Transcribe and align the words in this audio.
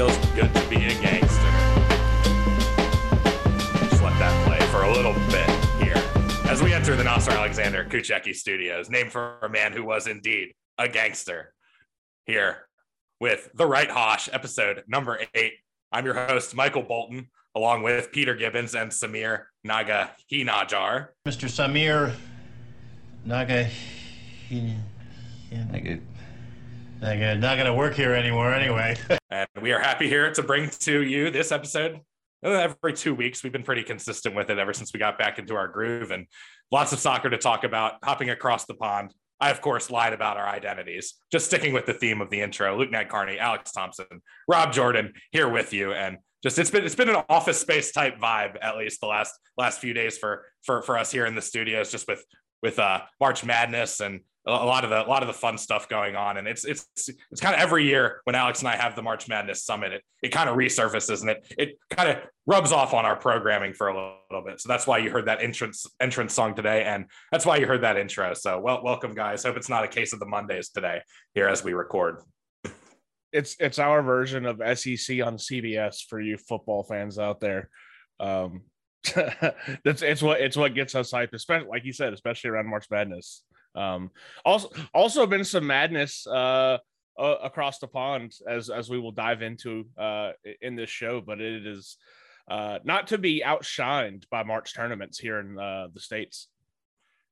feels 0.00 0.16
good 0.28 0.54
to 0.54 0.66
be 0.70 0.76
a 0.76 0.94
gangster. 1.02 1.50
Just 3.90 4.02
let 4.02 4.18
that 4.18 4.46
play 4.46 4.58
for 4.68 4.84
a 4.84 4.90
little 4.90 5.12
bit 5.28 5.46
here 5.84 6.02
as 6.48 6.62
we 6.62 6.72
enter 6.72 6.96
the 6.96 7.04
Nasser 7.04 7.32
Alexander 7.32 7.84
Kucheki 7.84 8.34
studios, 8.34 8.88
named 8.88 9.12
for 9.12 9.38
a 9.42 9.48
man 9.50 9.74
who 9.74 9.84
was 9.84 10.06
indeed 10.06 10.54
a 10.78 10.88
gangster. 10.88 11.52
Here 12.24 12.66
with 13.20 13.50
The 13.54 13.66
Right 13.66 13.90
Haash, 13.90 14.30
episode 14.32 14.84
number 14.88 15.20
eight. 15.34 15.52
I'm 15.92 16.06
your 16.06 16.14
host, 16.14 16.54
Michael 16.54 16.82
Bolton, 16.82 17.28
along 17.54 17.82
with 17.82 18.10
Peter 18.10 18.34
Gibbons 18.34 18.74
and 18.74 18.90
Samir 18.90 19.44
Naga 19.64 20.12
Hinajar. 20.32 21.08
Mr. 21.28 21.46
Samir 21.46 22.14
Naga. 23.26 23.68
Nigga. 24.48 24.78
Naga, 25.70 25.98
not 27.00 27.56
going 27.56 27.66
to 27.66 27.74
work 27.74 27.94
here 27.94 28.14
anymore 28.14 28.52
anyway. 28.52 28.96
And 29.32 29.46
we 29.62 29.70
are 29.70 29.78
happy 29.78 30.08
here 30.08 30.32
to 30.32 30.42
bring 30.42 30.70
to 30.80 31.02
you 31.02 31.30
this 31.30 31.52
episode. 31.52 32.00
Every 32.42 32.92
two 32.92 33.14
weeks, 33.14 33.44
we've 33.44 33.52
been 33.52 33.62
pretty 33.62 33.84
consistent 33.84 34.34
with 34.34 34.50
it 34.50 34.58
ever 34.58 34.72
since 34.72 34.92
we 34.92 34.98
got 34.98 35.18
back 35.18 35.38
into 35.38 35.54
our 35.54 35.68
groove 35.68 36.10
and 36.10 36.26
lots 36.72 36.92
of 36.92 36.98
soccer 36.98 37.30
to 37.30 37.38
talk 37.38 37.62
about, 37.62 37.94
hopping 38.02 38.30
across 38.30 38.64
the 38.64 38.74
pond. 38.74 39.14
I, 39.40 39.50
of 39.50 39.60
course, 39.60 39.88
lied 39.88 40.14
about 40.14 40.36
our 40.36 40.48
identities. 40.48 41.14
Just 41.30 41.46
sticking 41.46 41.72
with 41.72 41.86
the 41.86 41.94
theme 41.94 42.20
of 42.20 42.28
the 42.30 42.40
intro. 42.40 42.76
Luke 42.76 42.90
Nadkarni, 42.90 43.38
Alex 43.38 43.70
Thompson, 43.70 44.06
Rob 44.48 44.72
Jordan 44.72 45.12
here 45.30 45.48
with 45.48 45.72
you. 45.72 45.92
And 45.92 46.18
just 46.42 46.58
it's 46.58 46.70
been 46.70 46.84
it's 46.84 46.96
been 46.96 47.08
an 47.08 47.22
office 47.28 47.60
space 47.60 47.92
type 47.92 48.18
vibe 48.18 48.56
at 48.60 48.76
least 48.76 49.00
the 49.00 49.06
last 49.06 49.32
last 49.56 49.78
few 49.78 49.94
days 49.94 50.18
for 50.18 50.44
for 50.64 50.82
for 50.82 50.98
us 50.98 51.12
here 51.12 51.24
in 51.24 51.36
the 51.36 51.42
studios, 51.42 51.92
just 51.92 52.08
with 52.08 52.24
with 52.64 52.80
uh 52.80 53.02
March 53.20 53.44
Madness 53.44 54.00
and 54.00 54.22
a 54.46 54.50
lot 54.50 54.84
of 54.84 54.90
the 54.90 55.04
a 55.04 55.08
lot 55.08 55.22
of 55.22 55.26
the 55.26 55.34
fun 55.34 55.58
stuff 55.58 55.88
going 55.88 56.16
on. 56.16 56.36
And 56.36 56.48
it's 56.48 56.64
it's 56.64 56.86
it's 57.30 57.40
kind 57.40 57.54
of 57.54 57.60
every 57.60 57.84
year 57.84 58.20
when 58.24 58.34
alex 58.34 58.60
and 58.60 58.68
i 58.68 58.76
have 58.76 58.96
the 58.96 59.02
march 59.02 59.28
madness 59.28 59.64
summit 59.64 59.92
it, 59.92 60.02
it 60.22 60.28
kind 60.30 60.48
of 60.48 60.56
resurfaces 60.56 61.20
and 61.20 61.30
it 61.30 61.54
it 61.58 61.78
kind 61.90 62.08
of 62.08 62.18
rubs 62.46 62.72
off 62.72 62.94
on 62.94 63.04
our 63.04 63.16
programming 63.16 63.72
for 63.72 63.88
a 63.88 63.94
little, 63.94 64.16
little 64.30 64.44
bit. 64.44 64.60
So 64.60 64.68
that's 64.68 64.86
why 64.86 64.98
you 64.98 65.10
heard 65.10 65.26
that 65.26 65.42
entrance 65.42 65.86
entrance 66.00 66.34
song 66.34 66.54
today 66.54 66.84
and 66.84 67.06
that's 67.30 67.44
why 67.44 67.56
you 67.56 67.66
heard 67.66 67.82
that 67.82 67.96
intro. 67.96 68.34
So 68.34 68.58
well 68.58 68.82
welcome 68.82 69.14
guys. 69.14 69.44
Hope 69.44 69.56
it's 69.56 69.68
not 69.68 69.84
a 69.84 69.88
case 69.88 70.12
of 70.12 70.20
the 70.20 70.26
mondays 70.26 70.70
today 70.70 71.00
here 71.34 71.48
as 71.48 71.62
we 71.62 71.74
record. 71.74 72.22
It's 73.32 73.56
it's 73.60 73.78
our 73.78 74.02
version 74.02 74.46
of 74.46 74.56
SEC 74.56 75.22
on 75.22 75.36
CBS 75.36 76.06
for 76.08 76.20
you 76.20 76.36
football 76.36 76.82
fans 76.82 77.18
out 77.18 77.40
there. 77.40 77.68
Um, 78.18 78.62
that's 79.84 80.02
it's 80.02 80.22
what 80.22 80.40
it's 80.40 80.56
what 80.56 80.74
gets 80.74 80.94
us 80.94 81.12
hyped, 81.12 81.32
especially 81.32 81.68
like 81.68 81.84
you 81.84 81.92
said, 81.92 82.12
especially 82.12 82.50
around 82.50 82.68
March 82.68 82.86
Madness. 82.90 83.42
Um, 83.74 84.10
also 84.44 84.68
also 84.94 85.26
been 85.26 85.44
some 85.44 85.66
madness 85.66 86.26
uh, 86.26 86.78
uh 87.18 87.36
across 87.42 87.78
the 87.78 87.86
pond 87.86 88.32
as 88.48 88.70
as 88.70 88.90
we 88.90 88.98
will 88.98 89.12
dive 89.12 89.42
into 89.42 89.86
uh 89.98 90.32
in 90.60 90.76
this 90.76 90.90
show, 90.90 91.20
but 91.20 91.40
it 91.40 91.66
is 91.66 91.96
uh 92.50 92.78
not 92.84 93.08
to 93.08 93.18
be 93.18 93.42
outshined 93.44 94.24
by 94.30 94.42
March 94.42 94.74
tournaments 94.74 95.18
here 95.18 95.38
in 95.38 95.58
uh, 95.58 95.88
the 95.92 96.00
states. 96.00 96.48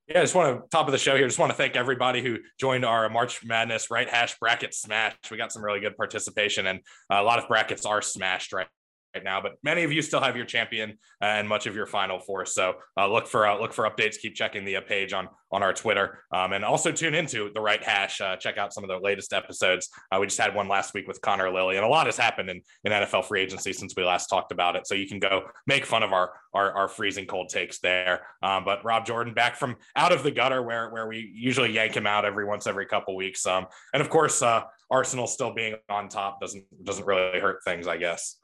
Yeah, 0.06 0.20
I 0.20 0.22
just 0.22 0.34
want 0.34 0.56
to 0.56 0.68
top 0.70 0.86
of 0.86 0.92
the 0.92 0.98
show 0.98 1.16
here. 1.16 1.26
Just 1.26 1.38
want 1.38 1.50
to 1.50 1.56
thank 1.56 1.76
everybody 1.76 2.22
who 2.22 2.38
joined 2.58 2.86
our 2.86 3.10
March 3.10 3.44
Madness 3.44 3.90
right 3.90 4.08
hash 4.08 4.38
bracket 4.38 4.72
smash. 4.72 5.14
We 5.30 5.36
got 5.36 5.52
some 5.52 5.62
really 5.62 5.80
good 5.80 5.98
participation, 5.98 6.66
and 6.66 6.80
a 7.10 7.22
lot 7.22 7.38
of 7.38 7.46
brackets 7.46 7.84
are 7.84 8.00
smashed 8.00 8.54
right 8.54 8.68
right 9.14 9.24
now. 9.24 9.40
But 9.40 9.52
many 9.62 9.84
of 9.84 9.92
you 9.92 10.02
still 10.02 10.20
have 10.20 10.36
your 10.36 10.44
champion 10.44 10.98
and 11.20 11.48
much 11.48 11.66
of 11.66 11.74
your 11.74 11.86
final 11.86 12.18
four. 12.18 12.44
So 12.46 12.74
uh, 12.96 13.10
look 13.10 13.26
for 13.26 13.46
uh, 13.46 13.58
look 13.58 13.72
for 13.72 13.88
updates. 13.88 14.18
Keep 14.18 14.34
checking 14.34 14.64
the 14.64 14.76
uh, 14.76 14.80
page 14.82 15.12
on 15.12 15.28
on 15.50 15.62
our 15.62 15.72
Twitter, 15.72 16.18
um, 16.30 16.52
and 16.52 16.62
also 16.64 16.92
tune 16.92 17.14
into 17.14 17.50
the 17.54 17.60
right 17.60 17.82
hash. 17.82 18.20
Uh, 18.20 18.36
check 18.36 18.58
out 18.58 18.72
some 18.72 18.84
of 18.84 18.88
the 18.88 18.98
latest 18.98 19.32
episodes. 19.32 19.88
Uh, 20.12 20.18
we 20.20 20.26
just 20.26 20.38
had 20.38 20.54
one 20.54 20.68
last 20.68 20.92
week 20.92 21.08
with 21.08 21.20
Connor 21.22 21.50
Lilly, 21.50 21.76
and 21.76 21.84
a 21.84 21.88
lot 21.88 22.06
has 22.06 22.18
happened 22.18 22.50
in, 22.50 22.60
in 22.84 22.92
NFL 22.92 23.24
free 23.24 23.40
agency 23.40 23.72
since 23.72 23.94
we 23.96 24.04
last 24.04 24.26
talked 24.26 24.52
about 24.52 24.76
it. 24.76 24.86
So 24.86 24.94
you 24.94 25.08
can 25.08 25.18
go 25.18 25.44
make 25.66 25.86
fun 25.86 26.02
of 26.02 26.12
our 26.12 26.32
our, 26.54 26.72
our 26.72 26.88
freezing 26.88 27.26
cold 27.26 27.48
takes 27.48 27.78
there. 27.80 28.26
Um, 28.42 28.64
but 28.64 28.84
Rob 28.84 29.06
Jordan 29.06 29.34
back 29.34 29.56
from 29.56 29.76
out 29.96 30.12
of 30.12 30.22
the 30.22 30.30
gutter 30.30 30.62
where 30.62 30.90
where 30.90 31.06
we 31.06 31.30
usually 31.34 31.72
yank 31.72 31.96
him 31.96 32.06
out 32.06 32.24
every 32.24 32.44
once 32.44 32.66
every 32.66 32.86
couple 32.86 33.16
weeks. 33.16 33.46
Um, 33.46 33.66
and 33.92 34.02
of 34.02 34.10
course, 34.10 34.42
uh, 34.42 34.62
Arsenal 34.90 35.26
still 35.26 35.52
being 35.52 35.76
on 35.88 36.08
top 36.08 36.40
doesn't 36.40 36.64
doesn't 36.84 37.06
really 37.06 37.40
hurt 37.40 37.64
things, 37.64 37.86
I 37.86 37.96
guess. 37.96 38.36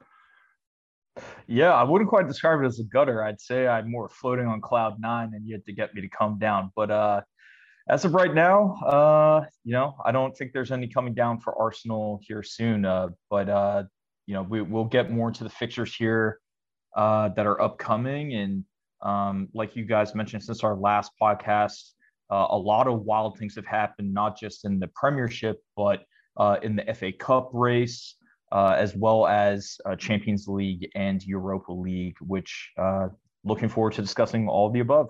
Yeah, 1.47 1.73
I 1.73 1.83
wouldn't 1.83 2.11
quite 2.11 2.27
describe 2.27 2.63
it 2.63 2.67
as 2.67 2.81
a 2.81 2.85
gutter. 2.85 3.23
I'd 3.23 3.41
say 3.41 3.67
I'm 3.67 3.91
more 3.91 4.09
floating 4.09 4.47
on 4.47 4.61
cloud 4.61 5.01
nine 5.01 5.33
and 5.35 5.47
you 5.47 5.55
had 5.55 5.65
to 5.67 5.73
get 5.73 5.95
me 5.95 6.01
to 6.01 6.09
come 6.09 6.39
down. 6.39 6.73
But 6.75 6.91
uh 6.91 7.21
as 7.87 8.05
of 8.07 8.15
right 8.15 8.33
now, 8.33 8.77
uh, 8.83 9.45
you 9.63 9.73
know, 9.73 9.95
I 10.07 10.11
don't 10.11 10.35
think 10.35 10.53
there's 10.55 10.73
any 10.73 10.89
coming 10.89 11.13
down 11.13 11.41
for 11.41 11.55
Arsenal 11.61 12.19
here 12.23 12.43
soon. 12.43 12.87
Uh, 12.87 13.09
but 13.29 13.51
uh, 13.51 13.83
you 14.27 14.33
know, 14.33 14.43
we 14.43 14.63
we'll 14.63 14.87
get 14.87 15.11
more 15.11 15.29
into 15.29 15.45
the 15.45 15.51
fixtures 15.51 15.95
here 15.95 16.41
uh 16.97 17.29
that 17.31 17.47
are 17.47 17.61
upcoming. 17.61 18.35
And 18.35 18.65
um, 19.03 19.49
like 19.55 19.77
you 19.77 19.85
guys 19.85 20.15
mentioned 20.15 20.43
since 20.43 20.65
our 20.65 20.77
last 20.77 21.13
podcast, 21.21 21.91
uh, 22.31 22.47
a 22.51 22.57
lot 22.57 22.87
of 22.89 23.03
wild 23.03 23.39
things 23.39 23.55
have 23.57 23.67
happened, 23.67 24.15
not 24.15 24.39
just 24.39 24.65
in 24.65 24.79
the 24.81 24.89
premiership, 24.89 25.61
but 25.77 26.05
uh 26.39 26.57
in 26.63 26.75
the 26.75 26.95
FA 26.95 27.13
Cup 27.13 27.51
race 27.53 28.17
uh, 28.55 28.77
as 28.79 28.95
well 28.95 29.27
as 29.27 29.79
uh, 29.85 29.97
Champions 29.97 30.47
League 30.47 30.89
and 30.95 31.23
Europa 31.25 31.73
League, 31.73 32.17
which 32.21 32.71
uh, 32.79 33.09
looking 33.43 33.69
forward 33.69 33.95
to 33.95 34.01
discussing 34.01 34.49
all 34.49 34.69
of 34.69 34.73
the 34.73 34.79
above. 34.79 35.09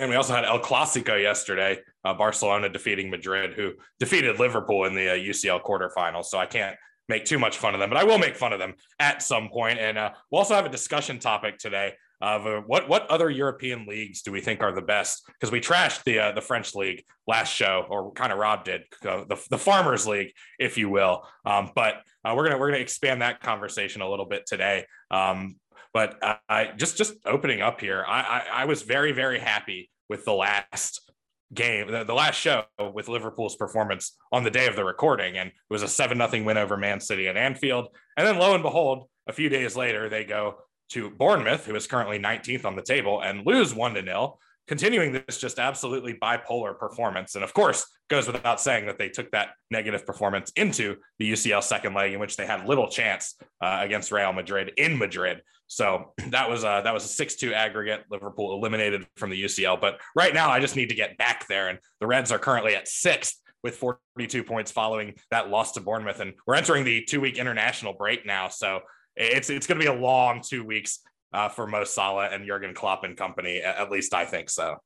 And 0.00 0.10
we 0.10 0.16
also 0.16 0.34
had 0.34 0.44
El 0.44 0.58
Clasico 0.58 1.20
yesterday, 1.20 1.78
uh, 2.04 2.12
Barcelona 2.12 2.68
defeating 2.68 3.08
Madrid, 3.08 3.54
who 3.54 3.74
defeated 4.00 4.40
Liverpool 4.40 4.84
in 4.86 4.96
the 4.96 5.10
uh, 5.10 5.14
UCL 5.14 5.62
quarterfinals. 5.62 6.24
So 6.24 6.38
I 6.38 6.46
can't 6.46 6.76
make 7.08 7.24
too 7.24 7.38
much 7.38 7.56
fun 7.56 7.72
of 7.74 7.78
them, 7.78 7.88
but 7.88 7.98
I 7.98 8.02
will 8.02 8.18
make 8.18 8.34
fun 8.34 8.52
of 8.52 8.58
them 8.58 8.74
at 8.98 9.22
some 9.22 9.48
point. 9.48 9.78
And 9.78 9.96
uh, 9.96 10.10
we'll 10.30 10.40
also 10.40 10.54
have 10.56 10.66
a 10.66 10.70
discussion 10.70 11.20
topic 11.20 11.58
today 11.58 11.92
of 12.22 12.46
uh, 12.46 12.60
what 12.60 12.88
what 12.88 13.10
other 13.10 13.28
European 13.28 13.84
leagues 13.84 14.22
do 14.22 14.30
we 14.30 14.40
think 14.40 14.62
are 14.62 14.72
the 14.72 14.80
best? 14.80 15.24
Because 15.26 15.50
we 15.50 15.60
trashed 15.60 16.04
the 16.04 16.20
uh, 16.20 16.32
the 16.32 16.40
French 16.40 16.72
league 16.74 17.02
last 17.26 17.52
show, 17.52 17.84
or 17.90 18.12
kind 18.12 18.32
of 18.32 18.38
Rob 18.38 18.64
did 18.64 18.82
uh, 19.04 19.24
the 19.28 19.44
the 19.50 19.58
Farmers 19.58 20.06
League, 20.06 20.32
if 20.58 20.78
you 20.78 20.88
will. 20.88 21.26
Um, 21.44 21.72
but 21.74 21.96
uh, 22.24 22.32
we're 22.36 22.44
gonna 22.44 22.58
we're 22.58 22.70
gonna 22.70 22.80
expand 22.80 23.22
that 23.22 23.40
conversation 23.40 24.02
a 24.02 24.08
little 24.08 24.26
bit 24.26 24.46
today. 24.46 24.86
Um, 25.10 25.56
but 25.92 26.16
I 26.48 26.70
just 26.76 26.96
just 26.96 27.14
opening 27.26 27.60
up 27.60 27.80
here, 27.80 28.04
I, 28.06 28.20
I 28.20 28.62
I 28.62 28.64
was 28.66 28.82
very 28.82 29.10
very 29.10 29.40
happy 29.40 29.90
with 30.08 30.24
the 30.24 30.32
last 30.32 31.10
game, 31.52 31.90
the, 31.90 32.04
the 32.04 32.14
last 32.14 32.36
show 32.36 32.64
with 32.94 33.08
Liverpool's 33.08 33.56
performance 33.56 34.16
on 34.30 34.44
the 34.44 34.50
day 34.50 34.68
of 34.68 34.76
the 34.76 34.84
recording, 34.84 35.38
and 35.38 35.48
it 35.48 35.54
was 35.68 35.82
a 35.82 35.88
seven 35.88 36.18
nothing 36.18 36.44
win 36.44 36.56
over 36.56 36.76
Man 36.76 37.00
City 37.00 37.26
at 37.26 37.36
Anfield. 37.36 37.88
And 38.16 38.24
then 38.26 38.38
lo 38.38 38.54
and 38.54 38.62
behold, 38.62 39.08
a 39.26 39.32
few 39.32 39.48
days 39.48 39.76
later, 39.76 40.08
they 40.08 40.24
go 40.24 40.58
to 40.92 41.10
Bournemouth, 41.10 41.66
who 41.66 41.74
is 41.74 41.86
currently 41.86 42.18
19th 42.18 42.64
on 42.64 42.76
the 42.76 42.82
table, 42.82 43.20
and 43.22 43.46
lose 43.46 43.74
one 43.74 43.94
to 43.94 44.02
nil, 44.02 44.38
continuing 44.68 45.12
this 45.12 45.38
just 45.38 45.58
absolutely 45.58 46.14
bipolar 46.14 46.78
performance. 46.78 47.34
And 47.34 47.44
of 47.44 47.52
course, 47.54 47.86
goes 48.08 48.26
without 48.26 48.60
saying 48.60 48.86
that 48.86 48.98
they 48.98 49.08
took 49.08 49.30
that 49.30 49.50
negative 49.70 50.06
performance 50.06 50.52
into 50.56 50.96
the 51.18 51.32
UCL 51.32 51.62
second 51.62 51.94
leg, 51.94 52.12
in 52.12 52.20
which 52.20 52.36
they 52.36 52.46
had 52.46 52.66
little 52.66 52.88
chance 52.88 53.36
uh, 53.60 53.78
against 53.80 54.12
Real 54.12 54.32
Madrid 54.32 54.72
in 54.76 54.98
Madrid. 54.98 55.40
So 55.66 56.12
that 56.28 56.48
was 56.48 56.62
a, 56.62 56.82
that 56.84 56.92
was 56.92 57.04
a 57.04 57.08
six-two 57.08 57.54
aggregate. 57.54 58.04
Liverpool 58.10 58.54
eliminated 58.54 59.06
from 59.16 59.30
the 59.30 59.42
UCL. 59.42 59.80
But 59.80 59.98
right 60.14 60.34
now, 60.34 60.50
I 60.50 60.60
just 60.60 60.76
need 60.76 60.90
to 60.90 60.94
get 60.94 61.16
back 61.16 61.48
there, 61.48 61.68
and 61.68 61.78
the 62.00 62.06
Reds 62.06 62.30
are 62.30 62.38
currently 62.38 62.74
at 62.74 62.86
sixth 62.86 63.38
with 63.62 63.76
42 63.76 64.42
points 64.42 64.72
following 64.72 65.14
that 65.30 65.48
loss 65.48 65.72
to 65.72 65.80
Bournemouth, 65.80 66.20
and 66.20 66.34
we're 66.46 66.56
entering 66.56 66.84
the 66.84 67.04
two-week 67.04 67.38
international 67.38 67.92
break 67.92 68.26
now. 68.26 68.48
So 68.48 68.80
it's 69.16 69.50
it's 69.50 69.66
going 69.66 69.78
to 69.78 69.84
be 69.84 69.90
a 69.90 70.00
long 70.00 70.40
two 70.42 70.64
weeks 70.64 71.00
uh, 71.32 71.48
for 71.48 71.66
Mo 71.66 71.84
Salah 71.84 72.28
and 72.30 72.46
Jurgen 72.46 72.74
Klopp 72.74 73.04
and 73.04 73.16
company. 73.16 73.60
At, 73.60 73.90
least 73.90 74.14
I 74.14 74.24
think 74.24 74.50
so. 74.50 74.76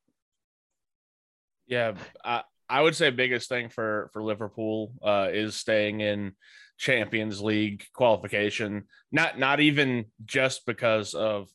Yeah, 1.66 1.94
I, 2.24 2.42
I 2.68 2.82
would 2.82 2.94
say 2.94 3.10
biggest 3.10 3.48
thing 3.48 3.68
for 3.68 4.10
for 4.12 4.22
Liverpool 4.22 4.92
uh, 5.02 5.28
is 5.32 5.56
staying 5.56 6.00
in 6.00 6.32
Champions 6.78 7.40
League 7.40 7.84
qualification. 7.94 8.84
Not 9.10 9.38
not 9.38 9.60
even 9.60 10.06
just 10.24 10.66
because 10.66 11.14
of 11.14 11.48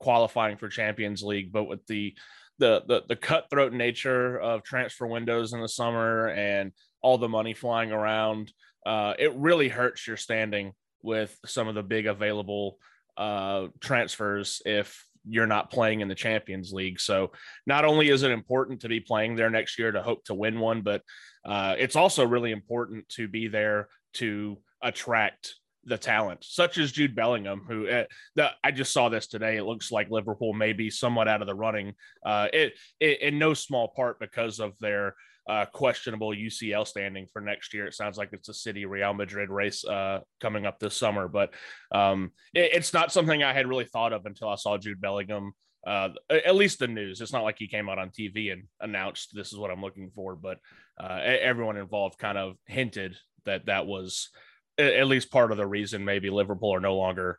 qualifying 0.00 0.56
for 0.56 0.68
Champions 0.68 1.22
League, 1.22 1.52
but 1.52 1.64
with 1.64 1.86
the 1.86 2.14
the 2.58 2.82
the, 2.86 3.02
the 3.08 3.16
cutthroat 3.16 3.72
nature 3.72 4.38
of 4.38 4.62
transfer 4.62 5.06
windows 5.06 5.52
in 5.52 5.60
the 5.60 5.68
summer 5.68 6.28
and 6.28 6.72
all 7.02 7.18
the 7.18 7.28
money 7.28 7.54
flying 7.54 7.92
around. 7.92 8.52
Uh, 8.86 9.12
it 9.18 9.34
really 9.34 9.68
hurts 9.68 10.06
your 10.06 10.16
standing 10.16 10.72
with 11.08 11.36
some 11.46 11.68
of 11.68 11.74
the 11.74 11.82
big 11.82 12.06
available 12.06 12.78
uh, 13.16 13.68
transfers 13.80 14.60
if 14.66 15.04
you're 15.26 15.46
not 15.46 15.70
playing 15.70 16.00
in 16.00 16.08
the 16.08 16.14
Champions 16.14 16.72
League. 16.72 17.00
So 17.00 17.32
not 17.66 17.84
only 17.84 18.10
is 18.10 18.22
it 18.22 18.30
important 18.30 18.80
to 18.82 18.88
be 18.88 19.00
playing 19.00 19.34
there 19.34 19.50
next 19.50 19.78
year 19.78 19.90
to 19.90 20.02
hope 20.02 20.24
to 20.24 20.34
win 20.34 20.60
one, 20.60 20.82
but 20.82 21.02
uh, 21.44 21.74
it's 21.78 21.96
also 21.96 22.24
really 22.26 22.52
important 22.52 23.08
to 23.10 23.26
be 23.26 23.48
there 23.48 23.88
to 24.14 24.58
attract 24.82 25.54
the 25.84 25.98
talent, 25.98 26.44
such 26.44 26.76
as 26.76 26.92
Jude 26.92 27.14
Bellingham, 27.14 27.62
who 27.66 27.88
uh, 27.88 28.04
the, 28.36 28.50
I 28.62 28.70
just 28.70 28.92
saw 28.92 29.08
this 29.08 29.26
today. 29.26 29.56
It 29.56 29.64
looks 29.64 29.90
like 29.90 30.10
Liverpool 30.10 30.52
may 30.52 30.74
be 30.74 30.90
somewhat 30.90 31.28
out 31.28 31.40
of 31.40 31.46
the 31.46 31.54
running, 31.54 31.94
uh, 32.24 32.48
it, 32.52 32.74
it 33.00 33.22
in 33.22 33.38
no 33.38 33.54
small 33.54 33.88
part 33.88 34.20
because 34.20 34.60
of 34.60 34.78
their 34.78 35.14
uh, 35.48 35.64
questionable 35.72 36.30
UCL 36.30 36.86
standing 36.86 37.26
for 37.32 37.40
next 37.40 37.72
year. 37.72 37.86
It 37.86 37.94
sounds 37.94 38.18
like 38.18 38.30
it's 38.32 38.48
a 38.48 38.54
City 38.54 38.84
Real 38.84 39.14
Madrid 39.14 39.48
race 39.48 39.84
uh, 39.84 40.20
coming 40.40 40.66
up 40.66 40.78
this 40.78 40.94
summer, 40.94 41.26
but 41.26 41.54
um, 41.90 42.32
it, 42.54 42.70
it's 42.74 42.92
not 42.92 43.12
something 43.12 43.42
I 43.42 43.54
had 43.54 43.66
really 43.66 43.86
thought 43.86 44.12
of 44.12 44.26
until 44.26 44.48
I 44.48 44.56
saw 44.56 44.76
Jude 44.76 45.00
Bellingham. 45.00 45.52
Uh, 45.86 46.10
at 46.30 46.56
least 46.56 46.80
the 46.80 46.88
news. 46.88 47.20
It's 47.20 47.32
not 47.32 47.44
like 47.44 47.56
he 47.58 47.68
came 47.68 47.88
out 47.88 47.98
on 47.98 48.10
TV 48.10 48.52
and 48.52 48.64
announced 48.80 49.30
this 49.32 49.52
is 49.52 49.58
what 49.58 49.70
I'm 49.70 49.80
looking 49.80 50.10
for, 50.14 50.36
but 50.36 50.58
uh, 51.00 51.20
everyone 51.22 51.78
involved 51.78 52.18
kind 52.18 52.36
of 52.36 52.56
hinted 52.66 53.16
that 53.46 53.66
that 53.66 53.86
was 53.86 54.28
at 54.76 55.06
least 55.06 55.30
part 55.30 55.50
of 55.50 55.56
the 55.56 55.66
reason 55.66 56.04
maybe 56.04 56.30
Liverpool 56.30 56.74
are 56.74 56.80
no 56.80 56.96
longer 56.96 57.38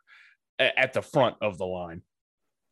at 0.58 0.92
the 0.92 1.02
front 1.02 1.36
of 1.40 1.58
the 1.58 1.66
line 1.66 2.02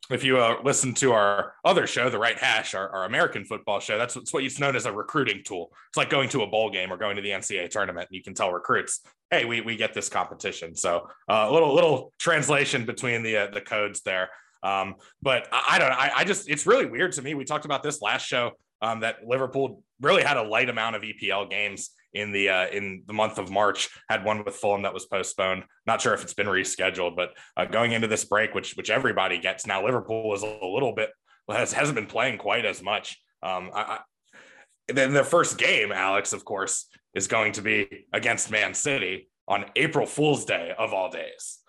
if 0.09 0.23
you 0.23 0.39
uh, 0.39 0.57
listen 0.63 0.93
to 0.95 1.11
our 1.13 1.53
other 1.63 1.85
show, 1.85 2.09
the 2.09 2.17
Right 2.17 2.37
Hash, 2.37 2.73
our, 2.73 2.89
our 2.89 3.05
American 3.05 3.45
football 3.45 3.79
show, 3.79 3.97
that's 3.97 4.15
what's 4.15 4.33
what 4.33 4.43
it's 4.43 4.59
known 4.59 4.75
as 4.75 4.85
a 4.85 4.91
recruiting 4.91 5.41
tool. 5.43 5.71
It's 5.89 5.97
like 5.97 6.09
going 6.09 6.29
to 6.29 6.41
a 6.41 6.47
bowl 6.47 6.71
game 6.71 6.91
or 6.91 6.97
going 6.97 7.15
to 7.15 7.21
the 7.21 7.29
NCAA 7.29 7.69
tournament. 7.69 8.07
And 8.09 8.15
you 8.15 8.23
can 8.23 8.33
tell 8.33 8.51
recruits, 8.51 9.01
hey, 9.29 9.45
we, 9.45 9.61
we 9.61 9.75
get 9.75 9.93
this 9.93 10.09
competition. 10.09 10.75
So 10.75 11.07
uh, 11.29 11.33
a 11.33 11.47
uh, 11.47 11.51
little 11.51 11.73
little 11.75 12.13
translation 12.17 12.85
between 12.85 13.21
the 13.21 13.37
uh, 13.37 13.47
the 13.51 13.61
codes 13.61 14.01
there. 14.01 14.29
Um, 14.63 14.95
but 15.21 15.47
I, 15.51 15.65
I 15.69 15.79
don't 15.79 15.89
know. 15.89 15.95
I, 15.95 16.11
I, 16.17 16.23
just 16.23 16.49
it's 16.49 16.65
really 16.65 16.85
weird 16.85 17.13
to 17.13 17.21
me. 17.21 17.33
We 17.33 17.45
talked 17.45 17.65
about 17.65 17.83
this 17.83 18.01
last 18.01 18.25
show 18.25 18.51
um, 18.81 19.01
that 19.01 19.17
Liverpool 19.25 19.83
really 20.01 20.23
had 20.23 20.37
a 20.37 20.43
light 20.43 20.69
amount 20.69 20.95
of 20.95 21.03
EPL 21.03 21.49
games 21.49 21.91
in 22.13 22.31
the 22.31 22.49
uh, 22.49 22.67
in 22.67 23.03
the 23.07 23.13
month 23.13 23.37
of 23.37 23.51
March. 23.51 23.89
Had 24.09 24.23
one 24.23 24.43
with 24.43 24.55
Fulham 24.55 24.83
that 24.83 24.93
was 24.93 25.05
postponed. 25.05 25.63
Not 25.85 26.01
sure 26.01 26.13
if 26.13 26.23
it's 26.23 26.33
been 26.33 26.47
rescheduled, 26.47 27.15
but 27.15 27.31
uh, 27.57 27.65
going 27.65 27.91
into 27.91 28.07
this 28.07 28.25
break, 28.25 28.53
which 28.53 28.75
which 28.75 28.89
everybody 28.89 29.39
gets 29.39 29.65
now, 29.65 29.85
Liverpool 29.85 30.33
is 30.33 30.43
a 30.43 30.59
little 30.61 30.93
bit 30.93 31.09
has 31.51 31.73
hasn't 31.73 31.95
been 31.95 32.05
playing 32.05 32.37
quite 32.37 32.65
as 32.65 32.81
much. 32.81 33.21
Um, 33.41 33.71
I, 33.73 33.81
I, 33.81 33.99
then 34.87 35.13
the 35.13 35.23
first 35.23 35.57
game, 35.57 35.91
Alex, 35.91 36.33
of 36.33 36.45
course, 36.45 36.87
is 37.13 37.27
going 37.27 37.53
to 37.53 37.61
be 37.61 38.05
against 38.13 38.51
Man 38.51 38.73
City 38.73 39.29
on 39.47 39.65
April 39.75 40.05
Fool's 40.05 40.45
Day 40.45 40.73
of 40.77 40.93
all 40.93 41.09
days. 41.09 41.59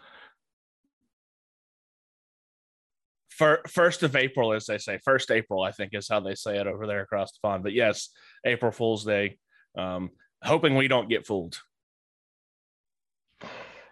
first 3.66 4.02
of 4.02 4.16
April, 4.16 4.52
as 4.52 4.66
they 4.66 4.76
say, 4.76 4.98
first 5.02 5.30
April, 5.30 5.62
I 5.62 5.72
think 5.72 5.94
is 5.94 6.08
how 6.10 6.20
they 6.20 6.34
say 6.34 6.58
it 6.58 6.66
over 6.66 6.86
there 6.86 7.00
across 7.00 7.32
the 7.32 7.38
pond. 7.42 7.62
But 7.62 7.72
yes, 7.72 8.10
April 8.44 8.70
Fool's 8.70 9.02
Day. 9.02 9.38
Um, 9.78 10.10
hoping 10.42 10.74
we 10.74 10.88
don't 10.88 11.08
get 11.08 11.26
fooled. 11.26 11.60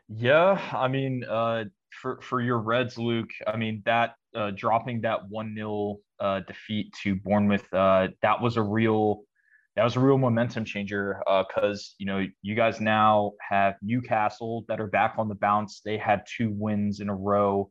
Yeah, 0.09 0.61
I 0.73 0.89
mean, 0.89 1.25
uh, 1.25 1.65
for 2.01 2.21
for 2.23 2.41
your 2.41 2.59
Reds, 2.59 2.99
Luke. 2.99 3.31
I 3.47 3.57
mean 3.57 3.83
that 3.85 4.15
uh, 4.35 4.53
dropping 4.53 5.03
that 5.03 5.29
one 5.29 5.55
0 5.55 5.99
uh, 6.21 6.41
defeat 6.41 6.93
to 7.03 7.17
Bournemouth, 7.17 7.73
uh, 7.73 8.09
that 8.23 8.41
was 8.41 8.57
a 8.57 8.63
real 8.63 9.23
that 9.77 9.85
was 9.85 9.97
a 9.97 10.01
real 10.01 10.19
momentum 10.19 10.65
changer 10.65 11.21
because 11.49 11.93
uh, 11.93 11.97
you 11.99 12.07
know 12.07 12.27
you 12.43 12.55
guys 12.55 12.81
now 12.81 13.33
have 13.49 13.75
Newcastle 13.83 14.65
that 14.69 14.81
are 14.81 14.87
back 14.87 15.15
on 15.19 15.29
the 15.29 15.35
bounce. 15.35 15.81
They 15.85 15.99
had 15.99 16.23
two 16.37 16.51
wins 16.51 17.01
in 17.01 17.09
a 17.09 17.15
row, 17.15 17.71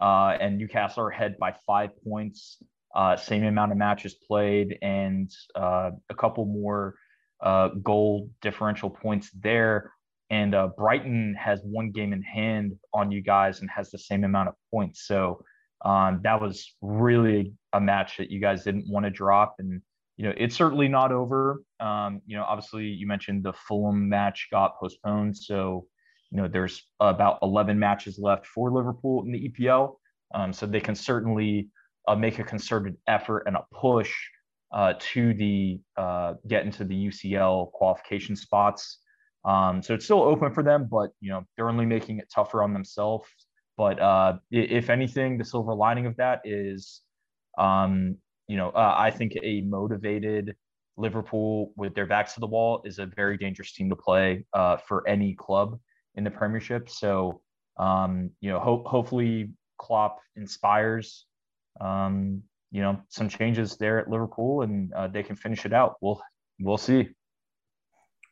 uh, 0.00 0.36
and 0.40 0.58
Newcastle 0.58 1.04
are 1.04 1.10
ahead 1.10 1.36
by 1.38 1.54
five 1.66 1.90
points. 2.04 2.58
Uh, 2.94 3.16
same 3.16 3.44
amount 3.44 3.72
of 3.72 3.78
matches 3.78 4.14
played, 4.14 4.78
and 4.82 5.30
uh, 5.54 5.90
a 6.08 6.14
couple 6.14 6.46
more 6.46 6.94
uh, 7.40 7.68
goal 7.82 8.30
differential 8.42 8.90
points 8.90 9.30
there. 9.40 9.92
And 10.30 10.54
uh, 10.54 10.68
Brighton 10.76 11.36
has 11.38 11.60
one 11.62 11.92
game 11.92 12.12
in 12.12 12.22
hand 12.22 12.72
on 12.92 13.12
you 13.12 13.22
guys 13.22 13.60
and 13.60 13.70
has 13.70 13.90
the 13.90 13.98
same 13.98 14.24
amount 14.24 14.48
of 14.48 14.54
points. 14.72 15.06
So 15.06 15.40
um, 15.84 16.20
that 16.24 16.40
was 16.40 16.74
really 16.80 17.52
a 17.72 17.80
match 17.80 18.16
that 18.16 18.30
you 18.30 18.40
guys 18.40 18.64
didn't 18.64 18.88
want 18.88 19.04
to 19.04 19.10
drop. 19.10 19.56
And, 19.58 19.80
you 20.16 20.24
know, 20.24 20.34
it's 20.36 20.56
certainly 20.56 20.88
not 20.88 21.12
over. 21.12 21.62
Um, 21.78 22.22
you 22.26 22.36
know, 22.36 22.44
obviously, 22.44 22.86
you 22.86 23.06
mentioned 23.06 23.44
the 23.44 23.52
Fulham 23.52 24.08
match 24.08 24.48
got 24.50 24.80
postponed. 24.80 25.36
So, 25.36 25.86
you 26.30 26.38
know, 26.38 26.48
there's 26.48 26.82
about 26.98 27.38
11 27.42 27.78
matches 27.78 28.18
left 28.18 28.46
for 28.46 28.72
Liverpool 28.72 29.22
in 29.24 29.32
the 29.32 29.48
EPL. 29.48 29.94
Um, 30.34 30.52
so 30.52 30.66
they 30.66 30.80
can 30.80 30.96
certainly 30.96 31.68
uh, 32.08 32.16
make 32.16 32.40
a 32.40 32.44
concerted 32.44 32.96
effort 33.06 33.44
and 33.46 33.56
a 33.56 33.64
push 33.72 34.12
uh, 34.72 34.94
to 34.98 35.34
the 35.34 35.80
uh, 35.96 36.34
get 36.48 36.64
into 36.64 36.84
the 36.84 36.94
UCL 36.94 37.72
qualification 37.72 38.36
spots. 38.36 38.98
Um, 39.44 39.82
so 39.82 39.94
it's 39.94 40.04
still 40.04 40.22
open 40.22 40.52
for 40.52 40.62
them, 40.62 40.88
but 40.90 41.10
you 41.20 41.30
know 41.30 41.44
they're 41.56 41.68
only 41.68 41.86
making 41.86 42.18
it 42.18 42.30
tougher 42.34 42.62
on 42.62 42.72
themselves. 42.72 43.28
But 43.76 44.00
uh, 44.00 44.38
if 44.50 44.90
anything, 44.90 45.38
the 45.38 45.44
silver 45.44 45.74
lining 45.74 46.06
of 46.06 46.16
that 46.16 46.40
is, 46.44 47.02
um, 47.58 48.16
you 48.48 48.56
know, 48.56 48.70
uh, 48.70 48.94
I 48.96 49.10
think 49.10 49.34
a 49.42 49.60
motivated 49.60 50.56
Liverpool 50.96 51.72
with 51.76 51.94
their 51.94 52.06
backs 52.06 52.32
to 52.34 52.40
the 52.40 52.46
wall 52.46 52.82
is 52.86 52.98
a 52.98 53.06
very 53.06 53.36
dangerous 53.36 53.72
team 53.72 53.90
to 53.90 53.96
play 53.96 54.46
uh, 54.54 54.78
for 54.78 55.06
any 55.06 55.34
club 55.34 55.78
in 56.14 56.24
the 56.24 56.30
Premiership. 56.30 56.88
So 56.88 57.42
um, 57.78 58.30
you 58.40 58.50
know, 58.50 58.58
ho- 58.58 58.84
hopefully 58.86 59.50
Klopp 59.78 60.18
inspires 60.36 61.26
um, 61.80 62.42
you 62.70 62.82
know 62.82 63.00
some 63.08 63.28
changes 63.28 63.76
there 63.76 63.98
at 63.98 64.08
Liverpool, 64.08 64.62
and 64.62 64.92
uh, 64.92 65.08
they 65.08 65.22
can 65.22 65.36
finish 65.36 65.64
it 65.64 65.72
out. 65.72 65.96
We'll 66.00 66.20
we'll 66.60 66.78
see. 66.78 67.08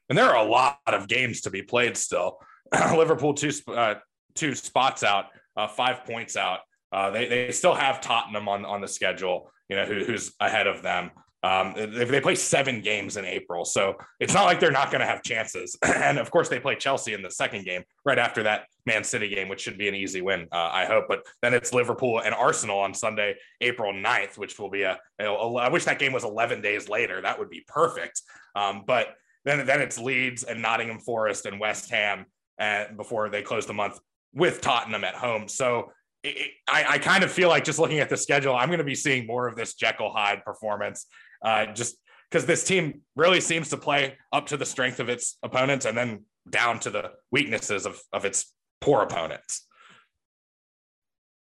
And 0.08 0.18
there 0.18 0.26
are 0.26 0.44
a 0.44 0.48
lot 0.48 0.78
of 0.86 1.08
games 1.08 1.42
to 1.42 1.50
be 1.50 1.62
played 1.62 1.96
still. 1.96 2.38
Liverpool 2.94 3.34
two 3.34 3.52
uh, 3.68 3.94
two 4.34 4.54
spots 4.54 5.02
out, 5.02 5.26
uh, 5.56 5.68
five 5.68 6.04
points 6.04 6.36
out. 6.36 6.60
Uh, 6.92 7.10
they 7.10 7.26
they 7.26 7.52
still 7.52 7.74
have 7.74 8.00
Tottenham 8.00 8.48
on 8.48 8.64
on 8.64 8.80
the 8.80 8.88
schedule. 8.88 9.50
You 9.68 9.76
know 9.76 9.86
who, 9.86 10.04
who's 10.04 10.32
ahead 10.40 10.66
of 10.66 10.82
them. 10.82 11.10
Um, 11.44 11.74
they 11.76 12.22
play 12.22 12.36
seven 12.36 12.80
games 12.80 13.18
in 13.18 13.26
April, 13.26 13.66
so 13.66 13.96
it's 14.18 14.32
not 14.32 14.44
like 14.44 14.60
they're 14.60 14.70
not 14.70 14.90
going 14.90 15.00
to 15.00 15.06
have 15.06 15.22
chances. 15.22 15.76
and 15.82 16.18
of 16.18 16.30
course, 16.30 16.48
they 16.48 16.58
play 16.58 16.74
Chelsea 16.74 17.12
in 17.12 17.20
the 17.20 17.30
second 17.30 17.66
game 17.66 17.82
right 18.06 18.18
after 18.18 18.44
that 18.44 18.64
Man 18.86 19.04
City 19.04 19.28
game, 19.28 19.50
which 19.50 19.60
should 19.60 19.76
be 19.76 19.86
an 19.86 19.94
easy 19.94 20.22
win, 20.22 20.48
uh, 20.52 20.70
I 20.72 20.86
hope. 20.86 21.04
But 21.06 21.26
then 21.42 21.52
it's 21.52 21.74
Liverpool 21.74 22.22
and 22.22 22.34
Arsenal 22.34 22.78
on 22.78 22.94
Sunday, 22.94 23.36
April 23.60 23.92
9th, 23.92 24.38
which 24.38 24.58
will 24.58 24.70
be 24.70 24.84
a. 24.84 24.98
You 25.20 25.26
know, 25.26 25.58
I 25.58 25.68
wish 25.68 25.84
that 25.84 25.98
game 25.98 26.14
was 26.14 26.24
11 26.24 26.62
days 26.62 26.88
later. 26.88 27.20
That 27.20 27.38
would 27.38 27.50
be 27.50 27.62
perfect. 27.68 28.22
Um, 28.56 28.84
but 28.86 29.08
then 29.44 29.66
then 29.66 29.82
it's 29.82 29.98
Leeds 29.98 30.44
and 30.44 30.62
Nottingham 30.62 30.98
Forest 30.98 31.44
and 31.44 31.60
West 31.60 31.90
Ham 31.90 32.24
uh, 32.58 32.84
before 32.96 33.28
they 33.28 33.42
close 33.42 33.66
the 33.66 33.74
month 33.74 33.98
with 34.32 34.62
Tottenham 34.62 35.04
at 35.04 35.14
home. 35.14 35.48
So 35.48 35.92
I, 36.24 36.84
I, 36.88 36.98
kind 36.98 37.22
of 37.22 37.30
feel 37.30 37.50
like 37.50 37.64
just 37.64 37.78
looking 37.78 38.00
at 38.00 38.08
the 38.08 38.16
schedule, 38.16 38.54
I'm 38.54 38.68
going 38.68 38.78
to 38.78 38.84
be 38.84 38.94
seeing 38.94 39.26
more 39.26 39.46
of 39.46 39.56
this 39.56 39.74
Jekyll 39.74 40.10
Hyde 40.10 40.42
performance 40.42 41.06
uh, 41.44 41.66
just 41.66 41.96
because 42.30 42.46
this 42.46 42.64
team 42.64 43.02
really 43.14 43.40
seems 43.40 43.68
to 43.70 43.76
play 43.76 44.16
up 44.32 44.46
to 44.46 44.56
the 44.56 44.66
strength 44.66 44.98
of 44.98 45.08
its 45.08 45.38
opponents 45.42 45.86
and 45.86 45.96
then 45.96 46.24
down 46.48 46.80
to 46.80 46.90
the 46.90 47.12
weaknesses 47.30 47.86
of, 47.86 48.00
of 48.12 48.24
its 48.24 48.52
poor 48.80 49.02
opponents. 49.02 49.66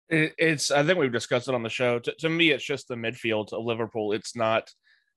it's, 0.10 0.72
I 0.72 0.84
think 0.84 1.00
we've 1.00 1.12
discussed 1.12 1.48
it 1.50 1.56
on 1.56 1.64
the 1.64 1.70
show. 1.70 2.00
To, 2.00 2.14
to 2.20 2.30
me, 2.30 2.52
it's 2.52 2.64
just 2.64 2.88
the 2.88 2.96
midfield 2.96 3.52
of 3.54 3.66
Liverpool. 3.66 4.14
It's 4.14 4.36
not 4.36 4.70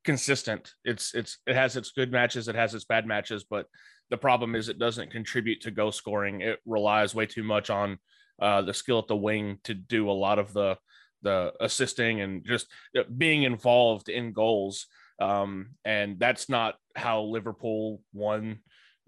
consistent. 0.05 0.73
It's, 0.85 1.15
it's, 1.15 1.39
it 1.47 1.55
has 1.55 1.77
its 1.77 1.91
good 1.91 2.11
matches, 2.11 2.49
it 2.49 2.55
has 2.55 2.75
its 2.75 2.85
bad 2.85 3.07
matches, 3.07 3.45
but 3.49 3.67
the 4.09 4.17
problem 4.17 4.55
is 4.55 4.69
it 4.69 4.79
doesn't 4.79 5.13
contribute 5.13 5.61
to 5.61 5.71
goal 5.71 5.93
scoring. 5.93 6.41
It 6.41 6.59
relies 6.67 7.15
way 7.15 7.27
too 7.27 7.45
much 7.45 7.71
on 7.71 7.99
uh, 8.41 8.63
the 8.63 8.75
skill 8.75 8.99
at 8.99 9.09
the 9.09 9.17
wing 9.17 9.59
to 9.65 9.75
do 9.75 10.11
a 10.11 10.13
lot 10.13 10.39
of 10.39 10.53
the 10.53 10.77
the 11.23 11.53
assisting 11.61 12.21
and 12.21 12.45
just 12.47 12.67
uh, 12.99 13.03
being 13.17 13.43
involved 13.43 14.09
in 14.09 14.33
goals. 14.33 14.87
Um, 15.21 15.71
and 15.85 16.19
that's 16.19 16.49
not 16.49 16.77
how 16.97 17.23
Liverpool 17.23 18.01
won 18.13 18.61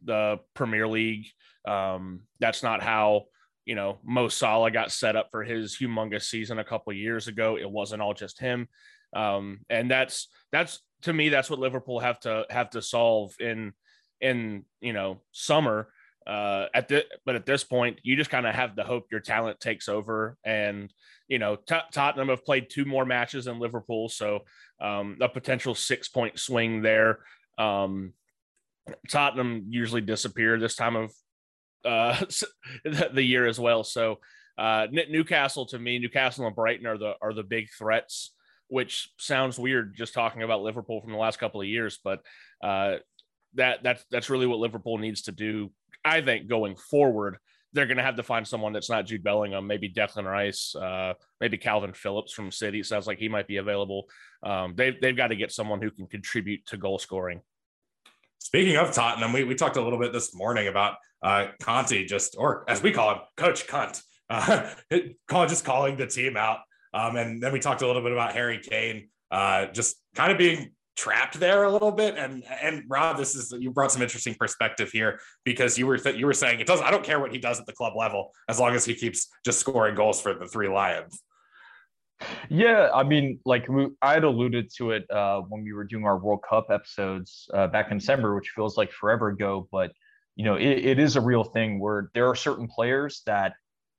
the 0.04 0.40
Premier 0.54 0.86
League. 0.86 1.26
Um, 1.66 2.22
that's 2.40 2.62
not 2.62 2.82
how 2.82 3.24
you 3.64 3.74
know 3.74 3.98
Mo 4.04 4.28
Salah 4.28 4.70
got 4.70 4.92
set 4.92 5.16
up 5.16 5.28
for 5.30 5.44
his 5.44 5.76
humongous 5.76 6.24
season 6.24 6.58
a 6.58 6.64
couple 6.64 6.92
years 6.92 7.28
ago. 7.28 7.56
It 7.56 7.70
wasn't 7.70 8.02
all 8.02 8.14
just 8.14 8.40
him, 8.40 8.68
um, 9.14 9.60
and 9.70 9.90
that's 9.90 10.28
that's 10.50 10.80
to 11.02 11.12
me 11.12 11.28
that's 11.28 11.48
what 11.48 11.60
Liverpool 11.60 12.00
have 12.00 12.20
to 12.20 12.44
have 12.50 12.70
to 12.70 12.82
solve 12.82 13.34
in 13.38 13.72
in 14.20 14.64
you 14.80 14.92
know 14.92 15.20
summer 15.30 15.88
uh, 16.26 16.66
at 16.74 16.88
the 16.88 17.04
but 17.24 17.34
at 17.34 17.46
this 17.46 17.64
point, 17.64 17.98
you 18.02 18.16
just 18.16 18.30
kind 18.30 18.46
of 18.46 18.54
have 18.54 18.76
the 18.76 18.84
hope 18.84 19.06
your 19.10 19.20
talent 19.20 19.60
takes 19.60 19.88
over. 19.88 20.36
And 20.44 20.92
you 21.28 21.38
know, 21.38 21.56
T- 21.56 21.76
Tottenham 21.92 22.28
have 22.28 22.44
played 22.44 22.70
two 22.70 22.84
more 22.84 23.04
matches 23.04 23.46
than 23.46 23.58
Liverpool, 23.58 24.08
so 24.08 24.40
um, 24.80 25.16
a 25.20 25.28
potential 25.28 25.74
six 25.74 26.08
point 26.08 26.38
swing 26.38 26.82
there. 26.82 27.20
Um, 27.58 28.12
Tottenham 29.08 29.66
usually 29.68 30.00
disappear 30.00 30.58
this 30.58 30.76
time 30.76 30.96
of 30.96 31.12
uh, 31.84 32.24
the 33.12 33.22
year 33.22 33.46
as 33.46 33.58
well. 33.58 33.82
So 33.82 34.18
uh, 34.56 34.86
Newcastle 34.90 35.66
to 35.66 35.78
me, 35.78 35.98
Newcastle 35.98 36.46
and 36.46 36.54
Brighton 36.56 36.86
are 36.86 36.98
the 36.98 37.14
are 37.20 37.34
the 37.34 37.44
big 37.44 37.68
threats. 37.76 38.34
Which 38.68 39.10
sounds 39.18 39.58
weird 39.58 39.94
just 39.94 40.14
talking 40.14 40.42
about 40.42 40.62
Liverpool 40.62 41.02
from 41.02 41.12
the 41.12 41.18
last 41.18 41.38
couple 41.38 41.60
of 41.60 41.66
years, 41.66 41.98
but 42.02 42.22
uh, 42.64 42.96
that 43.52 43.82
that's 43.82 44.02
that's 44.10 44.30
really 44.30 44.46
what 44.46 44.60
Liverpool 44.60 44.96
needs 44.96 45.22
to 45.22 45.32
do 45.32 45.70
I 46.04 46.20
think 46.20 46.48
going 46.48 46.76
forward 46.76 47.38
they're 47.72 47.86
going 47.86 47.96
to 47.96 48.02
have 48.02 48.16
to 48.16 48.22
find 48.22 48.46
someone 48.46 48.72
that's 48.72 48.90
not 48.90 49.06
Jude 49.06 49.24
Bellingham, 49.24 49.66
maybe 49.66 49.88
Declan 49.90 50.24
Rice, 50.24 50.74
uh, 50.74 51.14
maybe 51.40 51.56
Kalvin 51.56 51.96
Phillips 51.96 52.32
from 52.32 52.52
City. 52.52 52.82
Sounds 52.82 53.06
like 53.06 53.18
he 53.18 53.28
might 53.28 53.48
be 53.48 53.56
available. 53.56 54.08
Um, 54.42 54.74
they've, 54.76 55.00
they've 55.00 55.16
got 55.16 55.28
to 55.28 55.36
get 55.36 55.52
someone 55.52 55.80
who 55.80 55.90
can 55.90 56.06
contribute 56.06 56.66
to 56.66 56.76
goal 56.76 56.98
scoring. 56.98 57.40
Speaking 58.40 58.76
of 58.76 58.92
Tottenham, 58.92 59.32
we, 59.32 59.44
we 59.44 59.54
talked 59.54 59.76
a 59.76 59.82
little 59.82 59.98
bit 59.98 60.12
this 60.12 60.34
morning 60.34 60.68
about 60.68 60.96
uh, 61.22 61.46
Conte 61.62 62.04
just, 62.04 62.36
or 62.36 62.68
as 62.68 62.82
we 62.82 62.92
call 62.92 63.12
him, 63.12 63.20
Coach 63.38 63.66
Cunt, 63.66 64.02
uh, 64.28 64.68
just 65.46 65.64
calling 65.64 65.96
the 65.96 66.06
team 66.06 66.36
out. 66.36 66.58
Um, 66.92 67.16
and 67.16 67.42
then 67.42 67.54
we 67.54 67.60
talked 67.60 67.80
a 67.80 67.86
little 67.86 68.02
bit 68.02 68.12
about 68.12 68.34
Harry 68.34 68.58
Kane 68.58 69.08
uh, 69.32 69.66
just 69.72 69.96
kind 70.14 70.30
of 70.30 70.36
being 70.36 70.72
trapped 70.96 71.38
there 71.40 71.64
a 71.64 71.70
little 71.70 71.92
bit. 71.92 72.16
And 72.16 72.44
and 72.44 72.84
Rob, 72.88 73.16
this 73.16 73.34
is 73.34 73.54
you 73.58 73.70
brought 73.70 73.92
some 73.92 74.02
interesting 74.02 74.34
perspective 74.34 74.90
here 74.90 75.20
because 75.44 75.78
you 75.78 75.86
were 75.86 75.98
th- 75.98 76.16
you 76.16 76.26
were 76.26 76.32
saying 76.32 76.60
it 76.60 76.66
doesn't. 76.66 76.84
I 76.84 76.90
don't 76.90 77.04
care 77.04 77.20
what 77.20 77.32
he 77.32 77.38
does 77.38 77.58
at 77.60 77.66
the 77.66 77.72
club 77.72 77.94
level 77.96 78.32
as 78.48 78.58
long 78.58 78.74
as 78.74 78.84
he 78.84 78.94
keeps 78.94 79.28
just 79.44 79.60
scoring 79.60 79.94
goals 79.94 80.20
for 80.20 80.34
the 80.34 80.46
three 80.46 80.68
Lions. 80.68 81.22
Yeah, 82.48 82.90
I 82.94 83.02
mean, 83.02 83.40
like 83.44 83.68
we, 83.68 83.88
I 84.00 84.14
had 84.14 84.24
alluded 84.24 84.70
to 84.76 84.92
it 84.92 85.10
uh, 85.10 85.40
when 85.40 85.64
we 85.64 85.72
were 85.72 85.84
doing 85.84 86.04
our 86.04 86.18
World 86.18 86.44
Cup 86.48 86.66
episodes 86.70 87.48
uh, 87.52 87.66
back 87.66 87.90
in 87.90 87.98
December, 87.98 88.34
which 88.34 88.50
feels 88.50 88.76
like 88.76 88.92
forever 88.92 89.28
ago. 89.28 89.68
But 89.72 89.92
you 90.36 90.44
know, 90.44 90.54
it, 90.54 90.84
it 90.84 90.98
is 90.98 91.16
a 91.16 91.20
real 91.20 91.44
thing 91.44 91.80
where 91.80 92.10
there 92.14 92.28
are 92.28 92.34
certain 92.34 92.68
players 92.68 93.22
that 93.26 93.54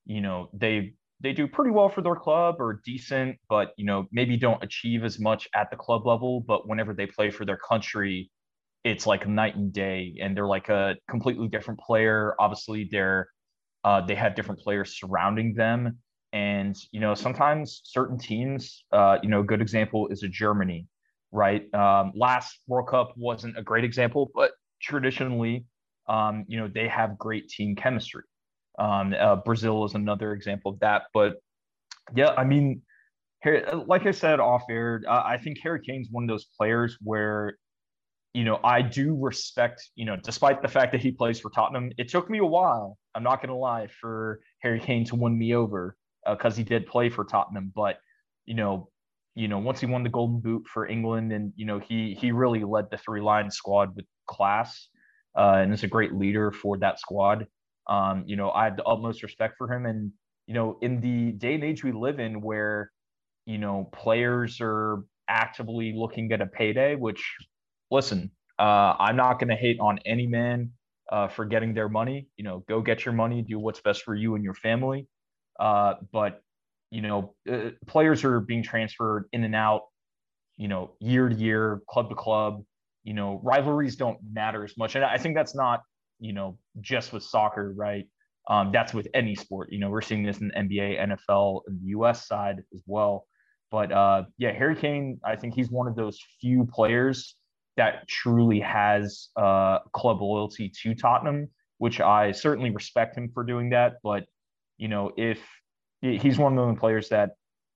you 0.05 0.21
know 0.21 0.50
they 0.53 0.93
they 1.24 1.32
do 1.32 1.48
pretty 1.48 1.72
well 1.72 1.89
for 1.89 2.01
their 2.01 2.15
club 2.15 2.58
or 2.60 2.82
decent, 2.86 3.38
but 3.50 3.74
you 3.77 3.86
know 3.86 4.08
maybe 4.12 4.38
don't 4.38 4.62
achieve 4.62 5.03
as 5.03 5.20
much 5.20 5.48
at 5.56 5.72
the 5.72 5.77
club 5.77 6.06
level. 6.06 6.42
But 6.42 6.68
whenever 6.68 6.94
they 6.94 7.08
play 7.08 7.32
for 7.32 7.46
their 7.46 7.58
country, 7.58 8.30
it's 8.84 9.08
like 9.08 9.27
night 9.27 9.56
and 9.56 9.72
day, 9.72 10.15
and 10.22 10.36
they're 10.36 10.48
like 10.48 10.70
a 10.70 10.96
completely 11.10 11.48
different 11.48 11.80
player. 11.80 12.36
Obviously, 12.39 12.89
they're 12.92 13.30
uh, 13.86 14.01
they 14.06 14.15
have 14.15 14.36
different 14.36 14.60
players 14.60 15.00
surrounding 15.00 15.53
them, 15.53 15.98
and 16.34 16.75
you 16.92 17.00
know 17.00 17.15
sometimes 17.15 17.82
certain 17.86 18.18
teams, 18.20 18.84
uh, 18.92 19.18
you 19.24 19.30
know, 19.30 19.39
a 19.39 19.46
good 19.46 19.62
example 19.62 20.10
is 20.10 20.24
a 20.24 20.27
Germany, 20.27 20.88
right? 21.32 21.74
Um, 21.74 22.12
last 22.15 22.60
World 22.68 22.89
Cup 22.89 23.13
wasn't 23.15 23.58
a 23.58 23.63
great 23.63 23.86
example, 23.86 24.30
but 24.36 24.51
traditionally, 24.82 25.65
um, 26.10 26.44
you 26.50 26.60
know, 26.60 26.68
they 26.68 26.89
have 26.89 27.18
great 27.18 27.48
team 27.48 27.77
chemistry 27.77 28.24
um, 28.80 29.13
uh, 29.18 29.38
Brazil 29.38 29.86
is 29.86 29.94
another 29.94 30.34
example 30.34 30.72
of 30.72 30.80
that. 30.80 31.03
But 31.13 31.38
yeah, 32.15 32.34
I 32.38 32.44
mean, 32.44 32.82
like 33.86 34.06
I 34.06 34.12
said 34.12 34.39
off 34.39 34.63
air, 34.70 35.01
I 35.08 35.38
think 35.38 35.60
Harry 35.63 35.82
Kane's 35.82 36.10
one 36.10 36.24
of 36.24 36.30
those 36.30 36.46
players 36.58 36.98
where, 37.01 37.58
you 38.34 38.44
know, 38.46 38.60
I 38.63 38.82
do 38.82 39.15
respect, 39.20 39.89
you 39.96 40.06
know, 40.06 40.15
despite 40.15 40.62
the 40.62 40.68
fact 40.68 40.92
that 40.94 41.01
he 41.01 41.12
plays 41.12 41.39
for 41.39 41.50
Tottenham, 41.50 41.92
it 41.98 42.10
took 42.10 42.30
me 42.30 42.39
a 42.39 42.46
while. 42.46 42.98
I'm 43.13 43.24
not 43.24 43.42
going 43.42 43.50
to 43.50 43.56
lie 43.56 43.88
for 44.01 44.39
Harry 44.60 44.80
Kane 44.80 45.06
to 45.06 45.15
win 45.15 45.38
me 45.38 45.53
over 45.56 45.96
because 46.27 46.53
uh, 46.53 46.58
he 46.58 46.63
did 46.63 46.88
play 46.88 47.10
for 47.10 47.25
Tottenham. 47.25 47.72
But, 47.75 48.00
you 48.46 48.56
know, 48.56 48.89
you 49.36 49.48
know, 49.48 49.58
once 49.58 49.80
he 49.80 49.86
won 49.86 50.03
the 50.03 50.10
Golden 50.10 50.39
Boot 50.39 50.68
for 50.68 50.88
England, 50.88 51.32
and 51.32 51.53
you 51.56 51.65
know, 51.65 51.80
he 51.80 52.15
he 52.20 52.32
really 52.32 52.63
led 52.63 52.89
the 52.92 52.98
three 52.98 53.22
line 53.22 53.50
squad 53.50 53.96
with 53.96 54.06
class, 54.27 54.89
uh, 55.36 55.58
and 55.58 55.74
is 55.74 55.84
a 55.84 55.88
great 55.88 56.13
leader 56.13 56.51
for 56.51 56.77
that 56.77 57.00
squad. 57.00 57.48
Um, 57.88 58.24
you 58.25 58.36
know, 58.36 58.50
I 58.52 58.66
have 58.66 58.78
the 58.78 58.84
utmost 58.84 59.24
respect 59.24 59.56
for 59.58 59.72
him. 59.72 59.86
And, 59.86 60.12
you 60.48 60.54
know, 60.54 60.78
in 60.82 61.02
the 61.02 61.32
day 61.32 61.56
and 61.56 61.63
age 61.63 61.84
we 61.84 61.92
live 61.92 62.20
in 62.20 62.42
where, 62.42 62.92
you 63.46 63.58
know, 63.58 63.90
players 63.94 64.60
are 64.62 65.04
actively 65.28 65.94
looking 65.96 66.32
at 66.32 66.42
a 66.42 66.46
payday, 66.46 66.96
which, 66.96 67.24
listen, 67.92 68.32
uh, 68.60 68.96
I'm 69.00 69.16
not 69.16 69.40
going 69.40 69.50
to 69.50 69.56
hate 69.56 69.80
on 69.80 70.00
any 70.06 70.28
man 70.28 70.72
uh, 71.12 71.28
for 71.28 71.46
getting 71.46 71.74
their 71.74 71.90
money. 71.90 72.28
You 72.38 72.44
know, 72.46 72.63
go 72.70 72.82
get 72.82 73.06
your 73.06 73.13
money, 73.13 73.42
do 73.42 73.60
what's 73.60 73.82
best 73.82 74.04
for 74.04 74.16
you 74.16 74.36
and 74.36 74.44
your 74.44 74.54
family. 74.56 75.08
Uh, 75.60 75.96
but, 76.12 76.42
you 76.92 77.02
know, 77.02 77.36
uh, 77.52 77.72
players 77.88 78.24
are 78.24 78.40
being 78.40 78.63
transferred 78.63 79.25
in 79.34 79.44
and 79.44 79.56
out, 79.56 79.82
you 80.58 80.68
know, 80.68 80.96
year 81.00 81.28
to 81.30 81.36
year, 81.36 81.82
club 81.90 82.10
to 82.10 82.16
club. 82.16 82.63
You 83.04 83.13
know, 83.13 83.42
rivalries 83.44 83.98
don't 83.98 84.18
matter 84.32 84.63
as 84.63 84.78
much. 84.78 84.96
And 84.96 85.04
I 85.04 85.18
think 85.18 85.36
that's 85.36 85.54
not 85.54 85.82
you 86.20 86.34
know, 86.34 86.58
just 86.82 87.13
with 87.13 87.24
soccer, 87.24 87.74
right? 87.75 88.08
Um, 88.50 88.72
that's 88.74 88.93
with 88.93 89.08
any 89.13 89.36
sport. 89.36 89.72
You 89.72 89.79
know, 89.79 89.89
we're 89.89 90.01
seeing 90.01 90.24
this 90.24 90.39
in 90.39 90.50
the 90.50 90.53
NBA, 90.53 91.00
NFL, 91.00 91.62
and 91.67 91.79
the 91.82 91.88
US 91.98 92.27
side 92.27 92.58
as 92.74 92.82
well. 92.86 93.27
But 93.72 93.91
uh, 93.91 94.24
yeah, 94.38 94.51
Harry 94.51 94.75
Kane, 94.75 95.20
I 95.25 95.36
think 95.36 95.55
he's 95.55 95.72
one 95.72 95.88
of 95.88 95.96
those 95.96 96.20
few 96.39 96.65
players 96.65 97.36
that 97.77 98.08
truly 98.08 98.60
has 98.60 99.29
uh, 99.36 99.79
club 99.93 100.22
loyalty 100.22 100.72
to 100.84 100.93
Tottenham, 100.93 101.50
which 101.79 102.00
I 102.00 102.32
certainly 102.32 102.70
respect 102.70 103.17
him 103.17 103.32
for 103.34 103.43
doing 103.43 103.72
that. 103.72 103.93
But, 104.03 104.25
you 104.77 104.89
know, 104.89 105.12
if 105.17 105.39
he's 106.01 106.38
one 106.38 106.58
of 106.58 106.67
those 106.67 106.79
players 106.79 107.10
that 107.10 107.32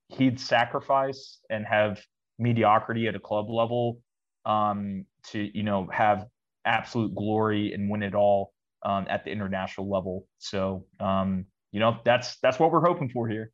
he'd 0.10 0.40
sacrifice 0.40 1.40
and 1.50 1.66
have 1.66 2.00
mediocrity 2.38 3.08
at 3.08 3.16
a 3.16 3.20
club 3.20 3.50
level 3.50 4.00
um, 4.46 5.06
to, 5.32 5.50
you 5.58 5.64
know, 5.64 5.88
have 5.92 6.28
absolute 6.68 7.16
glory 7.16 7.74
and 7.74 7.90
win 7.90 8.04
it 8.04 8.14
all 8.14 8.54
um, 8.84 9.08
at 9.10 9.24
the 9.24 9.32
international 9.32 9.90
level. 9.90 10.28
So, 10.38 10.86
um, 11.00 11.46
you 11.72 11.80
know, 11.80 12.00
that's 12.04 12.38
that's 12.42 12.60
what 12.60 12.72
we're 12.72 12.86
hoping 12.86 13.10
for 13.10 13.28
here. 13.28 13.52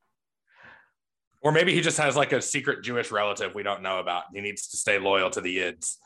Or 1.42 1.52
maybe 1.52 1.74
he 1.74 1.82
just 1.82 1.98
has 1.98 2.16
like 2.16 2.32
a 2.32 2.42
secret 2.42 2.84
Jewish 2.84 3.12
relative 3.12 3.54
we 3.54 3.64
don't 3.64 3.82
know 3.82 4.00
about. 4.00 4.24
He 4.34 4.42
needs 4.42 4.68
to 4.70 4.78
stay 4.78 4.98
loyal 4.98 5.30
to 5.32 5.42
the 5.42 5.58
Yids. 5.58 5.98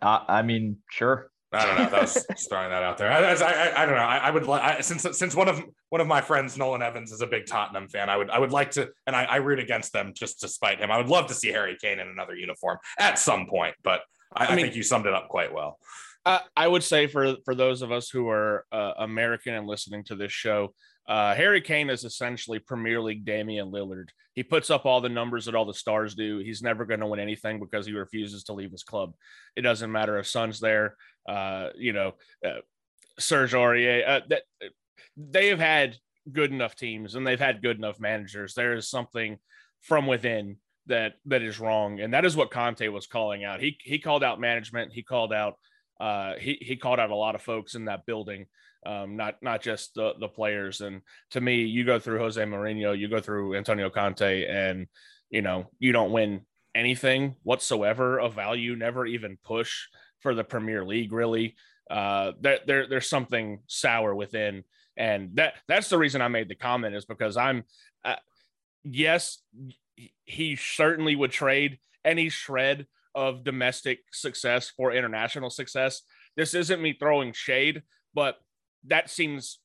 Uh, 0.00 0.20
I 0.26 0.42
mean, 0.42 0.78
sure. 0.90 1.30
I 1.52 1.66
don't 1.66 1.76
know. 1.76 1.90
That 1.90 2.02
was 2.02 2.26
throwing 2.48 2.70
that 2.70 2.82
out 2.82 2.96
there. 2.98 3.12
I, 3.12 3.18
I, 3.18 3.82
I 3.82 3.86
don't 3.86 3.94
know. 3.94 4.00
I, 4.00 4.16
I 4.18 4.30
would 4.30 4.46
like 4.46 4.82
since 4.82 5.06
since 5.16 5.36
one 5.36 5.48
of 5.48 5.62
one 5.90 6.00
of 6.00 6.06
my 6.06 6.20
friends, 6.20 6.56
Nolan 6.56 6.82
Evans, 6.82 7.12
is 7.12 7.20
a 7.20 7.26
big 7.26 7.46
Tottenham 7.46 7.88
fan. 7.88 8.08
I 8.08 8.16
would 8.16 8.30
I 8.30 8.38
would 8.38 8.52
like 8.52 8.70
to, 8.72 8.90
and 9.06 9.14
I, 9.14 9.24
I 9.24 9.36
root 9.36 9.58
against 9.58 9.92
them 9.92 10.12
just 10.14 10.40
to 10.40 10.48
spite 10.48 10.80
him. 10.80 10.90
I 10.90 10.96
would 10.96 11.08
love 11.08 11.26
to 11.26 11.34
see 11.34 11.48
Harry 11.48 11.76
Kane 11.80 12.00
in 12.00 12.08
another 12.08 12.34
uniform 12.34 12.78
at 12.98 13.18
some 13.18 13.46
point, 13.46 13.74
but 13.84 14.00
I, 14.34 14.46
I, 14.46 14.50
mean, 14.50 14.58
I 14.58 14.62
think 14.62 14.76
you 14.76 14.82
summed 14.82 15.06
it 15.06 15.14
up 15.14 15.28
quite 15.28 15.52
well. 15.52 15.78
Uh, 16.24 16.38
I 16.56 16.68
would 16.68 16.84
say 16.84 17.06
for 17.06 17.36
for 17.44 17.54
those 17.54 17.82
of 17.82 17.90
us 17.90 18.08
who 18.08 18.28
are 18.28 18.64
uh, 18.70 18.92
American 18.98 19.54
and 19.54 19.66
listening 19.66 20.04
to 20.04 20.14
this 20.14 20.32
show, 20.32 20.72
uh, 21.08 21.34
Harry 21.34 21.60
Kane 21.60 21.90
is 21.90 22.04
essentially 22.04 22.58
Premier 22.58 23.00
League 23.00 23.24
Damian 23.24 23.72
Lillard. 23.72 24.08
He 24.34 24.42
puts 24.42 24.70
up 24.70 24.86
all 24.86 25.00
the 25.00 25.08
numbers 25.08 25.46
that 25.46 25.54
all 25.54 25.64
the 25.64 25.74
stars 25.74 26.14
do. 26.14 26.38
He's 26.38 26.62
never 26.62 26.86
going 26.86 27.00
to 27.00 27.06
win 27.06 27.20
anything 27.20 27.58
because 27.58 27.86
he 27.86 27.92
refuses 27.92 28.44
to 28.44 28.52
leave 28.52 28.70
his 28.70 28.84
club. 28.84 29.14
It 29.56 29.62
doesn't 29.62 29.92
matter 29.92 30.18
if 30.18 30.26
Son's 30.26 30.60
there. 30.60 30.96
Uh, 31.28 31.70
you 31.76 31.92
know, 31.92 32.14
uh, 32.46 32.60
Serge 33.18 33.52
Aurier. 33.52 34.08
Uh, 34.08 34.20
that 34.28 34.42
they 35.16 35.48
have 35.48 35.58
had 35.58 35.96
good 36.30 36.52
enough 36.52 36.76
teams 36.76 37.14
and 37.14 37.26
they've 37.26 37.40
had 37.40 37.62
good 37.62 37.76
enough 37.76 38.00
managers. 38.00 38.54
There 38.54 38.74
is 38.74 38.88
something 38.88 39.38
from 39.80 40.06
within 40.06 40.56
that 40.86 41.14
that 41.26 41.42
is 41.42 41.60
wrong, 41.60 42.00
and 42.00 42.14
that 42.14 42.24
is 42.24 42.36
what 42.36 42.50
Conte 42.50 42.86
was 42.88 43.06
calling 43.06 43.44
out. 43.44 43.60
He 43.60 43.76
he 43.82 43.98
called 43.98 44.24
out 44.24 44.40
management. 44.40 44.92
He 44.92 45.02
called 45.02 45.32
out 45.32 45.56
uh, 46.02 46.34
he 46.40 46.58
he 46.60 46.76
called 46.76 46.98
out 46.98 47.10
a 47.10 47.14
lot 47.14 47.36
of 47.36 47.42
folks 47.42 47.76
in 47.76 47.84
that 47.84 48.04
building, 48.06 48.46
um, 48.84 49.16
not 49.16 49.36
not 49.40 49.62
just 49.62 49.94
the 49.94 50.14
the 50.18 50.26
players. 50.26 50.80
And 50.80 51.02
to 51.30 51.40
me, 51.40 51.62
you 51.62 51.84
go 51.84 52.00
through 52.00 52.18
Jose 52.18 52.42
Mourinho, 52.42 52.98
you 52.98 53.08
go 53.08 53.20
through 53.20 53.54
Antonio 53.54 53.88
Conte, 53.88 54.44
and 54.46 54.88
you 55.30 55.42
know 55.42 55.70
you 55.78 55.92
don't 55.92 56.10
win 56.10 56.40
anything 56.74 57.36
whatsoever 57.44 58.18
of 58.18 58.34
value. 58.34 58.74
Never 58.74 59.06
even 59.06 59.38
push 59.44 59.86
for 60.20 60.34
the 60.34 60.42
Premier 60.42 60.84
League. 60.84 61.12
Really, 61.12 61.54
uh, 61.88 62.32
there, 62.40 62.58
there 62.66 62.88
there's 62.88 63.08
something 63.08 63.60
sour 63.68 64.12
within, 64.12 64.64
and 64.96 65.30
that 65.34 65.54
that's 65.68 65.88
the 65.88 65.98
reason 65.98 66.20
I 66.20 66.26
made 66.26 66.48
the 66.48 66.56
comment 66.56 66.96
is 66.96 67.04
because 67.04 67.36
I'm. 67.36 67.62
Uh, 68.04 68.16
yes, 68.82 69.38
he 70.24 70.56
certainly 70.56 71.16
would 71.16 71.32
trade 71.32 71.78
any 72.04 72.28
shred 72.28 72.86
of 73.14 73.44
domestic 73.44 74.00
success 74.10 74.70
for 74.70 74.92
international 74.92 75.50
success. 75.50 76.02
This 76.36 76.54
isn't 76.54 76.82
me 76.82 76.94
throwing 76.98 77.32
shade, 77.32 77.82
but 78.14 78.36
that 78.86 79.10
seems 79.10 79.58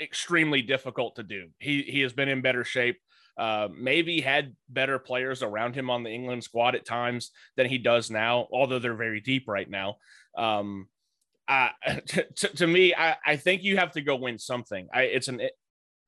extremely 0.00 0.62
difficult 0.62 1.16
to 1.16 1.22
do. 1.22 1.48
He 1.58 1.82
he 1.82 2.00
has 2.00 2.12
been 2.12 2.28
in 2.28 2.42
better 2.42 2.64
shape. 2.64 2.98
Uh, 3.38 3.68
maybe 3.76 4.22
had 4.22 4.56
better 4.70 4.98
players 4.98 5.42
around 5.42 5.74
him 5.74 5.90
on 5.90 6.02
the 6.02 6.10
England 6.10 6.42
squad 6.42 6.74
at 6.74 6.86
times 6.86 7.32
than 7.56 7.66
he 7.66 7.76
does 7.76 8.10
now, 8.10 8.48
although 8.50 8.78
they're 8.78 8.94
very 8.94 9.20
deep 9.20 9.44
right 9.46 9.68
now. 9.68 9.96
Um, 10.38 10.88
uh, 11.46 11.68
to, 12.06 12.24
to 12.56 12.66
me, 12.66 12.94
I, 12.94 13.16
I 13.26 13.36
think 13.36 13.62
you 13.62 13.76
have 13.76 13.92
to 13.92 14.00
go 14.00 14.16
win 14.16 14.38
something. 14.38 14.88
I, 14.92 15.02
it's 15.02 15.28
an 15.28 15.42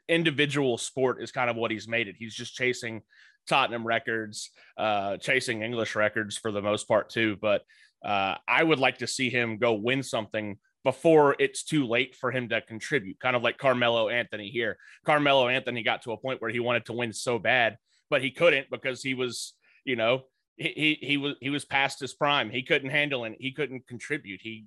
individual 0.09 0.79
sport 0.79 1.23
is 1.23 1.31
kind 1.31 1.51
of 1.51 1.57
what 1.57 1.71
he's 1.71 1.87
made 1.87 2.09
it. 2.09 2.17
He's 2.19 2.35
just 2.35 2.55
chasing 2.55 3.03
Tottenham 3.49 3.87
records, 3.87 4.51
uh, 4.77 5.17
chasing 5.17 5.63
English 5.63 5.97
records 5.97 6.37
for 6.37 6.53
the 6.53 6.63
most 6.63 6.87
part 6.87 7.11
too. 7.11 7.37
But 7.41 7.63
uh, 8.05 8.37
I 8.47 8.63
would 8.63 8.79
like 8.79 8.99
to 8.99 9.07
see 9.07 9.31
him 9.31 9.59
go 9.59 9.75
win 9.75 10.03
something 10.03 10.59
before 10.85 11.35
it's 11.39 11.65
too 11.65 11.87
late 11.87 12.15
for 12.15 12.31
him 12.31 12.49
to 12.51 12.61
contribute. 12.61 13.19
Kind 13.19 13.37
of 13.37 13.43
like 13.43 13.59
Carmelo 13.59 14.09
Anthony 14.09 14.49
here. 14.49 14.79
Carmelo 15.05 15.49
Anthony 15.49 15.83
got 15.83 16.03
to 16.03 16.13
a 16.13 16.17
point 16.17 16.41
where 16.41 16.51
he 16.51 16.61
wanted 16.61 16.87
to 16.87 16.93
win 16.93 17.13
so 17.13 17.39
bad, 17.39 17.77
but 18.11 18.23
he 18.23 18.31
couldn't 18.31 18.71
because 18.71 19.03
he 19.03 19.15
was, 19.15 19.55
you 19.85 19.97
know, 19.97 20.23
he 20.57 20.97
he, 21.01 21.07
he 21.07 21.17
was 21.17 21.35
he 21.41 21.51
was 21.51 21.65
past 21.65 22.01
his 22.01 22.15
prime. 22.15 22.51
He 22.51 22.63
couldn't 22.63 22.91
handle 22.91 23.25
it. 23.25 23.37
He 23.41 23.53
couldn't 23.53 23.87
contribute. 23.87 24.41
He 24.43 24.67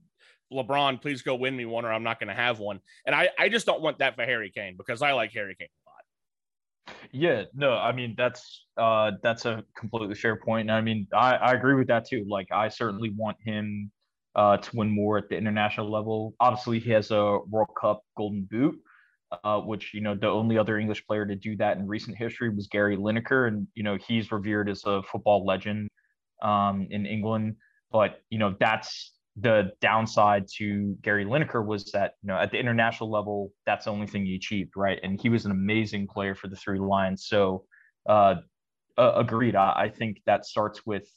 LeBron, 0.51 1.01
please 1.01 1.21
go 1.21 1.35
win 1.35 1.55
me 1.55 1.65
one, 1.65 1.85
or 1.85 1.93
I'm 1.93 2.03
not 2.03 2.19
going 2.19 2.27
to 2.27 2.33
have 2.33 2.59
one. 2.59 2.81
And 3.05 3.15
I, 3.15 3.29
I 3.39 3.49
just 3.49 3.65
don't 3.65 3.81
want 3.81 3.99
that 3.99 4.15
for 4.15 4.23
Harry 4.23 4.51
Kane 4.51 4.75
because 4.77 5.01
I 5.01 5.13
like 5.13 5.31
Harry 5.31 5.55
Kane. 5.57 5.69
Yeah, 7.11 7.43
no, 7.53 7.73
I 7.73 7.91
mean 7.91 8.15
that's 8.17 8.65
uh 8.77 9.11
that's 9.23 9.45
a 9.45 9.63
completely 9.77 10.15
fair 10.15 10.35
point. 10.37 10.69
And 10.69 10.71
I 10.71 10.81
mean, 10.81 11.07
I, 11.13 11.35
I 11.35 11.51
agree 11.53 11.75
with 11.75 11.87
that 11.87 12.07
too. 12.07 12.25
Like 12.27 12.47
I 12.51 12.69
certainly 12.69 13.09
want 13.15 13.37
him 13.43 13.91
uh 14.35 14.57
to 14.57 14.75
win 14.75 14.89
more 14.89 15.17
at 15.17 15.29
the 15.29 15.37
international 15.37 15.91
level. 15.91 16.35
Obviously, 16.39 16.79
he 16.79 16.91
has 16.91 17.11
a 17.11 17.39
World 17.49 17.69
Cup 17.79 18.03
Golden 18.17 18.47
Boot, 18.49 18.75
uh, 19.43 19.59
which 19.59 19.93
you 19.93 20.01
know 20.01 20.15
the 20.15 20.27
only 20.27 20.57
other 20.57 20.77
English 20.79 21.05
player 21.05 21.25
to 21.25 21.35
do 21.35 21.55
that 21.57 21.77
in 21.77 21.87
recent 21.87 22.17
history 22.17 22.49
was 22.49 22.67
Gary 22.67 22.97
Lineker, 22.97 23.47
and 23.47 23.67
you 23.75 23.83
know 23.83 23.97
he's 24.07 24.31
revered 24.31 24.69
as 24.69 24.83
a 24.85 25.01
football 25.03 25.45
legend 25.45 25.89
um, 26.41 26.87
in 26.89 27.05
England. 27.05 27.55
But 27.91 28.21
you 28.29 28.39
know 28.39 28.55
that's 28.59 29.13
the 29.37 29.71
downside 29.79 30.45
to 30.57 30.95
Gary 31.01 31.25
Lineker 31.25 31.65
was 31.65 31.91
that 31.91 32.15
you 32.21 32.27
know 32.27 32.35
at 32.35 32.51
the 32.51 32.59
international 32.59 33.09
level 33.09 33.53
that's 33.65 33.85
the 33.85 33.91
only 33.91 34.07
thing 34.07 34.25
he 34.25 34.35
achieved, 34.35 34.73
right? 34.75 34.99
And 35.03 35.19
he 35.21 35.29
was 35.29 35.45
an 35.45 35.51
amazing 35.51 36.07
player 36.07 36.35
for 36.35 36.47
the 36.47 36.55
Three 36.55 36.79
Lions. 36.79 37.25
So 37.27 37.65
uh, 38.07 38.35
uh, 38.97 39.13
agreed. 39.15 39.55
I, 39.55 39.73
I, 39.83 39.89
think 39.89 40.21
that 40.25 40.45
starts 40.45 40.85
with 40.85 41.07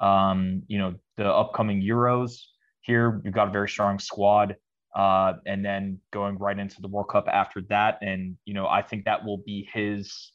um, 0.00 0.62
you 0.66 0.78
know 0.78 0.94
the 1.16 1.26
upcoming 1.26 1.80
Euros. 1.80 2.40
Here 2.80 3.20
you've 3.24 3.34
got 3.34 3.48
a 3.48 3.52
very 3.52 3.68
strong 3.68 3.98
squad 3.98 4.56
uh, 4.94 5.34
and 5.46 5.64
then 5.64 5.98
going 6.12 6.38
right 6.38 6.58
into 6.58 6.80
the 6.80 6.88
World 6.88 7.08
Cup 7.08 7.26
after 7.28 7.62
that. 7.68 7.98
And 8.00 8.36
you 8.44 8.54
know, 8.54 8.66
I 8.66 8.82
think 8.82 9.04
that 9.04 9.24
will 9.24 9.38
be 9.38 9.68
his. 9.72 10.32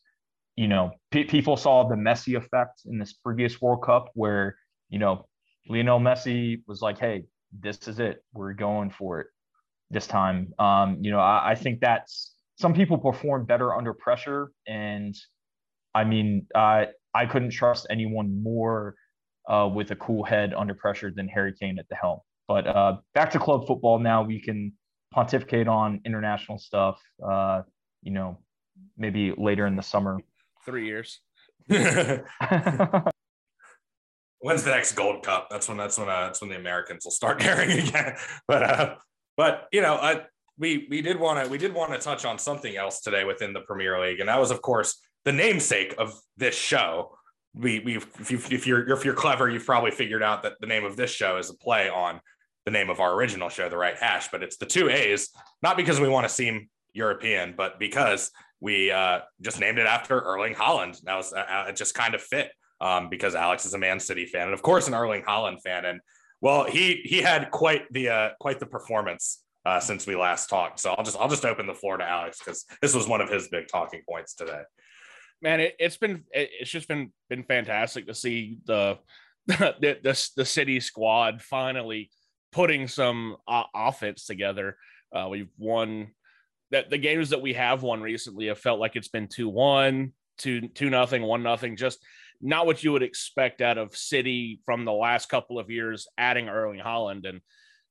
You 0.56 0.68
know, 0.68 0.92
people 1.12 1.56
saw 1.56 1.88
the 1.88 1.96
Messi 1.96 2.36
effect 2.36 2.82
in 2.86 2.98
this 3.00 3.14
previous 3.14 3.62
World 3.62 3.82
Cup, 3.82 4.10
where 4.14 4.58
you 4.90 5.00
know 5.00 5.26
Lionel 5.70 6.00
Messi 6.00 6.62
was 6.68 6.82
like, 6.82 6.98
"Hey, 6.98 7.26
this 7.58 7.88
is 7.88 8.00
it. 8.00 8.24
We're 8.34 8.54
going 8.54 8.90
for 8.90 9.22
it 9.22 9.28
this 9.92 10.08
time." 10.08 10.54
Um, 10.60 10.98
you 11.02 11.12
know, 11.12 11.20
I, 11.20 11.52
I 11.52 11.56
think 11.56 11.80
that's 11.80 12.34
some 12.58 12.74
people 12.74 12.98
perform 12.98 13.46
better 13.46 13.74
under 13.76 13.94
pressure, 13.94 14.52
and 14.68 15.16
I 15.94 16.04
mean, 16.04 16.48
uh, 16.56 16.86
I 17.14 17.26
couldn't 17.26 17.52
trust 17.52 17.88
anyone 17.90 18.42
more 18.44 18.96
uh, 19.48 19.70
with 19.74 19.92
a 19.92 19.96
cool 19.96 20.24
head 20.24 20.54
under 20.54 20.74
pressure 20.74 21.12
than 21.16 21.28
Harry 21.28 21.54
Kane 21.54 21.80
at 21.80 21.88
the 21.90 21.96
helm. 21.96 22.20
But 22.48 22.68
uh, 22.68 22.98
back 23.14 23.32
to 23.32 23.40
club 23.40 23.68
football 23.68 24.00
now. 24.00 24.24
We 24.24 24.42
can 24.42 24.74
pontificate 25.12 25.68
on 25.68 26.02
international 26.06 26.58
stuff. 26.58 27.00
Uh, 27.24 27.62
you 28.02 28.12
know, 28.12 28.40
maybe 28.98 29.34
later 29.38 29.68
in 29.68 29.76
the 29.76 29.84
summer. 29.84 30.20
Three 30.66 30.88
years. 30.88 31.20
When's 34.40 34.64
the 34.64 34.72
next 34.72 34.94
Gold 34.94 35.24
Cup? 35.24 35.48
That's 35.50 35.68
when 35.68 35.78
that's 35.78 35.98
when 35.98 36.10
uh, 36.10 36.26
that's 36.26 36.42
when 36.42 36.50
the 36.50 36.56
Americans 36.56 37.06
will 37.06 37.12
start 37.12 37.40
caring 37.42 37.72
again. 37.72 38.16
But 38.48 38.64
uh, 38.64 38.96
but 39.36 39.68
you 39.72 39.82
know, 39.82 39.96
uh, 39.96 40.24
we 40.58 40.88
we 40.90 41.02
did 41.02 41.20
want 41.20 41.44
to 41.44 41.50
we 41.50 41.58
did 41.58 41.74
want 41.74 41.92
to 41.94 42.00
touch 42.00 42.26
on 42.26 42.38
something 42.38 42.76
else 42.76 43.02
today 43.02 43.24
within 43.24 43.54
the 43.54 43.62
Premier 43.62 44.00
League, 44.00 44.20
and 44.20 44.30
that 44.30 44.40
was 44.40 44.52
of 44.52 44.62
course 44.62 45.00
the 45.26 45.32
namesake 45.32 45.96
of 45.98 46.14
this 46.38 46.56
show. 46.56 47.16
We 47.54 47.80
we 47.80 47.98
if, 47.98 48.32
you, 48.32 48.40
if 48.52 48.68
you're 48.68 48.90
if 48.90 49.04
you're 49.04 49.14
clever, 49.14 49.50
you've 49.50 49.66
probably 49.66 49.92
figured 49.92 50.24
out 50.24 50.44
that 50.44 50.54
the 50.60 50.68
name 50.68 50.86
of 50.86 50.96
this 50.96 51.12
show 51.12 51.38
is 51.38 51.50
a 51.50 51.56
play 51.56 51.90
on 51.90 52.22
the 52.66 52.72
name 52.72 52.90
of 52.90 53.00
our 53.00 53.14
original 53.14 53.50
show, 53.50 53.68
The 53.70 53.78
Right 53.78 53.96
Hash, 53.96 54.30
but 54.32 54.44
it's 54.44 54.58
the 54.58 54.66
two 54.66 54.90
A's, 54.90 55.30
not 55.64 55.76
because 55.76 56.00
we 56.00 56.08
want 56.08 56.28
to 56.28 56.34
seem 56.34 56.70
European, 56.94 57.56
but 57.58 57.80
because 57.80 58.32
we 58.60 58.92
uh, 58.92 59.20
just 59.42 59.60
named 59.60 59.80
it 59.80 59.88
after 59.88 60.20
Erling 60.20 60.54
Haaland. 60.54 61.02
That 61.04 61.16
was 61.16 61.34
uh, 61.34 61.40
uh, 61.40 61.66
it 61.70 61.76
just 61.76 61.96
kind 61.96 62.14
of 62.14 62.22
fit 62.22 62.52
um, 62.82 63.10
because 63.10 63.36
Alex 63.36 63.66
is 63.66 63.74
a 63.74 63.78
Man 63.78 64.00
City 64.00 64.26
fan 64.26 64.44
and 64.44 64.54
of 64.54 64.62
course 64.62 64.88
an 64.88 64.94
Erling 64.94 65.24
Haaland 65.24 65.62
fan. 65.62 65.86
And 65.86 66.00
well, 66.42 66.66
he 66.66 67.02
he 67.04 67.22
had 67.22 67.52
quite 67.52 67.92
the 67.92 68.10
uh, 68.10 68.30
quite 68.40 68.60
the 68.60 68.66
performance 68.66 69.44
uh, 69.66 69.80
since 69.80 70.08
we 70.08 70.16
last 70.16 70.50
talked. 70.50 70.80
So 70.80 70.94
I'll 70.94 71.04
just 71.04 71.18
I'll 71.20 71.30
just 71.30 71.46
open 71.46 71.68
the 71.68 71.74
floor 71.74 71.98
to 71.98 72.04
Alex 72.04 72.40
because 72.40 72.66
this 72.82 72.96
was 72.96 73.08
one 73.08 73.22
of 73.22 73.30
his 73.30 73.50
big 73.50 73.68
talking 73.68 74.02
points 74.08 74.34
today. 74.34 74.62
Man, 75.42 75.60
it, 75.60 75.76
has 75.80 75.98
been 75.98 76.24
it, 76.32 76.50
it's 76.60 76.72
just 76.72 76.88
been 76.88 77.12
been 77.30 77.44
fantastic 77.44 78.08
to 78.08 78.14
see 78.14 78.60
the 78.66 78.98
the 79.48 79.76
the, 79.82 80.30
the 80.38 80.46
city 80.46 80.80
squad 80.80 81.42
finally 81.42 82.10
putting 82.52 82.88
some 82.88 83.36
uh, 83.48 83.64
offense 83.76 84.26
together. 84.26 84.78
Uh, 85.14 85.28
we've 85.30 85.52
won 85.58 86.12
that 86.72 86.90
the 86.90 86.98
games 86.98 87.32
that 87.32 87.42
we 87.42 87.54
have 87.54 87.82
won 87.84 88.02
recently 88.02 88.48
have 88.48 88.60
felt 88.60 88.80
like 88.80 88.96
it's 88.96 89.08
been 89.08 89.28
2 89.28 89.50
1, 89.50 90.14
2 90.38 90.68
2 90.70 90.90
nothing, 90.90 91.24
1 91.24 91.44
nothing, 91.44 91.76
just 91.76 92.00
not 92.42 92.66
what 92.66 92.84
you 92.84 92.92
would 92.92 93.04
expect 93.04 93.62
out 93.62 93.78
of 93.78 93.96
City 93.96 94.62
from 94.66 94.86
the 94.86 94.94
last 94.94 95.30
couple 95.30 95.60
of 95.60 95.70
years, 95.70 96.08
adding 96.18 96.48
Erling 96.50 96.80
Haaland. 96.80 97.28
And 97.28 97.42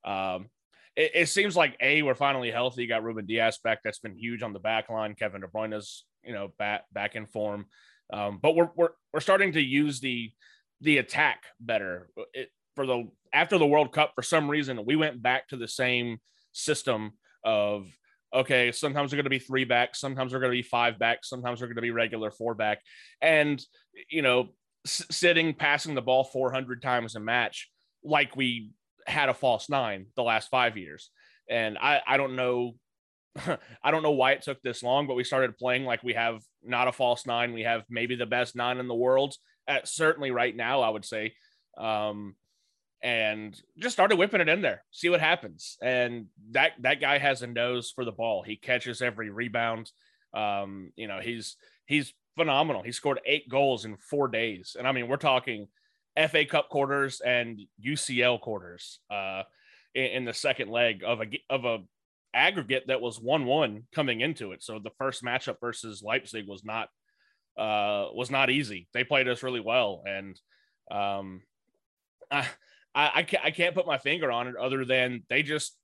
um, 0.04 0.48
it, 0.96 1.12
it, 1.14 1.26
seems 1.28 1.56
like 1.56 1.76
A, 1.80 2.02
we're 2.02 2.14
finally 2.14 2.50
healthy. 2.50 2.82
You 2.82 2.88
got 2.88 3.02
Ruben 3.02 3.26
Dias 3.26 3.58
back. 3.58 3.80
That's 3.84 3.98
been 3.98 4.16
huge 4.16 4.42
on 4.42 4.52
the 4.52 4.58
back 4.58 4.88
line. 4.88 5.14
Kevin 5.14 5.42
De 5.42 5.46
Bruyne's, 5.46 6.04
you 6.24 6.32
know, 6.32 6.52
back 6.58 6.84
back 6.92 7.14
in 7.14 7.26
form. 7.26 7.66
Um, 8.12 8.38
but 8.42 8.54
we're, 8.56 8.70
we're 8.74 8.90
we're 9.12 9.20
starting 9.20 9.52
to 9.52 9.60
use 9.60 10.00
the 10.00 10.32
the 10.80 10.98
attack 10.98 11.42
better. 11.60 12.08
It, 12.32 12.48
for 12.74 12.86
the 12.86 13.08
after 13.32 13.58
the 13.58 13.66
World 13.66 13.92
Cup, 13.92 14.12
for 14.14 14.22
some 14.22 14.48
reason, 14.48 14.84
we 14.86 14.96
went 14.96 15.22
back 15.22 15.48
to 15.48 15.56
the 15.56 15.68
same 15.68 16.18
system 16.52 17.12
of 17.44 17.86
okay, 18.34 18.72
sometimes 18.72 19.12
we're 19.12 19.16
going 19.16 19.24
to 19.24 19.30
be 19.30 19.38
three 19.38 19.64
backs, 19.64 20.00
sometimes 20.00 20.32
we're 20.32 20.40
going 20.40 20.52
to 20.52 20.58
be 20.58 20.62
five 20.62 20.98
backs, 20.98 21.28
sometimes 21.28 21.60
we're 21.60 21.68
going 21.68 21.76
to 21.76 21.82
be 21.82 21.90
regular 21.90 22.30
four 22.30 22.54
back, 22.54 22.80
and 23.20 23.62
you 24.10 24.22
know, 24.22 24.48
s- 24.86 25.06
sitting 25.10 25.54
passing 25.54 25.94
the 25.94 26.02
ball 26.02 26.24
400 26.24 26.82
times 26.82 27.14
a 27.14 27.20
match 27.20 27.70
like 28.04 28.36
we 28.36 28.70
had 29.06 29.28
a 29.28 29.34
false 29.34 29.68
nine 29.68 30.06
the 30.16 30.22
last 30.22 30.48
five 30.50 30.76
years, 30.76 31.10
and 31.48 31.78
I 31.78 32.00
I 32.06 32.16
don't 32.16 32.36
know. 32.36 32.74
I 33.82 33.90
don't 33.90 34.02
know 34.02 34.12
why 34.12 34.32
it 34.32 34.42
took 34.42 34.60
this 34.62 34.82
long, 34.82 35.06
but 35.06 35.14
we 35.14 35.24
started 35.24 35.56
playing 35.56 35.84
like 35.84 36.02
we 36.02 36.14
have 36.14 36.40
not 36.62 36.88
a 36.88 36.92
false 36.92 37.26
nine. 37.26 37.52
We 37.52 37.62
have 37.62 37.84
maybe 37.88 38.16
the 38.16 38.26
best 38.26 38.56
nine 38.56 38.78
in 38.78 38.88
the 38.88 38.94
world. 38.94 39.34
At 39.66 39.86
certainly 39.86 40.30
right 40.30 40.54
now, 40.54 40.80
I 40.80 40.88
would 40.88 41.04
say. 41.04 41.34
Um, 41.76 42.34
and 43.02 43.60
just 43.78 43.94
started 43.94 44.16
whipping 44.16 44.40
it 44.40 44.48
in 44.48 44.60
there, 44.60 44.84
see 44.90 45.08
what 45.08 45.20
happens. 45.20 45.76
And 45.82 46.26
that 46.50 46.72
that 46.80 47.00
guy 47.00 47.18
has 47.18 47.42
a 47.42 47.46
nose 47.46 47.90
for 47.90 48.04
the 48.04 48.12
ball. 48.12 48.42
He 48.42 48.56
catches 48.56 49.02
every 49.02 49.30
rebound. 49.30 49.90
Um, 50.34 50.92
you 50.96 51.08
know, 51.08 51.20
he's 51.20 51.56
he's 51.86 52.12
phenomenal. 52.36 52.82
He 52.82 52.92
scored 52.92 53.20
eight 53.24 53.48
goals 53.48 53.84
in 53.84 53.96
four 53.96 54.28
days, 54.28 54.76
and 54.78 54.86
I 54.86 54.92
mean, 54.92 55.08
we're 55.08 55.16
talking 55.16 55.68
FA 56.16 56.44
Cup 56.44 56.68
quarters 56.68 57.20
and 57.20 57.60
UCL 57.84 58.40
quarters 58.40 58.98
uh, 59.10 59.42
in, 59.94 60.04
in 60.04 60.24
the 60.24 60.34
second 60.34 60.70
leg 60.70 61.02
of 61.04 61.20
a 61.20 61.26
of 61.48 61.64
a 61.64 61.78
aggregate 62.34 62.84
that 62.88 63.00
was 63.00 63.20
one 63.20 63.46
one 63.46 63.84
coming 63.94 64.20
into 64.20 64.52
it. 64.52 64.62
So 64.62 64.78
the 64.78 64.90
first 64.98 65.22
matchup 65.22 65.56
versus 65.60 66.02
Leipzig 66.02 66.46
was 66.48 66.64
not 66.64 66.88
uh, 67.56 68.08
was 68.12 68.30
not 68.30 68.50
easy. 68.50 68.88
They 68.92 69.04
played 69.04 69.28
us 69.28 69.42
really 69.42 69.60
well, 69.60 70.02
and 70.06 70.38
um, 70.90 71.42
I, 72.30 72.46
I, 72.94 73.10
I 73.16 73.22
can't 73.22 73.44
I 73.44 73.50
can't 73.50 73.74
put 73.74 73.86
my 73.86 73.98
finger 73.98 74.30
on 74.30 74.48
it 74.48 74.56
other 74.56 74.84
than 74.84 75.22
they 75.28 75.42
just 75.42 75.76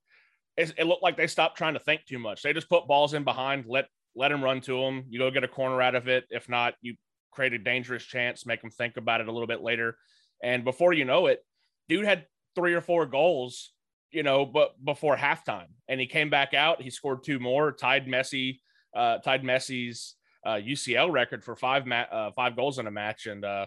it, 0.57 0.85
looked 0.85 1.03
like 1.03 1.17
they 1.17 1.27
stopped 1.27 1.57
trying 1.57 1.73
to 1.73 1.79
think 1.79 2.05
too 2.05 2.19
much. 2.19 2.41
They 2.41 2.53
just 2.53 2.69
put 2.69 2.87
balls 2.87 3.13
in 3.13 3.23
behind, 3.23 3.65
let 3.67 3.87
let 4.15 4.31
him 4.31 4.43
run 4.43 4.61
to 4.61 4.79
them. 4.79 5.05
You 5.09 5.19
go 5.19 5.31
get 5.31 5.43
a 5.43 5.47
corner 5.47 5.81
out 5.81 5.95
of 5.95 6.07
it. 6.07 6.25
If 6.29 6.47
not, 6.47 6.75
you 6.81 6.95
create 7.31 7.53
a 7.53 7.57
dangerous 7.57 8.03
chance, 8.03 8.45
make 8.45 8.61
them 8.61 8.71
think 8.71 8.97
about 8.97 9.21
it 9.21 9.27
a 9.27 9.31
little 9.31 9.47
bit 9.47 9.61
later. 9.61 9.97
And 10.41 10.63
before 10.63 10.93
you 10.93 11.05
know 11.05 11.27
it, 11.27 11.43
dude 11.89 12.05
had 12.05 12.25
three 12.55 12.73
or 12.73 12.81
four 12.81 13.05
goals, 13.05 13.73
you 14.11 14.23
know, 14.23 14.45
but 14.45 14.73
before 14.83 15.17
halftime, 15.17 15.67
and 15.89 15.99
he 15.99 16.07
came 16.07 16.29
back 16.29 16.53
out. 16.53 16.81
He 16.81 16.89
scored 16.89 17.23
two 17.23 17.39
more, 17.39 17.73
tied 17.73 18.07
Messi, 18.07 18.59
uh, 18.95 19.17
tied 19.17 19.43
Messi's 19.43 20.15
uh, 20.45 20.55
UCL 20.55 21.11
record 21.11 21.43
for 21.43 21.55
five 21.55 21.85
ma- 21.85 22.07
uh, 22.11 22.31
five 22.31 22.55
goals 22.55 22.79
in 22.79 22.87
a 22.87 22.91
match, 22.91 23.25
and 23.25 23.43
uh, 23.43 23.65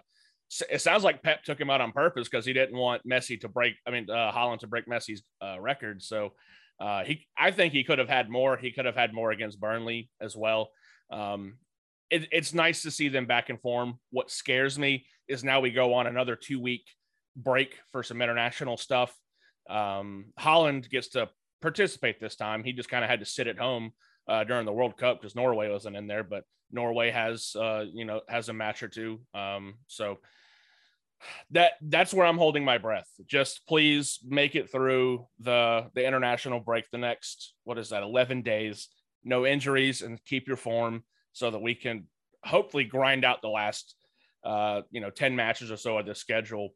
it 0.70 0.80
sounds 0.80 1.04
like 1.04 1.22
Pep 1.22 1.44
took 1.44 1.60
him 1.60 1.70
out 1.70 1.80
on 1.80 1.92
purpose 1.92 2.28
because 2.28 2.46
he 2.46 2.52
didn't 2.52 2.76
want 2.76 3.06
Messi 3.06 3.40
to 3.40 3.48
break. 3.48 3.74
I 3.86 3.90
mean, 3.90 4.08
uh, 4.10 4.32
Haaland 4.32 4.60
to 4.60 4.66
break 4.66 4.86
Messi's 4.86 5.22
uh, 5.42 5.60
record. 5.60 6.02
So 6.02 6.32
uh, 6.80 7.04
he, 7.04 7.26
I 7.36 7.50
think 7.50 7.72
he 7.72 7.84
could 7.84 7.98
have 7.98 8.08
had 8.08 8.30
more. 8.30 8.56
He 8.56 8.70
could 8.70 8.86
have 8.86 8.96
had 8.96 9.12
more 9.12 9.30
against 9.30 9.60
Burnley 9.60 10.10
as 10.20 10.36
well. 10.36 10.70
Um, 11.10 11.58
it, 12.10 12.28
it's 12.32 12.54
nice 12.54 12.82
to 12.82 12.90
see 12.90 13.08
them 13.08 13.26
back 13.26 13.50
in 13.50 13.58
form. 13.58 13.98
What 14.10 14.30
scares 14.30 14.78
me 14.78 15.06
is 15.28 15.44
now 15.44 15.60
we 15.60 15.70
go 15.70 15.94
on 15.94 16.06
another 16.06 16.36
two 16.36 16.60
week 16.60 16.84
break 17.36 17.78
for 17.92 18.02
some 18.02 18.22
international 18.22 18.76
stuff. 18.76 19.14
Um, 19.68 20.32
Haaland 20.40 20.88
gets 20.88 21.08
to 21.08 21.28
participate 21.60 22.20
this 22.20 22.36
time. 22.36 22.64
He 22.64 22.72
just 22.72 22.88
kind 22.88 23.04
of 23.04 23.10
had 23.10 23.20
to 23.20 23.26
sit 23.26 23.46
at 23.46 23.58
home 23.58 23.92
uh, 24.28 24.44
during 24.44 24.66
the 24.66 24.72
World 24.72 24.96
Cup 24.96 25.20
because 25.20 25.34
Norway 25.34 25.70
wasn't 25.70 25.96
in 25.96 26.06
there, 26.06 26.24
but 26.24 26.44
Norway 26.70 27.10
has 27.10 27.56
uh, 27.58 27.84
you 27.92 28.04
know 28.04 28.20
has 28.28 28.48
a 28.48 28.52
match 28.52 28.82
or 28.82 28.88
two. 28.88 29.20
Um, 29.34 29.74
so 29.86 30.18
that 31.50 31.72
that's 31.82 32.14
where 32.14 32.26
I'm 32.26 32.38
holding 32.38 32.64
my 32.64 32.78
breath. 32.78 33.08
Just 33.26 33.66
please 33.66 34.20
make 34.24 34.54
it 34.54 34.70
through 34.70 35.26
the 35.40 35.90
the 35.94 36.06
international 36.06 36.60
break 36.60 36.90
the 36.90 36.98
next 36.98 37.54
what 37.64 37.78
is 37.78 37.88
that 37.90 38.02
11 38.02 38.42
days, 38.42 38.88
no 39.24 39.46
injuries, 39.46 40.02
and 40.02 40.22
keep 40.24 40.46
your 40.46 40.56
form 40.56 41.04
so 41.32 41.50
that 41.50 41.62
we 41.62 41.74
can 41.74 42.06
hopefully 42.44 42.84
grind 42.84 43.24
out 43.24 43.42
the 43.42 43.48
last 43.48 43.94
uh, 44.44 44.82
you 44.90 45.00
know 45.00 45.10
10 45.10 45.34
matches 45.34 45.70
or 45.70 45.76
so 45.76 45.98
of 45.98 46.06
the 46.06 46.14
schedule. 46.14 46.70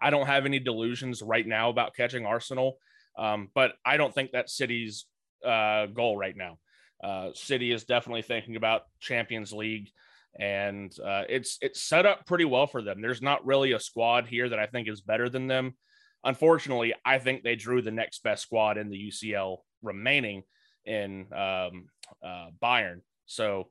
I 0.00 0.10
don't 0.10 0.26
have 0.26 0.46
any 0.46 0.60
delusions 0.60 1.22
right 1.22 1.46
now 1.46 1.70
about 1.70 1.96
catching 1.96 2.24
Arsenal. 2.24 2.78
Um, 3.18 3.48
but 3.52 3.72
I 3.84 3.96
don't 3.96 4.14
think 4.14 4.30
that 4.30 4.48
City's 4.48 5.06
uh, 5.44 5.86
goal 5.86 6.16
right 6.16 6.36
now. 6.36 6.58
Uh, 7.02 7.30
City 7.34 7.72
is 7.72 7.84
definitely 7.84 8.22
thinking 8.22 8.56
about 8.56 8.82
Champions 9.00 9.52
League, 9.52 9.90
and 10.38 10.92
uh, 11.04 11.24
it's 11.28 11.58
it's 11.60 11.82
set 11.82 12.06
up 12.06 12.26
pretty 12.26 12.44
well 12.44 12.66
for 12.66 12.82
them. 12.82 13.00
There's 13.00 13.22
not 13.22 13.46
really 13.46 13.72
a 13.72 13.80
squad 13.80 14.26
here 14.26 14.48
that 14.48 14.58
I 14.58 14.66
think 14.66 14.88
is 14.88 15.00
better 15.00 15.28
than 15.28 15.46
them. 15.46 15.76
Unfortunately, 16.24 16.94
I 17.04 17.18
think 17.18 17.42
they 17.42 17.54
drew 17.54 17.80
the 17.82 17.92
next 17.92 18.22
best 18.22 18.42
squad 18.42 18.78
in 18.78 18.90
the 18.90 19.08
UCL 19.08 19.58
remaining 19.82 20.42
in 20.84 21.26
um, 21.32 21.86
uh, 22.24 22.48
Bayern. 22.60 23.00
So 23.26 23.68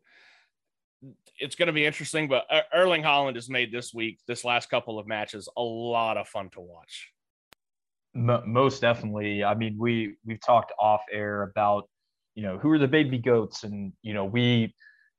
it's 1.39 1.55
going 1.55 1.67
to 1.67 1.73
be 1.73 1.85
interesting. 1.85 2.27
But 2.27 2.45
Erling 2.73 3.03
Haaland 3.03 3.35
has 3.35 3.49
made 3.49 3.71
this 3.71 3.93
week, 3.93 4.19
this 4.27 4.45
last 4.45 4.69
couple 4.69 4.97
of 4.97 5.07
matches, 5.07 5.49
a 5.57 5.61
lot 5.61 6.17
of 6.17 6.27
fun 6.27 6.49
to 6.51 6.61
watch. 6.61 7.11
Most 8.13 8.81
definitely. 8.81 9.43
I 9.43 9.53
mean, 9.53 9.75
we 9.77 10.15
we've 10.25 10.41
talked 10.41 10.71
off 10.79 11.01
air 11.11 11.43
about 11.43 11.87
you 12.37 12.43
know 12.43 12.59
who 12.59 12.71
are 12.71 12.77
the 12.77 12.87
baby 12.87 13.17
goats, 13.17 13.63
and 13.63 13.91
you 14.03 14.13
know 14.13 14.23
we, 14.23 14.75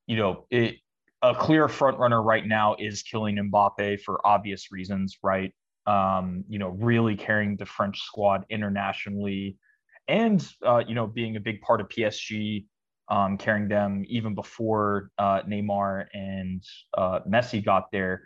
you 0.06 0.16
know, 0.16 0.46
it, 0.50 0.76
a 1.20 1.34
clear 1.34 1.66
front 1.66 1.98
runner 1.98 2.22
right 2.22 2.46
now 2.46 2.76
is 2.78 3.02
Kylian 3.02 3.50
Mbappe 3.50 4.00
for 4.02 4.24
obvious 4.24 4.70
reasons, 4.70 5.18
right? 5.20 5.52
Um, 5.84 6.44
you 6.48 6.60
know, 6.60 6.68
really 6.68 7.16
carrying 7.16 7.56
the 7.56 7.66
French 7.66 8.00
squad 8.00 8.44
internationally, 8.50 9.56
and 10.06 10.46
uh, 10.64 10.84
you 10.86 10.94
know 10.94 11.08
being 11.08 11.34
a 11.34 11.40
big 11.40 11.60
part 11.60 11.80
of 11.80 11.88
PSG 11.88 12.66
um, 13.08 13.36
carrying 13.36 13.66
them 13.66 14.04
even 14.08 14.36
before 14.36 15.10
uh, 15.18 15.42
Neymar 15.42 16.06
and 16.14 16.62
uh, 16.96 17.20
Messi 17.28 17.64
got 17.64 17.90
there. 17.90 18.22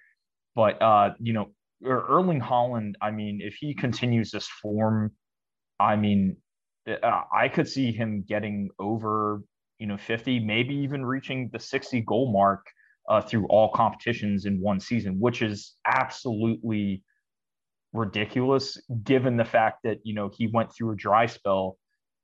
But 0.54 0.82
uh, 0.82 1.14
you 1.18 1.32
know, 1.32 1.48
er, 1.82 2.04
Erling 2.10 2.42
Haaland, 2.42 2.96
I 3.00 3.10
mean, 3.10 3.40
if 3.42 3.54
he 3.54 3.74
continues 3.74 4.30
this 4.30 4.48
form, 4.60 5.12
I 5.80 5.96
mean, 5.96 6.36
uh, 6.88 7.22
I 7.32 7.48
could 7.48 7.68
see 7.68 7.92
him 7.92 8.24
getting 8.26 8.70
over 8.78 9.42
you 9.78 9.86
know 9.86 9.96
50, 9.96 10.40
maybe 10.40 10.74
even 10.76 11.04
reaching 11.04 11.50
the 11.52 11.58
60 11.58 12.00
goal 12.02 12.32
mark 12.32 12.66
uh, 13.08 13.20
through 13.20 13.46
all 13.46 13.70
competitions 13.70 14.46
in 14.46 14.60
one 14.60 14.80
season, 14.80 15.18
which 15.18 15.42
is 15.42 15.74
absolutely 15.86 17.02
ridiculous 17.92 18.80
given 19.04 19.36
the 19.36 19.44
fact 19.44 19.80
that 19.84 19.98
you 20.02 20.14
know 20.14 20.30
he 20.36 20.46
went 20.46 20.74
through 20.74 20.92
a 20.92 20.96
dry 20.96 21.26
spell 21.26 21.76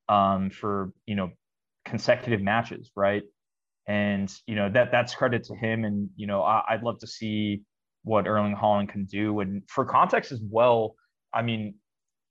um, 0.08 0.50
for 0.50 0.92
you 1.06 1.14
know 1.14 1.30
consecutive 1.84 2.40
matches, 2.40 2.90
right? 2.96 3.22
And 3.86 4.32
you 4.46 4.54
know 4.54 4.70
that 4.70 4.90
that's 4.92 5.14
credit 5.14 5.44
to 5.44 5.54
him. 5.54 5.84
And 5.84 6.10
you 6.16 6.26
know 6.26 6.42
I, 6.42 6.74
would 6.74 6.82
love 6.82 6.98
to 7.00 7.06
see 7.06 7.62
what 8.04 8.26
Erling 8.26 8.56
Haaland 8.56 8.88
can 8.88 9.04
do. 9.04 9.40
And 9.40 9.62
for 9.68 9.84
context 9.84 10.32
as 10.32 10.40
well, 10.48 10.94
I 11.34 11.42
mean, 11.42 11.74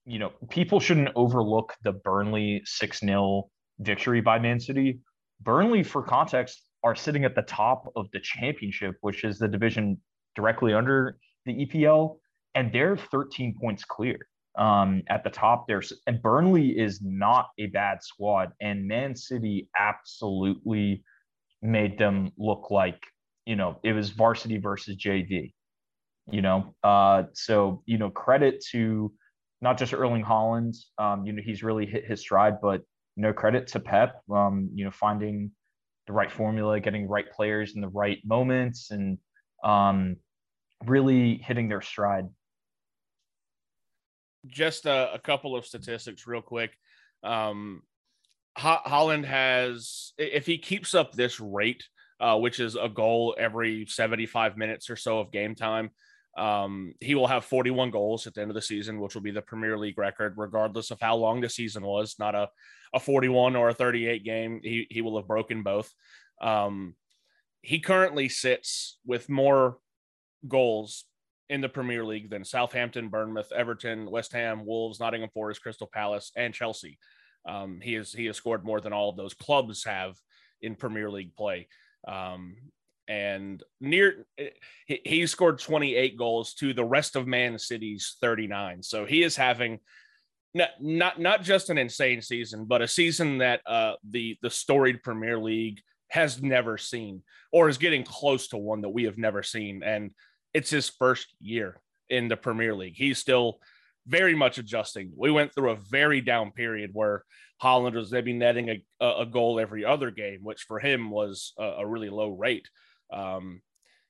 you 0.07 0.19
know, 0.19 0.31
people 0.49 0.79
shouldn't 0.79 1.09
overlook 1.15 1.75
the 1.83 1.91
Burnley 1.91 2.61
six 2.65 3.01
0 3.01 3.49
victory 3.79 4.21
by 4.21 4.39
Man 4.39 4.59
City. 4.59 4.99
Burnley, 5.41 5.83
for 5.83 6.01
context, 6.01 6.63
are 6.83 6.95
sitting 6.95 7.25
at 7.25 7.35
the 7.35 7.41
top 7.43 7.91
of 7.95 8.07
the 8.13 8.19
championship, 8.21 8.95
which 9.01 9.23
is 9.25 9.37
the 9.37 9.47
division 9.47 9.99
directly 10.35 10.73
under 10.73 11.17
the 11.45 11.65
EPL, 11.65 12.17
and 12.55 12.71
they're 12.71 12.95
13 12.95 13.55
points 13.59 13.83
clear 13.83 14.17
um, 14.57 15.03
at 15.09 15.23
the 15.25 15.29
top 15.29 15.67
there. 15.67 15.83
And 16.07 16.21
Burnley 16.21 16.69
is 16.69 17.01
not 17.03 17.49
a 17.59 17.67
bad 17.67 18.01
squad, 18.01 18.53
and 18.61 18.87
Man 18.87 19.13
City 19.13 19.69
absolutely 19.77 21.03
made 21.61 21.97
them 21.97 22.31
look 22.37 22.71
like 22.71 22.99
you 23.45 23.55
know 23.55 23.79
it 23.83 23.91
was 23.91 24.11
varsity 24.11 24.57
versus 24.57 24.95
JV. 24.95 25.53
You 26.31 26.41
know, 26.41 26.75
uh, 26.83 27.23
so 27.33 27.83
you 27.85 27.97
know 27.97 28.09
credit 28.09 28.63
to 28.71 29.11
not 29.61 29.77
just 29.77 29.93
Erling 29.93 30.23
Haaland. 30.23 30.75
Um, 30.97 31.25
you 31.25 31.33
know 31.33 31.41
he's 31.43 31.63
really 31.63 31.85
hit 31.85 32.05
his 32.05 32.21
stride, 32.21 32.61
but 32.61 32.81
know 33.15 33.33
credit 33.33 33.67
to 33.67 33.79
Pep. 33.79 34.21
Um, 34.31 34.69
you 34.73 34.85
know 34.85 34.91
finding 34.91 35.51
the 36.07 36.13
right 36.13 36.31
formula, 36.31 36.79
getting 36.79 37.07
right 37.07 37.29
players 37.31 37.75
in 37.75 37.81
the 37.81 37.89
right 37.89 38.19
moments, 38.25 38.91
and 38.91 39.17
um, 39.63 40.17
really 40.85 41.37
hitting 41.37 41.67
their 41.67 41.81
stride 41.81 42.27
just 44.47 44.85
a, 44.85 45.13
a, 45.13 45.19
couple 45.19 45.55
of 45.55 45.65
statistics 45.65 46.27
real 46.27 46.41
quick. 46.41 46.77
Um, 47.23 47.83
Ho- 48.57 48.81
Haaland 48.85 49.25
has, 49.25 50.13
if 50.17 50.45
he 50.45 50.57
keeps 50.57 50.95
up 50.95 51.13
this 51.13 51.39
rate, 51.39 51.83
uh, 52.19 52.37
which 52.37 52.59
is 52.59 52.75
a 52.75 52.89
goal 52.89 53.35
every 53.37 53.85
75 53.85 54.57
minutes 54.57 54.89
or 54.89 54.95
so 54.95 55.19
of 55.19 55.31
game 55.31 55.55
time, 55.55 55.91
um, 56.37 56.93
he 56.99 57.15
will 57.15 57.27
have 57.27 57.45
41 57.45 57.89
goals 57.89 58.27
at 58.27 58.35
the 58.35 58.41
end 58.41 58.51
of 58.51 58.55
the 58.55 58.61
season, 58.61 58.99
which 58.99 59.15
will 59.15 59.21
be 59.21 59.31
the 59.31 59.41
Premier 59.41 59.77
League 59.77 59.97
record, 59.97 60.35
regardless 60.37 60.91
of 60.91 60.99
how 61.01 61.15
long 61.15 61.41
the 61.41 61.49
season 61.49 61.83
was. 61.83 62.15
Not 62.19 62.35
a, 62.35 62.49
a 62.93 62.99
41 62.99 63.55
or 63.55 63.69
a 63.69 63.73
38 63.73 64.23
game. 64.23 64.61
He, 64.63 64.85
he 64.89 65.01
will 65.01 65.17
have 65.17 65.27
broken 65.27 65.63
both. 65.63 65.91
Um, 66.39 66.95
he 67.61 67.79
currently 67.79 68.29
sits 68.29 68.99
with 69.05 69.29
more 69.29 69.79
goals 70.47 71.05
in 71.49 71.61
the 71.61 71.69
Premier 71.69 72.05
League 72.05 72.29
than 72.29 72.43
Southampton, 72.43 73.09
Bournemouth, 73.09 73.51
Everton, 73.51 74.09
West 74.11 74.31
Ham, 74.33 74.65
Wolves, 74.65 74.99
Nottingham 74.99 75.29
Forest, 75.33 75.63
Crystal 75.63 75.89
Palace, 75.91 76.31
and 76.35 76.53
Chelsea. 76.53 76.99
Um, 77.47 77.79
he 77.81 77.93
has 77.93 78.11
he 78.11 78.25
has 78.25 78.37
scored 78.37 78.65
more 78.65 78.81
than 78.81 78.93
all 78.93 79.09
of 79.09 79.17
those 79.17 79.33
clubs 79.33 79.85
have 79.85 80.17
in 80.61 80.75
Premier 80.75 81.09
League 81.09 81.35
play. 81.35 81.67
Um, 82.07 82.57
and 83.07 83.63
near 83.79 84.25
he, 84.85 85.25
scored 85.27 85.59
28 85.59 86.17
goals 86.17 86.53
to 86.55 86.73
the 86.73 86.83
rest 86.83 87.15
of 87.15 87.27
Man 87.27 87.57
City's 87.57 88.17
39. 88.21 88.83
So 88.83 89.05
he 89.05 89.23
is 89.23 89.35
having 89.35 89.79
not 90.53 90.69
not 90.79 91.19
not 91.19 91.43
just 91.43 91.69
an 91.69 91.77
insane 91.77 92.21
season, 92.21 92.65
but 92.65 92.81
a 92.81 92.87
season 92.87 93.39
that 93.39 93.61
uh, 93.65 93.93
the 94.09 94.37
the 94.41 94.49
storied 94.49 95.03
Premier 95.03 95.39
League 95.39 95.81
has 96.09 96.41
never 96.41 96.77
seen, 96.77 97.21
or 97.51 97.69
is 97.69 97.77
getting 97.77 98.03
close 98.03 98.47
to 98.49 98.57
one 98.57 98.81
that 98.81 98.89
we 98.89 99.03
have 99.03 99.17
never 99.17 99.43
seen. 99.43 99.83
And 99.83 100.11
it's 100.53 100.69
his 100.69 100.89
first 100.89 101.27
year 101.39 101.79
in 102.09 102.27
the 102.27 102.37
Premier 102.37 102.75
League. 102.75 102.95
He's 102.95 103.19
still 103.19 103.59
very 104.07 104.35
much 104.35 104.57
adjusting. 104.57 105.11
We 105.15 105.31
went 105.31 105.53
through 105.53 105.71
a 105.71 105.75
very 105.75 106.21
down 106.21 106.51
period 106.51 106.91
where 106.93 107.23
Haaland 107.61 107.93
was 107.93 108.11
maybe 108.11 108.33
netting 108.33 108.69
a, 108.69 109.05
a 109.05 109.25
goal 109.25 109.59
every 109.59 109.83
other 109.83 110.11
game, 110.11 110.39
which 110.43 110.63
for 110.63 110.79
him 110.79 111.09
was 111.09 111.53
a, 111.57 111.63
a 111.79 111.85
really 111.85 112.09
low 112.09 112.29
rate. 112.29 112.67
Um, 113.11 113.61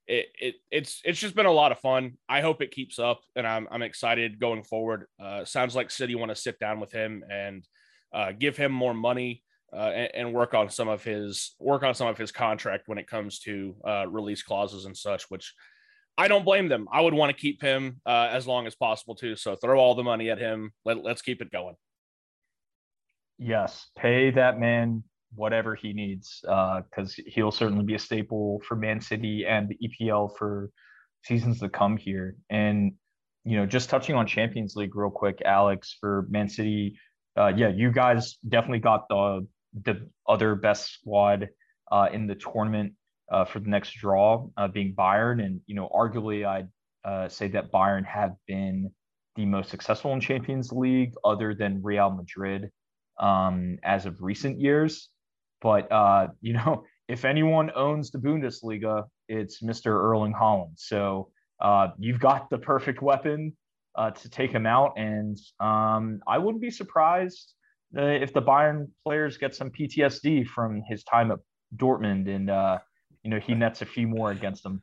it, 0.07 0.27
it, 0.39 0.55
it's 0.71 1.01
it's 1.03 1.19
just 1.19 1.35
been 1.35 1.45
a 1.45 1.51
lot 1.51 1.71
of 1.71 1.79
fun. 1.79 2.13
I 2.29 2.41
hope 2.41 2.61
it 2.61 2.71
keeps 2.71 2.97
up, 2.97 3.21
and 3.35 3.45
I'm 3.45 3.67
I'm 3.69 3.81
excited 3.81 4.39
going 4.39 4.63
forward. 4.63 5.05
Uh, 5.21 5.43
sounds 5.43 5.75
like 5.75 5.91
City 5.91 6.15
want 6.15 6.29
to 6.29 6.35
sit 6.35 6.59
down 6.59 6.79
with 6.79 6.91
him 6.91 7.23
and 7.29 7.67
uh, 8.13 8.31
give 8.31 8.55
him 8.55 8.71
more 8.71 8.93
money 8.93 9.43
uh, 9.73 9.91
and, 9.93 10.09
and, 10.15 10.33
work 10.33 10.53
on 10.53 10.69
some 10.69 10.87
of 10.87 11.03
his 11.03 11.55
work 11.59 11.83
on 11.83 11.93
some 11.93 12.07
of 12.07 12.17
his 12.17 12.31
contract 12.31 12.87
when 12.87 12.97
it 12.97 13.07
comes 13.07 13.39
to 13.39 13.75
uh, 13.85 14.05
release 14.07 14.43
clauses 14.43 14.85
and 14.85 14.95
such, 14.95 15.29
which 15.29 15.53
I 16.17 16.27
don't 16.27 16.45
blame 16.45 16.69
them. 16.69 16.87
I 16.91 17.01
would 17.01 17.13
want 17.13 17.35
to 17.35 17.39
keep 17.39 17.61
him 17.61 17.99
uh, 18.05 18.29
as 18.31 18.47
long 18.47 18.65
as 18.65 18.75
possible 18.75 19.15
too. 19.15 19.35
So 19.35 19.55
throw 19.55 19.79
all 19.79 19.93
the 19.93 20.03
money 20.03 20.29
at 20.29 20.39
him. 20.39 20.71
Let, 20.85 21.03
let's 21.03 21.21
keep 21.21 21.41
it 21.41 21.51
going. 21.51 21.75
Yes, 23.37 23.89
pay 23.95 24.31
that 24.31 24.57
man 24.57 25.03
whatever 25.35 25.75
he 25.75 25.93
needs 25.93 26.39
because 26.41 27.15
uh, 27.19 27.23
he'll 27.27 27.51
certainly 27.51 27.83
be 27.83 27.95
a 27.95 27.99
staple 27.99 28.61
for 28.67 28.75
Man 28.75 29.01
City 29.01 29.45
and 29.45 29.69
the 29.69 29.77
EPL 29.87 30.37
for 30.37 30.69
seasons 31.23 31.59
to 31.59 31.69
come 31.69 31.97
here. 31.97 32.35
And 32.49 32.93
you 33.43 33.57
know, 33.57 33.65
just 33.65 33.89
touching 33.89 34.15
on 34.15 34.27
Champions 34.27 34.75
League 34.75 34.95
real 34.95 35.09
quick, 35.09 35.41
Alex 35.45 35.95
for 35.99 36.25
Man 36.29 36.49
City. 36.49 36.97
Uh, 37.37 37.53
yeah, 37.55 37.69
you 37.69 37.91
guys 37.91 38.37
definitely 38.47 38.79
got 38.79 39.07
the 39.09 39.47
the 39.83 40.09
other 40.27 40.55
best 40.55 40.91
squad 40.91 41.47
uh, 41.91 42.07
in 42.11 42.27
the 42.27 42.35
tournament 42.35 42.93
uh, 43.31 43.45
for 43.45 43.59
the 43.59 43.69
next 43.69 43.93
draw, 43.93 44.47
uh, 44.57 44.67
being 44.67 44.93
Bayern. 44.93 45.43
And, 45.43 45.61
you 45.65 45.75
know, 45.75 45.89
arguably, 45.93 46.45
I'd 46.45 46.67
uh, 47.03 47.27
say 47.27 47.47
that 47.49 47.71
Bayern 47.71 48.05
have 48.05 48.33
been 48.47 48.91
the 49.35 49.45
most 49.45 49.69
successful 49.69 50.13
in 50.13 50.19
Champions 50.19 50.71
League 50.71 51.13
other 51.23 51.53
than 51.53 51.81
Real 51.83 52.09
Madrid 52.09 52.71
um, 53.19 53.77
as 53.83 54.05
of 54.05 54.21
recent 54.21 54.59
years. 54.59 55.09
But, 55.61 55.91
uh, 55.91 56.27
you 56.41 56.53
know, 56.53 56.83
if 57.07 57.25
anyone 57.25 57.71
owns 57.75 58.11
the 58.11 58.19
Bundesliga, 58.19 59.05
it's 59.29 59.61
Mr. 59.61 59.87
Erling 59.87 60.33
Haaland. 60.33 60.73
So 60.75 61.31
uh, 61.61 61.89
you've 61.97 62.19
got 62.19 62.49
the 62.49 62.57
perfect 62.57 63.01
weapon 63.01 63.55
uh, 63.95 64.11
to 64.11 64.29
take 64.29 64.51
him 64.51 64.65
out. 64.65 64.93
And 64.97 65.37
um, 65.59 66.19
I 66.27 66.37
wouldn't 66.37 66.61
be 66.61 66.69
surprised 66.69 67.53
if 67.93 68.33
the 68.33 68.41
Bayern 68.41 68.89
players 69.03 69.37
get 69.37 69.55
some 69.55 69.71
PTSD 69.71 70.47
from 70.47 70.83
his 70.87 71.03
time 71.03 71.31
at 71.31 71.39
Dortmund 71.75 72.33
and 72.33 72.49
uh, 72.49 72.79
you 73.23 73.29
know 73.29 73.39
he 73.39 73.53
nets 73.55 73.81
a 73.81 73.85
few 73.85 74.07
more 74.07 74.31
against 74.31 74.63
them. 74.63 74.81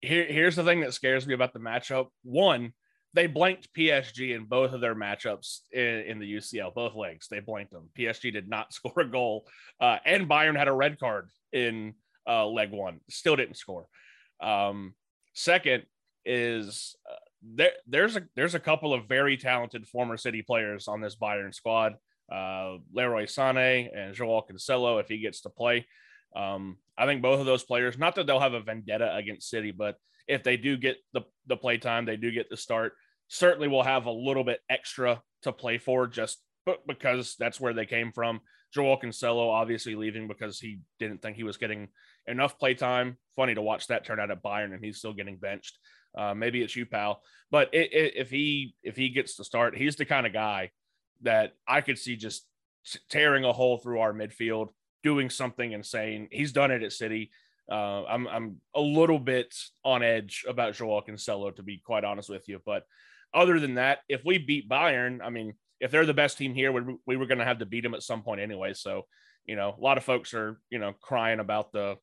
Here, 0.00 0.26
here's 0.26 0.56
the 0.56 0.64
thing 0.64 0.80
that 0.80 0.94
scares 0.94 1.26
me 1.26 1.34
about 1.34 1.52
the 1.52 1.58
matchup. 1.58 2.06
One, 2.22 2.72
they 3.18 3.26
blanked 3.26 3.74
PSG 3.74 4.36
in 4.36 4.44
both 4.44 4.72
of 4.72 4.80
their 4.80 4.94
matchups 4.94 5.62
in, 5.72 5.82
in 5.82 6.18
the 6.20 6.34
UCL, 6.36 6.72
both 6.72 6.94
legs. 6.94 7.26
They 7.28 7.40
blanked 7.40 7.72
them. 7.72 7.88
PSG 7.98 8.32
did 8.32 8.48
not 8.48 8.72
score 8.72 9.00
a 9.00 9.04
goal, 9.04 9.44
uh, 9.80 9.96
and 10.06 10.28
Bayern 10.28 10.56
had 10.56 10.68
a 10.68 10.72
red 10.72 11.00
card 11.00 11.28
in 11.52 11.94
uh, 12.28 12.46
leg 12.46 12.70
one, 12.70 13.00
still 13.10 13.34
didn't 13.34 13.56
score. 13.56 13.86
Um, 14.40 14.94
second 15.34 15.82
is 16.24 16.94
uh, 17.10 17.16
there 17.42 17.72
there's 17.88 18.14
a 18.14 18.22
there's 18.36 18.54
a 18.54 18.60
couple 18.60 18.94
of 18.94 19.08
very 19.08 19.36
talented 19.36 19.88
former 19.88 20.16
City 20.16 20.42
players 20.42 20.86
on 20.86 21.00
this 21.00 21.16
Bayern 21.16 21.52
squad. 21.52 21.94
Uh, 22.30 22.76
Leroy 22.92 23.24
Sané 23.24 23.88
and 23.96 24.14
Joao 24.14 24.44
Cancelo, 24.48 25.00
if 25.00 25.08
he 25.08 25.18
gets 25.18 25.40
to 25.40 25.50
play. 25.50 25.88
Um, 26.36 26.76
I 26.96 27.06
think 27.06 27.22
both 27.22 27.40
of 27.40 27.46
those 27.46 27.64
players, 27.64 27.98
not 27.98 28.14
that 28.14 28.28
they'll 28.28 28.38
have 28.38 28.52
a 28.52 28.60
vendetta 28.60 29.12
against 29.16 29.50
City, 29.50 29.72
but 29.72 29.96
if 30.28 30.44
they 30.44 30.56
do 30.56 30.76
get 30.76 30.98
the 31.12 31.22
the 31.48 31.56
play 31.56 31.78
time, 31.78 32.04
they 32.04 32.16
do 32.16 32.30
get 32.30 32.48
the 32.48 32.56
start. 32.56 32.92
Certainly, 33.28 33.68
will 33.68 33.82
have 33.82 34.06
a 34.06 34.10
little 34.10 34.44
bit 34.44 34.60
extra 34.68 35.22
to 35.42 35.52
play 35.52 35.78
for, 35.78 36.06
just 36.06 36.38
because 36.86 37.36
that's 37.38 37.60
where 37.60 37.72
they 37.72 37.86
came 37.86 38.12
from. 38.12 38.40
Joao 38.72 38.98
Cancelo 39.02 39.50
obviously 39.50 39.94
leaving 39.94 40.28
because 40.28 40.60
he 40.60 40.80
didn't 40.98 41.22
think 41.22 41.36
he 41.36 41.42
was 41.42 41.56
getting 41.56 41.88
enough 42.26 42.58
play 42.58 42.74
time. 42.74 43.16
Funny 43.36 43.54
to 43.54 43.62
watch 43.62 43.86
that 43.86 44.04
turn 44.04 44.20
out 44.20 44.30
at 44.30 44.42
Bayern, 44.42 44.74
and 44.74 44.84
he's 44.84 44.98
still 44.98 45.14
getting 45.14 45.36
benched. 45.36 45.78
Uh, 46.16 46.34
maybe 46.34 46.62
it's 46.62 46.76
you, 46.76 46.86
pal. 46.86 47.22
But 47.50 47.72
it, 47.72 47.92
it, 47.92 48.12
if 48.16 48.30
he 48.30 48.74
if 48.82 48.96
he 48.96 49.08
gets 49.08 49.36
the 49.36 49.44
start, 49.44 49.76
he's 49.76 49.96
the 49.96 50.04
kind 50.04 50.26
of 50.26 50.32
guy 50.32 50.70
that 51.22 51.54
I 51.66 51.80
could 51.80 51.98
see 51.98 52.16
just 52.16 52.46
tearing 53.08 53.44
a 53.44 53.52
hole 53.52 53.78
through 53.78 54.00
our 54.00 54.12
midfield, 54.12 54.68
doing 55.02 55.30
something 55.30 55.72
insane. 55.72 56.28
He's 56.30 56.52
done 56.52 56.70
it 56.70 56.82
at 56.82 56.92
City. 56.92 57.30
Uh, 57.70 58.04
I'm 58.04 58.26
I'm 58.26 58.56
a 58.74 58.80
little 58.80 59.18
bit 59.18 59.54
on 59.84 60.02
edge 60.02 60.44
about 60.48 60.74
Joao 60.74 61.02
Cancelo, 61.06 61.54
to 61.56 61.62
be 61.62 61.78
quite 61.78 62.04
honest 62.04 62.28
with 62.28 62.48
you. 62.48 62.60
But 62.64 62.84
other 63.34 63.60
than 63.60 63.74
that, 63.74 63.98
if 64.08 64.22
we 64.24 64.38
beat 64.38 64.68
Bayern, 64.68 65.20
I 65.22 65.30
mean, 65.30 65.54
if 65.80 65.90
they're 65.90 66.06
the 66.06 66.14
best 66.14 66.38
team 66.38 66.54
here, 66.54 66.72
we, 66.72 66.96
we 67.06 67.16
were 67.16 67.26
going 67.26 67.38
to 67.38 67.44
have 67.44 67.58
to 67.58 67.66
beat 67.66 67.82
them 67.82 67.94
at 67.94 68.02
some 68.02 68.22
point 68.22 68.40
anyway. 68.40 68.74
So, 68.74 69.02
you 69.44 69.56
know, 69.56 69.74
a 69.76 69.80
lot 69.80 69.98
of 69.98 70.04
folks 70.04 70.34
are 70.34 70.60
you 70.70 70.78
know 70.78 70.92
crying 71.00 71.40
about 71.40 71.72
the 71.72 71.96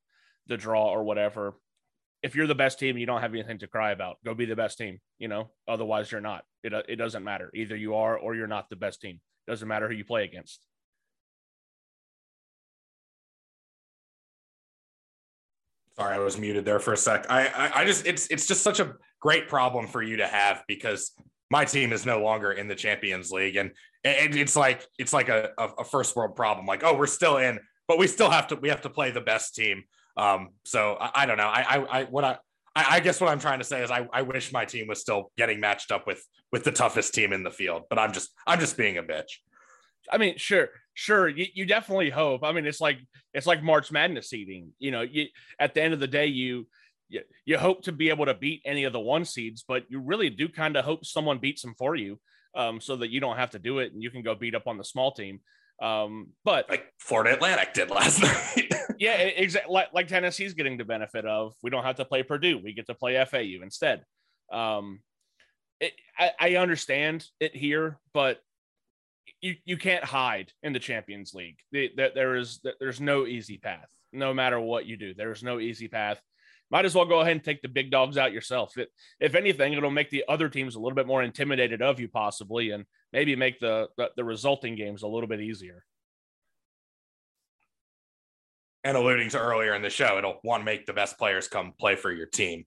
the 0.48 0.58
draw 0.58 0.90
or 0.90 1.04
whatever. 1.04 1.56
If 2.24 2.36
you're 2.36 2.48
the 2.48 2.56
best 2.56 2.80
team, 2.80 2.98
you 2.98 3.06
don't 3.06 3.22
have 3.22 3.34
anything 3.34 3.60
to 3.60 3.68
cry 3.68 3.92
about. 3.92 4.18
Go 4.26 4.34
be 4.34 4.46
the 4.46 4.56
best 4.56 4.78
team. 4.78 5.00
You 5.20 5.28
know, 5.28 5.52
otherwise 5.68 6.12
you're 6.12 6.22
not. 6.22 6.44
It 6.64 6.74
it 6.88 6.96
doesn't 6.96 7.24
matter. 7.24 7.52
Either 7.54 7.76
you 7.76 7.96
are 7.96 8.18
or 8.18 8.36
you're 8.36 8.48
not 8.48 8.70
the 8.70 8.76
best 8.76 9.02
team. 9.02 9.20
Doesn't 9.48 9.68
matter 9.68 9.88
who 9.88 9.96
you 9.96 10.06
play 10.06 10.24
against. 10.24 10.66
Sorry, 15.98 16.16
I 16.16 16.20
was 16.20 16.38
muted 16.38 16.66
there 16.66 16.80
for 16.80 16.94
a 16.94 16.98
sec. 16.98 17.26
I, 17.30 17.48
I, 17.48 17.82
I 17.82 17.86
just 17.86 18.06
it's 18.06 18.28
it's 18.28 18.48
just 18.48 18.62
such 18.62 18.80
a 18.80 18.96
great 19.22 19.48
problem 19.48 19.88
for 19.88 20.02
you 20.02 20.18
to 20.18 20.28
have 20.28 20.64
because 20.68 21.12
my 21.50 21.64
team 21.64 21.94
is 21.94 22.06
no 22.06 22.22
longer 22.22 22.52
in 22.52 22.68
the 22.68 22.76
Champions 22.76 23.32
League, 23.32 23.56
and, 23.56 23.72
and 24.04 24.36
it's 24.36 24.56
like 24.56 24.86
it's 24.98 25.14
like 25.14 25.30
a, 25.30 25.52
a 25.58 25.84
first 25.86 26.16
world 26.16 26.36
problem. 26.36 26.66
Like, 26.66 26.84
oh, 26.84 26.98
we're 26.98 27.08
still 27.08 27.38
in, 27.38 27.60
but 27.88 27.98
we 27.98 28.08
still 28.08 28.30
have 28.30 28.48
to 28.48 28.56
we 28.56 28.70
have 28.70 28.82
to 28.82 28.90
play 28.90 29.12
the 29.12 29.22
best 29.22 29.56
team. 29.56 29.84
Um, 30.18 30.50
so 30.66 30.98
I, 31.00 31.12
I 31.24 31.26
don't 31.26 31.38
know. 31.38 31.48
I, 31.48 31.62
I, 31.62 32.00
I 32.00 32.04
what 32.06 32.24
I, 32.24 32.38
I 32.76 33.00
guess 33.00 33.22
what 33.22 33.30
I'm 33.30 33.40
trying 33.40 33.60
to 33.60 33.66
say 33.66 33.82
is 33.82 33.90
I, 33.90 34.08
I 34.12 34.24
wish 34.24 34.52
my 34.52 34.66
team 34.66 34.88
was 34.88 35.00
still 35.00 35.32
getting 35.38 35.62
matched 35.62 35.92
up 35.92 36.06
with 36.06 36.22
with 36.52 36.66
the 36.66 36.72
toughest 36.72 37.14
team 37.14 37.32
in 37.32 37.44
the 37.44 37.52
field, 37.52 37.84
but 37.90 38.00
I'm 38.00 38.12
just 38.12 38.32
I'm 38.46 38.60
just 38.60 38.76
being 38.76 38.98
a 38.98 39.04
bitch. 39.04 39.40
I 40.12 40.18
mean, 40.18 40.38
sure, 40.38 40.70
sure. 40.96 41.28
You, 41.28 41.46
you 41.54 41.66
definitely 41.68 42.10
hope. 42.10 42.44
I 42.44 42.52
mean, 42.52 42.66
it's 42.66 42.82
like 42.82 42.98
it's 43.34 43.46
like 43.46 43.62
March 43.62 43.92
Madness 43.92 44.30
seeding. 44.30 44.74
You 44.80 44.90
know, 44.90 45.02
you 45.02 45.28
at 45.60 45.76
the 45.76 45.84
end 45.84 45.94
of 45.94 46.00
the 46.00 46.08
day, 46.08 46.26
you 46.26 46.66
you, 47.10 47.22
you 47.46 47.58
hope 47.60 47.84
to 47.84 47.92
be 47.92 48.10
able 48.10 48.26
to 48.26 48.34
beat 48.34 48.64
any 48.66 48.86
of 48.86 48.94
the 48.94 49.00
one 49.00 49.26
seeds, 49.26 49.64
but 49.68 49.84
you 49.90 50.00
really 50.00 50.32
do 50.32 50.50
kind 50.50 50.76
of 50.76 50.84
hope 50.84 51.06
someone 51.06 51.38
beats 51.38 51.62
them 51.62 51.76
for 51.78 51.96
you, 51.96 52.20
um, 52.56 52.82
so 52.82 52.96
that 52.96 53.12
you 53.12 53.20
don't 53.20 53.38
have 53.38 53.52
to 53.52 53.60
do 53.60 53.78
it 53.78 53.94
and 53.94 54.02
you 54.02 54.10
can 54.10 54.24
go 54.24 54.34
beat 54.34 54.56
up 54.56 54.66
on 54.66 54.80
the 54.80 54.84
small 54.84 55.12
team. 55.12 55.40
Um, 55.82 56.30
but 56.44 56.70
like 56.70 56.86
Florida 57.00 57.36
Atlantic 57.36 57.74
did 57.74 57.92
last 57.92 58.22
night. 58.24 58.72
yeah, 58.98 59.16
exactly. 59.16 59.74
Like, 59.74 59.90
like 59.94 60.08
Tennessee's 60.08 60.54
getting 60.54 60.78
the 60.78 60.86
benefit 60.86 61.26
of 61.26 61.54
we 61.62 61.70
don't 61.70 61.84
have 61.84 61.98
to 61.98 62.06
play 62.06 62.24
Purdue, 62.24 62.60
we 62.64 62.74
get 62.74 62.88
to 62.88 62.96
play 62.96 63.24
FAU 63.26 63.62
instead. 63.62 64.04
Um, 64.52 65.02
it, 65.80 65.94
I, 66.18 66.32
I 66.40 66.56
understand 66.56 67.26
it 67.40 67.56
here, 67.56 68.00
but 68.14 68.40
you 69.42 69.56
you 69.66 69.78
can't 69.78 70.04
hide 70.04 70.52
in 70.64 70.74
the 70.74 70.80
Champions 70.80 71.34
League. 71.34 71.58
That 71.72 72.14
there 72.16 72.36
is 72.36 72.60
there's 72.80 73.02
no 73.02 73.26
easy 73.26 73.58
path. 73.58 73.88
No 74.12 74.34
matter 74.34 74.60
what 74.60 74.86
you 74.86 74.98
do, 74.98 75.14
there 75.14 75.32
is 75.32 75.44
no 75.44 75.60
easy 75.60 75.88
path. 75.88 76.22
Might 76.72 76.86
as 76.86 76.96
well 76.96 77.06
go 77.06 77.22
ahead 77.22 77.34
and 77.34 77.44
take 77.44 77.62
the 77.62 77.68
big 77.68 77.92
dogs 77.92 78.18
out 78.18 78.34
yourself. 78.34 78.76
It, 78.78 78.90
if 79.20 79.36
anything, 79.36 79.74
it'll 79.74 79.92
make 79.92 80.10
the 80.10 80.26
other 80.28 80.50
teams 80.50 80.76
a 80.76 80.80
little 80.80 80.96
bit 80.96 81.06
more 81.06 81.22
intimidated 81.22 81.82
of 81.82 82.00
you, 82.00 82.08
possibly, 82.08 82.72
and 82.72 82.86
maybe 83.14 83.36
make 83.36 83.60
the 83.60 83.88
the, 83.98 84.10
the 84.16 84.24
resulting 84.24 84.76
games 84.76 85.04
a 85.04 85.08
little 85.08 85.28
bit 85.28 85.42
easier. 85.42 85.84
And 88.84 88.96
alluding 88.96 89.30
to 89.30 89.40
earlier 89.40 89.74
in 89.74 89.82
the 89.82 89.90
show, 89.90 90.18
it'll 90.18 90.40
want 90.44 90.62
to 90.62 90.66
make 90.66 90.86
the 90.86 90.94
best 90.94 91.18
players 91.18 91.48
come 91.48 91.74
play 91.80 91.96
for 91.96 92.12
your 92.12 92.28
team 92.28 92.66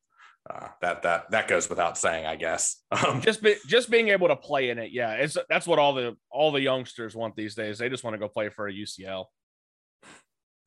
uh, 0.50 0.68
that 0.80 1.02
that 1.02 1.30
that 1.30 1.48
goes 1.48 1.68
without 1.68 1.98
saying, 1.98 2.26
I 2.26 2.36
guess. 2.36 2.82
Um, 3.06 3.20
just 3.20 3.42
be, 3.42 3.54
just 3.66 3.90
being 3.90 4.08
able 4.08 4.28
to 4.28 4.36
play 4.36 4.70
in 4.70 4.78
it, 4.78 4.90
yeah, 4.92 5.12
it's 5.12 5.36
that's 5.48 5.66
what 5.66 5.78
all 5.78 5.94
the 5.94 6.16
all 6.30 6.50
the 6.50 6.60
youngsters 6.60 7.14
want 7.14 7.36
these 7.36 7.54
days. 7.54 7.78
They 7.78 7.88
just 7.88 8.02
want 8.02 8.14
to 8.14 8.18
go 8.18 8.28
play 8.28 8.48
for 8.48 8.66
a 8.66 8.72
UCL. 8.72 9.26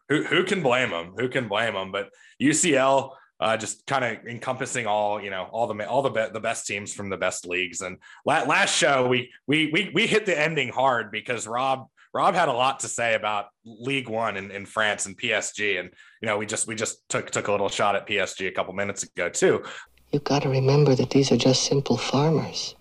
Who 0.09 0.23
who 0.23 0.43
can 0.43 0.61
blame 0.61 0.91
them? 0.91 1.13
Who 1.17 1.27
can 1.29 1.47
blame 1.47 1.73
them? 1.73 1.91
But 1.91 2.09
UCL, 2.41 3.11
uh, 3.39 3.57
just 3.57 3.85
kind 3.87 4.05
of 4.05 4.25
encompassing 4.27 4.87
all 4.87 5.21
you 5.21 5.29
know 5.29 5.47
all 5.51 5.67
the 5.67 5.87
all 5.87 6.03
the 6.03 6.09
be- 6.09 6.31
the 6.31 6.39
best 6.39 6.67
teams 6.67 6.93
from 6.93 7.09
the 7.09 7.17
best 7.17 7.45
leagues. 7.45 7.81
And 7.81 7.97
la- 8.25 8.43
last 8.43 8.75
show 8.75 9.07
we 9.07 9.31
we 9.47 9.71
we 9.71 9.91
we 9.93 10.07
hit 10.07 10.25
the 10.25 10.39
ending 10.39 10.69
hard 10.69 11.11
because 11.11 11.47
Rob 11.47 11.87
Rob 12.13 12.35
had 12.35 12.49
a 12.49 12.53
lot 12.53 12.81
to 12.81 12.87
say 12.87 13.15
about 13.15 13.47
League 13.65 14.09
One 14.09 14.37
in, 14.37 14.51
in 14.51 14.65
France 14.65 15.05
and 15.05 15.17
PSG, 15.17 15.79
and 15.79 15.91
you 16.21 16.27
know 16.27 16.37
we 16.37 16.45
just 16.45 16.67
we 16.67 16.75
just 16.75 17.07
took 17.09 17.31
took 17.31 17.47
a 17.47 17.51
little 17.51 17.69
shot 17.69 17.95
at 17.95 18.07
PSG 18.07 18.47
a 18.47 18.51
couple 18.51 18.73
minutes 18.73 19.03
ago 19.03 19.29
too. 19.29 19.63
You've 20.11 20.23
got 20.23 20.43
to 20.43 20.49
remember 20.49 20.93
that 20.95 21.09
these 21.09 21.31
are 21.31 21.37
just 21.37 21.63
simple 21.63 21.97
farmers. 21.97 22.75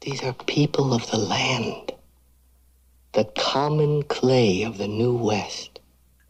These 0.00 0.22
are 0.22 0.32
people 0.32 0.94
of 0.94 1.10
the 1.10 1.16
land, 1.18 1.92
the 3.12 3.24
common 3.36 4.04
clay 4.04 4.62
of 4.62 4.78
the 4.78 4.86
New 4.86 5.16
West. 5.16 5.80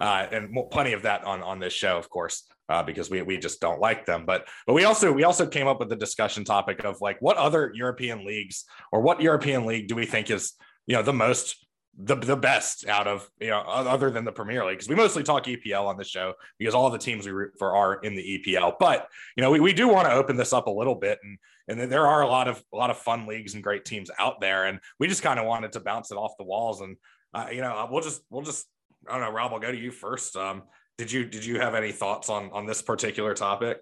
Uh, 0.01 0.27
and 0.31 0.57
plenty 0.71 0.93
of 0.93 1.03
that 1.03 1.25
on 1.25 1.43
on 1.43 1.59
this 1.59 1.73
show, 1.73 1.99
of 1.99 2.09
course, 2.09 2.45
uh, 2.69 2.83
because 2.83 3.11
we 3.11 3.21
we 3.23 3.37
just 3.37 3.61
don't 3.61 3.81
like 3.81 4.07
them. 4.07 4.25
But 4.25 4.47
but 4.67 4.73
we 4.73 4.85
also 4.85 5.13
we 5.13 5.25
also 5.25 5.47
came 5.47 5.67
up 5.67 5.81
with 5.81 5.91
the 5.91 5.97
discussion 5.97 6.45
topic 6.45 6.85
of 6.85 7.01
like 7.01 7.21
what 7.21 7.37
other 7.37 7.73
European 7.75 8.25
leagues 8.25 8.65
or 8.91 9.03
what 9.03 9.21
European 9.21 9.67
league 9.67 9.89
do 9.89 9.97
we 9.97 10.07
think 10.07 10.31
is 10.31 10.55
you 10.87 10.97
know 10.97 11.03
the 11.03 11.13
most 11.13 11.68
the 12.01 12.15
the 12.15 12.37
best 12.37 12.87
out 12.87 13.09
of 13.09 13.29
you 13.41 13.49
know 13.49 13.59
other 13.59 14.11
than 14.11 14.25
the 14.25 14.33
Premier 14.33 14.65
League 14.65 14.79
because 14.79 14.89
we 14.89 14.95
mostly 14.95 15.25
talk 15.25 15.45
EPL 15.45 15.87
on 15.87 15.97
the 15.97 16.05
show 16.05 16.33
because 16.57 16.73
all 16.73 16.91
the 16.91 16.99
teams 16.99 17.27
we 17.27 17.33
root 17.33 17.53
for 17.59 17.75
are 17.75 17.95
in 17.97 18.15
the 18.15 18.41
EPL. 18.47 18.75
But 18.79 19.09
you 19.37 19.43
know 19.43 19.51
we, 19.51 19.59
we 19.59 19.73
do 19.73 19.89
want 19.89 20.07
to 20.07 20.15
open 20.15 20.37
this 20.37 20.53
up 20.53 20.69
a 20.69 20.71
little 20.71 20.95
bit 20.95 21.19
and 21.25 21.39
and 21.67 21.91
there 21.91 22.07
are 22.07 22.23
a 22.23 22.27
lot 22.27 22.47
of 22.47 22.63
a 22.73 22.77
lot 22.77 22.91
of 22.91 22.99
fun 22.99 23.27
leagues 23.27 23.55
and 23.55 23.63
great 23.63 23.85
teams 23.85 24.11
out 24.19 24.41
there 24.41 24.67
and 24.67 24.79
we 25.01 25.09
just 25.09 25.23
kind 25.23 25.41
of 25.41 25.47
wanted 25.47 25.73
to 25.73 25.81
bounce 25.81 26.13
it 26.13 26.15
off 26.15 26.33
the 26.39 26.45
walls 26.45 26.81
and 26.83 26.97
uh, 27.35 27.49
you 27.51 27.61
know 27.61 27.89
we'll 27.91 28.03
just 28.03 28.23
we'll 28.31 28.43
just 28.43 28.67
I 29.09 29.13
don't 29.13 29.23
know 29.23 29.33
Rob 29.33 29.53
I'll 29.53 29.59
go 29.59 29.73
to 29.73 29.79
you 29.79 29.91
first. 29.91 30.37
Um, 30.37 30.63
did 30.99 31.11
you 31.11 31.25
did 31.25 31.45
you 31.45 31.59
have 31.59 31.75
any 31.75 31.91
thoughts 31.91 32.29
on 32.29 32.51
on 32.53 32.65
this 32.65 32.81
particular 32.81 33.35
topic? 33.35 33.81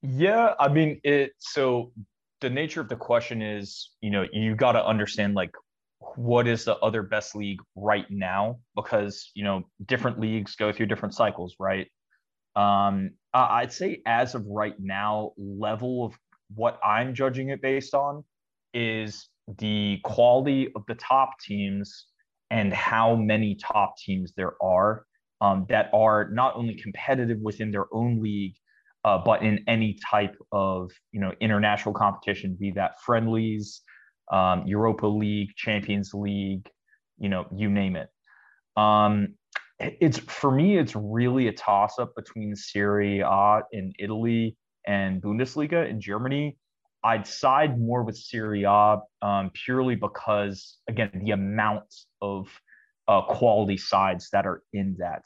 Yeah, 0.00 0.54
I 0.60 0.68
mean 0.68 1.00
it. 1.02 1.32
So 1.38 1.92
the 2.40 2.50
nature 2.50 2.80
of 2.80 2.88
the 2.88 2.96
question 2.96 3.42
is, 3.42 3.90
you 4.00 4.10
know, 4.10 4.24
you 4.32 4.54
got 4.54 4.72
to 4.72 4.84
understand 4.84 5.34
like 5.34 5.50
what 6.18 6.48
is 6.48 6.64
the 6.64 6.76
other 6.78 7.04
best 7.04 7.36
league 7.36 7.60
right 7.76 8.06
now 8.10 8.58
because 8.74 9.30
you 9.34 9.44
know 9.44 9.62
different 9.86 10.18
leagues 10.18 10.56
go 10.56 10.72
through 10.72 10.86
different 10.86 11.14
cycles, 11.14 11.54
right? 11.60 11.86
Um, 12.56 13.10
I'd 13.32 13.72
say 13.72 14.02
as 14.04 14.34
of 14.34 14.44
right 14.46 14.74
now, 14.80 15.30
level 15.36 16.06
of 16.06 16.14
what 16.56 16.80
I'm 16.84 17.14
judging 17.14 17.50
it 17.50 17.62
based 17.62 17.94
on 17.94 18.24
is 18.74 19.28
the 19.58 20.00
quality 20.02 20.72
of 20.74 20.82
the 20.88 20.96
top 20.96 21.38
teams 21.40 22.06
and 22.50 22.72
how 22.72 23.14
many 23.14 23.54
top 23.54 23.94
teams 23.96 24.32
there 24.36 24.54
are 24.60 25.04
um, 25.40 25.66
that 25.68 25.88
are 25.94 26.30
not 26.32 26.56
only 26.56 26.74
competitive 26.74 27.38
within 27.40 27.70
their 27.70 27.86
own 27.92 28.20
league 28.20 28.54
uh, 29.04 29.18
but 29.24 29.42
in 29.42 29.60
any 29.68 29.96
type 30.10 30.34
of 30.50 30.90
you 31.12 31.20
know 31.20 31.32
international 31.40 31.94
competition, 31.94 32.56
be 32.58 32.72
that 32.72 33.00
friendlies, 33.06 33.82
um, 34.30 34.66
Europa 34.66 35.06
League, 35.06 35.50
Champions 35.56 36.12
League, 36.14 36.68
you 37.18 37.28
know, 37.28 37.46
you 37.54 37.70
name 37.70 37.96
it. 37.96 38.08
Um, 38.76 39.34
it's 39.78 40.18
for 40.18 40.50
me, 40.50 40.78
it's 40.78 40.96
really 40.96 41.48
a 41.48 41.52
toss 41.52 41.98
up 41.98 42.14
between 42.16 42.56
Serie 42.56 43.20
A 43.20 43.62
in 43.72 43.92
Italy 43.98 44.56
and 44.86 45.22
Bundesliga 45.22 45.88
in 45.88 46.00
Germany. 46.00 46.56
I'd 47.04 47.26
side 47.26 47.80
more 47.80 48.02
with 48.02 48.16
Serie 48.16 48.64
A 48.64 48.98
um, 49.22 49.50
purely 49.54 49.94
because, 49.94 50.78
again, 50.88 51.10
the 51.24 51.30
amount 51.30 51.94
of 52.20 52.48
uh, 53.06 53.22
quality 53.22 53.76
sides 53.76 54.30
that 54.32 54.46
are 54.46 54.62
in 54.72 54.96
that 54.98 55.22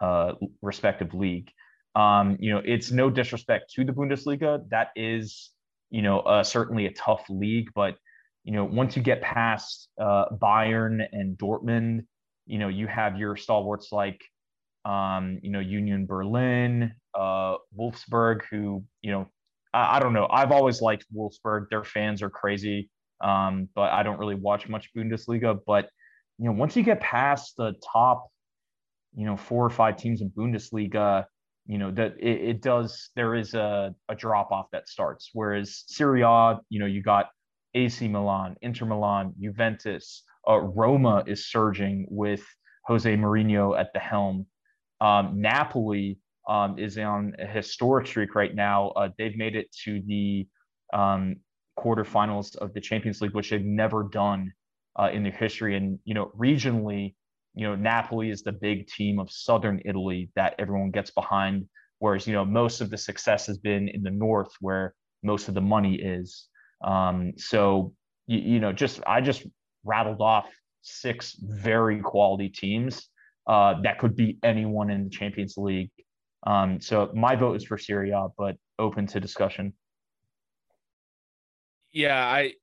uh, 0.00 0.32
respective 0.60 1.14
league. 1.14 1.50
Um, 1.94 2.38
you 2.40 2.52
know, 2.52 2.60
it's 2.64 2.90
no 2.90 3.08
disrespect 3.08 3.72
to 3.74 3.84
the 3.84 3.92
Bundesliga. 3.92 4.68
That 4.70 4.88
is, 4.96 5.50
you 5.90 6.02
know, 6.02 6.20
uh, 6.20 6.42
certainly 6.42 6.86
a 6.86 6.92
tough 6.92 7.24
league. 7.30 7.68
But, 7.74 7.96
you 8.44 8.52
know, 8.52 8.64
once 8.64 8.96
you 8.96 9.02
get 9.02 9.22
past 9.22 9.88
uh, 10.00 10.26
Bayern 10.30 11.04
and 11.12 11.38
Dortmund, 11.38 12.04
you 12.46 12.58
know, 12.58 12.68
you 12.68 12.86
have 12.86 13.16
your 13.16 13.36
stalwarts 13.36 13.92
like, 13.92 14.20
um, 14.84 15.38
you 15.42 15.50
know, 15.50 15.60
Union 15.60 16.06
Berlin, 16.06 16.92
uh, 17.14 17.54
Wolfsburg, 17.78 18.40
who, 18.50 18.84
you 19.00 19.12
know, 19.12 19.28
I, 19.72 19.96
I 19.96 20.00
don't 20.00 20.12
know. 20.12 20.26
I've 20.30 20.52
always 20.52 20.80
liked 20.80 21.06
Wolfsburg. 21.14 21.66
Their 21.70 21.84
fans 21.84 22.22
are 22.22 22.30
crazy, 22.30 22.90
um, 23.22 23.68
but 23.74 23.92
I 23.92 24.02
don't 24.02 24.18
really 24.18 24.34
watch 24.34 24.68
much 24.68 24.90
Bundesliga. 24.96 25.58
But 25.66 25.88
you 26.38 26.46
know, 26.46 26.52
once 26.52 26.76
you 26.76 26.82
get 26.82 27.00
past 27.00 27.54
the 27.56 27.74
top, 27.92 28.28
you 29.14 29.26
know, 29.26 29.36
four 29.36 29.64
or 29.64 29.70
five 29.70 29.96
teams 29.96 30.20
in 30.20 30.30
Bundesliga, 30.30 31.26
you 31.66 31.78
know 31.78 31.92
that 31.92 32.16
it, 32.18 32.40
it, 32.48 32.62
does. 32.62 33.10
There 33.14 33.36
is 33.36 33.54
a, 33.54 33.94
a 34.08 34.16
drop 34.16 34.50
off 34.50 34.66
that 34.72 34.88
starts. 34.88 35.30
Whereas 35.32 35.84
Serie 35.86 36.22
A, 36.22 36.58
you 36.70 36.80
know, 36.80 36.86
you 36.86 37.02
got 37.02 37.26
AC 37.74 38.08
Milan, 38.08 38.56
Inter 38.62 38.86
Milan, 38.86 39.34
Juventus, 39.40 40.24
uh, 40.48 40.58
Roma 40.58 41.24
is 41.26 41.50
surging 41.50 42.06
with 42.10 42.44
Jose 42.86 43.16
Mourinho 43.16 43.78
at 43.78 43.92
the 43.92 44.00
helm. 44.00 44.46
Um, 45.00 45.40
Napoli 45.40 46.18
um, 46.48 46.78
is 46.78 46.98
on 46.98 47.34
a 47.38 47.46
historic 47.46 48.06
streak 48.06 48.34
right 48.34 48.54
now. 48.54 48.88
Uh, 48.90 49.08
they've 49.18 49.36
made 49.36 49.56
it 49.56 49.72
to 49.84 50.02
the 50.06 50.46
um, 50.92 51.36
quarterfinals 51.78 52.56
of 52.56 52.74
the 52.74 52.80
Champions 52.80 53.20
League, 53.20 53.34
which 53.34 53.50
they've 53.50 53.64
never 53.64 54.04
done 54.04 54.52
uh, 54.98 55.10
in 55.12 55.22
their 55.22 55.32
history. 55.32 55.76
And 55.76 55.98
you 56.04 56.14
know, 56.14 56.32
regionally, 56.38 57.14
you 57.54 57.66
know, 57.66 57.74
Napoli 57.74 58.30
is 58.30 58.42
the 58.42 58.52
big 58.52 58.86
team 58.86 59.18
of 59.18 59.30
Southern 59.30 59.80
Italy 59.84 60.30
that 60.36 60.54
everyone 60.58 60.90
gets 60.90 61.10
behind. 61.10 61.66
Whereas 61.98 62.26
you 62.26 62.32
know, 62.32 62.44
most 62.44 62.80
of 62.80 62.90
the 62.90 62.98
success 62.98 63.46
has 63.46 63.58
been 63.58 63.88
in 63.88 64.02
the 64.02 64.10
north, 64.10 64.52
where 64.60 64.94
most 65.22 65.48
of 65.48 65.54
the 65.54 65.60
money 65.60 65.94
is. 65.94 66.48
Um, 66.82 67.32
so 67.36 67.92
you, 68.26 68.38
you 68.38 68.60
know, 68.60 68.72
just 68.72 69.00
I 69.06 69.20
just 69.20 69.46
rattled 69.84 70.20
off 70.20 70.50
six 70.82 71.36
very 71.40 72.00
quality 72.00 72.48
teams 72.48 73.08
uh, 73.46 73.80
that 73.82 73.98
could 73.98 74.16
beat 74.16 74.38
anyone 74.42 74.90
in 74.90 75.04
the 75.04 75.10
Champions 75.10 75.56
League. 75.56 75.90
Um, 76.44 76.80
so 76.80 77.10
my 77.14 77.36
vote 77.36 77.56
is 77.56 77.64
for 77.64 77.78
Serie 77.78 78.10
A, 78.10 78.28
but 78.36 78.56
open 78.78 79.06
to 79.08 79.20
discussion. 79.20 79.72
Yeah, 81.92 82.18
I 82.18 82.54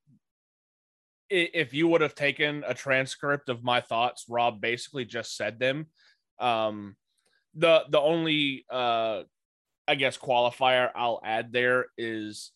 if 1.29 1.73
you 1.75 1.87
would 1.87 2.01
have 2.01 2.15
taken 2.15 2.63
a 2.67 2.73
transcript 2.73 3.49
of 3.49 3.63
my 3.63 3.81
thoughts, 3.81 4.25
Rob 4.27 4.59
basically 4.59 5.05
just 5.05 5.37
said 5.37 5.59
them. 5.59 5.87
Um, 6.39 6.95
the 7.53 7.83
the 7.89 7.99
only 7.99 8.65
uh, 8.69 9.23
I 9.87 9.95
guess 9.95 10.17
qualifier 10.17 10.89
I'll 10.95 11.21
add 11.23 11.51
there 11.51 11.87
is 11.97 12.51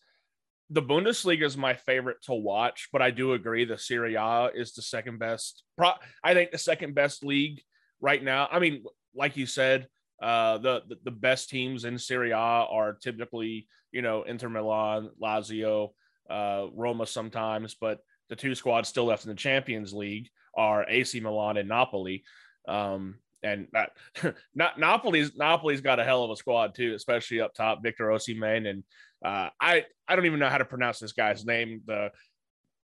the 0.74 0.82
Bundesliga 0.82 1.44
is 1.44 1.56
my 1.56 1.74
favorite 1.74 2.20
to 2.22 2.34
watch, 2.34 2.88
but 2.92 3.00
I 3.00 3.12
do 3.12 3.34
agree 3.34 3.64
the 3.64 3.78
Serie 3.78 4.16
A 4.16 4.50
is 4.52 4.72
the 4.72 4.82
second 4.82 5.18
best. 5.18 5.62
Pro- 5.78 5.92
I 6.22 6.34
think 6.34 6.50
the 6.50 6.58
second 6.58 6.96
best 6.96 7.24
league 7.24 7.62
right 8.00 8.22
now. 8.22 8.48
I 8.50 8.58
mean, 8.58 8.82
like 9.14 9.36
you 9.36 9.46
said, 9.46 9.86
uh, 10.20 10.58
the, 10.58 10.82
the, 10.88 10.96
the 11.04 11.10
best 11.12 11.48
teams 11.48 11.84
in 11.84 11.96
Serie 11.96 12.32
A 12.32 12.36
are 12.36 12.94
typically 12.94 13.68
you 13.92 14.02
know 14.02 14.24
Inter 14.24 14.48
Milan, 14.48 15.10
Lazio, 15.22 15.90
uh, 16.28 16.66
Roma 16.74 17.06
sometimes, 17.06 17.74
but 17.74 18.00
the 18.28 18.36
two 18.36 18.56
squads 18.56 18.88
still 18.88 19.04
left 19.04 19.24
in 19.24 19.30
the 19.30 19.36
Champions 19.36 19.92
League 19.92 20.28
are 20.56 20.84
AC 20.88 21.20
Milan 21.20 21.56
and 21.56 21.68
Napoli. 21.68 22.24
Um, 22.66 23.20
and 23.44 23.68
that, 23.72 23.92
not 24.56 24.80
Napoli's 24.80 25.36
Napoli's 25.36 25.82
got 25.82 26.00
a 26.00 26.04
hell 26.04 26.24
of 26.24 26.32
a 26.32 26.36
squad 26.36 26.74
too, 26.74 26.94
especially 26.94 27.40
up 27.40 27.54
top, 27.54 27.80
Victor 27.80 28.06
Osimhen 28.06 28.68
and 28.68 28.82
uh, 29.24 29.48
I 29.60 29.84
I 30.06 30.16
don't 30.16 30.26
even 30.26 30.38
know 30.38 30.48
how 30.48 30.58
to 30.58 30.64
pronounce 30.64 30.98
this 30.98 31.12
guy's 31.12 31.44
name. 31.44 31.82
The 31.86 32.10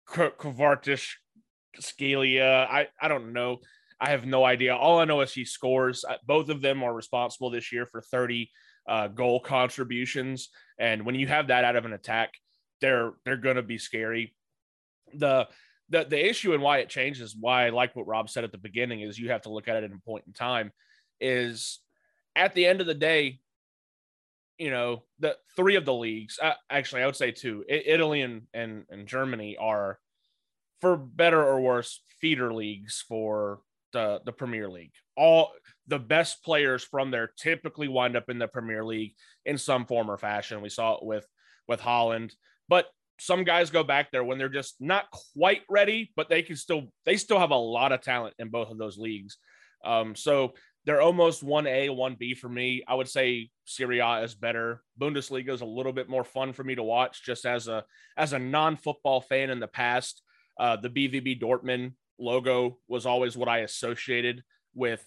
Kvartish 0.09 1.15
Scalia. 1.81 2.67
I 2.69 2.89
I 3.01 3.09
don't 3.09 3.33
know. 3.33 3.59
I 4.01 4.11
have 4.11 4.25
no 4.25 4.45
idea. 4.45 4.77
All 4.77 5.01
I 5.01 5.05
know 5.05 5.21
is 5.23 5.33
he 5.33 5.45
scores. 5.45 6.05
Uh, 6.09 6.17
both 6.25 6.49
of 6.49 6.63
them 6.63 6.85
are 6.85 6.95
responsible 6.95 7.51
this 7.51 7.73
year 7.73 7.85
for 7.85 8.01
30 8.01 8.49
uh, 8.89 9.09
goal 9.09 9.41
contributions, 9.41 10.51
and 10.79 11.05
when 11.05 11.17
you 11.17 11.27
have 11.27 11.49
that 11.49 11.65
out 11.65 11.75
of 11.75 11.85
an 11.85 11.93
attack, 11.93 12.31
they're 12.81 13.13
they're 13.25 13.37
going 13.37 13.57
to 13.57 13.63
be 13.63 13.79
scary. 13.79 14.35
The 15.15 15.49
the 15.89 16.05
the 16.05 16.29
issue 16.29 16.55
and 16.55 16.63
why 16.63 16.79
it 16.79 16.89
changes, 16.89 17.37
why 17.39 17.67
I 17.67 17.71
like 17.71 17.97
what 17.97 18.07
Rob 18.07 18.31
said 18.31 18.45
at 18.45 18.53
the 18.53 18.59
beginning, 18.59 19.01
is 19.01 19.19
you 19.19 19.31
have 19.31 19.43
to 19.43 19.51
look 19.51 19.67
at 19.67 19.77
it 19.77 19.85
at 19.85 19.93
a 19.93 20.01
point 20.07 20.25
in 20.27 20.33
time. 20.33 20.71
Is 21.21 21.81
at 22.37 22.55
the 22.55 22.67
end 22.67 22.81
of 22.81 22.87
the 22.87 22.95
day, 22.95 23.41
you 24.59 24.71
know, 24.71 25.05
the 25.21 25.37
three 25.57 25.77
of 25.77 25.85
the 25.85 25.95
leagues, 25.95 26.39
uh, 26.43 26.55
actually, 26.69 27.03
I 27.03 27.07
would 27.07 27.17
say 27.17 27.31
two, 27.31 27.65
Italy 27.69 28.23
and, 28.23 28.43
and, 28.53 28.85
and 28.91 29.07
Germany 29.07 29.57
are, 29.59 29.99
for 30.81 30.97
better 30.97 31.43
or 31.43 31.61
worse, 31.61 32.03
feeder 32.21 32.53
leagues 32.53 33.05
for 33.09 33.61
the, 33.93 34.21
the 34.25 34.33
Premier 34.33 34.69
League. 34.69 34.93
All 35.17 35.53
the 35.87 35.99
best 35.99 36.45
players 36.45 36.85
from 36.85 37.11
there 37.11 37.31
typically 37.37 37.89
wind 37.89 38.17
up 38.17 38.29
in 38.29 38.39
the 38.39 38.49
Premier 38.49 38.85
League 38.85 39.15
in 39.45 39.59
some 39.59 39.87
form 39.87 40.11
or 40.11 40.17
fashion. 40.17 40.61
We 40.61 40.69
saw 40.69 40.97
it 40.97 41.05
with 41.05 41.27
with 41.67 41.81
Haaland, 41.81 42.33
but 42.69 42.87
some 43.19 43.45
guys 43.45 43.71
go 43.71 43.83
back 43.83 44.11
there 44.11 44.25
when 44.25 44.39
they're 44.39 44.49
just 44.49 44.77
not 44.81 45.05
quite 45.35 45.63
ready, 45.69 46.13
but 46.17 46.29
they 46.29 46.43
can 46.43 46.57
still 46.57 46.85
they 47.05 47.17
still 47.17 47.39
have 47.39 47.51
a 47.51 47.57
lot 47.57 47.93
of 47.93 48.01
talent 48.01 48.35
in 48.39 48.49
both 48.49 48.71
of 48.71 48.79
those 48.79 48.99
leagues. 48.99 49.39
Um, 49.85 50.15
so 50.15 50.55
they're 50.89 51.03
almost 51.03 51.45
1A, 51.45 51.91
1B 51.91 52.39
for 52.39 52.49
me. 52.49 52.83
I 52.89 52.95
would 52.95 53.11
say 53.11 53.51
Serie 53.67 53.99
A 53.99 54.23
is 54.23 54.35
better. 54.35 54.83
Bundesliga 54.99 55.51
is 55.51 55.61
a 55.61 55.67
little 55.67 55.93
bit 55.93 56.09
more 56.09 56.25
fun 56.25 56.55
for 56.55 56.65
me 56.65 56.75
to 56.77 56.83
watch 56.83 57.23
just 57.23 57.45
as 57.45 57.69
a 57.69 57.85
as 58.17 58.33
a 58.33 58.39
non-football 58.39 59.21
fan 59.21 59.51
in 59.51 59.61
the 59.61 59.69
past. 59.69 60.23
Uh, 60.59 60.77
the 60.77 60.89
BVB 60.89 61.43
Dortmund 61.43 61.93
logo 62.19 62.79
was 62.89 63.05
always 63.05 63.37
what 63.37 63.51
I 63.51 63.59
associated 63.59 64.43
with 64.75 65.07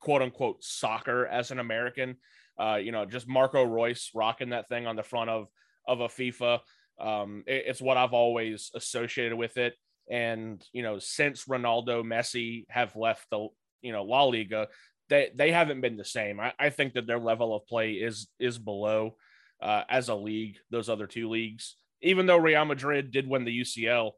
quote 0.00 0.22
unquote 0.22 0.62
soccer 0.62 1.26
as 1.26 1.50
an 1.50 1.58
American. 1.58 2.18
Uh, 2.56 2.76
you 2.76 2.92
know, 2.92 3.04
just 3.04 3.26
Marco 3.26 3.64
Reus 3.64 4.12
rocking 4.14 4.50
that 4.50 4.68
thing 4.68 4.86
on 4.86 4.94
the 4.94 5.02
front 5.02 5.28
of 5.28 5.48
of 5.88 5.98
a 5.98 6.06
FIFA. 6.06 6.60
Um, 7.00 7.42
it, 7.48 7.64
it's 7.66 7.82
what 7.82 7.96
I've 7.96 8.14
always 8.14 8.70
associated 8.76 9.36
with 9.36 9.56
it. 9.56 9.74
And 10.08 10.64
you 10.72 10.84
know, 10.84 11.00
since 11.00 11.46
Ronaldo, 11.46 12.04
Messi 12.04 12.64
have 12.68 12.94
left 12.94 13.28
the 13.32 13.48
you 13.82 13.90
know 13.90 14.04
La 14.04 14.22
Liga, 14.22 14.68
they 15.08 15.30
they 15.34 15.52
haven't 15.52 15.80
been 15.80 15.96
the 15.96 16.04
same. 16.04 16.40
I, 16.40 16.52
I 16.58 16.70
think 16.70 16.94
that 16.94 17.06
their 17.06 17.18
level 17.18 17.54
of 17.54 17.66
play 17.66 17.92
is 17.92 18.28
is 18.38 18.58
below 18.58 19.16
uh, 19.62 19.82
as 19.88 20.08
a 20.08 20.14
league 20.14 20.56
those 20.70 20.88
other 20.88 21.06
two 21.06 21.28
leagues. 21.28 21.76
Even 22.02 22.26
though 22.26 22.36
Real 22.36 22.64
Madrid 22.64 23.10
did 23.10 23.28
win 23.28 23.44
the 23.44 23.60
UCL, 23.60 24.12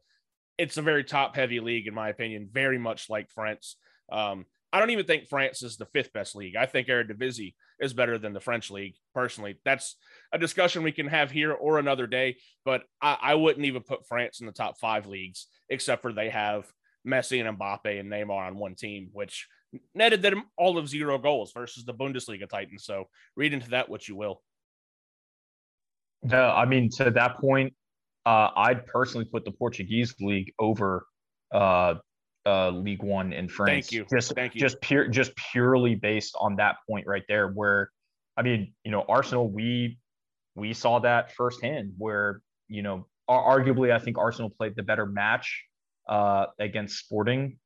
it's 0.57 0.77
a 0.77 0.81
very 0.81 1.03
top 1.03 1.35
heavy 1.35 1.59
league 1.59 1.87
in 1.87 1.93
my 1.93 2.09
opinion, 2.09 2.49
very 2.51 2.77
much 2.77 3.09
like 3.09 3.29
France. 3.29 3.77
Um, 4.11 4.45
I 4.71 4.79
don't 4.79 4.91
even 4.91 5.05
think 5.05 5.27
France 5.27 5.63
is 5.63 5.77
the 5.77 5.87
fifth 5.87 6.13
best 6.13 6.35
league. 6.35 6.55
I 6.55 6.65
think 6.65 6.87
Eredivisie 6.87 7.55
is 7.79 7.93
better 7.93 8.19
than 8.19 8.33
the 8.33 8.39
French 8.39 8.69
league. 8.69 8.95
Personally, 9.15 9.57
that's 9.65 9.95
a 10.31 10.37
discussion 10.37 10.83
we 10.83 10.91
can 10.91 11.07
have 11.07 11.31
here 11.31 11.53
or 11.53 11.79
another 11.79 12.05
day. 12.05 12.37
But 12.65 12.83
I, 13.01 13.17
I 13.19 13.35
wouldn't 13.35 13.65
even 13.65 13.81
put 13.81 14.05
France 14.05 14.41
in 14.41 14.45
the 14.45 14.51
top 14.51 14.79
five 14.79 15.07
leagues, 15.07 15.47
except 15.69 16.03
for 16.03 16.13
they 16.13 16.29
have 16.29 16.71
Messi 17.07 17.43
and 17.43 17.57
Mbappe 17.57 17.99
and 17.99 18.11
Neymar 18.11 18.47
on 18.47 18.57
one 18.57 18.75
team, 18.75 19.09
which 19.11 19.47
netted 19.93 20.21
them 20.21 20.43
all 20.57 20.77
of 20.77 20.87
zero 20.87 21.17
goals 21.17 21.51
versus 21.53 21.85
the 21.85 21.93
Bundesliga 21.93 22.47
Titans. 22.47 22.85
So 22.85 23.05
read 23.35 23.53
into 23.53 23.69
that 23.71 23.89
what 23.89 24.07
you 24.07 24.15
will. 24.15 24.41
Yeah, 26.23 26.53
I 26.53 26.65
mean, 26.65 26.89
to 26.97 27.11
that 27.11 27.37
point, 27.37 27.73
uh, 28.25 28.49
I'd 28.55 28.85
personally 28.85 29.25
put 29.25 29.45
the 29.45 29.51
Portuguese 29.51 30.13
league 30.19 30.53
over 30.59 31.05
uh, 31.53 31.95
uh, 32.45 32.69
League 32.71 33.03
One 33.03 33.31
in 33.31 33.47
France. 33.47 33.87
Thank 33.87 33.91
you. 33.91 34.05
Just, 34.11 34.35
Thank 34.35 34.55
you. 34.55 34.61
Just 34.61 34.81
pure, 34.81 35.07
just 35.07 35.35
purely 35.35 35.95
based 35.95 36.35
on 36.39 36.55
that 36.57 36.77
point 36.89 37.07
right 37.07 37.23
there. 37.29 37.47
Where, 37.47 37.89
I 38.35 38.41
mean, 38.41 38.73
you 38.83 38.91
know, 38.91 39.05
Arsenal, 39.07 39.49
we 39.49 39.97
we 40.55 40.73
saw 40.73 40.99
that 40.99 41.33
firsthand. 41.35 41.93
Where 41.97 42.41
you 42.67 42.81
know, 42.81 43.07
arguably, 43.29 43.91
I 43.91 43.99
think 43.99 44.17
Arsenal 44.17 44.49
played 44.49 44.75
the 44.75 44.83
better 44.83 45.05
match 45.05 45.63
uh, 46.07 46.47
against 46.59 46.97
Sporting 46.97 47.57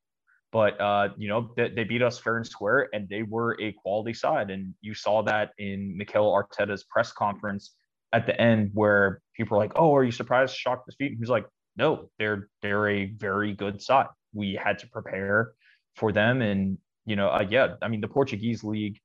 but 0.54 0.80
uh, 0.80 1.08
you 1.18 1.26
know 1.26 1.50
they, 1.56 1.68
they, 1.68 1.82
beat 1.82 2.00
us 2.00 2.20
fair 2.20 2.36
and 2.36 2.46
square, 2.46 2.88
and 2.92 3.08
they 3.08 3.24
were 3.24 3.60
a 3.60 3.72
quality 3.72 4.14
side. 4.14 4.50
And 4.50 4.72
you 4.82 4.94
saw 4.94 5.20
that 5.24 5.50
in 5.58 5.96
Mikel 5.98 6.32
Arteta's 6.32 6.84
press 6.84 7.10
conference 7.10 7.74
at 8.12 8.24
the 8.24 8.40
end, 8.40 8.70
where 8.72 9.20
people 9.36 9.56
were 9.56 9.64
like, 9.64 9.72
"Oh, 9.74 9.96
are 9.96 10.04
you 10.04 10.12
surprised? 10.12 10.54
Shocked, 10.54 10.86
defeat?" 10.88 11.06
And 11.06 11.16
he 11.16 11.20
was 11.20 11.28
like, 11.28 11.44
"No, 11.76 12.08
they're 12.20 12.48
they're 12.62 12.88
a 12.88 13.06
very 13.06 13.52
good 13.52 13.82
side. 13.82 14.06
We 14.32 14.54
had 14.54 14.78
to 14.78 14.88
prepare 14.90 15.54
for 15.96 16.12
them, 16.12 16.40
and 16.40 16.78
you 17.04 17.16
know, 17.16 17.30
uh, 17.30 17.44
yeah, 17.50 17.74
I 17.82 17.88
mean 17.88 18.00
the 18.00 18.08
Portuguese 18.08 18.62
league." 18.62 19.00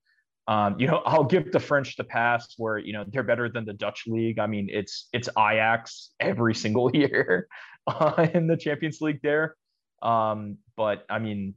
Um, 0.48 0.80
you 0.80 0.86
know, 0.86 0.98
I'll 1.08 1.24
give 1.24 1.52
the 1.52 1.60
French 1.60 1.98
the 1.98 2.04
pass 2.04 2.54
where 2.58 2.78
you 2.78 2.94
know 2.94 3.06
they're 3.08 3.24
better 3.24 3.50
than 3.50 3.66
the 3.66 3.74
Dutch 3.74 4.04
league. 4.06 4.38
I 4.38 4.46
mean, 4.46 4.70
it's 4.72 5.10
it's 5.14 5.30
Ajax 5.30 6.12
every 6.20 6.54
single 6.64 6.96
year 6.96 7.48
uh, 7.88 8.28
in 8.36 8.46
the 8.46 8.56
Champions 8.56 9.02
League 9.02 9.22
there. 9.24 9.56
Um, 10.02 10.58
but 10.80 11.06
I 11.10 11.20
mean, 11.20 11.56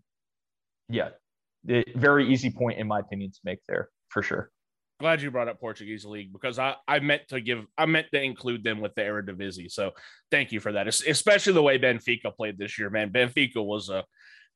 yeah, 0.88 1.10
it, 1.68 1.94
very 1.94 2.32
easy 2.32 2.50
point 2.50 2.80
in 2.80 2.88
my 2.88 2.98
opinion 2.98 3.30
to 3.30 3.38
make 3.44 3.60
there 3.68 3.88
for 4.08 4.20
sure. 4.20 4.50
Glad 4.98 5.22
you 5.22 5.30
brought 5.30 5.48
up 5.48 5.60
Portuguese 5.60 6.04
league 6.04 6.32
because 6.32 6.58
I, 6.58 6.74
I 6.88 6.98
meant 6.98 7.22
to 7.28 7.40
give 7.40 7.64
I 7.78 7.86
meant 7.86 8.08
to 8.12 8.20
include 8.20 8.64
them 8.64 8.80
with 8.80 8.96
the 8.96 9.02
Eredivisie. 9.02 9.70
So 9.70 9.92
thank 10.32 10.50
you 10.50 10.58
for 10.58 10.72
that, 10.72 10.88
especially 10.88 11.52
the 11.52 11.62
way 11.62 11.78
Benfica 11.78 12.34
played 12.36 12.58
this 12.58 12.80
year. 12.80 12.90
Man, 12.90 13.10
Benfica 13.10 13.64
was 13.64 13.90
a 13.90 14.04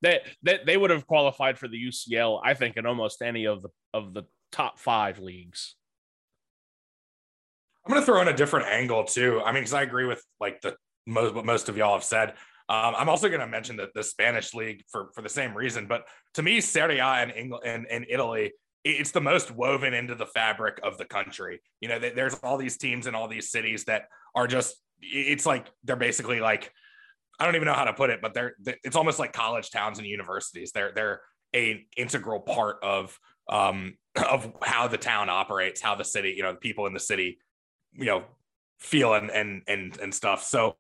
they, 0.03 0.21
they 0.43 0.59
they 0.67 0.77
would 0.77 0.91
have 0.91 1.07
qualified 1.07 1.59
for 1.59 1.69
the 1.69 1.81
UCL. 1.81 2.41
I 2.45 2.55
think 2.55 2.77
in 2.77 2.87
almost 2.87 3.23
any 3.23 3.47
of 3.47 3.63
the 3.63 3.69
of 3.95 4.15
the 4.15 4.25
top 4.51 4.81
five 4.81 5.21
leagues. 5.21 5.77
I'm 7.87 7.93
going 7.93 8.03
to 8.03 8.07
throw 8.07 8.21
in 8.21 8.27
a 8.27 8.37
different 8.37 8.67
angle 8.67 9.05
too. 9.05 9.41
I 9.45 9.53
mean, 9.53 9.63
because 9.63 9.75
I 9.75 9.83
agree 9.83 10.07
with 10.07 10.25
like 10.41 10.61
the 10.61 10.77
most 11.07 11.35
what 11.35 11.45
most 11.45 11.69
of 11.69 11.77
y'all 11.77 11.95
have 11.95 12.03
said. 12.03 12.35
Um, 12.69 12.95
I'm 12.97 13.09
also 13.09 13.29
going 13.29 13.41
to 13.41 13.47
mention 13.47 13.77
that 13.77 13.95
the 13.95 14.03
Spanish 14.03 14.53
league 14.53 14.83
for 14.91 15.11
for 15.15 15.23
the 15.23 15.29
same 15.29 15.57
reason. 15.57 15.87
But 15.87 16.05
to 16.35 16.43
me, 16.43 16.61
Serie 16.61 16.99
A 16.99 17.23
in 17.23 17.31
England 17.31 17.87
and, 17.89 18.07
Italy, 18.09 18.53
it's 18.85 19.13
the 19.13 19.21
most 19.21 19.51
woven 19.53 19.95
into 19.95 20.15
the 20.15 20.27
fabric 20.27 20.81
of 20.83 20.99
the 20.99 21.05
country. 21.05 21.61
You 21.81 21.89
know, 21.89 21.99
there's 21.99 22.35
all 22.43 22.57
these 22.57 22.77
teams 22.77 23.07
in 23.07 23.15
all 23.15 23.29
these 23.29 23.51
cities 23.51 23.85
that 23.85 24.05
are 24.35 24.47
just. 24.47 24.77
It's 25.01 25.45
like 25.45 25.67
they're 25.85 25.95
basically 25.95 26.41
like 26.41 26.73
I 27.39 27.45
don't 27.45 27.55
even 27.55 27.67
know 27.67 27.75
how 27.75 27.85
to 27.85 27.93
put 27.93 28.11
it, 28.11 28.21
but 28.23 28.33
they're, 28.33 28.55
it's 28.65 28.97
almost 28.97 29.19
like 29.19 29.33
college 29.33 29.71
towns 29.71 29.99
and 29.99 30.07
universities. 30.07 30.73
They're 30.73 30.93
they're 30.95 31.21
a 31.55 31.87
integral 31.97 32.41
part 32.41 32.79
of 32.83 33.17
um 33.49 33.97
of 34.29 34.53
how 34.63 34.89
the 34.89 34.99
town 34.99 35.29
operates, 35.29 35.81
how 35.81 35.95
the 35.95 36.05
city, 36.05 36.35
you 36.37 36.43
know, 36.43 36.53
the 36.53 36.59
people 36.59 36.87
in 36.87 36.95
the 36.95 37.01
city, 37.01 37.39
you 37.93 38.07
know, 38.07 38.25
feel 38.81 39.15
and 39.15 39.31
and 39.31 39.63
and 39.69 39.99
and 40.01 40.15
stuff. 40.15 40.43
So 40.43 40.77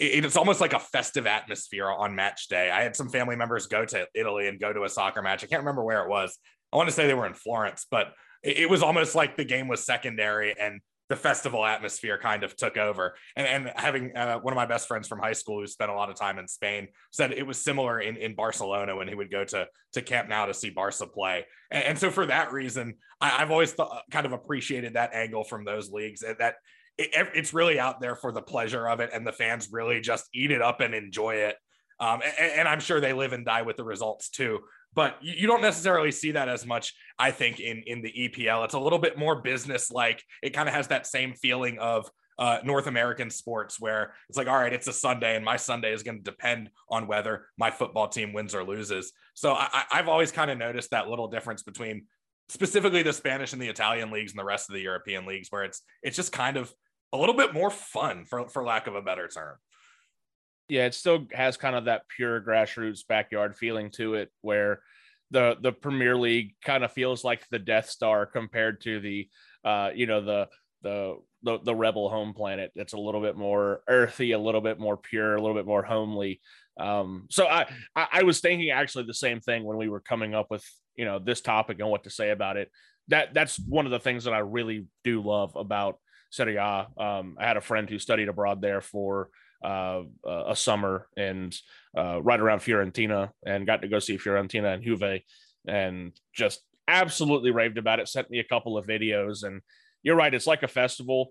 it's 0.00 0.36
almost 0.36 0.60
like 0.60 0.72
a 0.72 0.78
festive 0.78 1.26
atmosphere 1.26 1.88
on 1.90 2.14
match 2.14 2.48
day. 2.48 2.70
I 2.70 2.82
had 2.82 2.96
some 2.96 3.08
family 3.08 3.36
members 3.36 3.66
go 3.66 3.84
to 3.84 4.06
Italy 4.14 4.48
and 4.48 4.60
go 4.60 4.72
to 4.72 4.84
a 4.84 4.88
soccer 4.88 5.22
match. 5.22 5.44
I 5.44 5.46
can't 5.46 5.62
remember 5.62 5.84
where 5.84 6.02
it 6.02 6.08
was. 6.08 6.38
I 6.72 6.76
want 6.76 6.88
to 6.88 6.94
say 6.94 7.06
they 7.06 7.14
were 7.14 7.26
in 7.26 7.34
Florence, 7.34 7.86
but 7.90 8.14
it 8.42 8.68
was 8.68 8.82
almost 8.82 9.14
like 9.14 9.36
the 9.36 9.44
game 9.44 9.68
was 9.68 9.84
secondary 9.84 10.58
and 10.58 10.80
the 11.08 11.16
festival 11.16 11.64
atmosphere 11.64 12.18
kind 12.18 12.42
of 12.42 12.56
took 12.56 12.78
over. 12.78 13.14
And, 13.36 13.46
and 13.46 13.72
having 13.76 14.16
uh, 14.16 14.38
one 14.38 14.54
of 14.54 14.56
my 14.56 14.64
best 14.64 14.88
friends 14.88 15.06
from 15.06 15.18
high 15.18 15.34
school 15.34 15.60
who 15.60 15.66
spent 15.66 15.90
a 15.90 15.94
lot 15.94 16.08
of 16.08 16.16
time 16.16 16.38
in 16.38 16.48
Spain 16.48 16.88
said 17.10 17.32
it 17.32 17.46
was 17.46 17.58
similar 17.58 18.00
in, 18.00 18.16
in 18.16 18.34
Barcelona 18.34 18.96
when 18.96 19.08
he 19.08 19.14
would 19.14 19.30
go 19.30 19.44
to, 19.44 19.68
to 19.92 20.00
Camp 20.00 20.30
Nou 20.30 20.46
to 20.46 20.54
see 20.54 20.70
Barca 20.70 21.06
play. 21.06 21.44
And, 21.70 21.84
and 21.84 21.98
so 21.98 22.10
for 22.10 22.24
that 22.26 22.50
reason, 22.50 22.94
I, 23.20 23.28
have 23.28 23.50
always 23.50 23.74
th- 23.74 23.88
kind 24.10 24.24
of 24.24 24.32
appreciated 24.32 24.94
that 24.94 25.12
angle 25.12 25.44
from 25.44 25.66
those 25.66 25.90
leagues 25.90 26.20
that 26.20 26.54
it, 27.12 27.28
it's 27.34 27.54
really 27.54 27.78
out 27.78 28.00
there 28.00 28.16
for 28.16 28.32
the 28.32 28.42
pleasure 28.42 28.88
of 28.88 29.00
it. 29.00 29.10
And 29.12 29.26
the 29.26 29.32
fans 29.32 29.68
really 29.72 30.00
just 30.00 30.28
eat 30.34 30.50
it 30.50 30.62
up 30.62 30.80
and 30.80 30.94
enjoy 30.94 31.36
it. 31.36 31.56
Um, 32.00 32.20
and, 32.22 32.52
and 32.52 32.68
I'm 32.68 32.80
sure 32.80 33.00
they 33.00 33.12
live 33.12 33.32
and 33.32 33.44
die 33.44 33.62
with 33.62 33.76
the 33.76 33.84
results 33.84 34.30
too 34.30 34.60
but 34.94 35.16
you 35.22 35.46
don't 35.46 35.62
necessarily 35.62 36.12
see 36.12 36.32
that 36.32 36.48
as 36.48 36.66
much 36.66 36.94
i 37.18 37.30
think 37.30 37.60
in 37.60 37.82
in 37.86 38.02
the 38.02 38.12
epl 38.12 38.64
it's 38.64 38.74
a 38.74 38.78
little 38.78 38.98
bit 38.98 39.18
more 39.18 39.42
business 39.42 39.90
like 39.90 40.22
it 40.42 40.50
kind 40.50 40.68
of 40.68 40.74
has 40.74 40.88
that 40.88 41.06
same 41.06 41.34
feeling 41.34 41.78
of 41.78 42.08
uh, 42.38 42.58
north 42.64 42.86
american 42.86 43.30
sports 43.30 43.78
where 43.78 44.14
it's 44.28 44.38
like 44.38 44.48
all 44.48 44.56
right 44.56 44.72
it's 44.72 44.88
a 44.88 44.92
sunday 44.92 45.36
and 45.36 45.44
my 45.44 45.56
sunday 45.56 45.92
is 45.92 46.02
going 46.02 46.16
to 46.16 46.24
depend 46.24 46.70
on 46.88 47.06
whether 47.06 47.46
my 47.58 47.70
football 47.70 48.08
team 48.08 48.32
wins 48.32 48.54
or 48.54 48.64
loses 48.64 49.12
so 49.34 49.52
I, 49.52 49.84
i've 49.92 50.08
always 50.08 50.32
kind 50.32 50.50
of 50.50 50.58
noticed 50.58 50.90
that 50.90 51.08
little 51.08 51.28
difference 51.28 51.62
between 51.62 52.06
specifically 52.48 53.02
the 53.02 53.12
spanish 53.12 53.52
and 53.52 53.60
the 53.60 53.68
italian 53.68 54.10
leagues 54.10 54.32
and 54.32 54.38
the 54.38 54.44
rest 54.44 54.68
of 54.70 54.74
the 54.74 54.80
european 54.80 55.26
leagues 55.26 55.48
where 55.50 55.62
it's 55.62 55.82
it's 56.02 56.16
just 56.16 56.32
kind 56.32 56.56
of 56.56 56.72
a 57.12 57.16
little 57.16 57.34
bit 57.34 57.52
more 57.52 57.70
fun 57.70 58.24
for, 58.24 58.48
for 58.48 58.64
lack 58.64 58.86
of 58.86 58.94
a 58.94 59.02
better 59.02 59.28
term 59.28 59.56
yeah, 60.72 60.86
it 60.86 60.94
still 60.94 61.26
has 61.32 61.58
kind 61.58 61.76
of 61.76 61.84
that 61.84 62.08
pure 62.08 62.40
grassroots 62.40 63.06
backyard 63.06 63.54
feeling 63.56 63.90
to 63.90 64.14
it, 64.14 64.30
where 64.40 64.80
the 65.30 65.56
the 65.60 65.70
Premier 65.70 66.16
League 66.16 66.54
kind 66.64 66.82
of 66.82 66.92
feels 66.92 67.24
like 67.24 67.46
the 67.50 67.58
Death 67.58 67.90
Star 67.90 68.24
compared 68.24 68.80
to 68.82 68.98
the, 68.98 69.28
uh, 69.64 69.90
you 69.94 70.06
know, 70.06 70.22
the 70.24 70.48
the 70.80 71.16
the, 71.42 71.58
the 71.62 71.74
rebel 71.74 72.08
home 72.08 72.32
planet. 72.32 72.72
It's 72.74 72.94
a 72.94 72.98
little 72.98 73.20
bit 73.20 73.36
more 73.36 73.82
earthy, 73.86 74.32
a 74.32 74.38
little 74.38 74.62
bit 74.62 74.78
more 74.78 74.96
pure, 74.96 75.34
a 75.34 75.40
little 75.42 75.56
bit 75.56 75.66
more 75.66 75.82
homely. 75.82 76.40
Um, 76.80 77.26
so 77.30 77.46
I, 77.46 77.66
I 77.94 78.06
I 78.12 78.22
was 78.22 78.40
thinking 78.40 78.70
actually 78.70 79.04
the 79.04 79.12
same 79.12 79.40
thing 79.40 79.64
when 79.64 79.76
we 79.76 79.90
were 79.90 80.00
coming 80.00 80.34
up 80.34 80.46
with 80.50 80.64
you 80.96 81.04
know 81.04 81.18
this 81.18 81.42
topic 81.42 81.80
and 81.80 81.90
what 81.90 82.04
to 82.04 82.10
say 82.10 82.30
about 82.30 82.56
it. 82.56 82.70
That 83.08 83.34
that's 83.34 83.58
one 83.58 83.84
of 83.84 83.92
the 83.92 84.00
things 84.00 84.24
that 84.24 84.32
I 84.32 84.38
really 84.38 84.86
do 85.04 85.20
love 85.20 85.54
about 85.54 85.98
Serie 86.32 86.56
A. 86.56 86.86
Um, 86.96 87.36
I 87.38 87.46
had 87.46 87.56
a 87.56 87.60
friend 87.60 87.88
who 87.88 87.98
studied 87.98 88.28
abroad 88.28 88.60
there 88.60 88.80
for 88.80 89.28
uh, 89.62 90.02
a 90.26 90.56
summer 90.56 91.06
and 91.16 91.54
uh, 91.96 92.20
right 92.20 92.40
around 92.40 92.60
Fiorentina 92.60 93.30
and 93.46 93.66
got 93.66 93.82
to 93.82 93.88
go 93.88 94.00
see 94.00 94.18
Fiorentina 94.18 94.74
and 94.74 94.82
Juve 94.82 95.20
and 95.68 96.12
just 96.34 96.62
absolutely 96.88 97.52
raved 97.52 97.78
about 97.78 98.00
it. 98.00 98.08
Sent 98.08 98.30
me 98.30 98.40
a 98.40 98.44
couple 98.44 98.76
of 98.76 98.86
videos 98.86 99.44
and 99.44 99.60
you're 100.02 100.16
right. 100.16 100.34
It's 100.34 100.46
like 100.48 100.64
a 100.64 100.68
festival. 100.68 101.28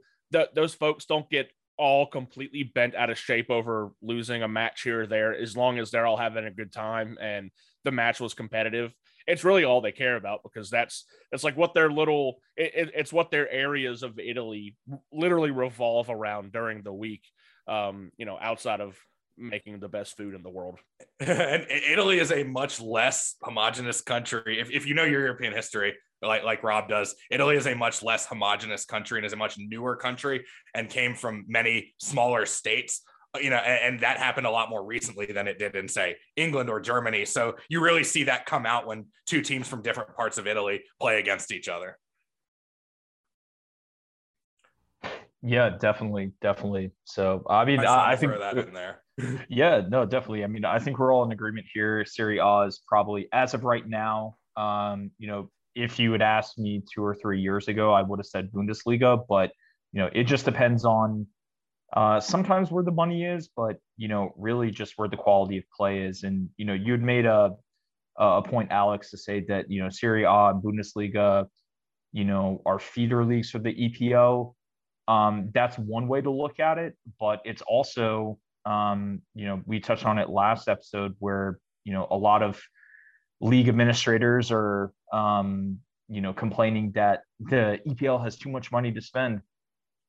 Those 0.54 0.74
folks 0.74 1.06
don't 1.06 1.30
get 1.30 1.50
all 1.78 2.06
completely 2.06 2.64
bent 2.64 2.96
out 2.96 3.10
of 3.10 3.18
shape 3.18 3.50
over 3.50 3.92
losing 4.02 4.44
a 4.44 4.48
match 4.48 4.84
here 4.84 5.02
or 5.02 5.08
there 5.08 5.36
as 5.36 5.58
long 5.58 5.80
as 5.80 5.90
they're 5.90 6.06
all 6.06 6.16
having 6.16 6.46
a 6.46 6.52
good 6.52 6.72
time 6.72 7.18
and 7.20 7.50
the 7.84 7.92
match 7.92 8.20
was 8.20 8.36
competitive 8.36 8.94
it's 9.28 9.44
really 9.44 9.64
all 9.64 9.82
they 9.82 9.92
care 9.92 10.16
about 10.16 10.42
because 10.44 10.70
that's 10.70 11.06
it's 11.32 11.44
like 11.44 11.58
what 11.58 11.74
their 11.74 11.92
little 11.92 12.42
it, 12.56 12.92
it's 12.96 13.14
what 13.14 13.32
their 13.32 13.50
areas 13.50 14.04
of 14.04 14.20
italy 14.20 14.76
literally 15.12 15.52
revolve 15.52 16.10
around 16.10 16.52
during 16.52 16.82
the 16.84 16.94
week 16.94 17.24
um, 17.68 18.12
you 18.18 18.26
know, 18.26 18.38
outside 18.40 18.82
of 18.82 18.98
making 19.38 19.80
the 19.80 19.88
best 19.88 20.18
food 20.18 20.36
in 20.36 20.44
the 20.44 20.50
world. 20.50 20.80
and 21.20 21.66
Italy 21.70 22.20
is 22.20 22.32
a 22.32 22.44
much 22.44 22.82
less 22.82 23.36
homogenous 23.42 24.02
country. 24.02 24.60
If, 24.60 24.70
if 24.72 24.86
you 24.86 24.94
know 24.94 25.04
your 25.04 25.22
European 25.22 25.54
history, 25.54 25.96
like 26.22 26.44
like 26.44 26.64
Rob 26.64 26.88
does, 26.88 27.16
Italy 27.32 27.56
is 27.56 27.68
a 27.68 27.76
much 27.76 28.04
less 28.04 28.26
homogenous 28.26 28.86
country 28.86 29.18
and 29.18 29.26
is 29.26 29.34
a 29.34 29.38
much 29.38 29.56
newer 29.58 29.96
country 29.96 30.46
and 30.76 30.90
came 30.90 31.16
from 31.16 31.46
many 31.48 31.94
smaller 32.00 32.46
states. 32.46 33.02
You 33.40 33.50
know, 33.50 33.58
and, 33.58 33.96
and 33.96 34.00
that 34.02 34.18
happened 34.18 34.46
a 34.46 34.52
lot 34.52 34.70
more 34.70 34.84
recently 34.84 35.26
than 35.28 35.48
it 35.48 35.58
did 35.58 35.76
in 35.76 35.88
say 35.88 36.18
England 36.36 36.70
or 36.70 36.80
Germany. 36.82 37.26
So 37.26 37.56
you 37.70 37.82
really 37.82 38.04
see 38.04 38.24
that 38.24 38.46
come 38.46 38.66
out 38.66 38.86
when 38.86 39.06
two 39.26 39.42
teams 39.42 39.68
from 39.68 39.82
different 39.82 40.16
parts 40.16 40.38
of 40.38 40.48
Italy 40.48 40.82
play 41.00 41.20
against 41.20 41.52
each 41.52 41.70
other. 41.70 41.98
Yeah, 45.44 45.70
definitely, 45.70 46.34
definitely. 46.42 46.92
So 47.06 47.44
I 47.50 47.66
mean, 47.66 47.80
I, 47.80 48.12
I 48.12 48.16
think 48.16 48.34
that 48.38 48.58
in 48.58 48.74
there. 48.74 49.02
yeah, 49.50 49.82
no, 49.88 50.06
definitely. 50.06 50.44
I 50.44 50.48
mean, 50.48 50.66
I 50.66 50.80
think 50.80 51.00
we're 51.00 51.14
all 51.14 51.24
in 51.24 51.32
agreement 51.32 51.66
here. 51.74 52.06
Serie 52.06 52.40
A 52.40 52.62
is 52.62 52.82
probably, 52.88 53.28
as 53.34 53.54
of 53.54 53.64
right 53.64 53.88
now, 53.88 54.36
um, 54.56 55.12
you 55.18 55.28
know, 55.28 55.50
if 55.76 56.00
you 56.00 56.12
had 56.12 56.22
asked 56.22 56.60
me 56.60 56.84
two 56.94 57.04
or 57.04 57.16
three 57.16 57.40
years 57.40 57.68
ago, 57.68 57.94
I 57.94 58.02
would 58.02 58.20
have 58.20 58.26
said 58.26 58.52
Bundesliga, 58.52 59.26
but 59.28 59.52
you 59.94 60.02
know, 60.02 60.10
it 60.14 60.26
just 60.26 60.46
depends 60.46 60.86
on 60.86 61.28
uh, 61.94 62.20
sometimes 62.20 62.72
where 62.72 62.84
the 62.84 62.92
money 62.92 63.26
is, 63.26 63.50
but 63.56 63.78
you 63.98 64.08
know, 64.08 64.34
really 64.38 64.72
just 64.72 64.94
where 64.98 65.10
the 65.10 65.18
quality 65.18 65.58
of 65.58 65.64
play 65.76 66.04
is. 66.04 66.24
And 66.24 66.50
you 66.58 66.66
know, 66.66 66.74
you 66.74 66.92
had 66.92 67.02
made 67.02 67.26
a 67.26 67.52
a 68.18 68.42
point, 68.42 68.72
Alex, 68.72 69.10
to 69.12 69.18
say 69.18 69.44
that 69.48 69.70
you 69.70 69.84
know 69.84 69.90
Serie 69.90 70.24
A 70.24 70.50
and 70.50 70.64
Bundesliga, 70.64 71.48
you 72.12 72.24
know, 72.24 72.62
are 72.66 72.80
feeder 72.80 73.26
leagues 73.26 73.52
for 73.52 73.60
the 73.60 73.74
EPL. 73.74 74.56
Um, 75.08 75.50
that's 75.54 75.78
one 75.78 76.08
way 76.08 76.22
to 76.22 76.30
look 76.30 76.60
at 76.60 76.78
it, 76.78 76.96
but 77.20 77.42
it's 77.44 77.62
also, 77.64 78.38
um, 78.66 79.22
you 79.34 79.46
know, 79.46 79.62
we 79.66 79.80
touched 79.80 80.06
on 80.06 80.20
it 80.20 80.30
last 80.30 80.68
episode 80.68 81.16
where, 81.20 81.60
you 81.84 81.92
know, 81.92 82.08
a 82.10 82.16
lot 82.16 82.44
of 82.44 82.62
league 83.42 83.68
administrators 83.68 84.52
are, 84.52 84.94
um, 85.12 85.80
you 86.08 86.22
know, 86.22 86.34
complaining 86.34 86.92
that 86.96 87.22
the 87.40 87.80
EPL 87.88 88.24
has 88.24 88.38
too 88.38 88.50
much 88.50 88.72
money 88.72 88.92
to 88.92 89.02
spend. 89.02 89.42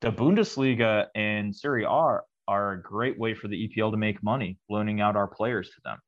The 0.03 0.11
Bundesliga 0.11 1.07
and 1.14 1.55
Serie 1.55 1.84
A 1.84 2.18
are 2.48 2.72
a 2.72 2.82
great 2.82 3.18
way 3.18 3.34
for 3.34 3.46
the 3.46 3.68
EPL 3.68 3.92
to 3.92 3.96
make 3.96 4.20
money, 4.20 4.59
loaning 4.68 5.00
out 5.00 5.14
our 5.14 5.28
players 5.28 5.70
to 5.70 5.80
them 5.84 5.98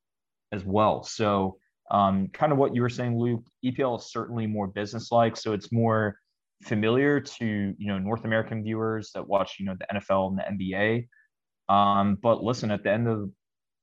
as 0.51 0.65
well. 0.65 1.05
So, 1.05 1.59
um, 1.93 2.29
kind 2.33 2.51
of 2.51 2.59
what 2.59 2.75
you 2.75 2.83
were 2.83 2.89
saying, 2.89 3.17
Luke, 3.17 3.45
EPL 3.65 4.01
is 4.01 4.11
certainly 4.11 4.49
more 4.49 4.67
business-like. 4.67 5.37
So 5.37 5.53
it's 5.53 5.71
more 5.71 6.19
familiar 6.65 7.21
to 7.21 7.75
you 7.79 7.87
know 7.87 7.99
North 7.99 8.25
American 8.25 8.65
viewers 8.65 9.11
that 9.15 9.29
watch 9.29 9.57
you 9.61 9.67
know 9.67 9.77
the 9.79 9.99
NFL 10.01 10.31
and 10.31 10.39
the 10.59 10.67
NBA. 10.67 11.09
Um, 11.73 12.19
but 12.21 12.43
listen, 12.43 12.73
at 12.73 12.83
the 12.83 12.91
end 12.91 13.07
of 13.07 13.31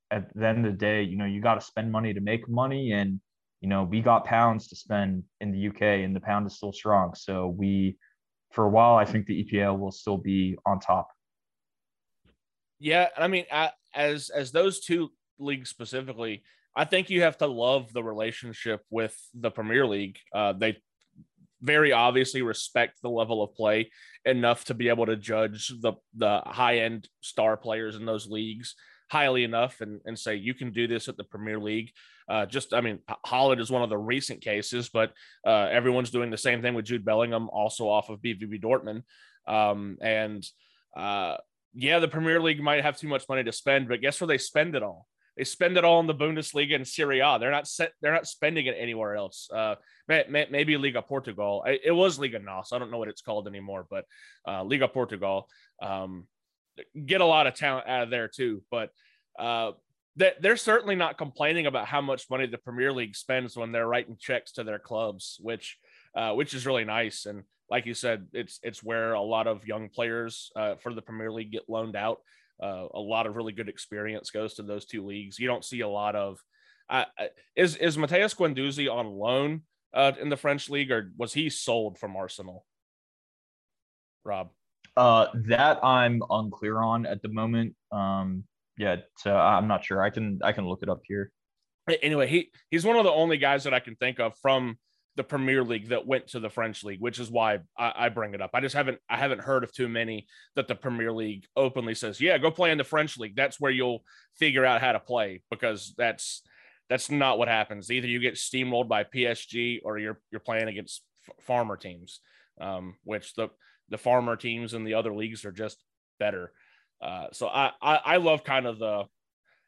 at 0.10 0.34
the 0.36 0.46
end 0.46 0.66
of 0.66 0.74
the 0.74 0.78
day, 0.78 1.04
you 1.04 1.18
know 1.18 1.26
you 1.26 1.42
got 1.42 1.56
to 1.56 1.62
spend 1.62 1.90
money 1.90 2.14
to 2.14 2.20
make 2.20 2.50
money, 2.50 2.92
and 2.92 3.22
you 3.62 3.70
know 3.70 3.84
we 3.84 4.02
got 4.02 4.26
pounds 4.26 4.68
to 4.70 4.76
spend 4.76 5.24
in 5.40 5.54
the 5.54 5.70
UK, 5.70 6.04
and 6.04 6.14
the 6.14 6.20
pound 6.20 6.48
is 6.48 6.58
still 6.58 6.74
strong. 6.74 7.14
So 7.16 7.48
we, 7.48 7.98
for 8.52 8.66
a 8.66 8.70
while, 8.70 8.96
I 8.96 9.06
think 9.06 9.26
the 9.26 9.44
EPL 9.44 9.80
will 9.80 9.92
still 9.92 10.18
be 10.18 10.58
on 10.66 10.80
top. 10.80 11.10
Yeah, 12.80 13.08
I 13.18 13.28
mean, 13.28 13.46
as 13.94 14.30
as 14.30 14.52
those 14.52 14.80
two 14.80 15.12
leagues 15.40 15.70
specifically, 15.70 16.44
I 16.76 16.86
think 16.86 17.10
you 17.10 17.22
have 17.22 17.38
to 17.40 17.48
love 17.48 17.94
the 17.94 18.04
relationship 18.04 18.82
with 18.90 19.16
the 19.34 19.52
Premier 19.52 19.86
League. 19.86 20.18
Uh, 20.34 20.54
they 20.54 20.78
very 21.62 21.92
obviously 21.92 22.42
respect 22.42 23.02
the 23.02 23.10
level 23.10 23.44
of 23.44 23.54
play 23.54 23.92
enough 24.26 24.66
to 24.66 24.74
be 24.74 24.90
able 24.90 25.06
to 25.06 25.16
judge 25.16 25.72
the 25.82 25.94
the 26.16 26.42
high 26.46 26.80
end 26.80 27.08
star 27.22 27.56
players 27.56 27.96
in 27.96 28.06
those 28.06 28.28
leagues 28.28 28.76
highly 29.12 29.44
enough 29.44 29.82
and, 29.82 30.00
and 30.06 30.18
say 30.18 30.36
you 30.36 30.54
can 30.54 30.72
do 30.72 30.88
this 30.88 31.10
at 31.10 31.18
the 31.18 31.24
Premier 31.26 31.60
League. 31.60 31.92
Uh, 32.32 32.46
just, 32.46 32.74
I 32.74 32.82
mean, 32.82 33.00
Haaland 33.26 33.60
is 33.60 33.70
one 33.70 33.84
of 33.84 33.90
the 33.90 33.98
recent 33.98 34.42
cases, 34.42 34.90
but 34.90 35.12
uh, 35.46 35.68
everyone's 35.70 36.12
doing 36.12 36.32
the 36.32 36.38
same 36.38 36.62
thing 36.62 36.74
with 36.74 36.86
Jude 36.86 37.04
Bellingham, 37.04 37.50
also 37.50 37.90
off 37.90 38.10
of 38.10 38.22
BVB 38.22 38.64
Dortmund. 38.64 39.04
Um, 39.48 39.98
and 40.02 40.46
uh, 40.96 41.38
yeah, 41.74 42.00
the 42.00 42.08
Premier 42.08 42.42
League 42.42 42.62
might 42.62 42.84
have 42.84 42.98
too 42.98 43.08
much 43.08 43.28
money 43.28 43.44
to 43.44 43.52
spend, 43.52 43.90
but 43.90 44.02
guess 44.02 44.22
where 44.22 44.28
they 44.28 44.38
spend 44.38 44.76
it 44.76 44.84
all? 44.84 45.08
they 45.38 45.44
spend 45.44 45.78
it 45.78 45.86
all 45.86 46.00
in 46.00 46.08
the 46.08 46.14
Bundesliga 46.14 46.76
and 46.76 46.88
Serie 46.88 47.20
A. 47.20 47.38
They're 47.40 47.52
not 47.52 47.68
set. 47.68 47.94
They're 48.02 48.14
not 48.14 48.28
spending 48.28 48.66
it 48.66 48.76
anywhere 48.78 49.16
else. 49.16 49.50
Uh, 49.54 49.76
may, 50.08 50.26
may, 50.30 50.48
maybe 50.52 50.78
Liga 50.78 51.02
Portugal. 51.02 51.64
It 51.66 51.92
was 51.92 52.20
Liga 52.20 52.40
NOS. 52.40 52.74
I 52.74 52.80
don't 52.80 52.92
know 52.92 52.98
what 52.98 53.08
it's 53.08 53.22
called 53.22 53.48
anymore, 53.48 53.88
but 53.90 54.06
uh, 54.48 54.64
Liga 54.64 54.88
Portugal. 54.88 55.48
Um, 55.82 56.28
get 57.06 57.22
a 57.22 57.26
lot 57.26 57.48
of 57.48 57.56
talent 57.56 57.88
out 57.88 58.04
of 58.04 58.10
there 58.10 58.28
too. 58.28 58.62
But 58.70 58.92
uh, 59.40 59.72
they're 60.16 60.58
certainly 60.58 60.96
not 60.96 61.18
complaining 61.18 61.68
about 61.68 61.88
how 61.88 62.02
much 62.02 62.30
money 62.30 62.46
the 62.46 62.58
Premier 62.58 62.92
League 62.92 63.16
spends 63.16 63.56
when 63.56 63.72
they're 63.72 63.88
writing 63.88 64.18
checks 64.20 64.52
to 64.54 64.64
their 64.64 64.80
clubs, 64.80 65.38
which 65.42 65.78
uh, 66.16 66.34
which 66.34 66.54
is 66.54 66.66
really 66.66 66.84
nice. 66.84 67.26
And 67.26 67.44
like 67.70 67.86
you 67.86 67.94
said, 67.94 68.28
it's 68.34 68.60
it's 68.64 68.84
where 68.84 69.14
a 69.14 69.22
lot 69.22 69.48
of 69.48 69.66
young 69.66 69.90
players 69.90 70.52
uh, 70.56 70.76
for 70.76 70.94
the 70.94 71.02
Premier 71.02 71.32
League 71.32 71.52
get 71.52 71.70
loaned 71.70 71.96
out. 71.96 72.20
Uh, 72.62 72.88
a 72.94 73.00
lot 73.00 73.26
of 73.26 73.36
really 73.36 73.54
good 73.54 73.70
experience 73.70 74.30
goes 74.30 74.56
to 74.56 74.64
those 74.64 74.86
two 74.86 75.06
leagues. 75.06 75.40
You 75.40 75.48
don't 75.48 75.66
see 75.66 75.80
a 75.80 75.88
lot 75.88 76.16
of. 76.16 76.40
Is 77.56 77.78
is 77.78 77.96
Matheus 77.96 78.36
Guendouzi 78.36 78.94
on 78.94 79.08
loan 79.08 79.62
uh, 79.94 80.12
in 80.20 80.30
the 80.30 80.38
French 80.38 80.70
league, 80.70 80.92
or 80.92 81.12
was 81.18 81.34
he 81.34 81.50
sold 81.50 81.98
from 81.98 82.16
Arsenal? 82.16 82.66
Rob, 84.24 84.50
uh, 84.98 85.28
that 85.34 85.84
I'm 85.84 86.22
unclear 86.30 86.80
on 86.80 87.06
at 87.06 87.22
the 87.22 87.30
moment. 87.30 87.76
Um, 87.92 88.44
yeah, 88.78 88.98
so 89.18 89.36
I'm 89.36 89.68
not 89.68 89.86
sure. 89.86 90.02
I 90.02 90.10
can 90.10 90.40
I 90.44 90.52
can 90.52 90.68
look 90.68 90.80
it 90.82 90.90
up 90.90 91.02
here. 91.04 91.32
Anyway, 92.02 92.28
he 92.28 92.52
he's 92.70 92.86
one 92.86 92.96
of 92.96 93.04
the 93.04 93.12
only 93.12 93.38
guys 93.38 93.64
that 93.64 93.74
I 93.74 93.80
can 93.80 93.96
think 93.96 94.20
of 94.20 94.34
from 94.42 94.78
the 95.16 95.24
Premier 95.24 95.64
League 95.64 95.90
that 95.90 96.08
went 96.08 96.28
to 96.28 96.40
the 96.40 96.50
French 96.50 96.84
League, 96.84 97.02
which 97.02 97.20
is 97.20 97.30
why 97.30 97.60
I, 97.78 97.94
I, 97.96 98.10
bring 98.10 98.34
it 98.34 98.42
up. 98.42 98.52
I 98.54 98.62
just 98.62 98.76
haven't 98.76 99.00
I 99.10 99.18
haven't 99.18 99.42
heard 99.42 99.64
of 99.64 99.74
too 99.74 99.90
many 99.90 100.28
that 100.56 100.68
the 100.68 100.76
Premier 100.76 101.12
League 101.12 101.46
openly 101.56 101.96
says, 101.96 102.22
"Yeah, 102.22 102.38
go 102.38 102.50
play 102.50 102.72
in 102.72 102.78
the 102.78 102.84
French 102.84 103.18
League. 103.18 103.36
That's 103.36 103.60
where 103.60 103.72
you'll 103.72 104.04
figure 104.38 104.66
out 104.66 104.82
how 104.82 104.94
to 104.94 105.00
play." 105.00 105.42
Because 105.52 105.94
that's 105.98 106.44
that's 106.90 107.12
not 107.12 107.38
what 107.38 107.50
happens. 107.50 107.92
Either 107.92 108.08
you 108.08 108.20
get 108.20 108.36
steamrolled 108.36 108.88
by 108.88 109.04
PSG 109.04 109.82
or 109.84 109.98
you're 109.98 110.20
you're 110.32 110.40
playing 110.40 110.70
against 110.70 111.04
f- 111.28 111.46
farmer 111.46 111.76
teams, 111.76 112.22
um, 112.60 112.96
which 113.04 113.34
the 113.34 113.50
the 113.90 113.98
farmer 113.98 114.38
teams 114.38 114.74
and 114.74 114.88
the 114.88 114.94
other 114.94 115.14
leagues 115.14 115.44
are 115.44 115.52
just 115.52 115.84
better. 116.20 116.54
Uh, 117.02 117.28
so 117.32 117.48
I, 117.48 117.72
I, 117.82 117.96
I 117.96 118.18
love 118.18 118.44
kind 118.44 118.66
of 118.68 118.80
the, 118.80 119.06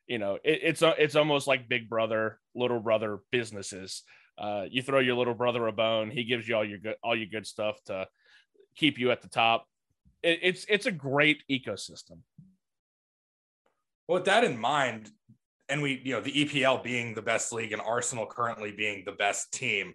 you 0.07 0.19
know, 0.19 0.35
it, 0.43 0.59
it's 0.63 0.81
a, 0.81 0.93
it's 0.97 1.15
almost 1.15 1.47
like 1.47 1.67
big 1.67 1.89
brother, 1.89 2.39
little 2.53 2.79
brother 2.79 3.19
businesses. 3.31 4.03
Uh, 4.37 4.65
you 4.69 4.81
throw 4.81 4.99
your 4.99 5.15
little 5.15 5.33
brother 5.33 5.65
a 5.67 5.71
bone, 5.71 6.11
he 6.11 6.23
gives 6.23 6.47
you 6.47 6.55
all 6.55 6.65
your 6.65 6.79
good 6.79 6.95
all 7.03 7.15
your 7.15 7.27
good 7.27 7.45
stuff 7.45 7.77
to 7.85 8.07
keep 8.75 8.97
you 8.97 9.11
at 9.11 9.21
the 9.21 9.27
top. 9.27 9.67
It, 10.21 10.39
it's 10.41 10.65
it's 10.67 10.85
a 10.85 10.91
great 10.91 11.43
ecosystem. 11.49 12.19
Well, 14.07 14.17
with 14.17 14.25
that 14.25 14.43
in 14.43 14.57
mind, 14.57 15.11
and 15.69 15.81
we, 15.81 16.01
you 16.03 16.13
know, 16.13 16.21
the 16.21 16.45
EPL 16.45 16.83
being 16.83 17.13
the 17.13 17.21
best 17.21 17.53
league 17.53 17.71
and 17.71 17.81
Arsenal 17.81 18.25
currently 18.25 18.71
being 18.71 19.03
the 19.05 19.13
best 19.13 19.53
team, 19.53 19.93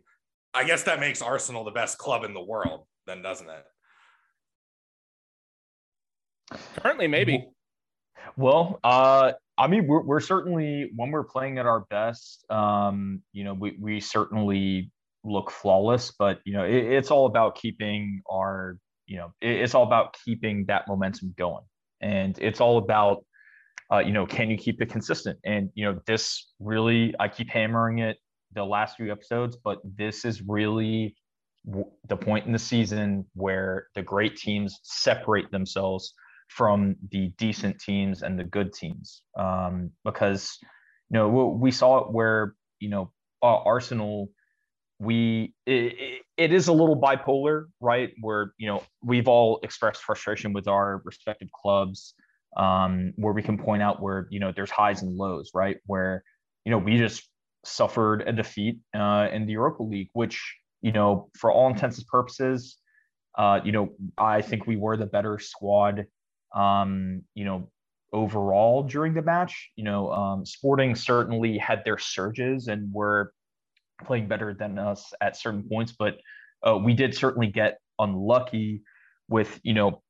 I 0.54 0.64
guess 0.64 0.84
that 0.84 1.00
makes 1.00 1.20
Arsenal 1.20 1.64
the 1.64 1.70
best 1.70 1.98
club 1.98 2.24
in 2.24 2.32
the 2.32 2.42
world, 2.42 2.86
then, 3.06 3.22
doesn't 3.22 3.48
it? 3.48 3.64
Currently, 6.76 7.08
maybe. 7.08 7.48
Well, 8.36 8.78
uh, 8.84 9.32
I 9.56 9.66
mean, 9.66 9.86
we're, 9.86 10.02
we're 10.02 10.20
certainly 10.20 10.90
when 10.94 11.10
we're 11.10 11.24
playing 11.24 11.58
at 11.58 11.66
our 11.66 11.80
best. 11.90 12.44
Um, 12.50 13.22
you 13.32 13.44
know, 13.44 13.54
we 13.54 13.76
we 13.80 14.00
certainly 14.00 14.90
look 15.24 15.50
flawless, 15.50 16.12
but 16.18 16.40
you 16.44 16.52
know, 16.52 16.64
it, 16.64 16.84
it's 16.84 17.10
all 17.10 17.26
about 17.26 17.56
keeping 17.56 18.22
our, 18.30 18.78
you 19.06 19.16
know, 19.16 19.32
it, 19.40 19.50
it's 19.50 19.74
all 19.74 19.82
about 19.82 20.16
keeping 20.24 20.66
that 20.66 20.86
momentum 20.88 21.34
going, 21.36 21.64
and 22.00 22.38
it's 22.38 22.60
all 22.60 22.78
about, 22.78 23.24
uh, 23.92 23.98
you 23.98 24.12
know, 24.12 24.26
can 24.26 24.50
you 24.50 24.56
keep 24.56 24.80
it 24.80 24.90
consistent? 24.90 25.38
And 25.44 25.70
you 25.74 25.84
know, 25.84 26.00
this 26.06 26.52
really, 26.60 27.14
I 27.18 27.28
keep 27.28 27.50
hammering 27.50 27.98
it 27.98 28.18
the 28.54 28.64
last 28.64 28.96
few 28.96 29.10
episodes, 29.10 29.56
but 29.62 29.78
this 29.96 30.24
is 30.24 30.40
really 30.42 31.16
the 32.08 32.16
point 32.16 32.46
in 32.46 32.52
the 32.52 32.58
season 32.58 33.26
where 33.34 33.88
the 33.94 34.02
great 34.02 34.36
teams 34.36 34.78
separate 34.84 35.50
themselves 35.50 36.14
from 36.48 36.96
the 37.10 37.28
decent 37.38 37.78
teams 37.78 38.22
and 38.22 38.38
the 38.38 38.44
good 38.44 38.72
teams. 38.72 39.22
Um, 39.38 39.90
because 40.04 40.58
you 41.10 41.18
know 41.18 41.28
we 41.28 41.70
saw 41.70 41.98
it 41.98 42.12
where 42.12 42.54
you 42.80 42.88
know 42.88 43.12
Arsenal 43.42 44.30
we 44.98 45.54
it, 45.66 46.22
it 46.36 46.52
is 46.52 46.68
a 46.68 46.72
little 46.72 47.00
bipolar 47.00 47.66
right? 47.80 48.12
Where 48.20 48.52
you 48.58 48.66
know 48.66 48.82
we've 49.02 49.28
all 49.28 49.60
expressed 49.62 50.02
frustration 50.02 50.52
with 50.52 50.68
our 50.68 51.02
respective 51.04 51.48
clubs 51.52 52.14
um, 52.56 53.12
where 53.16 53.32
we 53.32 53.42
can 53.42 53.58
point 53.58 53.82
out 53.82 54.02
where 54.02 54.26
you 54.30 54.40
know 54.40 54.52
there's 54.52 54.70
highs 54.70 55.02
and 55.02 55.16
lows 55.16 55.50
right? 55.54 55.76
Where 55.86 56.24
you 56.64 56.72
know 56.72 56.78
we 56.78 56.98
just 56.98 57.28
suffered 57.64 58.22
a 58.26 58.32
defeat 58.32 58.78
uh, 58.94 59.28
in 59.32 59.46
the 59.46 59.52
Europa 59.52 59.82
League 59.82 60.10
which 60.12 60.56
you 60.80 60.92
know 60.92 61.30
for 61.36 61.52
all 61.52 61.68
intents 61.68 61.98
and 61.98 62.06
purposes 62.06 62.76
uh, 63.36 63.60
you 63.64 63.72
know 63.72 63.90
I 64.16 64.42
think 64.42 64.66
we 64.66 64.76
were 64.76 64.96
the 64.96 65.06
better 65.06 65.38
squad 65.38 66.06
um, 66.54 67.22
you 67.34 67.44
know, 67.44 67.70
overall 68.12 68.82
during 68.82 69.14
the 69.14 69.22
match. 69.22 69.70
You 69.76 69.84
know, 69.84 70.10
um, 70.10 70.46
Sporting 70.46 70.94
certainly 70.94 71.58
had 71.58 71.84
their 71.84 71.98
surges 71.98 72.68
and 72.68 72.92
were 72.92 73.32
playing 74.04 74.28
better 74.28 74.54
than 74.54 74.78
us 74.78 75.12
at 75.20 75.36
certain 75.36 75.62
points, 75.68 75.94
but 75.98 76.18
uh, 76.66 76.76
we 76.76 76.94
did 76.94 77.14
certainly 77.14 77.48
get 77.48 77.78
unlucky 77.98 78.82
with, 79.28 79.60
you 79.62 79.74
know, 79.74 80.02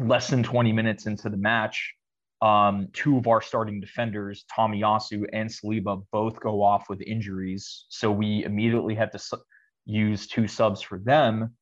less 0.00 0.28
than 0.28 0.42
20 0.42 0.72
minutes 0.72 1.06
into 1.06 1.28
the 1.28 1.36
match. 1.36 1.94
Um, 2.40 2.88
two 2.92 3.18
of 3.18 3.26
our 3.26 3.42
starting 3.42 3.80
defenders, 3.80 4.44
Tomiyasu 4.56 5.24
and 5.32 5.50
Saliba, 5.50 6.04
both 6.12 6.38
go 6.38 6.62
off 6.62 6.88
with 6.88 7.00
injuries. 7.02 7.86
So 7.88 8.12
we 8.12 8.44
immediately 8.44 8.94
had 8.94 9.10
to 9.12 9.18
su- 9.18 9.42
use 9.86 10.28
two 10.28 10.46
subs 10.46 10.80
for 10.80 11.00
them. 11.00 11.54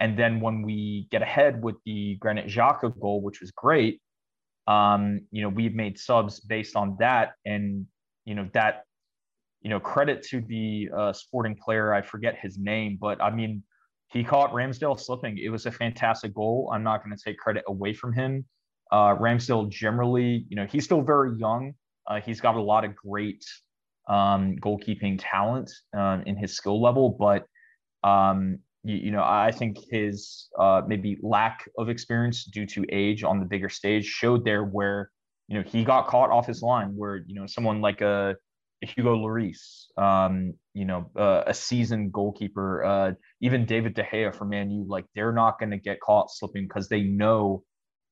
And 0.00 0.18
then 0.18 0.40
when 0.40 0.62
we 0.62 1.06
get 1.10 1.22
ahead 1.22 1.62
with 1.62 1.76
the 1.84 2.16
Granit 2.16 2.46
Xhaka 2.46 2.98
goal, 2.98 3.20
which 3.20 3.40
was 3.40 3.50
great, 3.50 4.00
um, 4.66 5.20
you 5.30 5.42
know, 5.42 5.48
we've 5.48 5.74
made 5.74 5.98
subs 5.98 6.40
based 6.40 6.74
on 6.74 6.96
that. 6.98 7.34
And, 7.44 7.86
you 8.24 8.34
know, 8.34 8.48
that, 8.54 8.84
you 9.60 9.68
know, 9.68 9.78
credit 9.78 10.22
to 10.28 10.40
the 10.40 10.88
uh, 10.96 11.12
sporting 11.12 11.54
player, 11.54 11.92
I 11.92 12.00
forget 12.00 12.38
his 12.40 12.58
name, 12.58 12.96
but 12.98 13.22
I 13.22 13.30
mean, 13.30 13.62
he 14.08 14.24
caught 14.24 14.52
Ramsdale 14.52 14.98
slipping. 14.98 15.38
It 15.38 15.50
was 15.50 15.66
a 15.66 15.70
fantastic 15.70 16.34
goal. 16.34 16.70
I'm 16.72 16.82
not 16.82 17.04
going 17.04 17.16
to 17.16 17.22
take 17.22 17.38
credit 17.38 17.62
away 17.68 17.92
from 17.92 18.12
him. 18.12 18.44
Uh, 18.90 19.14
Ramsdale 19.16 19.68
generally, 19.70 20.46
you 20.48 20.56
know, 20.56 20.66
he's 20.66 20.84
still 20.84 21.02
very 21.02 21.36
young. 21.38 21.74
Uh, 22.06 22.20
he's 22.20 22.40
got 22.40 22.56
a 22.56 22.60
lot 22.60 22.84
of 22.84 22.96
great 22.96 23.44
um, 24.08 24.56
goalkeeping 24.56 25.18
talent 25.20 25.70
uh, 25.96 26.18
in 26.26 26.36
his 26.36 26.56
skill 26.56 26.82
level, 26.82 27.10
but 27.10 27.44
um, 28.02 28.58
you, 28.82 28.96
you 28.96 29.10
know, 29.10 29.22
I 29.22 29.52
think 29.52 29.78
his 29.90 30.48
uh, 30.58 30.82
maybe 30.86 31.18
lack 31.22 31.68
of 31.78 31.88
experience 31.88 32.44
due 32.44 32.66
to 32.66 32.84
age 32.90 33.24
on 33.24 33.38
the 33.38 33.46
bigger 33.46 33.68
stage 33.68 34.06
showed 34.06 34.44
there 34.44 34.64
where, 34.64 35.10
you 35.48 35.58
know, 35.58 35.64
he 35.66 35.84
got 35.84 36.06
caught 36.06 36.30
off 36.30 36.46
his 36.46 36.62
line 36.62 36.94
where, 36.96 37.16
you 37.26 37.34
know, 37.34 37.46
someone 37.46 37.80
like 37.80 38.00
a, 38.00 38.36
a 38.82 38.86
Hugo 38.86 39.16
Lloris, 39.16 39.86
um, 39.98 40.54
you 40.72 40.84
know, 40.84 41.10
uh, 41.16 41.42
a 41.46 41.52
seasoned 41.54 42.12
goalkeeper, 42.12 42.84
uh, 42.84 43.12
even 43.40 43.66
David 43.66 43.94
De 43.94 44.02
Gea 44.02 44.34
for 44.34 44.44
Man 44.44 44.70
U, 44.70 44.86
like 44.88 45.04
they're 45.14 45.32
not 45.32 45.58
going 45.58 45.70
to 45.70 45.78
get 45.78 46.00
caught 46.00 46.30
slipping 46.30 46.64
because 46.66 46.88
they 46.88 47.02
know 47.02 47.62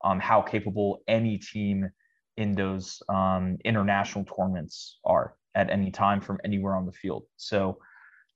um, 0.04 0.20
how 0.20 0.42
capable 0.42 0.98
any 1.08 1.38
team 1.38 1.88
in 2.36 2.52
those 2.52 3.02
um, 3.08 3.56
international 3.64 4.24
tournaments 4.24 4.98
are 5.04 5.34
at 5.54 5.70
any 5.70 5.90
time 5.90 6.20
from 6.20 6.38
anywhere 6.44 6.76
on 6.76 6.86
the 6.86 6.92
field. 6.92 7.24
So, 7.36 7.78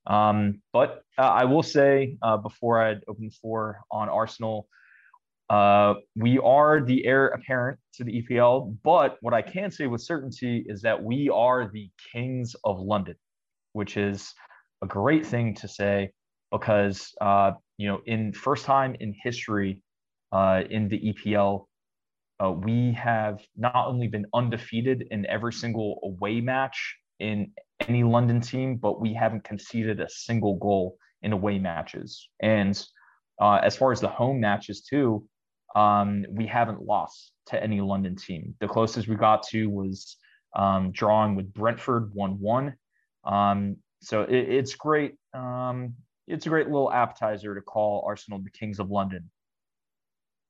um, 0.07 0.61
but 0.73 1.03
uh, 1.17 1.21
I 1.21 1.45
will 1.45 1.63
say 1.63 2.17
uh, 2.21 2.37
before 2.37 2.83
I 2.83 2.95
open 3.07 3.25
the 3.25 3.35
floor 3.41 3.81
on 3.91 4.09
Arsenal, 4.09 4.67
uh, 5.49 5.95
we 6.15 6.39
are 6.39 6.81
the 6.81 7.05
heir 7.05 7.27
apparent 7.27 7.79
to 7.95 8.03
the 8.03 8.23
EPL. 8.23 8.75
But 8.83 9.17
what 9.21 9.33
I 9.33 9.41
can 9.41 9.71
say 9.71 9.87
with 9.87 10.01
certainty 10.01 10.65
is 10.67 10.81
that 10.81 11.01
we 11.01 11.29
are 11.29 11.69
the 11.71 11.89
kings 12.11 12.55
of 12.63 12.79
London, 12.79 13.15
which 13.73 13.97
is 13.97 14.33
a 14.81 14.87
great 14.87 15.25
thing 15.25 15.53
to 15.55 15.67
say 15.67 16.11
because 16.51 17.13
uh, 17.21 17.51
you 17.77 17.87
know 17.87 17.99
in 18.05 18.33
first 18.33 18.65
time 18.65 18.95
in 18.99 19.13
history 19.23 19.81
uh, 20.31 20.63
in 20.69 20.87
the 20.87 21.13
EPL. 21.13 21.65
Uh, 22.43 22.51
we 22.51 22.91
have 22.91 23.39
not 23.55 23.87
only 23.87 24.07
been 24.07 24.25
undefeated 24.33 25.05
in 25.11 25.25
every 25.27 25.53
single 25.53 25.99
away 26.03 26.41
match 26.41 26.97
in 27.23 27.51
any 27.87 28.03
London 28.03 28.41
team, 28.41 28.75
but 28.75 28.99
we 28.99 29.13
haven't 29.13 29.43
conceded 29.43 29.99
a 29.99 30.09
single 30.09 30.55
goal 30.57 30.97
in 31.21 31.31
away 31.31 31.57
matches. 31.57 32.27
And 32.41 32.81
uh, 33.41 33.59
as 33.63 33.77
far 33.77 33.91
as 33.91 34.01
the 34.01 34.09
home 34.09 34.39
matches 34.39 34.81
too, 34.81 35.25
um, 35.75 36.25
we 36.29 36.45
haven't 36.45 36.81
lost 36.83 37.31
to 37.47 37.61
any 37.61 37.81
London 37.81 38.15
team. 38.15 38.55
The 38.59 38.67
closest 38.67 39.07
we 39.07 39.15
got 39.15 39.43
to 39.47 39.67
was 39.67 40.17
um, 40.55 40.91
drawing 40.91 41.35
with 41.35 41.51
Brentford 41.53 42.11
one-one. 42.13 42.75
Um, 43.23 43.77
so 44.01 44.23
it, 44.23 44.35
it's 44.35 44.75
great. 44.75 45.15
Um, 45.33 45.95
it's 46.27 46.45
a 46.45 46.49
great 46.49 46.67
little 46.67 46.91
appetizer 46.91 47.55
to 47.55 47.61
call 47.61 48.03
Arsenal 48.05 48.39
the 48.39 48.51
Kings 48.51 48.79
of 48.79 48.91
London. 48.91 49.29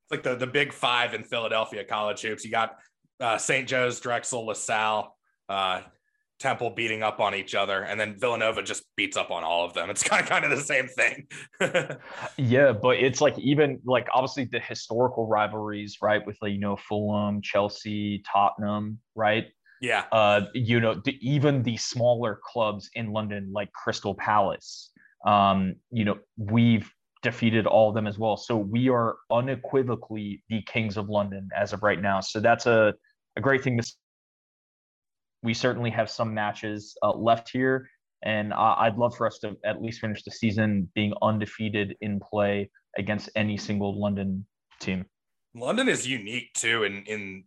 It's 0.04 0.10
like 0.10 0.22
the 0.22 0.34
the 0.34 0.46
big 0.46 0.72
five 0.72 1.14
in 1.14 1.24
Philadelphia 1.24 1.84
college 1.84 2.20
hoops. 2.20 2.44
You 2.44 2.50
got 2.50 2.76
uh, 3.20 3.38
St. 3.38 3.66
Joe's, 3.66 4.00
Drexel, 4.00 4.46
LaSalle, 4.46 5.16
uh, 5.48 5.80
Temple 6.44 6.70
beating 6.70 7.02
up 7.02 7.20
on 7.20 7.34
each 7.34 7.54
other, 7.54 7.82
and 7.82 7.98
then 7.98 8.18
Villanova 8.18 8.62
just 8.62 8.84
beats 8.96 9.16
up 9.16 9.30
on 9.30 9.42
all 9.42 9.64
of 9.64 9.72
them. 9.72 9.88
It's 9.88 10.02
kind 10.08 10.22
of 10.22 10.28
kind 10.28 10.44
of 10.44 10.50
the 10.50 10.60
same 10.60 10.88
thing. 10.88 11.26
yeah, 12.36 12.72
but 12.72 12.98
it's 12.98 13.20
like 13.20 13.38
even 13.38 13.80
like 13.84 14.06
obviously 14.12 14.44
the 14.44 14.60
historical 14.60 15.26
rivalries, 15.26 15.98
right? 16.02 16.24
With 16.26 16.36
like 16.42 16.52
you 16.52 16.58
know 16.58 16.76
Fulham, 16.76 17.40
Chelsea, 17.42 18.22
Tottenham, 18.30 18.98
right? 19.14 19.46
Yeah. 19.80 20.04
Uh, 20.12 20.42
you 20.54 20.80
know, 20.80 21.00
the, 21.04 21.18
even 21.20 21.62
the 21.62 21.76
smaller 21.76 22.40
clubs 22.42 22.88
in 22.94 23.12
London, 23.12 23.50
like 23.52 23.72
Crystal 23.72 24.14
Palace, 24.14 24.90
um, 25.26 25.76
you 25.90 26.04
know, 26.04 26.18
we've 26.36 26.90
defeated 27.22 27.66
all 27.66 27.88
of 27.88 27.94
them 27.94 28.06
as 28.06 28.18
well. 28.18 28.36
So 28.36 28.56
we 28.56 28.88
are 28.88 29.16
unequivocally 29.30 30.42
the 30.48 30.62
kings 30.62 30.96
of 30.96 31.08
London 31.08 31.48
as 31.56 31.72
of 31.72 31.82
right 31.82 32.00
now. 32.00 32.20
So 32.20 32.40
that's 32.40 32.66
a, 32.66 32.94
a 33.36 33.40
great 33.40 33.64
thing 33.64 33.78
to. 33.78 33.92
We 35.44 35.54
certainly 35.54 35.90
have 35.90 36.10
some 36.10 36.34
matches 36.34 36.96
uh, 37.02 37.12
left 37.12 37.50
here, 37.50 37.88
and 38.22 38.52
I'd 38.54 38.96
love 38.96 39.14
for 39.14 39.26
us 39.26 39.38
to 39.40 39.56
at 39.64 39.82
least 39.82 40.00
finish 40.00 40.24
the 40.24 40.30
season 40.30 40.90
being 40.94 41.12
undefeated 41.22 41.96
in 42.00 42.18
play 42.18 42.70
against 42.98 43.28
any 43.36 43.56
single 43.56 44.00
London 44.00 44.46
team. 44.80 45.04
London 45.54 45.88
is 45.88 46.08
unique 46.08 46.52
too 46.54 46.82
in 46.84 47.04
in 47.04 47.44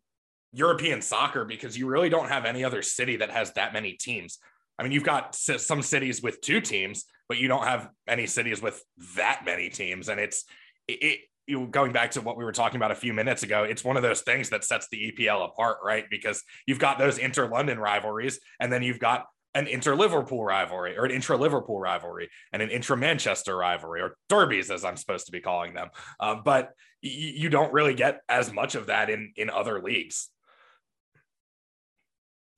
European 0.53 1.01
soccer 1.01 1.43
because 1.43 1.77
you 1.77 1.87
really 1.87 2.09
don't 2.09 2.29
have 2.29 2.45
any 2.45 2.63
other 2.63 2.81
city 2.81 3.17
that 3.17 3.31
has 3.31 3.51
that 3.53 3.73
many 3.73 3.93
teams. 3.93 4.37
I 4.79 4.83
mean, 4.83 4.91
you've 4.91 5.03
got 5.03 5.35
some 5.35 5.81
cities 5.81 6.21
with 6.21 6.39
two 6.41 6.61
teams, 6.61 7.05
but 7.27 7.37
you 7.37 7.47
don't 7.47 7.63
have 7.63 7.89
any 8.07 8.27
cities 8.27 8.61
with 8.61 8.83
that 9.15 9.41
many 9.43 9.69
teams. 9.69 10.07
And 10.07 10.19
it's 10.19 10.45
it, 10.87 11.21
you 11.47 11.67
going 11.67 11.91
back 11.91 12.11
to 12.11 12.21
what 12.21 12.37
we 12.37 12.43
were 12.43 12.51
talking 12.51 12.77
about 12.77 12.91
a 12.91 12.95
few 12.95 13.13
minutes 13.13 13.43
ago, 13.43 13.63
it's 13.63 13.83
one 13.83 13.97
of 13.97 14.03
those 14.03 14.21
things 14.21 14.49
that 14.49 14.63
sets 14.63 14.87
the 14.91 15.11
EPL 15.11 15.45
apart, 15.45 15.77
right? 15.83 16.05
Because 16.09 16.43
you've 16.65 16.79
got 16.79 16.99
those 16.99 17.17
inter 17.17 17.47
London 17.47 17.79
rivalries, 17.79 18.39
and 18.59 18.71
then 18.71 18.83
you've 18.83 18.99
got 18.99 19.25
an 19.55 19.67
inter 19.67 19.95
Liverpool 19.95 20.43
rivalry 20.43 20.97
or 20.97 21.05
an 21.05 21.11
intra 21.11 21.37
Liverpool 21.37 21.79
rivalry 21.79 22.29
and 22.53 22.61
an 22.61 22.69
intra 22.69 22.95
Manchester 22.95 23.55
rivalry 23.57 24.01
or 24.01 24.15
derbies, 24.29 24.69
as 24.69 24.85
I'm 24.85 24.97
supposed 24.97 25.25
to 25.27 25.31
be 25.31 25.39
calling 25.39 25.73
them. 25.73 25.89
Um, 26.19 26.41
but 26.45 26.73
y- 27.01 27.09
you 27.09 27.49
don't 27.49 27.73
really 27.73 27.95
get 27.95 28.21
as 28.29 28.51
much 28.51 28.75
of 28.75 28.87
that 28.87 29.09
in 29.09 29.33
in 29.35 29.49
other 29.49 29.81
leagues 29.81 30.29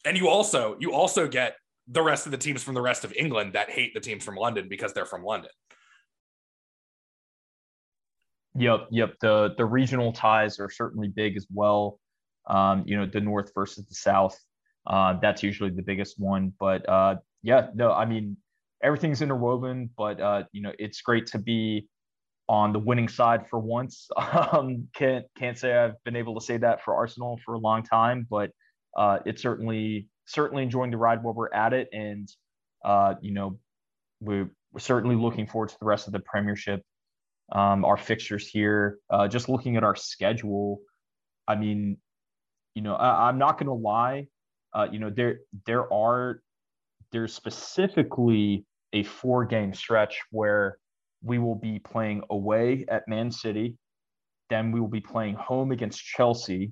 and 0.06 0.18
you 0.18 0.28
also 0.28 0.76
you 0.80 0.94
also 0.94 1.28
get 1.28 1.56
the 1.88 2.02
rest 2.02 2.26
of 2.26 2.32
the 2.32 2.38
teams 2.38 2.64
from 2.64 2.76
the 2.76 2.82
rest 2.82 3.04
of 3.04 3.14
England 3.14 3.54
that 3.54 3.70
hate 3.70 3.94
the 3.94 4.00
teams 4.00 4.24
from 4.24 4.36
London 4.36 4.68
because 4.70 4.94
they're 4.94 5.06
from 5.06 5.24
London. 5.24 5.52
Yep, 8.60 8.88
yep. 8.91 9.14
The 9.22 9.55
the 9.57 9.66
regional 9.66 10.12
ties 10.12 10.60
are 10.60 10.70
certainly 10.70 11.07
big 11.07 11.38
as 11.38 11.47
well. 11.51 11.97
Um, 12.47 12.84
you 12.86 12.97
know, 12.97 13.05
the 13.05 13.22
north 13.22 13.51
versus 13.55 13.86
the 13.86 13.95
south. 13.95 14.38
Uh, 14.86 15.18
that's 15.22 15.43
usually 15.43 15.70
the 15.70 15.82
biggest 15.82 16.20
one. 16.20 16.51
But 16.60 16.88
uh, 16.89 17.16
yeah, 17.41 17.68
no, 17.74 17.93
I 17.93 18.05
mean 18.05 18.36
everything's 18.84 19.22
interwoven. 19.22 19.89
But 19.97 20.20
uh, 20.20 20.43
you 20.51 20.62
know, 20.62 20.74
it's 20.78 20.99
great 21.01 21.28
to 21.28 21.39
be 21.39 21.88
on 22.49 22.74
the 22.74 22.80
winning 22.80 23.07
side 23.07 23.47
for 23.49 23.60
once. 23.60 24.10
Um, 24.51 24.89
can't 24.93 25.26
can't 25.38 25.57
say 25.57 25.74
I've 25.78 26.03
been 26.03 26.18
able 26.18 26.38
to 26.38 26.45
say 26.45 26.57
that 26.57 26.84
for 26.84 26.95
Arsenal 26.95 27.39
for 27.45 27.53
a 27.53 27.60
long 27.60 27.84
time, 27.84 28.28
but 28.30 28.51
uh, 28.97 29.20
it's 29.26 29.41
certainly 29.41 30.10
certainly 30.26 30.64
enjoying 30.64 30.91
the 30.91 30.97
ride 30.97 31.24
while 31.24 31.34
we're 31.34 31.53
at 31.53 31.72
it, 31.72 31.88
and 31.93 32.28
uh, 32.84 33.14
you 33.22 33.34
know 33.34 33.57
we're, 34.20 34.49
we're, 34.74 34.80
certainly 34.80 35.16
looking 35.16 35.47
forward 35.47 35.70
to 35.70 35.78
the 35.80 35.86
rest 35.86 36.07
of 36.07 36.14
the 36.14 36.20
Premiership. 36.20 36.82
Um, 37.52 37.84
our 37.84 37.97
fixtures 37.97 38.47
here, 38.47 39.00
uh, 39.10 39.28
just 39.28 39.50
looking 39.50 39.76
at 39.76 39.84
our 39.84 39.95
schedule, 39.95 40.82
I 41.47 41.56
mean, 41.56 41.97
you 42.76 42.82
know, 42.82 42.95
I, 42.95 43.30
am 43.30 43.39
not 43.39 43.58
going 43.58 43.68
to 43.68 43.74
lie, 43.74 44.28
uh, 44.74 44.88
you 44.91 45.00
know, 45.00 45.10
there 45.10 45.39
there 45.66 45.91
are 45.91 46.41
there's 47.12 47.34
specifically 47.34 48.66
a 48.93 49.04
four 49.04 49.45
game 49.45 49.74
stretch 49.74 50.22
where 50.30 50.78
we 51.24 51.39
will 51.39 51.56
be 51.56 51.80
playing 51.80 52.22
away 52.30 52.86
at 52.88 53.08
Man 53.08 53.32
City, 53.32 53.76
then 54.50 54.72
we 54.72 54.80
will 54.80 54.88
be 54.88 55.02
playing 55.02 55.36
home 55.36 55.72
against 55.72 56.04
Chelsea, 56.04 56.72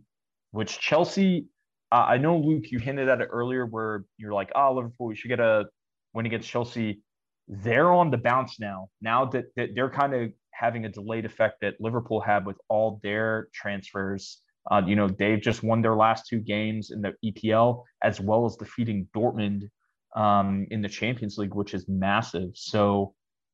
which 0.51 0.80
Chelsea 0.80 1.47
uh, 1.91 2.05
I 2.07 2.17
know 2.17 2.38
Luke, 2.38 2.65
you 2.69 2.80
hinted 2.80 3.07
at 3.07 3.21
it 3.21 3.30
earlier 3.32 3.65
where 3.65 4.03
you're 4.17 4.34
like, 4.34 4.51
oh, 4.55 4.73
Liverpool, 4.73 5.07
we 5.07 5.15
should 5.15 5.30
get 5.30 5.39
a 5.39 5.65
win 6.13 6.25
against 6.25 6.49
Chelsea. 6.49 7.01
They're 7.47 7.91
on 7.91 8.11
the 8.11 8.17
bounce 8.17 8.59
now. 8.59 8.89
Now 9.01 9.25
that, 9.25 9.45
that 9.55 9.69
they're 9.73 9.89
kind 9.89 10.13
of 10.13 10.32
having 10.58 10.86
a 10.86 10.89
delayed 10.89 11.26
effect 11.26 11.62
that 11.62 11.76
Liverpool 11.80 12.20
had 12.20 12.45
with 12.45 12.58
all 12.70 12.99
their 13.03 13.47
transfers. 13.53 14.41
Uh, 14.70 14.82
you 14.86 14.95
know, 14.95 15.08
they've 15.08 15.41
just 15.41 15.64
won 15.64 15.82
their 15.82 15.95
last 15.95 16.28
two 16.28 16.39
games 16.39 16.91
in 16.91 17.01
the 17.01 17.14
EPL, 17.24 17.84
as 18.03 18.20
well 18.20 18.45
as 18.45 18.55
defeating 18.58 19.08
Dortmund 19.16 19.70
um, 20.16 20.66
in 20.72 20.82
the 20.82 20.89
Champions 20.89 21.38
League, 21.38 21.53
which 21.53 21.74
is 21.74 21.86
massive. 21.88 22.49
So, 22.55 23.14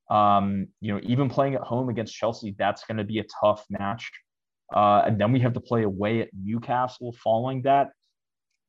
um, 0.10 0.68
you 0.80 0.94
know, 0.94 1.00
even 1.04 1.30
playing 1.30 1.56
at 1.56 1.62
home 1.62 1.90
against 1.90 2.16
Chelsea, 2.16 2.56
that's 2.58 2.86
going 2.86 2.98
to 2.98 3.04
be 3.04 3.20
a 3.20 3.26
tough 3.42 3.66
match. 3.70 4.10
Uh, 4.74 5.04
and 5.06 5.20
then 5.20 5.32
we 5.32 5.40
have 5.40 5.54
to 5.54 5.60
play 5.60 5.84
away 5.84 6.22
at 6.22 6.30
Newcastle 6.34 7.14
following 7.24 7.62
that. 7.64 7.90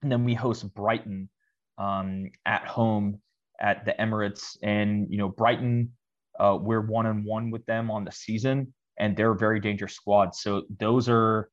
And 0.02 0.12
then 0.12 0.24
we 0.24 0.34
host 0.34 0.72
Brighton 0.74 1.30
um, 1.78 2.30
at 2.44 2.66
home 2.66 3.20
at 3.60 3.86
the 3.86 3.94
Emirates. 3.98 4.58
And, 4.62 5.06
you 5.08 5.18
know, 5.18 5.28
Brighton, 5.28 5.92
uh, 6.38 6.58
we're 6.60 6.80
one 6.80 7.06
on 7.06 7.24
one 7.24 7.50
with 7.50 7.64
them 7.66 7.90
on 7.90 8.04
the 8.04 8.12
season, 8.12 8.72
and 8.98 9.16
they're 9.16 9.32
a 9.32 9.38
very 9.38 9.60
dangerous 9.60 9.94
squad. 9.94 10.34
So 10.34 10.62
those 10.78 11.08
are, 11.08 11.50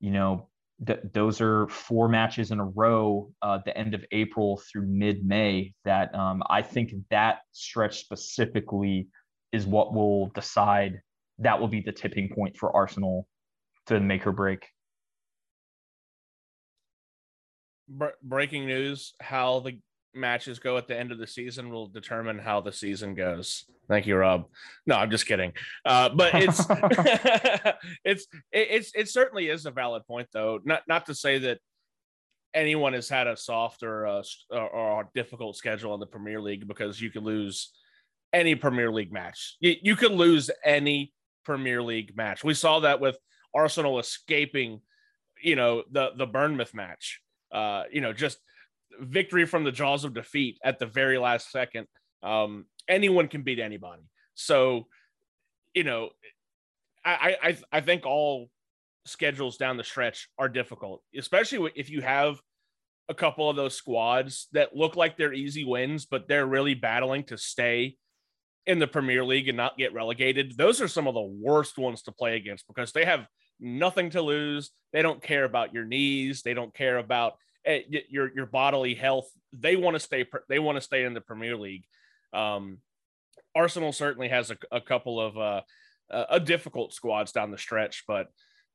you 0.00 0.10
know, 0.10 0.48
th- 0.86 1.00
those 1.12 1.40
are 1.40 1.68
four 1.68 2.08
matches 2.08 2.50
in 2.50 2.60
a 2.60 2.64
row, 2.64 3.30
uh, 3.42 3.58
the 3.64 3.76
end 3.76 3.94
of 3.94 4.04
April 4.12 4.60
through 4.70 4.86
mid 4.86 5.24
May, 5.24 5.74
that 5.84 6.14
um, 6.14 6.42
I 6.48 6.62
think 6.62 6.92
that 7.10 7.40
stretch 7.52 8.00
specifically 8.00 9.08
is 9.52 9.66
what 9.66 9.94
will 9.94 10.28
decide. 10.28 11.00
That 11.38 11.60
will 11.60 11.68
be 11.68 11.80
the 11.80 11.92
tipping 11.92 12.28
point 12.34 12.56
for 12.56 12.74
Arsenal 12.74 13.26
to 13.86 14.00
make 14.00 14.26
or 14.26 14.32
break. 14.32 14.66
breaking 18.22 18.66
news 18.66 19.14
how 19.20 19.60
the 19.60 19.78
matches 20.14 20.58
go 20.58 20.76
at 20.76 20.88
the 20.88 20.98
end 20.98 21.12
of 21.12 21.18
the 21.18 21.26
season 21.26 21.70
will 21.70 21.86
determine 21.86 22.38
how 22.38 22.60
the 22.60 22.72
season 22.72 23.14
goes. 23.14 23.64
Thank 23.88 24.06
you, 24.06 24.16
Rob. 24.16 24.46
No, 24.86 24.96
I'm 24.96 25.10
just 25.10 25.26
kidding. 25.26 25.52
Uh, 25.84 26.08
but 26.10 26.34
it's 26.34 26.64
it's 28.04 28.26
it's 28.52 28.92
it 28.94 29.08
certainly 29.08 29.48
is 29.48 29.66
a 29.66 29.70
valid 29.70 30.06
point, 30.06 30.28
though. 30.32 30.60
Not 30.64 30.82
not 30.88 31.06
to 31.06 31.14
say 31.14 31.38
that 31.38 31.58
anyone 32.54 32.92
has 32.92 33.08
had 33.08 33.26
a 33.26 33.36
soft 33.36 33.82
or 33.82 34.04
a, 34.04 34.22
or 34.50 35.02
a 35.02 35.08
difficult 35.14 35.56
schedule 35.56 35.94
in 35.94 36.00
the 36.00 36.06
Premier 36.06 36.40
League 36.40 36.66
because 36.66 37.00
you 37.00 37.10
could 37.10 37.22
lose 37.22 37.72
any 38.32 38.54
Premier 38.54 38.90
League 38.90 39.12
match. 39.12 39.56
You, 39.60 39.76
you 39.82 39.96
could 39.96 40.12
lose 40.12 40.50
any 40.64 41.12
Premier 41.44 41.82
League 41.82 42.16
match. 42.16 42.42
We 42.42 42.54
saw 42.54 42.80
that 42.80 43.00
with 43.00 43.16
Arsenal 43.54 43.98
escaping, 43.98 44.80
you 45.42 45.56
know, 45.56 45.84
the 45.90 46.10
the 46.16 46.26
Bournemouth 46.26 46.74
match 46.74 47.20
uh, 47.52 47.84
you 47.90 48.00
know, 48.00 48.12
just 48.12 48.38
victory 49.00 49.46
from 49.46 49.64
the 49.64 49.72
jaws 49.72 50.04
of 50.04 50.14
defeat 50.14 50.58
at 50.64 50.78
the 50.78 50.86
very 50.86 51.18
last 51.18 51.50
second. 51.50 51.86
Um, 52.22 52.66
anyone 52.88 53.28
can 53.28 53.42
beat 53.42 53.58
anybody. 53.58 54.02
So, 54.34 54.86
you 55.74 55.84
know, 55.84 56.10
I, 57.04 57.36
I, 57.42 57.58
I 57.72 57.80
think 57.80 58.06
all 58.06 58.50
schedules 59.06 59.56
down 59.56 59.76
the 59.76 59.84
stretch 59.84 60.28
are 60.38 60.48
difficult, 60.48 61.02
especially 61.16 61.70
if 61.74 61.90
you 61.90 62.02
have 62.02 62.40
a 63.08 63.14
couple 63.14 63.48
of 63.48 63.56
those 63.56 63.74
squads 63.74 64.48
that 64.52 64.76
look 64.76 64.96
like 64.96 65.16
they're 65.16 65.32
easy 65.32 65.64
wins, 65.64 66.04
but 66.04 66.28
they're 66.28 66.46
really 66.46 66.74
battling 66.74 67.24
to 67.24 67.38
stay 67.38 67.96
in 68.66 68.78
the 68.78 68.86
Premier 68.86 69.24
League 69.24 69.48
and 69.48 69.56
not 69.56 69.78
get 69.78 69.94
relegated. 69.94 70.54
Those 70.56 70.82
are 70.82 70.88
some 70.88 71.06
of 71.06 71.14
the 71.14 71.22
worst 71.22 71.78
ones 71.78 72.02
to 72.02 72.12
play 72.12 72.36
against 72.36 72.66
because 72.66 72.92
they 72.92 73.06
have 73.06 73.26
nothing 73.58 74.10
to 74.10 74.20
lose. 74.20 74.70
They 74.92 75.00
don't 75.00 75.22
care 75.22 75.44
about 75.44 75.72
your 75.72 75.86
knees. 75.86 76.42
They 76.42 76.52
don't 76.52 76.74
care 76.74 76.98
about 76.98 77.34
your 77.64 78.30
your 78.34 78.46
bodily 78.46 78.94
health. 78.94 79.28
They 79.52 79.76
want 79.76 79.94
to 79.94 80.00
stay. 80.00 80.26
They 80.48 80.58
want 80.58 80.76
to 80.76 80.82
stay 80.82 81.04
in 81.04 81.14
the 81.14 81.20
Premier 81.20 81.56
League. 81.56 81.84
Um, 82.32 82.78
Arsenal 83.54 83.92
certainly 83.92 84.28
has 84.28 84.50
a, 84.50 84.56
a 84.70 84.80
couple 84.80 85.20
of 85.20 85.38
uh, 85.38 85.60
a 86.10 86.40
difficult 86.40 86.92
squads 86.92 87.32
down 87.32 87.50
the 87.50 87.58
stretch, 87.58 88.04
but 88.06 88.28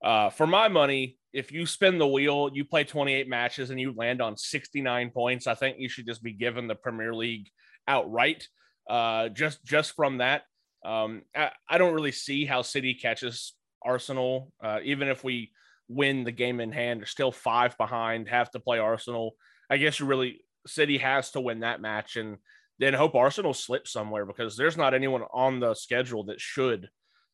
uh, 0.03 0.29
for 0.29 0.45
my 0.45 0.67
money, 0.67 1.17
if 1.31 1.51
you 1.51 1.65
spin 1.65 1.97
the 1.97 2.07
wheel, 2.07 2.49
you 2.53 2.65
play 2.65 2.83
28 2.83 3.27
matches 3.29 3.69
and 3.69 3.79
you 3.79 3.93
land 3.95 4.21
on 4.21 4.35
69 4.35 5.11
points, 5.11 5.47
I 5.47 5.55
think 5.55 5.77
you 5.79 5.87
should 5.87 6.05
just 6.05 6.21
be 6.21 6.33
given 6.33 6.67
the 6.67 6.75
Premier 6.75 7.15
League 7.15 7.49
outright. 7.87 8.47
Uh, 8.89 9.29
just 9.29 9.63
just 9.63 9.95
from 9.95 10.17
that, 10.17 10.43
um, 10.85 11.21
I, 11.33 11.51
I 11.69 11.77
don't 11.77 11.93
really 11.93 12.11
see 12.11 12.45
how 12.45 12.61
City 12.61 12.95
catches 12.95 13.53
Arsenal. 13.81 14.51
Uh, 14.61 14.79
even 14.83 15.07
if 15.07 15.23
we 15.23 15.51
win 15.87 16.23
the 16.23 16.31
game 16.31 16.59
in 16.59 16.71
hand, 16.71 16.99
they're 16.99 17.07
still 17.07 17.31
five 17.31 17.77
behind, 17.77 18.29
have 18.29 18.51
to 18.51 18.59
play 18.59 18.79
Arsenal. 18.79 19.35
I 19.69 19.77
guess 19.77 19.99
you 19.99 20.05
really 20.05 20.41
City 20.65 20.97
has 20.97 21.31
to 21.31 21.41
win 21.41 21.61
that 21.61 21.81
match 21.81 22.15
and 22.15 22.37
then 22.79 22.93
hope 22.93 23.15
Arsenal 23.15 23.53
slips 23.53 23.91
somewhere 23.91 24.25
because 24.25 24.57
there's 24.57 24.77
not 24.77 24.93
anyone 24.93 25.23
on 25.33 25.59
the 25.59 25.73
schedule 25.73 26.25
that 26.25 26.41
should 26.41 26.89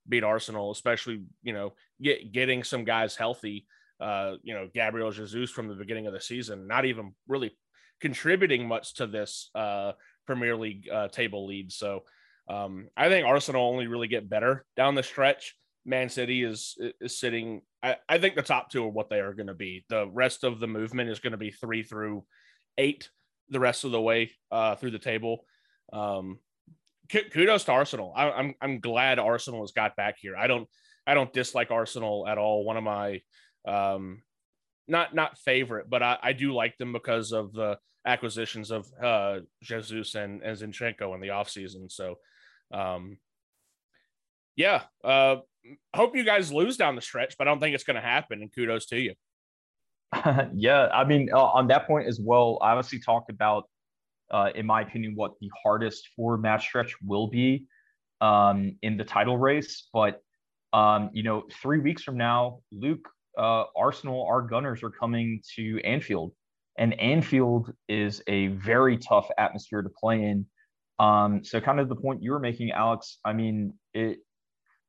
beat 0.07 0.23
Arsenal, 0.23 0.71
especially 0.71 1.23
you 1.43 1.53
know 1.53 1.73
get, 2.01 2.31
getting 2.31 2.63
some 2.63 2.83
guys 2.83 3.15
healthy. 3.15 3.65
Uh, 3.99 4.35
you 4.43 4.53
know 4.53 4.69
Gabriel 4.73 5.11
Jesus 5.11 5.49
from 5.49 5.67
the 5.67 5.75
beginning 5.75 6.07
of 6.07 6.13
the 6.13 6.21
season, 6.21 6.67
not 6.67 6.85
even 6.85 7.13
really 7.27 7.51
contributing 7.99 8.67
much 8.67 8.95
to 8.95 9.07
this 9.07 9.49
uh, 9.55 9.91
Premier 10.25 10.55
League 10.55 10.87
uh, 10.89 11.07
table 11.09 11.45
lead. 11.45 11.71
So 11.71 12.03
um, 12.49 12.87
I 12.95 13.09
think 13.09 13.27
Arsenal 13.27 13.69
only 13.69 13.87
really 13.87 14.07
get 14.07 14.29
better 14.29 14.65
down 14.75 14.95
the 14.95 15.03
stretch. 15.03 15.55
Man 15.85 16.09
City 16.09 16.43
is 16.43 16.77
is 16.99 17.19
sitting. 17.19 17.61
I, 17.81 17.95
I 18.07 18.17
think 18.17 18.35
the 18.35 18.41
top 18.41 18.69
two 18.69 18.83
are 18.83 18.89
what 18.89 19.09
they 19.09 19.19
are 19.19 19.33
going 19.33 19.47
to 19.47 19.53
be. 19.53 19.85
The 19.89 20.07
rest 20.07 20.43
of 20.43 20.59
the 20.59 20.67
movement 20.67 21.09
is 21.09 21.19
going 21.19 21.31
to 21.31 21.37
be 21.37 21.51
three 21.51 21.83
through 21.83 22.25
eight. 22.77 23.09
The 23.49 23.59
rest 23.59 23.83
of 23.83 23.91
the 23.91 24.01
way 24.01 24.31
uh, 24.51 24.75
through 24.75 24.91
the 24.91 24.99
table. 24.99 25.45
Um, 25.91 26.39
kudos 27.09 27.63
to 27.65 27.71
Arsenal. 27.71 28.13
I, 28.15 28.29
I'm 28.29 28.53
I'm 28.61 28.79
glad 28.79 29.17
Arsenal 29.17 29.61
has 29.61 29.71
got 29.71 29.95
back 29.95 30.17
here. 30.19 30.37
I 30.37 30.47
don't 30.47 30.67
I 31.07 31.13
don't 31.13 31.33
dislike 31.33 31.71
Arsenal 31.71 32.27
at 32.27 32.37
all. 32.37 32.63
One 32.63 32.77
of 32.77 32.83
my 32.83 33.21
um, 33.67 34.21
not 34.87 35.15
not 35.15 35.37
favorite, 35.39 35.89
but 35.89 36.03
I, 36.03 36.17
I 36.21 36.33
do 36.33 36.53
like 36.53 36.77
them 36.77 36.93
because 36.93 37.31
of 37.31 37.53
the 37.53 37.79
acquisitions 38.05 38.71
of 38.71 38.87
uh, 39.01 39.39
Jesus 39.63 40.15
and, 40.15 40.41
and 40.41 40.57
Zinchenko 40.57 41.13
in 41.15 41.21
the 41.21 41.29
offseason. 41.29 41.91
So, 41.91 42.15
um, 42.71 43.17
yeah, 44.55 44.83
uh, 45.03 45.37
hope 45.95 46.15
you 46.15 46.23
guys 46.23 46.51
lose 46.51 46.77
down 46.77 46.95
the 46.95 47.01
stretch, 47.01 47.35
but 47.37 47.47
I 47.47 47.51
don't 47.51 47.59
think 47.59 47.75
it's 47.75 47.83
going 47.83 47.95
to 47.95 48.01
happen. 48.01 48.41
And 48.41 48.53
kudos 48.53 48.87
to 48.87 48.99
you. 48.99 49.13
yeah, 50.55 50.87
I 50.87 51.03
mean, 51.03 51.29
uh, 51.31 51.43
on 51.43 51.67
that 51.67 51.87
point 51.87 52.07
as 52.07 52.19
well, 52.19 52.57
I 52.61 52.71
obviously 52.71 52.99
talked 52.99 53.29
about, 53.29 53.65
uh, 54.31 54.49
in 54.55 54.65
my 54.65 54.81
opinion, 54.81 55.13
what 55.15 55.33
the 55.39 55.49
hardest 55.63 56.09
four 56.15 56.37
match 56.37 56.67
stretch 56.67 56.95
will 57.03 57.27
be 57.27 57.65
um, 58.21 58.75
in 58.81 58.97
the 58.97 59.03
title 59.03 59.37
race. 59.37 59.87
But, 59.93 60.21
um, 60.73 61.09
you 61.13 61.23
know, 61.23 61.43
three 61.61 61.79
weeks 61.79 62.03
from 62.03 62.17
now, 62.17 62.59
Luke, 62.71 63.07
uh, 63.37 63.65
Arsenal, 63.75 64.25
our 64.27 64.41
Gunners 64.41 64.83
are 64.83 64.89
coming 64.89 65.41
to 65.55 65.79
Anfield, 65.83 66.33
and 66.77 66.99
Anfield 66.99 67.71
is 67.87 68.21
a 68.27 68.47
very 68.47 68.97
tough 68.97 69.29
atmosphere 69.37 69.81
to 69.81 69.89
play 69.89 70.23
in. 70.23 70.45
Um, 70.97 71.43
so, 71.43 71.61
kind 71.61 71.79
of 71.79 71.87
the 71.87 71.95
point 71.95 72.21
you 72.23 72.31
were 72.31 72.39
making, 72.39 72.71
Alex. 72.71 73.19
I 73.23 73.33
mean, 73.33 73.73
it, 73.93 74.19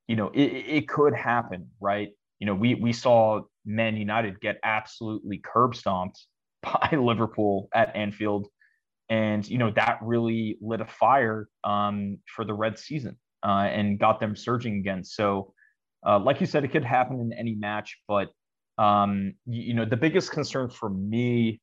you 0.08 0.16
know, 0.16 0.30
it, 0.34 0.40
it 0.40 0.88
could 0.88 1.14
happen, 1.14 1.68
right? 1.80 2.10
You 2.38 2.46
know, 2.46 2.54
we 2.54 2.74
we 2.74 2.92
saw 2.92 3.42
Man 3.64 3.96
United 3.96 4.40
get 4.40 4.58
absolutely 4.64 5.38
curb 5.42 5.74
stomped 5.74 6.24
by 6.62 6.90
Liverpool 6.92 7.68
at 7.74 7.94
Anfield, 7.94 8.48
and 9.08 9.46
you 9.46 9.58
know 9.58 9.70
that 9.72 9.98
really 10.02 10.58
lit 10.60 10.80
a 10.80 10.86
fire 10.86 11.48
um, 11.64 12.18
for 12.34 12.44
the 12.44 12.54
Red 12.54 12.78
season 12.78 13.16
uh, 13.44 13.68
and 13.70 13.98
got 13.98 14.20
them 14.20 14.36
surging 14.36 14.76
again. 14.76 15.04
So, 15.04 15.52
uh, 16.06 16.18
like 16.18 16.40
you 16.40 16.46
said, 16.46 16.64
it 16.64 16.68
could 16.68 16.84
happen 16.84 17.20
in 17.20 17.32
any 17.32 17.54
match, 17.54 17.98
but 18.08 18.30
um, 18.78 19.34
you, 19.46 19.62
you, 19.62 19.74
know, 19.74 19.84
the 19.84 19.96
biggest 19.96 20.30
concern 20.30 20.70
for 20.70 20.88
me, 20.88 21.60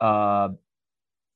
uh, 0.00 0.48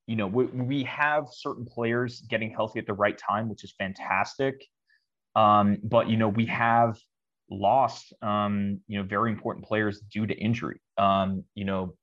you 0.06 0.16
know, 0.16 0.26
we, 0.26 0.44
we, 0.44 0.84
have 0.84 1.28
certain 1.32 1.64
players 1.64 2.20
getting 2.28 2.50
healthy 2.50 2.78
at 2.78 2.86
the 2.86 2.92
right 2.92 3.16
time, 3.16 3.48
which 3.48 3.64
is 3.64 3.74
fantastic. 3.78 4.66
Um, 5.36 5.78
but 5.82 6.08
you 6.08 6.16
know, 6.16 6.28
we 6.28 6.46
have 6.46 6.96
lost, 7.50 8.12
um, 8.22 8.80
you 8.86 8.98
know, 8.98 9.04
very 9.04 9.30
important 9.30 9.66
players 9.66 10.00
due 10.00 10.26
to 10.26 10.34
injury. 10.34 10.80
Um, 10.98 11.44
you 11.54 11.64
know, 11.64 11.94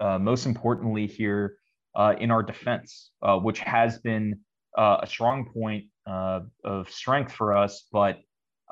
uh, 0.00 0.18
most 0.18 0.46
importantly 0.46 1.06
here 1.06 1.56
uh, 1.94 2.14
in 2.18 2.30
our 2.30 2.42
defense, 2.42 3.10
uh, 3.22 3.36
which 3.36 3.60
has 3.60 3.98
been 3.98 4.40
uh, 4.76 4.98
a 5.02 5.06
strong 5.06 5.50
point 5.52 5.84
uh, 6.06 6.40
of 6.64 6.90
strength 6.90 7.32
for 7.32 7.56
us, 7.56 7.86
but 7.92 8.18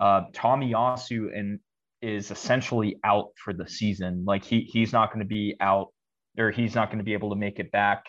uh, 0.01 0.23
Tomiyasu 0.33 1.37
and 1.37 1.61
is 2.01 2.31
essentially 2.31 2.99
out 3.05 3.31
for 3.43 3.53
the 3.53 3.69
season. 3.69 4.25
Like 4.25 4.45
he 4.45 4.61
he's 4.61 4.93
not 4.93 5.13
going 5.13 5.21
to 5.21 5.29
be 5.29 5.57
out 5.61 5.89
or 6.39 6.51
he's 6.51 6.75
not 6.75 6.89
going 6.89 6.99
to 6.99 7.05
be 7.05 7.13
able 7.13 7.31
to 7.31 7.37
make 7.37 7.59
it 7.59 7.73
back. 7.73 8.05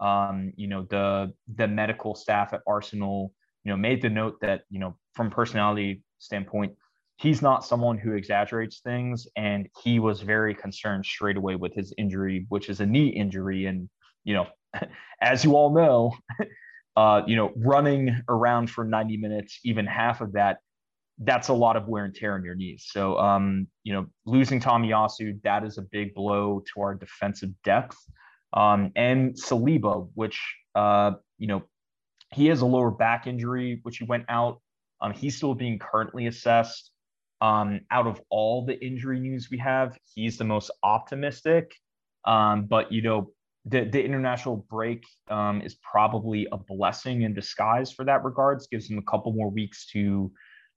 Um, 0.00 0.52
you 0.56 0.68
know, 0.68 0.86
the 0.90 1.32
the 1.54 1.66
medical 1.66 2.14
staff 2.14 2.52
at 2.52 2.60
Arsenal, 2.66 3.32
you 3.64 3.70
know, 3.70 3.76
made 3.76 4.02
the 4.02 4.10
note 4.10 4.40
that, 4.40 4.62
you 4.70 4.78
know, 4.78 4.96
from 5.14 5.30
personality 5.30 6.02
standpoint, 6.18 6.74
he's 7.16 7.42
not 7.42 7.64
someone 7.64 7.98
who 7.98 8.12
exaggerates 8.12 8.80
things 8.80 9.26
and 9.36 9.68
he 9.82 9.98
was 9.98 10.20
very 10.20 10.54
concerned 10.54 11.04
straight 11.04 11.36
away 11.36 11.56
with 11.56 11.74
his 11.74 11.92
injury, 11.98 12.46
which 12.48 12.68
is 12.68 12.80
a 12.80 12.86
knee 12.86 13.08
injury 13.08 13.66
and, 13.66 13.88
you 14.24 14.34
know, 14.34 14.46
as 15.20 15.44
you 15.44 15.54
all 15.54 15.72
know, 15.72 16.12
uh, 16.96 17.22
you 17.26 17.36
know, 17.36 17.52
running 17.56 18.20
around 18.28 18.70
for 18.70 18.84
90 18.84 19.16
minutes, 19.18 19.60
even 19.64 19.86
half 19.86 20.20
of 20.20 20.32
that 20.32 20.58
that's 21.24 21.48
a 21.48 21.52
lot 21.52 21.76
of 21.76 21.86
wear 21.88 22.04
and 22.04 22.14
tear 22.14 22.34
on 22.34 22.44
your 22.44 22.54
knees. 22.54 22.86
So, 22.88 23.18
um, 23.18 23.66
you 23.84 23.92
know, 23.92 24.06
losing 24.24 24.60
Tomiyasu, 24.60 25.40
that 25.42 25.64
is 25.64 25.78
a 25.78 25.82
big 25.82 26.14
blow 26.14 26.62
to 26.74 26.80
our 26.80 26.94
defensive 26.94 27.50
depth. 27.64 27.96
Um, 28.52 28.92
and 28.96 29.34
Saliba, 29.34 30.08
which, 30.14 30.40
uh, 30.74 31.12
you 31.38 31.46
know, 31.46 31.62
he 32.32 32.46
has 32.46 32.60
a 32.60 32.66
lower 32.66 32.90
back 32.90 33.26
injury, 33.26 33.80
which 33.82 33.98
he 33.98 34.04
went 34.04 34.24
out. 34.28 34.60
Um, 35.00 35.12
he's 35.12 35.36
still 35.36 35.54
being 35.54 35.78
currently 35.78 36.26
assessed. 36.26 36.90
Um, 37.40 37.80
out 37.90 38.06
of 38.06 38.20
all 38.30 38.64
the 38.64 38.78
injury 38.84 39.18
news 39.18 39.48
we 39.50 39.58
have, 39.58 39.98
he's 40.14 40.38
the 40.38 40.44
most 40.44 40.70
optimistic. 40.82 41.74
Um, 42.24 42.66
but, 42.66 42.92
you 42.92 43.02
know, 43.02 43.32
the, 43.64 43.84
the 43.84 44.02
international 44.02 44.66
break 44.70 45.04
um, 45.28 45.60
is 45.62 45.74
probably 45.74 46.46
a 46.52 46.56
blessing 46.56 47.22
in 47.22 47.34
disguise 47.34 47.92
for 47.92 48.04
that 48.04 48.24
regards, 48.24 48.68
gives 48.68 48.88
him 48.88 48.98
a 48.98 49.10
couple 49.10 49.32
more 49.32 49.50
weeks 49.50 49.86
to 49.86 50.30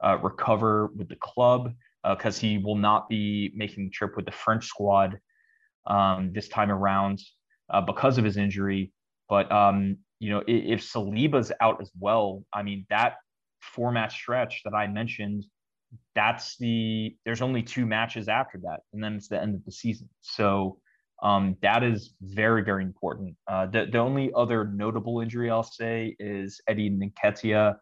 uh, 0.04 0.18
recover 0.18 0.88
with 0.96 1.08
the 1.08 1.16
club 1.18 1.74
because 2.08 2.38
uh, 2.38 2.42
he 2.42 2.58
will 2.58 2.76
not 2.76 3.10
be 3.10 3.52
making 3.56 3.86
the 3.86 3.90
trip 3.92 4.16
with 4.16 4.26
the 4.26 4.32
French 4.32 4.66
squad 4.66 5.20
um, 5.88 6.32
this 6.34 6.48
time 6.48 6.72
around 6.72 7.20
uh, 7.70 7.82
because 7.82 8.18
of 8.18 8.26
his 8.26 8.38
injury. 8.38 8.92
But 9.30 9.52
um, 9.52 9.98
you 10.26 10.32
know, 10.32 10.44
if, 10.48 10.80
if 10.80 10.82
Saliba's 10.82 11.52
out 11.62 11.82
as 11.82 11.92
well, 12.00 12.44
I 12.54 12.64
mean 12.64 12.86
that 12.90 13.16
four 13.62 13.92
match 13.92 14.16
stretch 14.16 14.62
that 14.66 14.74
I 14.74 14.88
mentioned, 14.88 15.46
that's 16.16 16.58
the 16.58 17.16
there's 17.26 17.42
only 17.42 17.64
two 17.64 17.86
matches 17.86 18.28
after 18.28 18.60
that, 18.64 18.82
and 18.94 19.04
then 19.04 19.16
it's 19.16 19.28
the 19.28 19.42
end 19.42 19.56
of 19.56 19.64
the 19.66 19.72
season. 19.72 20.10
So 20.22 20.80
um, 21.24 21.58
that 21.62 21.84
is 21.84 22.14
very 22.22 22.64
very 22.64 22.84
important. 22.84 23.36
Uh, 23.48 23.68
the 23.68 23.86
the 23.92 24.00
only 24.00 24.32
other 24.36 24.66
notable 24.66 25.22
injury 25.22 25.50
I'll 25.50 25.64
say 25.64 26.16
is 26.20 26.60
Eddie 26.68 26.90
Nketiah 26.90 27.76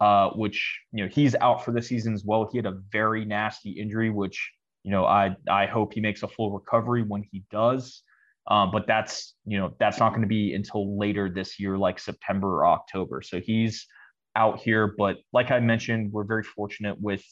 uh, 0.00 0.30
which 0.30 0.80
you 0.92 1.04
know 1.04 1.10
he's 1.12 1.34
out 1.40 1.64
for 1.64 1.72
the 1.72 1.82
season 1.82 2.14
as 2.14 2.24
well. 2.24 2.48
He 2.50 2.58
had 2.58 2.66
a 2.66 2.80
very 2.92 3.24
nasty 3.24 3.70
injury, 3.70 4.10
which 4.10 4.52
you 4.84 4.90
know 4.90 5.04
I 5.04 5.36
I 5.50 5.66
hope 5.66 5.92
he 5.92 6.00
makes 6.00 6.22
a 6.22 6.28
full 6.28 6.52
recovery 6.52 7.02
when 7.02 7.24
he 7.30 7.42
does. 7.50 8.02
Um, 8.48 8.70
but 8.70 8.86
that's 8.86 9.34
you 9.44 9.58
know 9.58 9.74
that's 9.78 9.98
not 9.98 10.10
going 10.10 10.22
to 10.22 10.28
be 10.28 10.54
until 10.54 10.98
later 10.98 11.28
this 11.28 11.60
year, 11.60 11.76
like 11.76 11.98
September 11.98 12.48
or 12.48 12.66
October. 12.66 13.20
So 13.22 13.40
he's 13.40 13.86
out 14.34 14.60
here. 14.60 14.94
But 14.96 15.18
like 15.32 15.50
I 15.50 15.60
mentioned, 15.60 16.12
we're 16.12 16.24
very 16.24 16.44
fortunate 16.44 16.98
with 16.98 17.22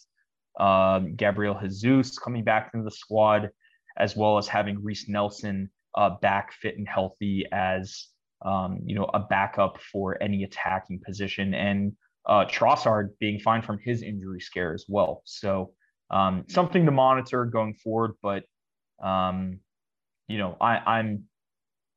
um, 0.61 1.15
Gabriel 1.17 1.59
Jesus 1.63 2.19
coming 2.19 2.45
back 2.45 2.71
into 2.75 2.85
the 2.85 2.91
squad, 2.91 3.51
as 3.97 4.15
well 4.15 4.37
as 4.37 4.47
having 4.47 4.83
Reiss 4.83 5.09
Nelson 5.09 5.71
uh, 5.97 6.11
back 6.21 6.53
fit 6.53 6.77
and 6.77 6.87
healthy 6.87 7.47
as 7.51 8.09
um, 8.45 8.81
you 8.85 8.95
know 8.95 9.09
a 9.15 9.21
backup 9.21 9.81
for 9.91 10.23
any 10.23 10.45
attacking 10.45 11.01
position. 11.05 11.55
And 11.55 11.93
uh, 12.27 12.45
Trossard 12.45 13.11
being 13.21 13.39
fine 13.39 13.63
from 13.63 13.79
his 13.83 14.03
injury 14.03 14.41
scare 14.41 14.75
as 14.75 14.85
well. 14.89 15.23
So 15.25 15.73
um, 16.11 16.45
something 16.49 16.85
to 16.85 16.93
monitor 16.93 17.47
going 17.47 17.75
forward. 17.75 18.13
But 18.23 18.45
um, 19.03 19.61
you 20.29 20.39
know, 20.39 20.57
I, 20.61 20.99
am 20.99 21.25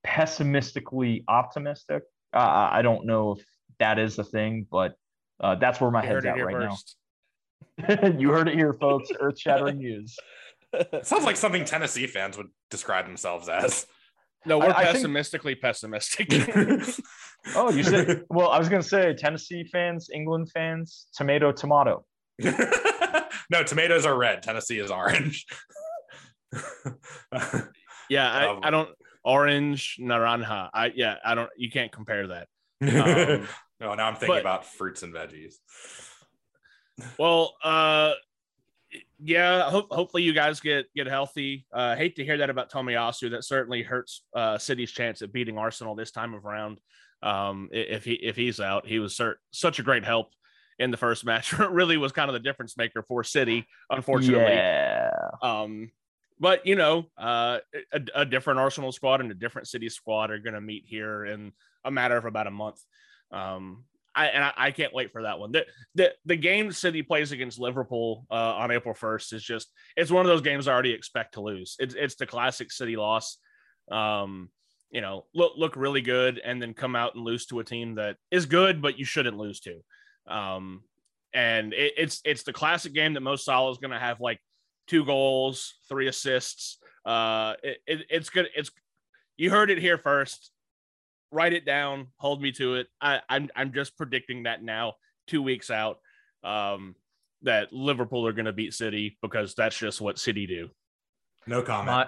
pessimistically 0.04 1.24
optimistic. 1.28 2.04
Uh, 2.34 2.70
I 2.72 2.82
don't 2.82 3.06
know 3.06 3.34
if 3.34 3.46
that 3.80 4.00
is 4.00 4.16
the 4.16 4.24
thing, 4.24 4.68
but 4.70 4.96
uh, 5.40 5.56
that's 5.56 5.82
where 5.82 5.92
my 5.92 6.04
you 6.04 6.10
head's 6.10 6.26
at 6.26 6.44
right 6.44 6.56
first. 6.56 6.96
now. 7.78 8.12
you 8.18 8.30
heard 8.30 8.48
it 8.48 8.56
here, 8.56 8.74
folks. 8.74 9.10
Earth 9.20 9.40
shattering 9.40 9.78
news. 9.80 10.18
Sounds 11.02 11.26
like 11.26 11.36
something 11.36 11.66
Tennessee 11.66 12.08
fans 12.08 12.38
would 12.38 12.50
describe 12.70 13.06
themselves 13.06 13.50
as. 13.50 13.88
No, 14.46 14.60
we're 14.60 14.70
I, 14.70 14.86
pessimistically 14.86 15.52
I 15.52 15.56
think... 15.56 15.62
pessimistic. 15.62 16.30
oh, 17.56 17.72
you 17.72 17.84
said 17.84 18.24
well, 18.30 18.50
I 18.50 18.60
was 18.60 18.70
gonna 18.70 18.84
say 18.84 19.14
Tennessee 19.14 19.66
fans, 19.66 20.10
England 20.14 20.52
fans, 20.52 21.08
tomato, 21.14 21.52
tomato. 21.52 22.06
no, 22.40 23.64
tomatoes 23.66 24.06
are 24.06 24.18
red. 24.18 24.44
Tennessee 24.44 24.80
is 24.80 24.92
orange. 24.92 25.46
Yeah, 28.10 28.32
I, 28.32 28.48
um, 28.48 28.60
I 28.64 28.70
don't 28.70 28.90
orange 29.24 29.98
naranja. 30.00 30.70
I 30.74 30.92
yeah, 30.96 31.16
I 31.24 31.36
don't 31.36 31.50
you 31.58 31.70
can't 31.70 31.92
compare 31.92 32.28
that. 32.28 32.48
Um, 33.82 33.88
no, 33.88 33.96
now 33.96 34.08
I'm 34.08 34.16
thinking 34.16 34.36
but, 34.36 34.42
about 34.42 34.66
fruits 34.66 35.04
and 35.04 35.14
veggies. 35.14 35.56
Well, 37.18 37.56
uh 37.64 38.12
yeah, 39.22 39.70
ho- 39.70 39.88
hopefully 39.92 40.24
you 40.24 40.34
guys 40.34 40.60
get 40.60 40.88
get 40.96 41.08
healthy. 41.08 41.66
Uh, 41.74 41.96
hate 41.96 42.16
to 42.16 42.26
hear 42.26 42.38
that 42.38 42.50
about 42.50 42.72
Tomiyasu. 42.72 43.32
That 43.32 43.44
certainly 43.44 43.84
hurts 43.84 44.24
uh, 44.36 44.58
City's 44.58 44.92
chance 44.92 45.22
at 45.22 45.32
beating 45.32 45.58
Arsenal 45.58 45.96
this 45.96 46.12
time 46.12 46.36
around. 46.36 46.80
Um, 47.22 47.70
if 47.72 48.06
he 48.06 48.14
if 48.14 48.36
he's 48.36 48.60
out, 48.60 48.88
he 48.88 49.00
was 49.00 49.16
cert- 49.16 49.36
such 49.52 49.80
a 49.80 49.84
great 49.84 50.06
help 50.06 50.32
in 50.80 50.92
the 50.92 50.98
first 50.98 51.26
match. 51.26 51.54
really 51.60 51.98
was 51.98 52.12
kind 52.12 52.30
of 52.30 52.34
the 52.34 52.40
difference 52.40 52.78
maker 52.78 53.04
for 53.08 53.24
City. 53.24 53.68
Unfortunately, 53.90 54.54
yeah. 54.54 55.12
Um, 55.42 55.92
but 56.40 56.66
you 56.66 56.76
know, 56.76 57.06
uh, 57.18 57.60
a, 57.94 58.02
a, 58.16 58.26
different 58.26 58.60
Arsenal 58.60 58.92
squad 58.92 59.22
and 59.22 59.32
a 59.32 59.36
different 59.36 59.68
City 59.68 59.90
squad 59.90 60.32
are 60.32 60.40
going 60.40 60.54
to 60.54 60.62
meet 60.62 60.84
here 60.86 61.26
in 61.26 61.52
a 61.84 61.92
matter 61.92 62.18
of 62.18 62.26
about 62.26 62.48
a 62.48 62.52
month. 62.52 62.80
Um, 63.32 63.84
I, 64.16 64.28
and 64.28 64.44
I, 64.44 64.54
I, 64.58 64.72
can't 64.72 64.94
wait 64.94 65.12
for 65.12 65.24
that 65.24 65.40
one. 65.40 65.52
The, 65.52 65.66
the 65.96 66.14
the 66.26 66.36
game 66.36 66.72
City 66.72 67.04
plays 67.04 67.32
against 67.32 67.60
Liverpool 67.60 68.26
uh, 68.32 68.56
on 68.56 68.72
April 68.72 68.94
first 68.94 69.34
is 69.34 69.44
just 69.44 69.72
it's 69.96 70.12
one 70.12 70.26
of 70.26 70.30
those 70.30 70.42
games 70.42 70.68
I 70.68 70.74
already 70.74 70.94
expect 70.94 71.36
to 71.36 71.42
lose. 71.42 71.76
It's 71.80 71.94
it's 71.94 72.16
the 72.16 72.26
classic 72.26 72.72
City 72.72 72.96
loss. 72.96 73.38
Um, 73.92 74.50
you 74.92 75.02
know, 75.02 75.26
look 75.34 75.54
look 75.58 75.76
really 75.76 76.02
good 76.02 76.42
and 76.44 76.62
then 76.62 76.74
come 76.74 76.96
out 76.96 77.16
and 77.16 77.24
lose 77.24 77.46
to 77.48 77.60
a 77.60 77.64
team 77.64 77.96
that 77.96 78.18
is 78.32 78.46
good, 78.46 78.82
but 78.82 78.98
you 78.98 79.06
shouldn't 79.06 79.38
lose 79.38 79.60
to. 79.62 79.80
Um, 80.28 80.84
and 81.34 81.74
it, 81.74 81.94
it's 81.98 82.22
it's 82.26 82.44
the 82.44 82.54
classic 82.54 82.94
game 82.94 83.14
that 83.14 83.22
Mo 83.22 83.36
Salah 83.36 83.72
is 83.72 83.78
going 83.78 83.92
to 83.92 84.00
have 84.00 84.20
like 84.20 84.40
two 84.90 85.06
goals, 85.06 85.76
three 85.88 86.08
assists. 86.08 86.80
Uh, 87.06 87.54
it, 87.64 87.78
it, 87.88 88.06
it's 88.10 88.30
good. 88.30 88.48
It's 88.56 88.72
you 89.38 89.50
heard 89.50 89.70
it 89.70 89.78
here 89.78 89.98
first. 89.98 90.52
Write 91.32 91.54
it 91.54 91.66
down. 91.66 92.08
Hold 92.18 92.42
me 92.42 92.52
to 92.54 92.76
it. 92.76 92.88
I, 93.00 93.22
I'm 93.30 93.50
I'm 93.56 93.72
just 93.72 93.96
predicting 93.98 94.44
that 94.44 94.64
now, 94.64 94.94
two 95.28 95.42
weeks 95.42 95.70
out, 95.70 96.00
um, 96.44 96.96
that 97.44 97.72
Liverpool 97.72 98.28
are 98.28 98.34
going 98.34 98.46
to 98.46 98.54
beat 98.54 98.74
City 98.74 99.18
because 99.22 99.54
that's 99.56 99.78
just 99.78 100.02
what 100.02 100.20
City 100.20 100.48
do. 100.48 100.70
No 101.48 101.62
comment. 101.62 101.88
My 101.88 102.08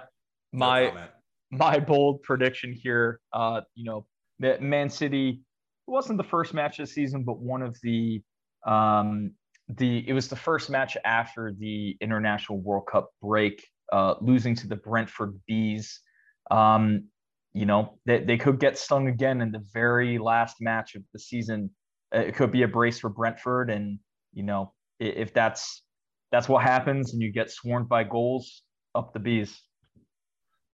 my, 0.52 0.84
no 0.84 0.90
comment. 0.90 1.12
my 1.52 1.80
bold 1.80 2.24
prediction 2.24 2.74
here. 2.74 3.20
Uh, 3.32 3.62
you 3.76 3.86
know, 3.86 4.08
Man 4.60 4.90
City 4.90 5.42
wasn't 5.88 6.18
the 6.18 6.24
first 6.24 6.54
match 6.54 6.78
this 6.78 6.94
season, 6.94 7.24
but 7.24 7.40
one 7.40 7.62
of 7.62 7.78
the 7.84 8.22
um, 8.66 9.32
the 9.78 10.08
it 10.08 10.14
was 10.14 10.28
the 10.28 10.36
first 10.36 10.70
match 10.70 10.98
after 11.06 11.54
the 11.58 11.98
international 12.02 12.60
World 12.60 12.88
Cup 12.92 13.10
break, 13.22 13.66
uh, 13.92 14.16
losing 14.22 14.56
to 14.56 14.68
the 14.68 14.76
Brentford 14.76 15.40
Bees. 15.48 16.00
Um, 16.50 17.06
you 17.54 17.66
know, 17.66 17.98
they, 18.06 18.24
they 18.24 18.38
could 18.38 18.60
get 18.60 18.78
stung 18.78 19.08
again 19.08 19.42
in 19.42 19.52
the 19.52 19.64
very 19.74 20.18
last 20.18 20.58
match 20.62 20.96
of 20.96 21.04
the 21.14 21.20
season. 21.20 21.70
It 22.12 22.36
could 22.36 22.52
be 22.52 22.64
a 22.64 22.68
brace 22.68 23.00
for 23.00 23.10
Brentford, 23.10 23.70
and 23.70 24.00
you 24.34 24.44
know, 24.44 24.74
if 25.00 25.34
that's 25.34 25.84
that's 26.32 26.48
what 26.48 26.64
happens, 26.64 27.14
and 27.14 27.22
you 27.22 27.32
get 27.32 27.52
swarmed 27.52 27.90
by 27.90 28.04
goals, 28.04 28.64
up 28.96 29.14
the 29.14 29.20
bees. 29.20 29.62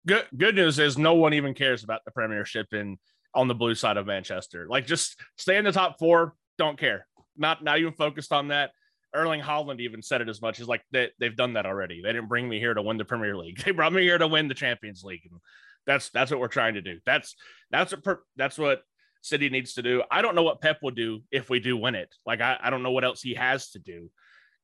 Good 0.05 0.25
good 0.35 0.55
news 0.55 0.79
is 0.79 0.97
no 0.97 1.15
one 1.15 1.33
even 1.33 1.53
cares 1.53 1.83
about 1.83 2.01
the 2.05 2.11
Premiership 2.11 2.67
in 2.73 2.97
on 3.35 3.47
the 3.47 3.55
blue 3.55 3.75
side 3.75 3.97
of 3.97 4.07
Manchester. 4.07 4.67
Like, 4.69 4.87
just 4.87 5.19
stay 5.37 5.57
in 5.57 5.65
the 5.65 5.71
top 5.71 5.99
four. 5.99 6.33
Don't 6.57 6.79
care. 6.79 7.05
Not 7.35 7.63
not 7.63 7.79
even 7.79 7.93
focused 7.93 8.31
on 8.31 8.47
that. 8.47 8.71
Erling 9.13 9.41
Haaland 9.41 9.79
even 9.79 10.01
said 10.01 10.21
it 10.21 10.29
as 10.29 10.41
much 10.41 10.57
He's 10.57 10.67
like 10.67 10.83
they, 10.91 11.09
they've 11.19 11.35
done 11.35 11.53
that 11.53 11.65
already. 11.65 12.01
They 12.01 12.11
didn't 12.11 12.27
bring 12.27 12.47
me 12.47 12.59
here 12.59 12.73
to 12.73 12.81
win 12.81 12.97
the 12.97 13.05
Premier 13.05 13.35
League. 13.35 13.61
They 13.65 13.71
brought 13.71 13.93
me 13.93 14.03
here 14.03 14.17
to 14.17 14.27
win 14.27 14.47
the 14.47 14.53
Champions 14.53 15.03
League. 15.03 15.21
And 15.29 15.39
that's 15.85 16.09
that's 16.09 16.31
what 16.31 16.39
we're 16.39 16.47
trying 16.47 16.75
to 16.75 16.81
do. 16.81 16.99
That's 17.05 17.35
that's 17.71 17.93
what 17.93 18.19
that's 18.35 18.57
what 18.57 18.81
City 19.21 19.49
needs 19.49 19.73
to 19.73 19.81
do. 19.81 20.03
I 20.11 20.21
don't 20.21 20.35
know 20.35 20.43
what 20.43 20.61
Pep 20.61 20.79
would 20.83 20.95
do 20.95 21.21
if 21.31 21.49
we 21.49 21.59
do 21.59 21.77
win 21.77 21.95
it. 21.95 22.13
Like 22.25 22.41
I, 22.41 22.57
I 22.61 22.69
don't 22.69 22.83
know 22.83 22.91
what 22.91 23.03
else 23.05 23.21
he 23.21 23.33
has 23.35 23.71
to 23.71 23.79
do 23.79 24.09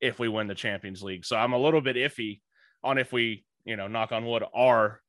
if 0.01 0.19
we 0.19 0.27
win 0.27 0.47
the 0.47 0.55
Champions 0.55 1.01
League. 1.01 1.25
So 1.25 1.35
I'm 1.35 1.53
a 1.53 1.57
little 1.57 1.81
bit 1.81 1.95
iffy 1.95 2.41
on 2.83 2.97
if 2.97 3.11
we, 3.11 3.45
you 3.65 3.77
know, 3.77 3.87
knock 3.87 4.11
on 4.11 4.25
wood, 4.25 4.43
are 4.53 4.99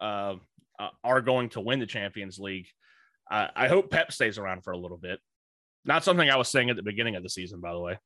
uh, 0.00 0.36
uh 0.78 0.88
are 1.04 1.20
going 1.20 1.50
to 1.50 1.60
win 1.60 1.80
the 1.80 1.86
Champions 1.86 2.38
League. 2.38 2.66
I 3.28 3.66
hope 3.66 3.90
Pep 3.90 4.12
stays 4.12 4.38
around 4.38 4.62
for 4.62 4.72
a 4.72 4.78
little 4.78 4.98
bit. 4.98 5.18
Not 5.84 6.04
something 6.04 6.30
I 6.30 6.36
was 6.36 6.48
saying 6.48 6.70
at 6.70 6.76
the 6.76 6.82
beginning 6.82 7.16
of 7.16 7.24
the 7.24 7.28
season, 7.28 7.60
by 7.60 7.72
the 7.72 7.80
way. 7.80 7.98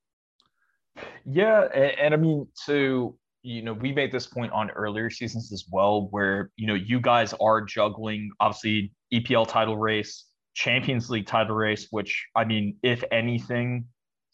Yeah, 1.25 1.69
and, 1.75 1.99
and 1.99 2.15
I 2.15 2.17
mean, 2.17 2.47
so 2.55 3.17
you 3.43 3.63
know, 3.63 3.73
we 3.73 3.93
made 3.93 4.13
this 4.13 4.27
point 4.27 4.53
on 4.53 4.71
earlier 4.71 5.09
seasons 5.09 5.53
as 5.53 5.65
well, 5.71 6.09
where 6.11 6.51
you 6.57 6.67
know 6.67 6.75
you 6.75 7.01
guys 7.01 7.35
are 7.41 7.63
juggling 7.63 8.31
obviously 8.41 8.93
EPL 9.13 9.49
title 9.49 9.77
race, 9.77 10.27
Champions 10.55 11.09
League 11.11 11.27
title 11.27 11.57
race, 11.57 11.89
which 11.91 12.27
I 12.37 12.45
mean, 12.45 12.77
if 12.83 13.03
anything, 13.11 13.87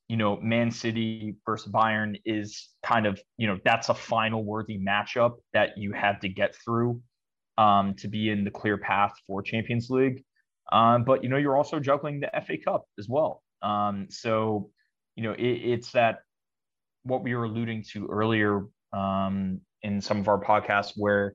you 0.08 0.16
know, 0.16 0.38
Man 0.40 0.70
City 0.70 1.36
versus 1.46 1.72
Bayern 1.72 2.20
is 2.24 2.68
kind 2.84 3.06
of 3.06 3.20
you 3.36 3.46
know 3.46 3.58
that's 3.64 3.88
a 3.88 3.94
final 3.94 4.44
worthy 4.44 4.78
matchup 4.78 5.34
that 5.52 5.76
you 5.76 5.92
have 5.92 6.20
to 6.20 6.28
get 6.28 6.54
through 6.64 7.00
um, 7.58 7.94
to 7.94 8.08
be 8.08 8.30
in 8.30 8.44
the 8.44 8.50
clear 8.50 8.76
path 8.76 9.12
for 9.26 9.42
Champions 9.42 9.88
League. 9.90 10.24
Um, 10.72 11.04
but 11.04 11.22
you 11.22 11.28
know, 11.28 11.36
you're 11.36 11.56
also 11.56 11.78
juggling 11.78 12.20
the 12.20 12.30
FA 12.44 12.58
Cup 12.58 12.86
as 12.98 13.08
well. 13.08 13.42
Um, 13.62 14.08
so 14.10 14.70
you 15.14 15.22
know, 15.22 15.32
it, 15.32 15.40
it's 15.42 15.92
that 15.92 16.18
what 17.06 17.22
we 17.22 17.34
were 17.34 17.44
alluding 17.44 17.84
to 17.92 18.06
earlier 18.06 18.66
um, 18.92 19.60
in 19.82 20.00
some 20.00 20.18
of 20.18 20.28
our 20.28 20.42
podcasts, 20.42 20.92
where 20.96 21.34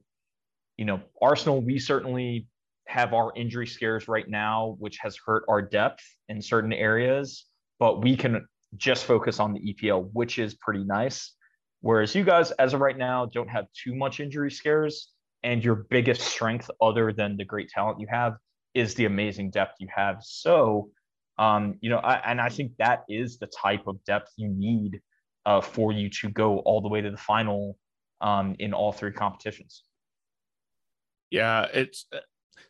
you 0.78 0.86
know 0.86 1.02
Arsenal, 1.22 1.62
we 1.62 1.80
certainly 1.80 2.48
have 2.88 3.14
our 3.14 3.32
injury 3.36 3.68
scares 3.68 4.08
right 4.08 4.28
now, 4.28 4.76
which 4.80 4.98
has 5.02 5.18
hurt 5.26 5.44
our 5.48 5.62
depth 5.62 6.04
in 6.28 6.42
certain 6.42 6.74
areas, 6.74 7.46
but 7.80 8.02
we 8.02 8.18
can 8.18 8.46
just 8.78 9.06
focus 9.06 9.40
on 9.40 9.54
the 9.54 9.74
EPL, 9.74 10.10
which 10.14 10.40
is 10.40 10.56
pretty 10.56 10.84
nice. 10.84 11.36
Whereas 11.82 12.14
you 12.14 12.24
guys, 12.24 12.52
as 12.52 12.74
of 12.74 12.82
right 12.82 12.98
now, 12.98 13.26
don't 13.26 13.50
have 13.50 13.66
too 13.74 13.96
much 13.96 14.20
injury 14.20 14.52
scares, 14.52 15.14
and 15.44 15.64
your 15.64 15.76
biggest 15.90 16.22
strength, 16.22 16.70
other 16.82 17.12
than 17.12 17.38
the 17.38 17.46
great 17.46 17.70
talent 17.70 18.00
you 18.00 18.08
have, 18.10 18.34
is 18.74 18.94
the 18.96 19.06
amazing 19.06 19.50
depth 19.52 19.76
you 19.80 19.88
have. 19.94 20.18
So, 20.22 20.90
um, 21.40 21.78
you 21.82 21.90
know, 21.90 21.98
I, 21.98 22.16
and 22.30 22.40
I 22.40 22.50
think 22.50 22.74
that 22.78 23.04
is 23.10 23.40
the 23.40 23.48
type 23.48 23.88
of 23.88 24.04
depth 24.06 24.32
you 24.38 24.50
need 24.50 25.02
uh, 25.46 25.62
for 25.62 25.92
you 25.92 26.10
to 26.10 26.30
go 26.30 26.60
all 26.60 26.82
the 26.82 26.90
way 26.90 27.02
to 27.02 27.12
the 27.12 27.18
final 27.18 27.78
um, 28.22 28.56
in 28.60 28.74
all 28.74 28.92
three 28.92 29.12
competitions. 29.12 29.84
Yeah, 31.30 31.64
it 31.74 31.98
uh, 32.14 32.20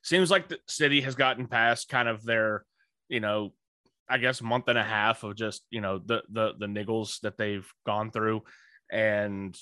seems 0.04 0.32
like 0.32 0.48
the 0.48 0.60
city 0.68 1.02
has 1.02 1.16
gotten 1.16 1.48
past 1.48 1.90
kind 1.90 2.08
of 2.08 2.24
their, 2.24 2.64
you 3.10 3.20
know, 3.20 3.54
I 4.10 4.18
guess 4.18 4.42
month 4.42 4.68
and 4.68 4.78
a 4.78 4.84
half 4.84 5.24
of 5.24 5.36
just 5.36 5.64
you 5.70 5.82
know 5.82 6.00
the 6.06 6.22
the 6.30 6.54
the 6.60 6.68
niggles 6.68 7.22
that 7.22 7.38
they've 7.38 7.68
gone 7.86 8.12
through, 8.12 8.44
and 8.92 9.58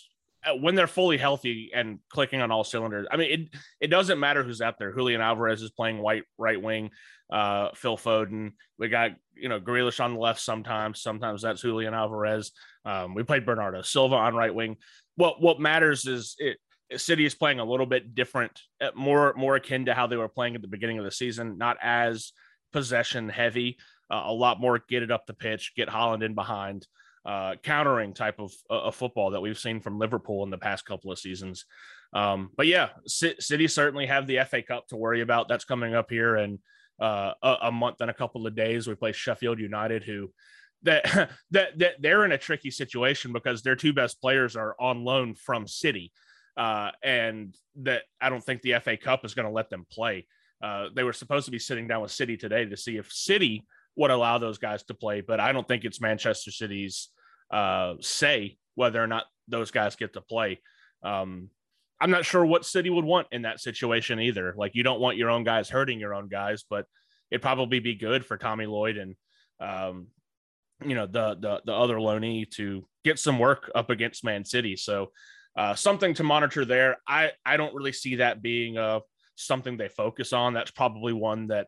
when 0.60 0.76
they're 0.76 0.88
fully 0.88 1.18
healthy 1.18 1.72
and 1.74 2.00
clicking 2.10 2.42
on 2.42 2.52
all 2.52 2.64
cylinders, 2.64 3.08
I 3.12 3.18
mean, 3.18 3.32
it 3.32 3.60
it 3.82 3.88
doesn't 3.88 4.20
matter 4.20 4.44
who's 4.44 4.62
out 4.62 4.80
there. 4.80 4.94
Julian 4.94 5.22
Alvarez 5.22 5.62
is 5.62 5.72
playing 5.72 6.00
white 6.00 6.24
right 6.38 6.62
wing. 6.62 6.92
Uh, 7.30 7.70
Phil 7.76 7.98
Foden. 7.98 8.54
We 8.78 8.90
got 8.90 9.12
you 9.36 9.50
know 9.50 9.60
Grealish 9.60 10.04
on 10.04 10.14
the 10.14 10.20
left 10.20 10.40
sometimes. 10.40 11.02
Sometimes 11.02 11.42
that's 11.42 11.62
Julian 11.62 11.94
Alvarez. 11.94 12.52
Um, 12.86 13.14
we 13.14 13.24
played 13.24 13.46
Bernardo 13.46 13.82
Silva 13.82 14.16
on 14.16 14.36
right 14.36 14.54
wing. 14.54 14.78
What 15.16 15.42
what 15.42 15.60
matters 15.60 16.06
is 16.06 16.36
it. 16.38 16.58
City 16.98 17.24
is 17.24 17.36
playing 17.36 17.60
a 17.60 17.64
little 17.64 17.86
bit 17.86 18.16
different, 18.16 18.60
uh, 18.82 18.90
more 18.96 19.36
more 19.38 19.56
akin 19.56 19.86
to 19.86 19.94
how 19.94 20.08
they 20.08 20.18
were 20.18 20.28
playing 20.28 20.56
at 20.56 20.64
the 20.64 20.68
beginning 20.68 20.98
of 20.98 21.06
the 21.06 21.12
season. 21.12 21.60
Not 21.60 21.78
as 21.84 22.32
possession 22.74 23.30
heavy. 23.30 23.78
Uh, 24.10 24.24
a 24.26 24.34
lot 24.34 24.60
more 24.60 24.82
get 24.90 25.04
it 25.04 25.12
up 25.12 25.28
the 25.28 25.36
pitch, 25.36 25.74
get 25.76 25.88
Haaland 25.88 26.24
in 26.24 26.34
behind 26.34 26.88
uh, 27.26 27.56
countering 27.64 28.14
type 28.14 28.40
of, 28.40 28.54
uh, 28.70 28.82
of 28.84 28.96
football 28.96 29.32
that 29.32 29.42
we've 29.42 29.60
seen 29.60 29.80
from 29.80 30.00
Liverpool 30.00 30.44
in 30.44 30.50
the 30.50 30.58
past 30.58 30.86
couple 30.86 31.12
of 31.12 31.20
seasons. 31.20 31.66
Um, 32.14 32.50
but 32.56 32.68
yeah, 32.68 32.90
C- 33.06 33.36
City 33.40 33.68
certainly 33.68 34.06
have 34.06 34.26
the 34.26 34.40
FA 34.50 34.62
Cup 34.62 34.88
to 34.88 34.98
worry 34.98 35.22
about. 35.22 35.48
That's 35.48 35.66
coming 35.66 35.94
up 35.94 36.10
here 36.10 36.38
in 36.38 36.60
uh, 37.00 37.34
a, 37.44 37.56
a, 37.64 37.72
month 37.72 37.98
and 38.02 38.10
a 38.10 38.16
couple 38.16 38.48
of 38.48 38.56
days. 38.56 38.88
We 38.88 38.96
play 38.96 39.12
Sheffield 39.12 39.60
United, 39.60 40.04
who 40.04 40.32
that, 40.84 41.06
that 41.52 41.78
that 41.78 42.02
they're 42.02 42.26
in 42.26 42.32
a 42.32 42.38
tricky 42.38 42.72
situation 42.72 43.34
because 43.34 43.62
their 43.62 43.76
two 43.76 43.94
best 43.94 44.20
players 44.22 44.56
are 44.56 44.76
on 44.80 45.04
loan 45.04 45.36
from 45.36 45.68
City, 45.68 46.12
uh, 46.58 46.92
and 47.04 47.56
that 47.78 48.04
I 48.20 48.30
don't 48.30 48.44
think 48.44 48.62
the 48.62 48.80
FA 48.80 48.98
Cup 48.98 49.24
is 49.24 49.34
going 49.34 49.48
to 49.48 49.54
let 49.54 49.70
them 49.70 49.86
play. 49.92 50.26
Uh, 50.62 50.88
they 50.94 51.04
were 51.04 51.14
supposed 51.14 51.46
to 51.46 51.52
be 51.52 51.60
sitting 51.60 51.88
down 51.88 52.02
with 52.02 52.12
City 52.12 52.36
today 52.36 52.66
to 52.66 52.76
see 52.76 52.98
if 52.98 53.12
City 53.12 53.66
would 54.00 54.12
allow 54.12 54.38
those 54.38 54.58
guys 54.58 54.82
to 54.84 54.94
play. 54.94 55.20
But 55.20 55.42
I 55.42 55.52
don't 55.52 55.68
think 55.68 55.84
it's 55.84 56.00
Manchester 56.00 56.52
City's 56.52 57.10
uh, 57.52 57.96
say 58.00 58.58
whether 58.76 59.04
or 59.04 59.08
not 59.08 59.26
those 59.50 59.72
guys 59.72 59.98
get 59.98 60.14
to 60.14 60.22
play. 60.22 60.62
Um, 61.04 61.50
I'm 62.00 62.10
not 62.10 62.24
sure 62.24 62.46
what 62.46 62.66
City 62.66 62.90
would 62.90 63.04
want 63.04 63.28
in 63.34 63.42
that 63.42 63.60
situation 63.60 64.22
either. 64.22 64.54
Like 64.58 64.74
you 64.74 64.84
don't 64.84 65.02
want 65.02 65.18
your 65.18 65.30
own 65.30 65.44
guys 65.44 65.70
hurting 65.70 66.00
your 66.00 66.14
own 66.14 66.30
guys, 66.30 66.64
but 66.70 66.86
it'd 67.30 67.42
probably 67.42 67.80
be 67.80 67.94
good 67.94 68.26
for 68.26 68.38
Tommy 68.38 68.64
Doyle 68.64 68.98
and 68.98 69.16
um, 69.60 70.08
you 70.86 70.96
know 70.96 71.06
the 71.06 71.36
the 71.36 71.62
the 71.66 71.74
other 71.74 71.98
loanee 71.98 72.50
to 72.52 72.88
get 73.04 73.20
some 73.20 73.38
work 73.38 73.70
up 73.76 73.90
against 73.90 74.24
Man 74.24 74.46
City. 74.46 74.78
So 74.78 75.12
uh, 75.58 75.76
something 75.76 76.14
to 76.14 76.24
monitor 76.24 76.64
there. 76.64 76.98
I 77.06 77.32
I 77.46 77.58
don't 77.58 77.76
really 77.76 77.92
see 77.92 78.16
that 78.16 78.42
being 78.42 78.78
uh, 78.78 79.02
something 79.36 79.76
they 79.76 79.90
focus 79.90 80.32
on. 80.32 80.54
That's 80.54 80.72
probably 80.72 81.12
one 81.12 81.48
that 81.48 81.68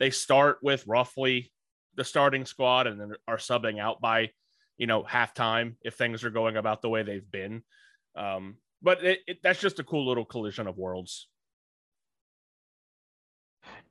they 0.00 0.10
start 0.10 0.58
with 0.60 0.84
roughly 0.88 1.52
the 1.98 2.04
starting 2.04 2.46
squad 2.46 2.86
and 2.86 2.98
then 2.98 3.12
are 3.26 3.36
subbing 3.36 3.78
out 3.78 4.00
by 4.00 4.30
you 4.78 4.86
know 4.86 5.02
halftime 5.02 5.74
if 5.82 5.94
things 5.94 6.24
are 6.24 6.30
going 6.30 6.56
about 6.56 6.80
the 6.80 6.88
way 6.88 7.02
they've 7.02 7.30
been. 7.30 7.62
Um, 8.16 8.56
but 8.80 9.04
it, 9.04 9.18
it, 9.26 9.38
that's 9.42 9.60
just 9.60 9.80
a 9.80 9.84
cool 9.84 10.06
little 10.06 10.24
collision 10.24 10.68
of 10.68 10.78
worlds. 10.78 11.28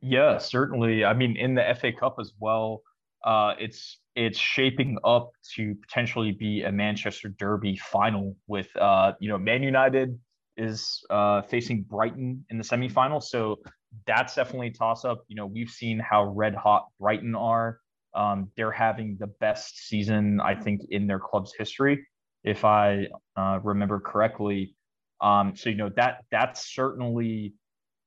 Yeah, 0.02 0.38
certainly. 0.38 1.04
I 1.04 1.14
mean, 1.14 1.36
in 1.36 1.54
the 1.54 1.78
FA 1.80 1.92
Cup 1.92 2.16
as 2.20 2.32
well, 2.40 2.82
uh, 3.26 3.54
it's 3.60 4.00
it's 4.16 4.40
shaping 4.40 4.98
up 5.04 5.32
to 5.56 5.76
potentially 5.76 6.32
be 6.32 6.64
a 6.64 6.72
Manchester 6.72 7.30
Derby 7.38 7.76
final 7.76 8.38
with 8.48 8.74
uh, 8.78 9.14
you 9.20 9.28
know 9.28 9.38
Man 9.38 9.64
United 9.64 10.18
is 10.56 11.04
uh, 11.10 11.42
facing 11.42 11.84
Brighton 11.84 12.46
in 12.50 12.58
the 12.58 12.64
semifinal, 12.64 13.22
so 13.22 13.60
that's 14.06 14.36
definitely 14.36 14.68
a 14.68 14.72
toss 14.72 15.04
up. 15.04 15.26
You 15.28 15.36
know, 15.36 15.46
we've 15.46 15.70
seen 15.70 16.00
how 16.00 16.24
red 16.26 16.56
hot 16.56 16.88
Brighton 17.00 17.36
are. 17.36 17.80
Um, 18.14 18.52
they're 18.56 18.72
having 18.72 19.18
the 19.20 19.28
best 19.28 19.88
season 19.88 20.40
I 20.42 20.56
think 20.56 20.82
in 20.90 21.08
their 21.08 21.20
club's 21.20 21.54
history, 21.58 22.08
if 22.44 22.66
I 22.66 23.08
uh, 23.36 23.60
remember 23.64 24.00
correctly. 24.00 24.76
Um, 25.22 25.56
so 25.56 25.70
you 25.70 25.76
know 25.76 25.90
that 25.96 26.24
that's 26.32 26.74
certainly 26.74 27.54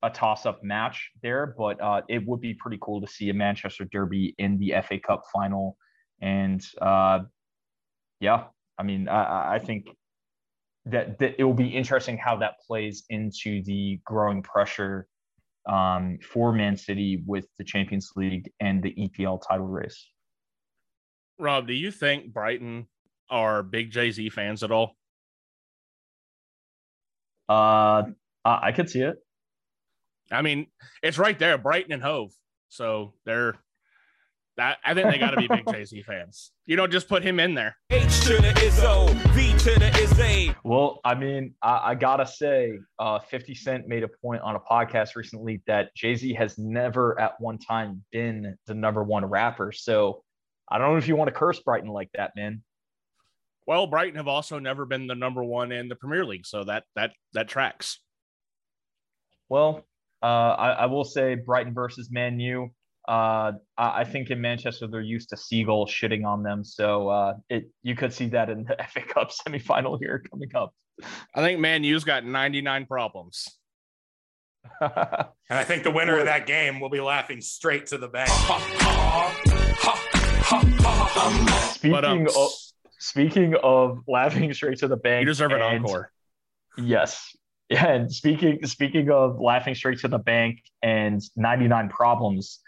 a 0.03 0.09
toss-up 0.09 0.63
match 0.63 1.11
there, 1.21 1.53
but 1.57 1.79
uh, 1.81 2.01
it 2.09 2.25
would 2.25 2.41
be 2.41 2.53
pretty 2.53 2.79
cool 2.81 3.01
to 3.01 3.07
see 3.07 3.29
a 3.29 3.33
Manchester 3.33 3.85
Derby 3.85 4.33
in 4.37 4.57
the 4.57 4.73
FA 4.83 4.99
Cup 4.99 5.23
final. 5.31 5.77
And 6.21 6.65
uh, 6.81 7.19
yeah, 8.19 8.45
I 8.77 8.83
mean, 8.83 9.07
I, 9.07 9.55
I 9.55 9.59
think 9.59 9.87
that, 10.85 11.19
that 11.19 11.35
it 11.37 11.43
will 11.43 11.53
be 11.53 11.67
interesting 11.67 12.17
how 12.17 12.37
that 12.37 12.55
plays 12.65 13.03
into 13.09 13.61
the 13.63 13.99
growing 14.03 14.41
pressure 14.41 15.07
um, 15.67 16.17
for 16.21 16.51
Man 16.51 16.77
City 16.77 17.23
with 17.25 17.45
the 17.57 17.63
Champions 17.63 18.11
League 18.15 18.51
and 18.59 18.81
the 18.81 18.93
EPL 18.93 19.41
title 19.47 19.67
race. 19.67 20.07
Rob, 21.39 21.67
do 21.67 21.73
you 21.73 21.91
think 21.91 22.33
Brighton 22.33 22.87
are 23.29 23.63
big 23.63 23.91
Jay 23.91 24.11
Z 24.11 24.29
fans 24.29 24.63
at 24.63 24.71
all? 24.71 24.95
Uh, 27.49 28.03
I 28.45 28.71
could 28.71 28.89
see 28.89 29.01
it. 29.01 29.15
I 30.31 30.41
mean, 30.41 30.67
it's 31.03 31.17
right 31.17 31.37
there, 31.37 31.57
Brighton 31.57 31.91
and 31.91 32.01
Hove. 32.01 32.31
So 32.69 33.13
they're 33.25 33.55
that 34.61 34.77
I 34.85 34.93
think 34.93 35.09
they 35.09 35.17
got 35.17 35.31
to 35.31 35.37
be 35.37 35.47
big 35.47 35.65
Jay 35.71 35.83
Z 35.85 36.03
fans. 36.03 36.51
You 36.67 36.75
don't 36.75 36.91
just 36.91 37.09
put 37.09 37.23
him 37.23 37.39
in 37.39 37.55
there. 37.55 37.75
H 37.89 38.21
to 38.21 38.35
the 38.35 38.53
Izzo, 38.57 39.09
V 39.33 39.57
to 39.57 39.79
the 39.79 39.89
Izzy. 39.97 40.55
Well, 40.63 40.99
I 41.03 41.15
mean, 41.15 41.55
I, 41.63 41.91
I 41.91 41.95
gotta 41.95 42.27
say, 42.27 42.77
uh, 42.99 43.17
50 43.17 43.55
Cent 43.55 43.87
made 43.87 44.03
a 44.03 44.07
point 44.07 44.43
on 44.43 44.55
a 44.55 44.59
podcast 44.59 45.15
recently 45.15 45.63
that 45.65 45.95
Jay 45.95 46.13
Z 46.13 46.33
has 46.35 46.59
never 46.59 47.19
at 47.19 47.41
one 47.41 47.57
time 47.57 48.03
been 48.11 48.55
the 48.67 48.75
number 48.75 49.03
one 49.03 49.25
rapper. 49.25 49.71
So 49.71 50.23
I 50.69 50.77
don't 50.77 50.91
know 50.91 50.97
if 50.97 51.07
you 51.07 51.15
want 51.15 51.29
to 51.29 51.33
curse 51.33 51.59
Brighton 51.59 51.89
like 51.89 52.09
that, 52.13 52.33
man. 52.35 52.61
Well, 53.65 53.87
Brighton 53.87 54.17
have 54.17 54.27
also 54.27 54.59
never 54.59 54.85
been 54.85 55.07
the 55.07 55.15
number 55.15 55.43
one 55.43 55.71
in 55.71 55.87
the 55.87 55.95
Premier 55.95 56.23
League, 56.23 56.45
so 56.45 56.63
that 56.65 56.83
that 56.95 57.13
that 57.33 57.47
tracks. 57.47 57.99
Well, 59.49 59.87
uh, 60.21 60.25
I, 60.25 60.69
I, 60.71 60.85
will 60.85 61.03
say 61.03 61.35
Brighton 61.35 61.73
versus 61.73 62.09
Man 62.11 62.39
U. 62.39 62.69
Uh, 63.07 63.53
I, 63.77 64.01
I, 64.01 64.03
think 64.03 64.29
in 64.29 64.39
Manchester 64.39 64.87
they're 64.87 65.01
used 65.01 65.29
to 65.29 65.37
Seagull 65.37 65.87
shitting 65.87 66.25
on 66.25 66.43
them, 66.43 66.63
so 66.63 67.09
uh, 67.09 67.33
it 67.49 67.71
you 67.81 67.95
could 67.95 68.13
see 68.13 68.27
that 68.27 68.49
in 68.49 68.63
the 68.63 68.77
FA 68.89 69.01
Cup 69.01 69.31
semifinal 69.31 69.97
here 69.99 70.23
coming 70.29 70.49
up. 70.55 70.73
I 71.33 71.41
think 71.41 71.59
Man 71.59 71.83
U's 71.83 72.03
got 72.03 72.25
99 72.25 72.85
problems. 72.85 73.47
and 74.81 74.91
I 75.49 75.63
think 75.63 75.83
the 75.83 75.89
winner 75.89 76.19
of 76.19 76.25
that 76.25 76.45
game 76.45 76.79
will 76.79 76.89
be 76.89 76.99
laughing 76.99 77.41
straight 77.41 77.87
to 77.87 77.97
the 77.97 78.07
bank. 78.07 78.29
speaking 81.71 81.91
but, 81.91 82.05
um, 82.05 82.27
of 82.27 82.51
speaking 82.99 83.55
of 83.63 84.03
laughing 84.07 84.53
straight 84.53 84.77
to 84.79 84.87
the 84.87 84.97
bank, 84.97 85.21
you 85.21 85.25
deserve 85.25 85.51
an 85.51 85.61
encore. 85.61 86.11
Yes, 86.77 87.35
yeah, 87.71 87.87
and 87.93 88.11
speaking 88.11 88.65
speaking 88.65 89.09
of 89.09 89.39
laughing 89.39 89.75
straight 89.75 89.99
to 89.99 90.07
the 90.07 90.19
bank 90.19 90.61
and 90.83 91.21
99 91.35 91.89
problems, 91.89 92.59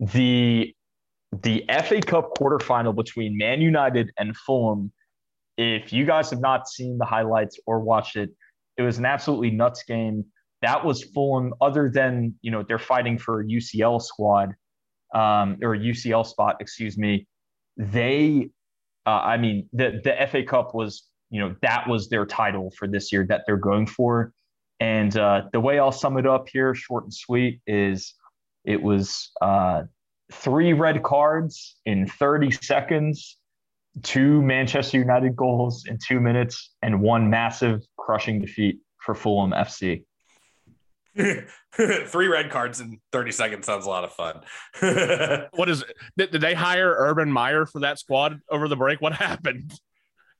the 0.00 0.74
the 1.42 1.64
FA 1.84 2.00
Cup 2.00 2.34
quarterfinal 2.36 2.94
between 2.96 3.36
Man 3.36 3.60
United 3.60 4.10
and 4.18 4.36
Fulham. 4.36 4.92
If 5.56 5.92
you 5.92 6.04
guys 6.04 6.30
have 6.30 6.40
not 6.40 6.68
seen 6.68 6.98
the 6.98 7.04
highlights 7.04 7.58
or 7.66 7.80
watched 7.80 8.16
it, 8.16 8.30
it 8.76 8.82
was 8.82 8.98
an 8.98 9.04
absolutely 9.04 9.50
nuts 9.50 9.84
game. 9.84 10.24
That 10.62 10.84
was 10.84 11.04
Fulham. 11.04 11.54
Other 11.60 11.90
than 11.92 12.34
you 12.42 12.50
know 12.50 12.64
they're 12.66 12.78
fighting 12.78 13.18
for 13.18 13.40
a 13.40 13.44
UCL 13.44 14.02
squad 14.02 14.54
um, 15.14 15.58
or 15.62 15.76
UCL 15.76 16.26
spot, 16.26 16.56
excuse 16.60 16.98
me. 16.98 17.26
They, 17.76 18.50
uh, 19.06 19.10
I 19.10 19.36
mean, 19.36 19.68
the 19.72 20.00
the 20.02 20.26
FA 20.28 20.42
Cup 20.42 20.74
was 20.74 21.04
you 21.30 21.40
know 21.40 21.54
that 21.62 21.88
was 21.88 22.08
their 22.08 22.26
title 22.26 22.72
for 22.76 22.88
this 22.88 23.12
year 23.12 23.26
that 23.28 23.42
they're 23.46 23.56
going 23.56 23.86
for 23.86 24.32
and 24.80 25.14
uh, 25.16 25.42
the 25.52 25.60
way 25.60 25.78
I'll 25.78 25.92
sum 25.92 26.16
it 26.16 26.26
up 26.26 26.48
here, 26.50 26.74
short 26.74 27.04
and 27.04 27.12
sweet, 27.12 27.60
is 27.66 28.14
it 28.64 28.82
was 28.82 29.30
uh, 29.40 29.82
three 30.32 30.72
red 30.72 31.02
cards 31.02 31.76
in 31.84 32.06
30 32.06 32.50
seconds, 32.50 33.38
two 34.02 34.42
Manchester 34.42 34.98
United 34.98 35.36
goals 35.36 35.84
in 35.86 35.98
two 36.06 36.20
minutes, 36.20 36.74
and 36.82 37.00
one 37.00 37.30
massive 37.30 37.82
crushing 37.96 38.40
defeat 38.40 38.78
for 38.98 39.14
Fulham 39.14 39.50
FC. 39.52 40.04
Three 41.74 42.28
red 42.28 42.50
cards 42.50 42.80
in 42.80 43.00
30 43.12 43.32
seconds 43.32 43.66
sounds 43.66 43.84
a 43.84 43.88
lot 43.88 44.04
of 44.04 44.12
fun. 44.12 44.40
what 45.52 45.68
is 45.68 45.82
it? 45.82 45.96
Did, 46.16 46.30
did 46.30 46.40
they 46.40 46.54
hire 46.54 46.94
Urban 46.96 47.30
Meyer 47.30 47.66
for 47.66 47.80
that 47.80 47.98
squad 47.98 48.40
over 48.48 48.68
the 48.68 48.76
break? 48.76 49.00
What 49.00 49.12
happened? 49.14 49.72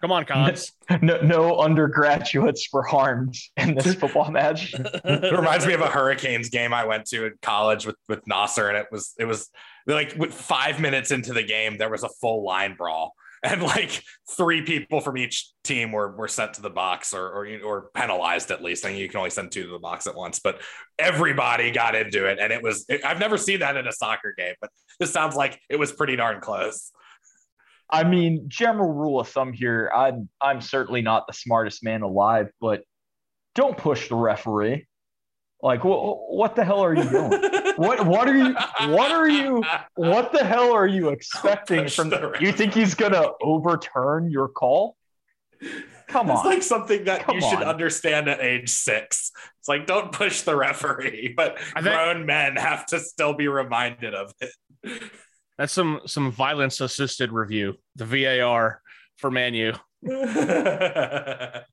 Come 0.00 0.12
on, 0.12 0.24
Cons. 0.24 0.72
No, 1.02 1.20
no 1.20 1.58
undergraduates 1.58 2.68
were 2.72 2.82
harmed 2.82 3.36
in 3.56 3.74
this 3.74 3.94
football 4.00 4.30
match. 4.30 4.74
it 4.74 5.36
reminds 5.36 5.66
me 5.66 5.74
of 5.74 5.82
a 5.82 5.86
Hurricanes 5.86 6.48
game 6.48 6.72
I 6.72 6.84
went 6.84 7.04
to 7.06 7.26
in 7.26 7.34
college 7.42 7.86
with 7.86 7.96
with 8.08 8.26
Nasser, 8.26 8.68
and 8.68 8.78
it 8.78 8.86
was 8.90 9.14
it 9.18 9.26
was 9.26 9.50
like 9.86 10.32
five 10.32 10.80
minutes 10.80 11.10
into 11.10 11.32
the 11.32 11.42
game, 11.42 11.76
there 11.78 11.90
was 11.90 12.02
a 12.02 12.08
full 12.20 12.44
line 12.44 12.74
brawl, 12.76 13.14
and 13.44 13.62
like 13.62 14.02
three 14.36 14.62
people 14.62 15.00
from 15.00 15.16
each 15.16 15.50
team 15.64 15.92
were 15.92 16.16
were 16.16 16.28
sent 16.28 16.54
to 16.54 16.62
the 16.62 16.70
box 16.70 17.12
or 17.12 17.26
or, 17.28 17.60
or 17.64 17.90
penalized 17.94 18.50
at 18.50 18.62
least. 18.62 18.84
I 18.84 18.88
think 18.88 19.00
you 19.00 19.08
can 19.08 19.18
only 19.18 19.30
send 19.30 19.52
two 19.52 19.64
to 19.64 19.70
the 19.70 19.78
box 19.78 20.06
at 20.06 20.14
once, 20.14 20.40
but 20.40 20.60
everybody 20.98 21.70
got 21.70 21.94
into 21.94 22.26
it, 22.26 22.38
and 22.40 22.52
it 22.52 22.62
was. 22.62 22.84
It, 22.88 23.04
I've 23.04 23.20
never 23.20 23.36
seen 23.36 23.60
that 23.60 23.76
in 23.76 23.86
a 23.86 23.92
soccer 23.92 24.34
game, 24.36 24.54
but 24.60 24.70
this 24.98 25.12
sounds 25.12 25.36
like 25.36 25.60
it 25.68 25.78
was 25.78 25.92
pretty 25.92 26.16
darn 26.16 26.40
close. 26.40 26.90
I 27.92 28.04
mean, 28.04 28.44
general 28.48 28.92
rule 28.92 29.20
of 29.20 29.28
thumb 29.28 29.52
here. 29.52 29.90
I'm 29.94 30.28
I'm 30.40 30.60
certainly 30.60 31.02
not 31.02 31.26
the 31.26 31.32
smartest 31.32 31.84
man 31.84 32.02
alive, 32.02 32.50
but 32.60 32.82
don't 33.54 33.76
push 33.76 34.08
the 34.08 34.14
referee. 34.14 34.86
Like, 35.62 35.84
what? 35.84 36.32
What 36.32 36.56
the 36.56 36.64
hell 36.64 36.80
are 36.80 36.94
you 36.94 37.08
doing? 37.08 37.30
what? 37.76 38.06
What 38.06 38.28
are 38.28 38.36
you? 38.36 38.54
What 38.94 39.12
are 39.12 39.28
you? 39.28 39.62
What 39.94 40.32
the 40.32 40.44
hell 40.44 40.72
are 40.72 40.86
you 40.86 41.10
expecting 41.10 41.88
from? 41.88 42.08
The, 42.08 42.30
referee. 42.30 42.46
you 42.46 42.52
think 42.52 42.72
he's 42.72 42.94
gonna 42.94 43.28
overturn 43.42 44.30
your 44.30 44.48
call? 44.48 44.96
Come 46.08 46.30
on. 46.30 46.38
It's 46.38 46.46
like 46.46 46.62
something 46.62 47.04
that 47.04 47.24
Come 47.24 47.36
you 47.36 47.40
should 47.42 47.62
on. 47.62 47.64
understand 47.64 48.28
at 48.28 48.40
age 48.40 48.70
six. 48.70 49.30
It's 49.58 49.68
like 49.68 49.86
don't 49.86 50.10
push 50.10 50.42
the 50.42 50.56
referee, 50.56 51.34
but 51.36 51.58
think, 51.58 51.84
grown 51.84 52.26
men 52.26 52.56
have 52.56 52.86
to 52.86 52.98
still 52.98 53.34
be 53.34 53.46
reminded 53.46 54.14
of 54.14 54.32
it. 54.40 55.02
That's 55.60 55.74
some 55.74 56.00
some 56.06 56.32
violence 56.32 56.80
assisted 56.80 57.32
review. 57.32 57.74
The 57.94 58.06
VAR 58.06 58.80
for 59.18 59.30
Manu. 59.30 59.74
well, 60.02 61.64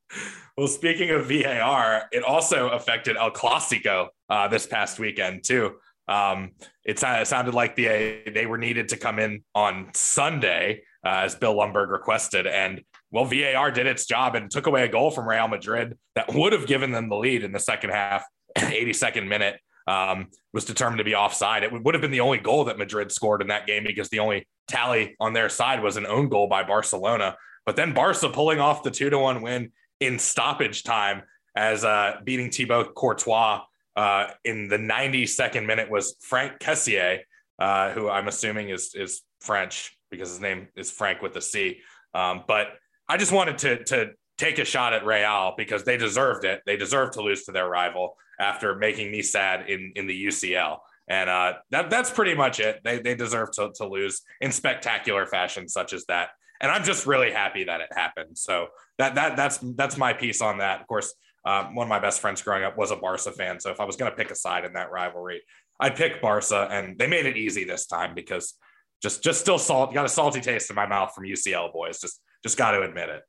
speaking 0.66 1.12
of 1.12 1.30
VAR, 1.30 2.10
it 2.12 2.22
also 2.22 2.68
affected 2.68 3.16
El 3.16 3.32
Clasico 3.32 4.10
uh, 4.30 4.50
this 4.50 4.68
past 4.68 5.00
weekend 5.00 5.46
too. 5.46 5.76
Um, 6.10 6.52
it, 6.84 7.02
it, 7.02 7.28
sounded 7.28 7.54
like 7.54 7.78
the 7.78 8.24
they 8.30 8.46
were 8.46 8.58
needed 8.58 8.90
to 8.90 8.98
come 8.98 9.20
in 9.20 9.46
on 9.56 9.92
Sunday, 9.94 10.82
uh, 11.06 11.24
as 11.24 11.36
Bill 11.36 11.56
Lumbergh 11.56 11.90
requested, 11.90 12.46
and 12.46 12.82
well, 13.12 13.24
VAR 13.24 13.72
did 13.72 13.88
its 13.88 14.06
job 14.06 14.36
and 14.36 14.52
took 14.52 14.68
away 14.68 14.84
a 14.84 14.90
goal 14.90 15.12
from 15.12 15.30
Real 15.30 15.48
Madrid 15.48 15.98
that 16.16 16.34
would 16.34 16.52
have 16.52 16.68
given 16.68 16.92
them 16.92 17.08
the 17.08 17.16
lead 17.16 17.42
in 17.42 17.54
the 17.54 17.60
second 17.60 17.92
half, 17.92 18.26
82nd 18.58 19.30
minute 19.30 19.62
um, 19.88 20.28
was 20.54 20.66
determined 20.66 21.00
to 21.00 21.04
be 21.04 21.16
offside. 21.16 21.64
It 21.64 21.72
would 21.72 21.96
have 21.96 22.02
been 22.02 22.12
the 22.12 22.20
only 22.20 22.38
goal 22.38 22.66
that 22.66 22.78
Madrid 22.78 23.12
scored 23.12 23.42
in 23.42 23.48
that 23.48 23.66
game 23.66 23.84
because 23.86 24.10
the 24.10 24.20
only 24.20 24.48
tally 24.68 25.16
on 25.20 25.34
their 25.34 25.50
side 25.50 25.82
was 25.82 25.98
an 25.98 26.06
own 26.06 26.30
goal 26.30 26.48
by 26.48 26.64
Barcelona. 26.64 27.38
But 27.66 27.76
then 27.76 27.94
Barca 27.94 28.30
pulling 28.30 28.60
off 28.60 28.84
the 28.84 28.92
two 28.92 29.10
to 29.10 29.18
one 29.18 29.42
win 29.42 29.72
in 30.00 30.20
stoppage 30.20 30.84
time 30.84 31.24
as 31.56 31.84
uh, 31.84 32.20
beating 32.24 32.52
Thibaut 32.52 32.94
Courtois 32.96 33.62
uh, 33.96 34.28
in 34.44 34.68
the 34.68 34.78
92nd 34.78 35.66
minute 35.66 35.90
was 35.90 36.16
Franck 36.22 36.60
Kessié, 36.60 37.22
uh, 37.60 37.92
who 37.92 38.10
I'm 38.10 38.28
assuming 38.28 38.70
is 38.70 38.94
is 38.94 39.22
French 39.42 39.98
because 40.12 40.30
his 40.30 40.40
name 40.40 40.68
is 40.76 40.92
Frank 40.92 41.22
with 41.22 41.36
a 41.36 41.42
C. 41.42 41.80
Um, 42.14 42.44
but 42.48 42.68
I 43.10 43.18
just 43.18 43.32
wanted 43.32 43.58
to 43.60 43.84
to 43.86 44.12
take 44.38 44.60
a 44.60 44.66
shot 44.66 44.94
at 44.94 45.06
Real 45.06 45.54
because 45.58 45.84
they 45.84 45.98
deserved 45.98 46.46
it. 46.46 46.62
They 46.66 46.78
deserved 46.78 47.14
to 47.14 47.22
lose 47.22 47.46
to 47.46 47.52
their 47.52 47.68
rival 47.68 48.18
after 48.40 48.76
making 48.76 49.12
me 49.12 49.22
sad 49.22 49.70
in 49.70 49.94
in 49.96 50.08
the 50.08 50.26
UCL. 50.28 50.80
And 51.10 51.30
uh, 51.30 51.54
that 51.72 51.90
that's 51.90 52.12
pretty 52.12 52.36
much 52.36 52.60
it. 52.60 52.82
They 52.84 53.00
they 53.00 53.16
deserve 53.16 53.52
to, 53.54 53.72
to 53.76 53.88
lose 53.88 54.22
in 54.42 54.52
spectacular 54.52 55.26
fashion 55.26 55.68
such 55.68 55.94
as 55.94 56.06
that. 56.06 56.30
And 56.60 56.72
I'm 56.72 56.84
just 56.84 57.06
really 57.06 57.32
happy 57.32 57.66
that 57.66 57.82
it 57.82 57.90
happened. 57.94 58.38
So 58.38 58.68
that 58.98 59.16
that 59.16 59.36
that's 59.36 59.60
that's 59.76 59.98
my 59.98 60.14
piece 60.14 60.42
on 60.42 60.58
that. 60.58 60.82
Of 60.82 60.88
course, 60.88 61.14
um, 61.46 61.76
one 61.76 61.86
of 61.86 61.90
my 61.90 62.00
best 62.00 62.20
friends 62.20 62.42
growing 62.42 62.64
up 62.64 62.78
was 62.78 62.92
a 62.92 62.96
Barca 62.96 63.32
fan. 63.32 63.60
So 63.60 63.72
if 63.72 63.80
I 63.80 63.86
was 63.86 63.96
going 63.96 64.12
to 64.12 64.18
pick 64.18 64.32
a 64.32 64.36
side 64.36 64.66
in 64.66 64.74
that 64.74 64.92
rivalry, 64.92 65.42
I'd 65.80 65.96
pick 65.96 66.22
Barca. 66.22 66.68
And 66.70 66.98
they 66.98 67.08
made 67.08 67.26
it 67.26 67.38
easy 67.38 67.64
this 67.64 67.88
time 67.88 68.14
because 68.14 68.56
just 69.02 69.24
just 69.24 69.40
still 69.40 69.60
salt 69.60 69.94
got 69.94 70.06
a 70.06 70.10
salty 70.10 70.42
taste 70.42 70.70
in 70.70 70.76
my 70.76 70.88
mouth 70.88 71.14
from 71.14 71.24
UCL 71.24 71.72
boys. 71.72 72.00
Just 72.02 72.22
just 72.44 72.58
got 72.58 72.72
to 72.72 72.82
admit 72.82 73.10
it. 73.10 73.24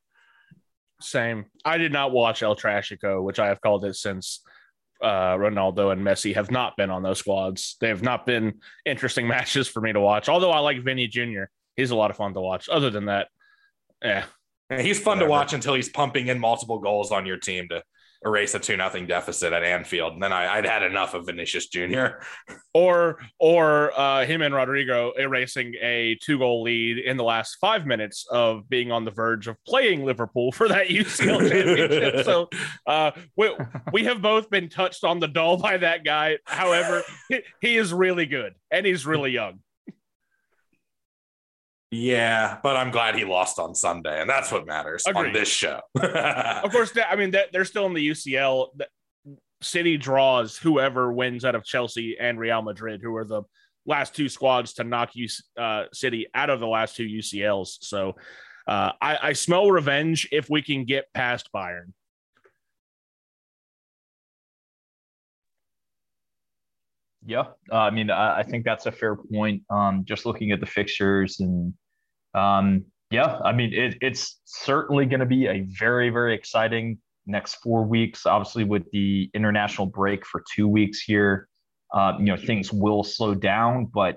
Same. 1.00 1.46
I 1.64 1.78
did 1.78 1.92
not 1.92 2.12
watch 2.12 2.42
El 2.42 2.56
Trashico, 2.56 3.22
which 3.22 3.38
I 3.38 3.46
have 3.48 3.60
called 3.60 3.84
it 3.84 3.94
since 3.94 4.40
uh, 5.02 5.34
Ronaldo 5.36 5.92
and 5.92 6.02
Messi 6.02 6.34
have 6.34 6.50
not 6.50 6.76
been 6.76 6.90
on 6.90 7.02
those 7.02 7.18
squads. 7.18 7.76
They 7.80 7.88
have 7.88 8.02
not 8.02 8.26
been 8.26 8.60
interesting 8.84 9.28
matches 9.36 9.68
for 9.68 9.80
me 9.80 9.92
to 9.92 10.00
watch. 10.00 10.28
Although 10.28 10.50
I 10.50 10.58
like 10.58 10.82
Vinny 10.82 11.06
Jr., 11.06 11.44
he's 11.76 11.90
a 11.90 11.96
lot 11.96 12.10
of 12.10 12.16
fun 12.16 12.34
to 12.34 12.40
watch. 12.40 12.68
Other 12.68 12.90
than 12.90 13.06
that, 13.06 13.28
yeah, 14.02 14.24
he's 14.70 14.98
fun 14.98 15.18
Whatever. 15.18 15.26
to 15.26 15.30
watch 15.30 15.52
until 15.52 15.74
he's 15.74 15.88
pumping 15.88 16.28
in 16.28 16.38
multiple 16.38 16.78
goals 16.78 17.12
on 17.12 17.26
your 17.26 17.38
team 17.38 17.68
to 17.68 17.82
erase 18.24 18.54
a 18.54 18.58
two 18.58 18.76
nothing 18.76 19.06
deficit 19.06 19.52
at 19.52 19.62
Anfield. 19.62 20.14
And 20.14 20.22
then 20.22 20.32
I, 20.32 20.56
would 20.56 20.66
had 20.66 20.82
enough 20.82 21.14
of 21.14 21.26
Vinicius 21.26 21.68
Jr. 21.68 22.06
or 22.74 23.18
or 23.38 23.98
uh, 23.98 24.24
him 24.24 24.42
and 24.42 24.54
Rodrygo 24.54 25.12
erasing 25.18 25.74
a 25.80 26.18
two 26.22 26.38
goal 26.38 26.62
lead 26.62 26.98
in 26.98 27.16
the 27.16 27.24
last 27.24 27.56
five 27.60 27.86
minutes 27.86 28.26
of 28.30 28.68
being 28.68 28.90
on 28.90 29.04
the 29.04 29.10
verge 29.10 29.46
of 29.46 29.56
playing 29.66 30.04
Liverpool 30.04 30.52
for 30.52 30.68
that 30.68 30.88
UCL 30.88 31.48
championship. 31.48 32.24
so 32.24 32.48
uh, 32.86 33.12
we, 33.36 33.50
we 33.92 34.04
have 34.04 34.20
both 34.20 34.50
been 34.50 34.68
touched 34.68 35.04
on 35.04 35.20
the 35.20 35.28
doll 35.28 35.56
by 35.56 35.76
that 35.76 36.04
guy. 36.04 36.38
However, 36.44 37.02
he, 37.28 37.40
he 37.60 37.76
is 37.76 37.92
really 37.92 38.26
good 38.26 38.54
and 38.70 38.84
he's 38.84 39.06
really 39.06 39.30
young. 39.30 39.60
Yeah, 41.90 42.58
but 42.62 42.76
I'm 42.76 42.90
glad 42.90 43.14
he 43.14 43.24
lost 43.24 43.58
on 43.58 43.74
Sunday, 43.74 44.20
and 44.20 44.28
that's 44.28 44.52
what 44.52 44.66
matters 44.66 45.04
Agreed. 45.06 45.28
on 45.28 45.32
this 45.32 45.48
show. 45.48 45.80
of 46.00 46.70
course, 46.70 46.92
I 47.08 47.16
mean 47.16 47.34
they're 47.52 47.64
still 47.64 47.86
in 47.86 47.94
the 47.94 48.10
UCL. 48.10 48.68
City 49.62 49.96
draws 49.96 50.56
whoever 50.56 51.12
wins 51.12 51.44
out 51.44 51.54
of 51.54 51.64
Chelsea 51.64 52.16
and 52.20 52.38
Real 52.38 52.62
Madrid, 52.62 53.00
who 53.02 53.16
are 53.16 53.24
the 53.24 53.42
last 53.86 54.14
two 54.14 54.28
squads 54.28 54.74
to 54.74 54.84
knock 54.84 55.10
you 55.14 55.28
uh, 55.58 55.84
City 55.92 56.26
out 56.34 56.50
of 56.50 56.60
the 56.60 56.66
last 56.66 56.94
two 56.94 57.06
UCLs. 57.06 57.78
So 57.80 58.16
uh, 58.68 58.92
I, 59.00 59.18
I 59.22 59.32
smell 59.32 59.70
revenge 59.70 60.28
if 60.30 60.50
we 60.50 60.62
can 60.62 60.84
get 60.84 61.06
past 61.14 61.48
Bayern. 61.54 61.92
Yeah, 67.28 67.44
uh, 67.70 67.76
I 67.76 67.90
mean, 67.90 68.08
I, 68.10 68.38
I, 68.38 68.42
think 68.42 68.64
that's 68.64 68.86
a 68.86 68.90
fair 68.90 69.14
point. 69.14 69.62
Um, 69.68 70.02
just 70.08 70.24
looking 70.24 70.50
at 70.50 70.60
the 70.60 70.66
fixtures 70.66 71.40
and, 71.40 71.74
um, 72.32 72.86
yeah, 73.10 73.38
I 73.44 73.52
mean, 73.52 73.74
it, 73.74 73.98
it's 74.00 74.40
certainly 74.46 75.04
going 75.04 75.20
to 75.20 75.26
be 75.26 75.46
a 75.46 75.66
very, 75.78 76.08
very 76.08 76.34
exciting 76.34 76.96
next 77.26 77.56
four 77.56 77.84
weeks. 77.84 78.24
Obviously, 78.24 78.64
with 78.64 78.90
the 78.92 79.30
international 79.34 79.86
break 79.86 80.24
for 80.24 80.42
two 80.54 80.66
weeks 80.66 81.02
here, 81.02 81.48
uh, 81.92 82.14
you 82.18 82.24
know, 82.24 82.38
things 82.38 82.72
will 82.72 83.04
slow 83.04 83.34
down. 83.34 83.90
But 83.92 84.16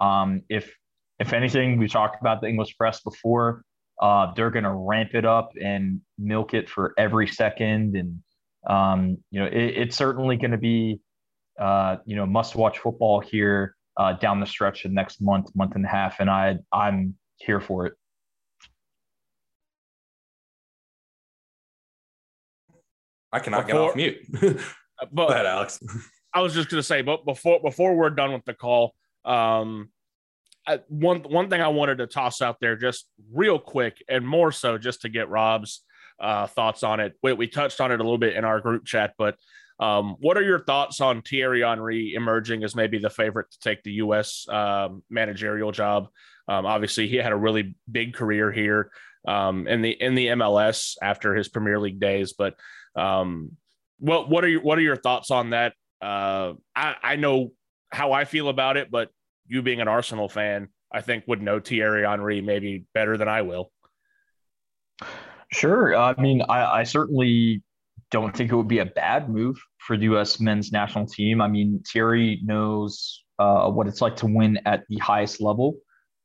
um, 0.00 0.42
if 0.48 0.74
if 1.20 1.32
anything, 1.32 1.78
we 1.78 1.86
talked 1.86 2.20
about 2.20 2.40
the 2.40 2.48
English 2.48 2.76
press 2.76 3.00
before. 3.02 3.62
Uh, 4.02 4.32
they're 4.34 4.50
going 4.50 4.64
to 4.64 4.72
ramp 4.72 5.10
it 5.14 5.24
up 5.24 5.50
and 5.62 6.00
milk 6.18 6.54
it 6.54 6.68
for 6.68 6.92
every 6.98 7.28
second, 7.28 7.96
and 7.96 8.18
um, 8.68 9.18
you 9.30 9.38
know, 9.38 9.46
it, 9.46 9.76
it's 9.76 9.96
certainly 9.96 10.36
going 10.36 10.50
to 10.50 10.58
be 10.58 11.00
uh, 11.58 11.96
you 12.04 12.16
know, 12.16 12.26
must 12.26 12.54
watch 12.54 12.78
football 12.78 13.20
here 13.20 13.74
uh, 13.96 14.12
down 14.14 14.40
the 14.40 14.46
stretch 14.46 14.84
of 14.84 14.92
next 14.92 15.20
month, 15.20 15.50
month 15.54 15.74
and 15.74 15.84
a 15.84 15.88
half, 15.88 16.20
and 16.20 16.30
I 16.30 16.58
I'm 16.72 17.14
here 17.36 17.60
for 17.60 17.86
it. 17.86 17.94
I 23.32 23.40
cannot 23.40 23.66
before, 23.66 23.80
get 23.80 23.90
off 23.90 23.96
mute. 23.96 24.16
but, 25.00 25.14
Go 25.14 25.26
ahead, 25.26 25.46
Alex. 25.46 25.80
I 26.32 26.40
was 26.40 26.54
just 26.54 26.68
going 26.68 26.78
to 26.78 26.86
say, 26.86 27.02
but 27.02 27.24
before 27.24 27.60
before 27.60 27.94
we're 27.94 28.10
done 28.10 28.32
with 28.32 28.44
the 28.44 28.54
call, 28.54 28.94
um, 29.24 29.90
I, 30.66 30.80
one 30.88 31.20
one 31.20 31.50
thing 31.50 31.60
I 31.60 31.68
wanted 31.68 31.98
to 31.98 32.06
toss 32.06 32.40
out 32.40 32.58
there, 32.60 32.76
just 32.76 33.06
real 33.32 33.58
quick, 33.58 34.02
and 34.08 34.26
more 34.26 34.52
so, 34.52 34.78
just 34.78 35.02
to 35.02 35.08
get 35.08 35.28
Rob's 35.28 35.82
uh, 36.20 36.46
thoughts 36.46 36.82
on 36.82 37.00
it. 37.00 37.16
We, 37.22 37.32
we 37.32 37.48
touched 37.48 37.80
on 37.80 37.92
it 37.92 38.00
a 38.00 38.02
little 38.02 38.18
bit 38.18 38.36
in 38.36 38.44
our 38.44 38.60
group 38.60 38.84
chat, 38.84 39.14
but 39.18 39.36
um, 39.80 40.16
what 40.18 40.36
are 40.36 40.42
your 40.42 40.58
thoughts 40.64 41.00
on 41.00 41.22
Thierry 41.22 41.62
Henry 41.62 42.14
emerging 42.14 42.64
as 42.64 42.74
maybe 42.74 42.98
the 42.98 43.10
favorite 43.10 43.50
to 43.52 43.58
take 43.60 43.82
the 43.82 43.92
U.S. 43.92 44.46
Um, 44.48 45.02
managerial 45.08 45.70
job? 45.72 46.08
Um, 46.48 46.66
obviously, 46.66 47.06
he 47.06 47.16
had 47.16 47.32
a 47.32 47.36
really 47.36 47.76
big 47.90 48.14
career 48.14 48.50
here 48.50 48.90
um, 49.26 49.68
in 49.68 49.82
the 49.82 49.90
in 49.90 50.14
the 50.14 50.28
MLS 50.28 50.96
after 51.00 51.34
his 51.34 51.48
Premier 51.48 51.78
League 51.78 52.00
days. 52.00 52.32
But 52.32 52.56
um, 52.96 53.52
what 53.98 54.28
what 54.28 54.44
are 54.44 54.48
your 54.48 54.62
what 54.62 54.78
are 54.78 54.82
your 54.82 54.96
thoughts 54.96 55.30
on 55.30 55.50
that? 55.50 55.74
Uh, 56.02 56.54
I, 56.74 56.96
I 57.02 57.16
know 57.16 57.52
how 57.90 58.12
I 58.12 58.24
feel 58.24 58.48
about 58.48 58.76
it, 58.76 58.90
but 58.90 59.10
you 59.46 59.62
being 59.62 59.80
an 59.80 59.88
Arsenal 59.88 60.28
fan, 60.28 60.68
I 60.92 61.02
think 61.02 61.24
would 61.26 61.42
know 61.42 61.60
Thierry 61.60 62.04
Henry 62.04 62.40
maybe 62.40 62.84
better 62.94 63.16
than 63.16 63.28
I 63.28 63.42
will. 63.42 63.70
Sure. 65.52 65.96
I 65.96 66.14
mean, 66.20 66.42
I, 66.48 66.80
I 66.80 66.82
certainly 66.84 67.62
don't 68.10 68.36
think 68.36 68.50
it 68.50 68.56
would 68.56 68.68
be 68.68 68.78
a 68.78 68.86
bad 68.86 69.28
move 69.28 69.56
for 69.78 69.96
the 69.96 70.04
U.S. 70.04 70.40
men's 70.40 70.72
national 70.72 71.06
team. 71.06 71.40
I 71.40 71.48
mean, 71.48 71.82
Thierry 71.92 72.40
knows 72.44 73.22
uh, 73.38 73.70
what 73.70 73.86
it's 73.86 74.00
like 74.00 74.16
to 74.16 74.26
win 74.26 74.58
at 74.66 74.84
the 74.88 74.96
highest 74.98 75.40
level 75.40 75.76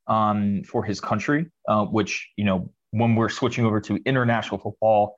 um, 0.08 0.64
for 0.64 0.84
his 0.84 1.00
country, 1.00 1.46
uh, 1.68 1.86
which, 1.86 2.30
you 2.38 2.46
know, 2.46 2.72
when 2.92 3.16
we're 3.16 3.30
switching 3.30 3.66
over 3.66 3.82
to 3.82 4.00
international 4.06 4.60
football, 4.60 5.16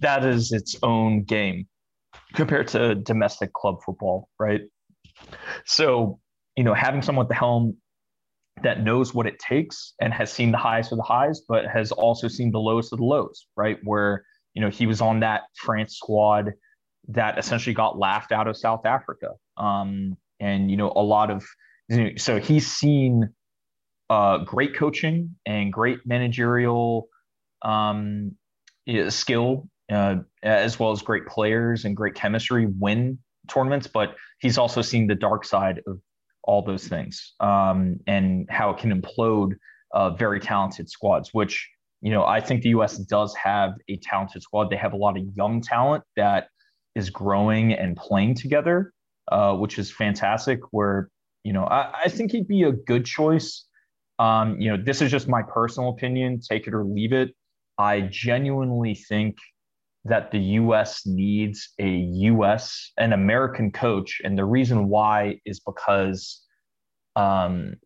that 0.00 0.24
is 0.24 0.52
its 0.52 0.76
own 0.82 1.24
game 1.24 1.66
compared 2.34 2.68
to 2.68 2.94
domestic 2.94 3.52
club 3.52 3.76
football, 3.84 4.28
right? 4.38 4.62
So, 5.64 6.20
you 6.56 6.64
know, 6.64 6.74
having 6.74 7.02
someone 7.02 7.24
at 7.24 7.28
the 7.28 7.34
helm 7.34 7.76
that 8.62 8.82
knows 8.82 9.14
what 9.14 9.26
it 9.26 9.38
takes 9.38 9.94
and 10.00 10.12
has 10.12 10.32
seen 10.32 10.52
the 10.52 10.58
highs 10.58 10.92
of 10.92 10.98
the 10.98 11.04
highs, 11.04 11.42
but 11.48 11.66
has 11.66 11.92
also 11.92 12.28
seen 12.28 12.50
the 12.50 12.58
lowest 12.58 12.92
of 12.92 12.98
the 12.98 13.04
lows, 13.04 13.46
right? 13.56 13.78
Where 13.82 14.24
you 14.54 14.62
know, 14.62 14.70
he 14.70 14.86
was 14.86 15.00
on 15.00 15.20
that 15.20 15.42
France 15.56 15.96
squad 15.96 16.52
that 17.08 17.38
essentially 17.38 17.74
got 17.74 17.98
laughed 17.98 18.32
out 18.32 18.46
of 18.46 18.56
South 18.56 18.86
Africa. 18.86 19.30
Um, 19.56 20.16
and, 20.40 20.70
you 20.70 20.76
know, 20.76 20.92
a 20.94 21.02
lot 21.02 21.30
of, 21.30 21.44
you 21.88 22.04
know, 22.04 22.10
so 22.16 22.40
he's 22.40 22.66
seen 22.66 23.30
uh, 24.10 24.38
great 24.38 24.74
coaching 24.76 25.36
and 25.44 25.72
great 25.72 26.00
managerial 26.06 27.08
um, 27.62 28.36
skill, 29.08 29.68
uh, 29.92 30.16
as 30.42 30.78
well 30.78 30.92
as 30.92 31.02
great 31.02 31.26
players 31.26 31.84
and 31.84 31.96
great 31.96 32.14
chemistry 32.14 32.66
win 32.66 33.18
tournaments. 33.48 33.86
But 33.86 34.14
he's 34.40 34.56
also 34.56 34.82
seen 34.82 35.06
the 35.06 35.14
dark 35.14 35.44
side 35.44 35.80
of 35.86 36.00
all 36.44 36.62
those 36.62 36.86
things 36.86 37.34
um, 37.40 37.98
and 38.06 38.46
how 38.50 38.70
it 38.70 38.78
can 38.78 39.00
implode 39.00 39.52
uh, 39.92 40.10
very 40.10 40.40
talented 40.40 40.90
squads, 40.90 41.30
which 41.32 41.70
you 42.04 42.10
know, 42.10 42.26
I 42.26 42.38
think 42.38 42.62
the 42.62 42.68
U.S. 42.68 42.98
does 42.98 43.34
have 43.34 43.72
a 43.88 43.96
talented 43.96 44.42
squad. 44.42 44.68
They 44.68 44.76
have 44.76 44.92
a 44.92 44.96
lot 44.96 45.16
of 45.16 45.24
young 45.34 45.62
talent 45.62 46.04
that 46.16 46.48
is 46.94 47.08
growing 47.08 47.72
and 47.72 47.96
playing 47.96 48.34
together, 48.34 48.92
uh, 49.32 49.54
which 49.54 49.78
is 49.78 49.90
fantastic. 49.90 50.60
Where 50.70 51.08
you 51.44 51.54
know, 51.54 51.64
I, 51.64 51.92
I, 52.04 52.08
think 52.10 52.32
he'd 52.32 52.46
be 52.46 52.64
a 52.64 52.72
good 52.72 53.06
choice. 53.06 53.64
Um, 54.18 54.60
you 54.60 54.70
know, 54.70 54.82
this 54.82 55.00
is 55.00 55.10
just 55.10 55.28
my 55.28 55.40
personal 55.42 55.88
opinion. 55.88 56.40
Take 56.46 56.66
it 56.66 56.74
or 56.74 56.84
leave 56.84 57.14
it. 57.14 57.34
I 57.78 58.02
genuinely 58.02 58.94
think 58.94 59.38
that 60.04 60.30
the 60.30 60.40
U.S. 60.40 61.06
needs 61.06 61.70
a 61.78 61.88
U.S. 61.88 62.92
an 62.98 63.14
American 63.14 63.72
coach, 63.72 64.20
and 64.22 64.36
the 64.36 64.44
reason 64.44 64.90
why 64.90 65.40
is 65.46 65.58
because, 65.60 66.42
um, 67.16 67.76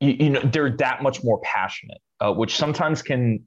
you, 0.00 0.10
you 0.18 0.30
know, 0.30 0.40
they're 0.40 0.76
that 0.76 1.02
much 1.02 1.22
more 1.24 1.40
passionate 1.42 1.98
uh, 2.20 2.32
which 2.32 2.56
sometimes 2.56 3.02
can 3.02 3.46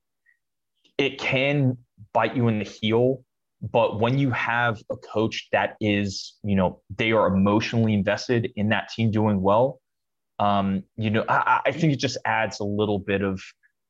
it 0.98 1.20
can 1.20 1.78
bite 2.14 2.36
you 2.36 2.48
in 2.48 2.60
the 2.60 2.66
heel 2.66 3.24
but 3.62 4.00
when 4.00 4.18
you 4.18 4.32
have 4.32 4.82
a 4.90 4.96
coach 4.96 5.48
that 5.52 5.76
is 5.82 6.38
you 6.44 6.56
know 6.56 6.82
they 6.98 7.12
are 7.12 7.28
emotionally 7.28 7.94
invested 7.94 8.52
in 8.56 8.70
that 8.70 8.90
team 8.90 9.12
doing 9.12 9.42
well 9.42 9.80
um, 10.40 10.84
you 10.96 11.10
know 11.10 11.26
I, 11.28 11.62
I, 11.66 11.72
think 11.72 11.92
it 11.94 12.00
just 12.00 12.18
adds 12.26 12.62
a 12.62 12.64
little 12.64 13.00
bit 13.00 13.22
of 13.22 13.42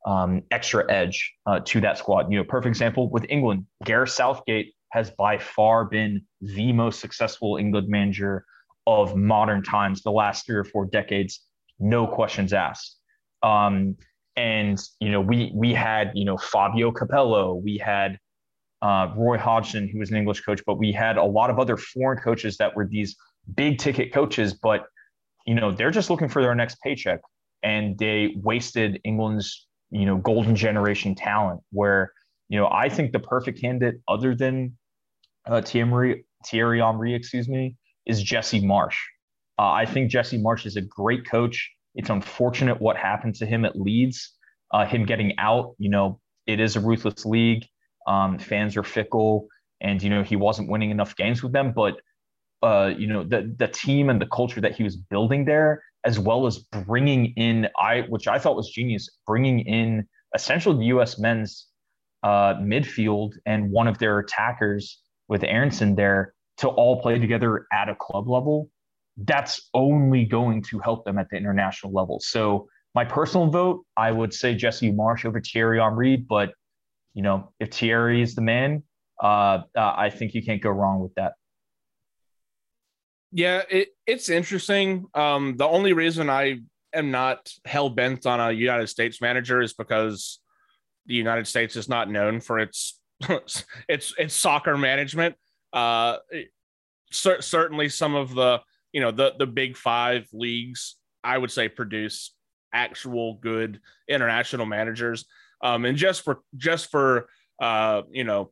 um, 0.08 0.42
extra 0.50 0.92
edge 0.92 1.32
uh, 1.46 1.60
to 1.66 1.82
that 1.82 2.00
squad. 2.00 2.32
You 2.32 2.40
know 2.40 2.44
perfect 2.44 2.70
example 2.70 3.10
with 3.10 3.26
england 3.30 3.66
gareth 3.84 4.10
southgate 4.10 4.74
has 4.92 5.12
by 5.12 5.38
far 5.38 5.86
been 5.86 6.22
the 6.42 6.74
most 6.74 7.00
successful 7.00 7.58
england 7.58 7.88
manager 7.88 8.46
of 8.88 9.16
modern 9.16 9.62
times 9.62 10.02
the 10.02 10.12
last 10.12 10.48
three 10.48 10.56
or 10.56 10.64
four 10.64 10.86
decades 10.86 11.42
no 11.80 12.08
questions 12.08 12.54
asked 12.54 13.00
um, 13.44 13.96
and 14.36 14.80
you 15.00 15.12
know 15.12 15.22
we 15.22 15.52
we 15.54 15.74
had 15.74 16.12
you 16.16 16.26
know 16.26 16.38
Fabio 16.38 16.92
Capello, 16.92 17.56
we 17.56 17.78
had 17.78 18.18
uh, 18.82 19.12
Roy 19.16 19.38
Hodgson, 19.38 19.90
who 19.90 20.00
was 20.00 20.12
an 20.12 20.18
English 20.18 20.42
coach, 20.42 20.62
but 20.66 20.76
we 20.76 20.92
had 20.92 21.18
a 21.18 21.24
lot 21.24 21.50
of 21.50 21.60
other 21.60 21.76
foreign 21.76 22.20
coaches 22.20 22.58
that 22.58 22.76
were 22.76 22.86
these 22.86 23.16
big 23.56 23.78
ticket 23.78 24.14
coaches, 24.14 24.54
but 24.54 24.86
you 25.46 25.56
know 25.56 25.72
they're 25.72 25.92
just 25.92 26.10
looking 26.10 26.30
for 26.30 26.42
their 26.42 26.56
next 26.56 26.80
paycheck, 26.82 27.20
and 27.64 27.98
they 27.98 28.36
wasted 28.38 29.00
England's 29.04 29.68
you 29.92 30.06
know 30.06 30.18
golden 30.18 30.56
generation 30.56 31.16
talent. 31.16 31.62
Where 31.72 32.14
you 32.48 32.58
know 32.58 32.70
I 32.72 32.90
think 32.90 33.12
the 33.12 33.20
perfect 33.20 33.60
candidate, 33.60 34.02
other 34.08 34.36
than 34.36 34.78
uh, 35.48 35.62
Thierry 35.62 36.26
Thierry 36.46 36.80
Henry, 36.80 37.14
excuse 37.14 37.50
me, 37.50 37.76
is 38.06 38.22
Jesse 38.24 38.62
Marsch. 38.62 38.96
Uh, 39.60 39.72
I 39.72 39.86
think 39.86 40.10
Jesse 40.10 40.42
Marsch 40.42 40.66
is 40.66 40.78
a 40.78 40.82
great 40.82 41.30
coach. 41.30 41.70
It's 41.94 42.10
unfortunate 42.10 42.80
what 42.80 42.96
happened 42.96 43.36
to 43.36 43.46
him 43.46 43.66
at 43.66 43.78
Leeds, 43.78 44.32
uh, 44.74 44.86
him 44.86 45.06
getting 45.06 45.38
out. 45.38 45.76
You 45.78 45.90
know, 45.90 46.22
it 46.48 46.62
is 46.62 46.78
a 46.78 46.80
ruthless 46.80 47.26
league. 47.26 47.66
Um, 48.08 48.40
fans 48.40 48.78
are 48.78 48.84
fickle, 48.84 49.48
and 49.82 50.02
you 50.02 50.10
know 50.10 50.24
he 50.24 50.38
wasn't 50.38 50.70
winning 50.70 50.92
enough 50.92 51.14
games 51.18 51.44
with 51.44 51.52
them. 51.52 51.74
But 51.76 51.96
uh, 52.64 52.94
you 52.98 53.08
know 53.08 53.26
the 53.26 53.54
the 53.60 53.68
team 53.68 54.10
and 54.10 54.22
the 54.22 54.28
culture 54.28 54.62
that 54.62 54.76
he 54.76 54.84
was 54.84 54.96
building 54.96 55.44
there, 55.44 55.84
as 56.06 56.18
well 56.18 56.48
as 56.48 56.60
bringing 56.60 57.34
in 57.36 57.68
I, 57.78 58.06
which 58.08 58.30
I 58.30 58.40
thought 58.40 58.56
was 58.56 58.70
genius, 58.70 59.10
bringing 59.28 59.60
in 59.60 60.08
essentially 60.34 60.78
the 60.78 60.86
U.S. 60.86 61.20
men's 61.20 61.68
uh, 62.24 62.56
midfield 62.56 63.34
and 63.46 63.72
one 63.72 63.90
of 63.90 63.98
their 63.98 64.20
attackers 64.20 65.02
with 65.28 65.44
Aaronson 65.44 65.96
there 65.96 66.34
to 66.60 66.70
all 66.70 67.02
play 67.02 67.20
together 67.20 67.66
at 67.74 67.90
a 67.90 67.96
club 67.96 68.30
level. 68.30 68.70
That's 69.24 69.70
only 69.74 70.26
going 70.26 70.64
to 70.64 70.80
help 70.80 71.06
them 71.06 71.18
at 71.18 71.30
the 71.30 71.38
international 71.38 71.94
level. 71.94 72.20
So 72.22 72.68
my 72.96 73.06
personal 73.06 73.48
vote, 73.48 73.86
I 73.98 74.12
would 74.12 74.34
say 74.34 74.56
Jesse 74.56 74.92
Marsch 74.92 75.26
over 75.26 75.42
Thierry 75.42 75.80
Henry, 75.80 76.18
but 76.18 76.54
you 77.14 77.24
know, 77.24 77.52
if 77.60 77.72
Thierry 77.72 78.22
is 78.22 78.36
the 78.36 78.42
man, 78.42 78.84
uh, 79.22 79.62
uh, 79.76 79.94
I 79.98 80.10
think 80.10 80.34
you 80.34 80.44
can't 80.44 80.62
go 80.62 80.70
wrong 80.70 81.00
with 81.00 81.14
that. 81.16 81.34
Yeah, 83.32 83.62
it, 83.70 83.90
it's 84.08 84.30
interesting. 84.30 85.06
Um, 85.14 85.56
the 85.58 85.68
only 85.68 85.94
reason 85.94 86.30
I 86.30 86.60
am 86.94 87.12
not 87.12 87.52
hell 87.66 87.90
bent 87.90 88.26
on 88.26 88.40
a 88.40 88.52
United 88.52 88.88
States 88.88 89.22
manager 89.22 89.62
is 89.62 89.74
because 89.74 90.40
the 91.06 91.14
United 91.14 91.48
States 91.48 91.76
is 91.76 91.90
not 91.90 92.10
known 92.10 92.40
for 92.40 92.60
its 92.60 93.00
its 93.90 94.14
its 94.18 94.34
soccer 94.34 94.78
management. 94.78 95.36
Uh, 95.74 96.18
cer- 97.12 97.42
certainly, 97.42 97.90
some 97.90 98.16
of 98.16 98.34
the 98.34 98.62
you 98.92 99.02
know 99.02 99.12
the 99.12 99.34
the 99.38 99.48
big 99.48 99.78
five 99.78 100.28
leagues 100.34 100.96
I 101.24 101.38
would 101.38 101.52
say 101.52 101.68
produce 101.70 102.34
actual 102.74 103.36
good 103.36 103.80
international 104.08 104.66
managers. 104.66 105.26
Um, 105.62 105.86
and 105.86 105.98
just 105.98 106.24
for 106.24 106.40
just 106.56 106.90
for 106.90 107.28
uh, 107.62 108.04
you 108.12 108.24
know 108.24 108.52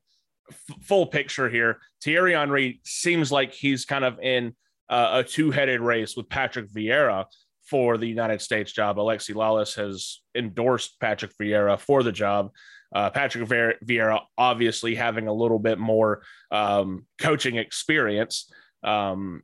f- 0.49 0.77
full 0.83 1.05
picture 1.05 1.49
here, 1.49 1.79
Thierry 2.03 2.33
Henry 2.33 2.81
seems 2.83 3.31
like 3.31 3.53
he's 3.53 3.85
kind 3.85 4.03
of 4.03 4.19
in 4.19 4.55
uh, 4.89 5.09
a 5.13 5.23
two 5.23 5.51
headed 5.51 5.81
race 5.81 6.15
with 6.15 6.29
Patrick 6.29 6.69
Vieira 6.69 7.25
for 7.69 7.97
the 7.97 8.07
United 8.07 8.41
States 8.41 8.71
job. 8.71 8.97
Alexi 8.97 9.33
Lalas 9.33 9.75
has 9.75 10.21
endorsed 10.35 10.99
Patrick 10.99 11.31
Vieira 11.41 11.79
for 11.79 12.03
the 12.03 12.11
job. 12.11 12.51
Uh, 12.95 13.09
Patrick 13.09 13.47
Vieira 13.49 14.21
obviously 14.37 14.95
having 14.95 15.27
a 15.27 15.33
little 15.33 15.59
bit 15.59 15.77
more 15.77 16.23
um, 16.51 17.05
coaching 17.19 17.57
experience. 17.57 18.49
Um, 18.83 19.43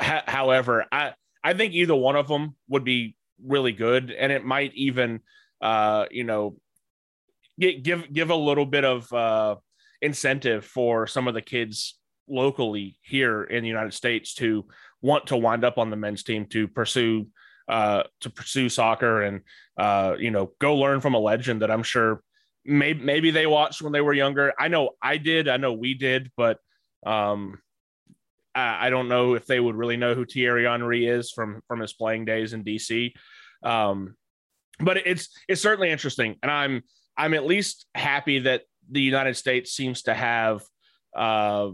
however, 0.00 0.86
I 0.90 1.14
I 1.44 1.54
think 1.54 1.74
either 1.74 1.94
one 1.94 2.16
of 2.16 2.28
them 2.28 2.56
would 2.68 2.84
be 2.84 3.16
really 3.44 3.72
good, 3.72 4.10
and 4.10 4.32
it 4.32 4.44
might 4.44 4.72
even 4.74 5.20
uh, 5.60 6.06
you 6.10 6.24
know 6.24 6.56
get, 7.58 7.82
give 7.82 8.12
give 8.12 8.30
a 8.30 8.36
little 8.36 8.66
bit 8.66 8.84
of 8.84 9.12
uh, 9.12 9.56
incentive 10.00 10.64
for 10.64 11.06
some 11.06 11.28
of 11.28 11.34
the 11.34 11.42
kids 11.42 11.98
locally 12.28 12.98
here 13.02 13.42
in 13.44 13.62
the 13.62 13.68
United 13.68 13.94
States 13.94 14.34
to 14.34 14.66
want 15.00 15.26
to 15.26 15.36
wind 15.36 15.64
up 15.64 15.78
on 15.78 15.90
the 15.90 15.96
men's 15.96 16.22
team 16.22 16.46
to 16.46 16.68
pursue 16.68 17.26
uh, 17.68 18.02
to 18.20 18.30
pursue 18.30 18.68
soccer 18.68 19.22
and 19.22 19.40
uh, 19.78 20.14
you 20.18 20.30
know 20.30 20.52
go 20.58 20.76
learn 20.76 21.00
from 21.00 21.14
a 21.14 21.18
legend 21.18 21.62
that 21.62 21.70
I'm 21.70 21.82
sure 21.82 22.22
maybe 22.64 23.02
maybe 23.02 23.30
they 23.30 23.46
watched 23.46 23.82
when 23.82 23.92
they 23.92 24.00
were 24.00 24.12
younger. 24.12 24.52
I 24.58 24.68
know 24.68 24.90
I 25.02 25.16
did. 25.16 25.48
I 25.48 25.56
know 25.56 25.72
we 25.72 25.94
did, 25.94 26.30
but 26.36 26.58
um, 27.04 27.58
I, 28.54 28.90
don't 28.90 29.08
know 29.08 29.34
if 29.34 29.46
they 29.46 29.60
would 29.60 29.76
really 29.76 29.96
know 29.96 30.14
who 30.14 30.24
Thierry 30.24 30.64
Henry 30.64 31.06
is 31.06 31.30
from 31.30 31.62
from 31.68 31.80
his 31.80 31.92
playing 31.92 32.24
days 32.24 32.52
in 32.52 32.64
DC. 32.64 33.12
Um, 33.62 34.16
but 34.78 34.98
it's 34.98 35.28
it's 35.48 35.62
certainly 35.62 35.90
interesting, 35.90 36.36
and 36.42 36.50
I'm 36.50 36.82
I'm 37.16 37.34
at 37.34 37.46
least 37.46 37.86
happy 37.94 38.40
that 38.40 38.62
the 38.90 39.00
United 39.00 39.36
States 39.36 39.72
seems 39.72 40.02
to 40.02 40.14
have 40.14 40.62
uh, 41.16 41.70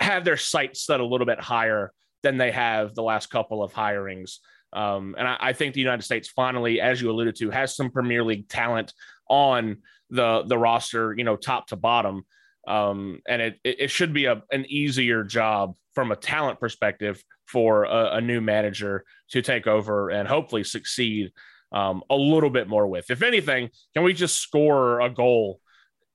have 0.00 0.24
their 0.24 0.36
sights 0.36 0.84
set 0.84 1.00
a 1.00 1.06
little 1.06 1.26
bit 1.26 1.40
higher 1.40 1.92
than 2.22 2.36
they 2.36 2.50
have 2.50 2.94
the 2.94 3.02
last 3.02 3.30
couple 3.30 3.62
of 3.62 3.72
hirings. 3.72 4.38
Um, 4.72 5.14
and 5.16 5.26
I, 5.26 5.36
I, 5.40 5.52
think 5.52 5.74
the 5.74 5.80
United 5.80 6.02
States 6.02 6.28
finally, 6.28 6.80
as 6.80 7.00
you 7.00 7.10
alluded 7.10 7.36
to, 7.36 7.50
has 7.50 7.74
some 7.76 7.90
Premier 7.90 8.22
League 8.22 8.48
talent 8.48 8.92
on 9.28 9.78
the 10.10 10.42
the 10.46 10.58
roster, 10.58 11.14
you 11.16 11.24
know, 11.24 11.36
top 11.36 11.68
to 11.68 11.76
bottom. 11.76 12.24
Um, 12.66 13.20
and 13.28 13.40
it, 13.40 13.58
it 13.64 13.90
should 13.90 14.12
be 14.12 14.26
a, 14.26 14.42
an 14.50 14.66
easier 14.68 15.22
job 15.22 15.74
from 15.94 16.12
a 16.12 16.16
talent 16.16 16.60
perspective 16.60 17.22
for 17.46 17.84
a, 17.84 18.16
a 18.16 18.20
new 18.20 18.40
manager 18.40 19.04
to 19.30 19.42
take 19.42 19.66
over 19.66 20.10
and 20.10 20.28
hopefully 20.28 20.64
succeed 20.64 21.32
um, 21.72 22.02
a 22.10 22.16
little 22.16 22.50
bit 22.50 22.68
more 22.68 22.86
with. 22.86 23.10
If 23.10 23.22
anything, 23.22 23.70
can 23.94 24.04
we 24.04 24.12
just 24.12 24.40
score 24.40 25.00
a 25.00 25.10
goal, 25.10 25.60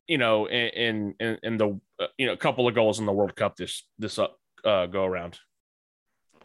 you 0.07 0.17
know, 0.17 0.47
in 0.47 1.15
in, 1.19 1.37
in 1.43 1.57
the 1.57 1.79
uh, 1.99 2.07
you 2.17 2.27
know 2.27 2.33
a 2.33 2.37
couple 2.37 2.67
of 2.67 2.75
goals 2.75 2.99
in 2.99 3.05
the 3.05 3.11
World 3.11 3.35
Cup 3.35 3.55
this 3.55 3.85
this 3.99 4.19
uh, 4.19 4.27
uh, 4.63 4.85
go 4.85 5.05
around? 5.05 5.39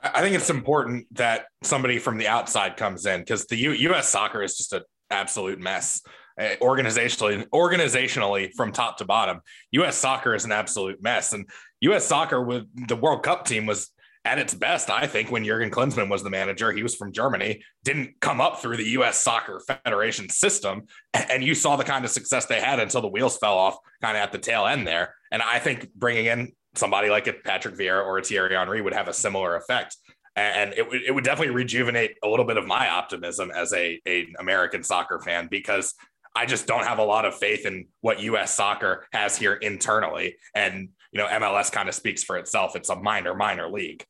I 0.03 0.21
think 0.21 0.37
it's 0.37 0.51
important 0.51 1.07
that 1.17 1.47
somebody 1.63 1.99
from 1.99 2.19
the 2.19 2.29
outside 2.29 2.77
comes 2.77 3.07
in 3.07 3.21
because 3.21 3.47
the 3.47 3.57
U- 3.57 3.73
U.S. 3.73 4.09
soccer 4.09 4.43
is 4.43 4.57
just 4.57 4.73
an 4.73 4.83
absolute 5.11 5.59
mess. 5.59 6.03
Uh, 6.39 6.55
organizationally, 6.61 7.47
organizationally 7.49 8.53
from 8.55 8.71
top 8.71 8.99
to 8.99 9.05
bottom, 9.05 9.41
U.S. 9.73 9.97
soccer 9.97 10.35
is 10.35 10.45
an 10.45 10.53
absolute 10.53 11.03
mess, 11.03 11.33
and 11.33 11.49
U.S. 11.81 12.05
soccer 12.07 12.43
with 12.43 12.65
the 12.89 12.97
World 12.97 13.23
Cup 13.23 13.47
team 13.47 13.65
was 13.67 13.91
at 14.27 14.41
its 14.41 14.53
best, 14.53 14.91
I 14.91 15.07
think, 15.07 15.31
when 15.31 15.45
Jurgen 15.45 15.71
Klinsmann 15.71 16.11
was 16.11 16.25
the 16.25 16.31
manager. 16.31 16.73
He 16.73 16.83
was 16.83 16.97
from 16.97 17.13
Germany, 17.13 17.63
didn't 17.85 18.21
come 18.21 18.41
up 18.41 18.61
through 18.61 18.77
the 18.77 18.89
U.S. 18.91 19.23
Soccer 19.23 19.61
Federation 19.61 20.29
system, 20.29 20.89
and 21.15 21.45
you 21.45 21.55
saw 21.55 21.77
the 21.77 21.85
kind 21.85 22.05
of 22.05 22.11
success 22.11 22.45
they 22.47 22.61
had 22.61 22.81
until 22.81 23.01
the 23.01 23.09
wheels 23.09 23.39
fell 23.39 23.57
off, 23.57 23.79
kind 24.03 24.17
of 24.17 24.23
at 24.23 24.33
the 24.33 24.39
tail 24.39 24.67
end 24.67 24.87
there. 24.87 25.15
And 25.31 25.41
I 25.43 25.61
think 25.61 25.93
bringing 25.95 26.27
in 26.27 26.53
somebody 26.75 27.09
like 27.09 27.29
a 27.29 27.33
Patrick 27.33 27.77
Vieira 27.77 28.05
or 28.05 28.19
a 28.19 28.23
Thierry 28.23 28.55
Henry 28.55 28.83
would 28.83 28.95
have 28.95 29.07
a 29.07 29.13
similar 29.13 29.55
effect. 29.57 29.97
And 30.35 30.75
it 30.75 30.87
would, 30.87 31.03
it 31.03 31.13
would 31.13 31.25
definitely 31.25 31.55
rejuvenate 31.55 32.17
a 32.23 32.29
little 32.29 32.45
bit 32.45 32.59
of 32.59 32.67
my 32.67 32.91
optimism 32.91 33.51
as 33.55 33.73
a, 33.73 34.01
a 34.07 34.27
American 34.39 34.83
soccer 34.83 35.19
fan 35.21 35.49
because 35.51 35.95
I 36.37 36.45
just 36.45 36.67
don't 36.67 36.85
have 36.85 36.99
a 36.99 37.05
lot 37.05 37.25
of 37.25 37.35
faith 37.35 37.65
in 37.65 37.87
what 38.03 38.21
U.S. 38.21 38.55
soccer 38.55 39.07
has 39.13 39.37
here 39.39 39.55
internally. 39.55 40.37
And, 40.55 40.91
you 41.11 41.19
know, 41.19 41.27
MLS 41.27 41.73
kind 41.73 41.89
of 41.89 41.95
speaks 41.95 42.23
for 42.23 42.37
itself. 42.37 42.77
It's 42.77 42.91
a 42.91 42.97
minor, 42.97 43.35
minor 43.35 43.71
league. 43.71 44.05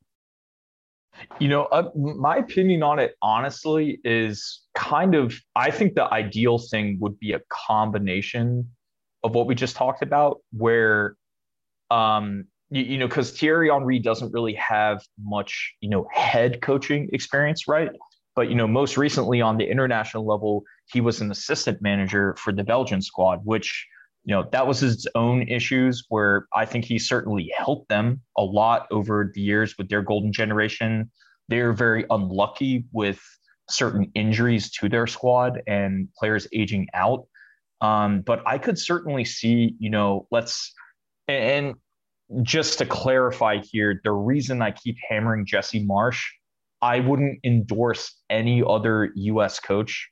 You 1.39 1.49
know, 1.49 1.65
uh, 1.67 1.91
my 1.95 2.39
opinion 2.39 2.83
on 2.83 2.99
it, 2.99 3.15
honestly, 3.23 4.01
is 4.05 4.63
kind 4.75 5.15
of 5.15 5.35
I 5.55 5.71
think 5.71 5.95
the 5.95 6.13
ideal 6.13 6.59
thing 6.59 6.99
would 7.01 7.19
be 7.19 7.33
a 7.33 7.41
combination 7.49 8.69
of 9.23 9.35
what 9.35 9.47
we 9.47 9.55
just 9.55 9.77
talked 9.77 10.03
about, 10.03 10.41
where, 10.53 11.17
um, 11.91 12.45
you, 12.71 12.83
you 12.83 12.99
know, 12.99 13.07
because 13.07 13.31
Thierry 13.31 13.71
Henry 13.71 13.99
doesn't 13.99 14.33
really 14.33 14.55
have 14.55 15.03
much, 15.23 15.75
you 15.81 15.89
know, 15.89 16.07
head 16.13 16.61
coaching 16.61 17.09
experience, 17.13 17.67
right? 17.67 17.91
But 18.37 18.51
you 18.51 18.55
know, 18.55 18.69
most 18.69 18.97
recently 18.97 19.41
on 19.41 19.57
the 19.57 19.69
international 19.69 20.27
level, 20.27 20.63
he 20.93 21.01
was 21.01 21.21
an 21.21 21.31
assistant 21.31 21.81
manager 21.81 22.37
for 22.39 22.53
the 22.53 22.63
Belgian 22.63 23.01
squad, 23.01 23.41
which 23.45 23.87
you 24.27 24.35
know 24.35 24.47
that 24.53 24.67
was 24.67 24.81
his 24.81 25.07
own 25.15 25.43
issues 25.49 26.05
where 26.09 26.47
i 26.53 26.67
think 26.67 26.85
he 26.85 26.99
certainly 26.99 27.51
helped 27.57 27.89
them 27.89 28.21
a 28.37 28.43
lot 28.43 28.89
over 28.91 29.31
the 29.33 29.41
years 29.41 29.79
with 29.79 29.89
their 29.89 30.03
golden 30.03 30.33
generation. 30.33 31.11
They're 31.49 31.73
very 31.73 32.05
unlucky 32.11 32.85
with 32.93 33.21
certain 33.71 34.11
injuries 34.15 34.71
to 34.73 34.89
their 34.89 35.07
squad 35.07 35.63
and 35.67 36.09
players 36.19 36.49
aging 36.53 36.89
out. 36.93 37.27
Um, 37.81 38.23
but 38.23 38.43
i 38.47 38.59
could 38.59 38.79
certainly 38.79 39.25
see 39.25 39.77
you 39.79 39.91
know 39.91 40.27
let's 40.31 40.75
and 41.29 41.75
just 42.43 42.79
to 42.79 42.87
clarify 42.87 43.59
here 43.59 44.01
the 44.03 44.13
reason 44.13 44.61
i 44.61 44.71
keep 44.73 44.97
hammering 45.09 45.47
jesse 45.47 45.87
marsch 45.87 46.25
i 46.83 47.01
wouldn't 47.01 47.39
endorse 47.45 48.15
any 48.31 48.63
other 48.67 49.13
us 49.17 49.61
coach 49.61 50.09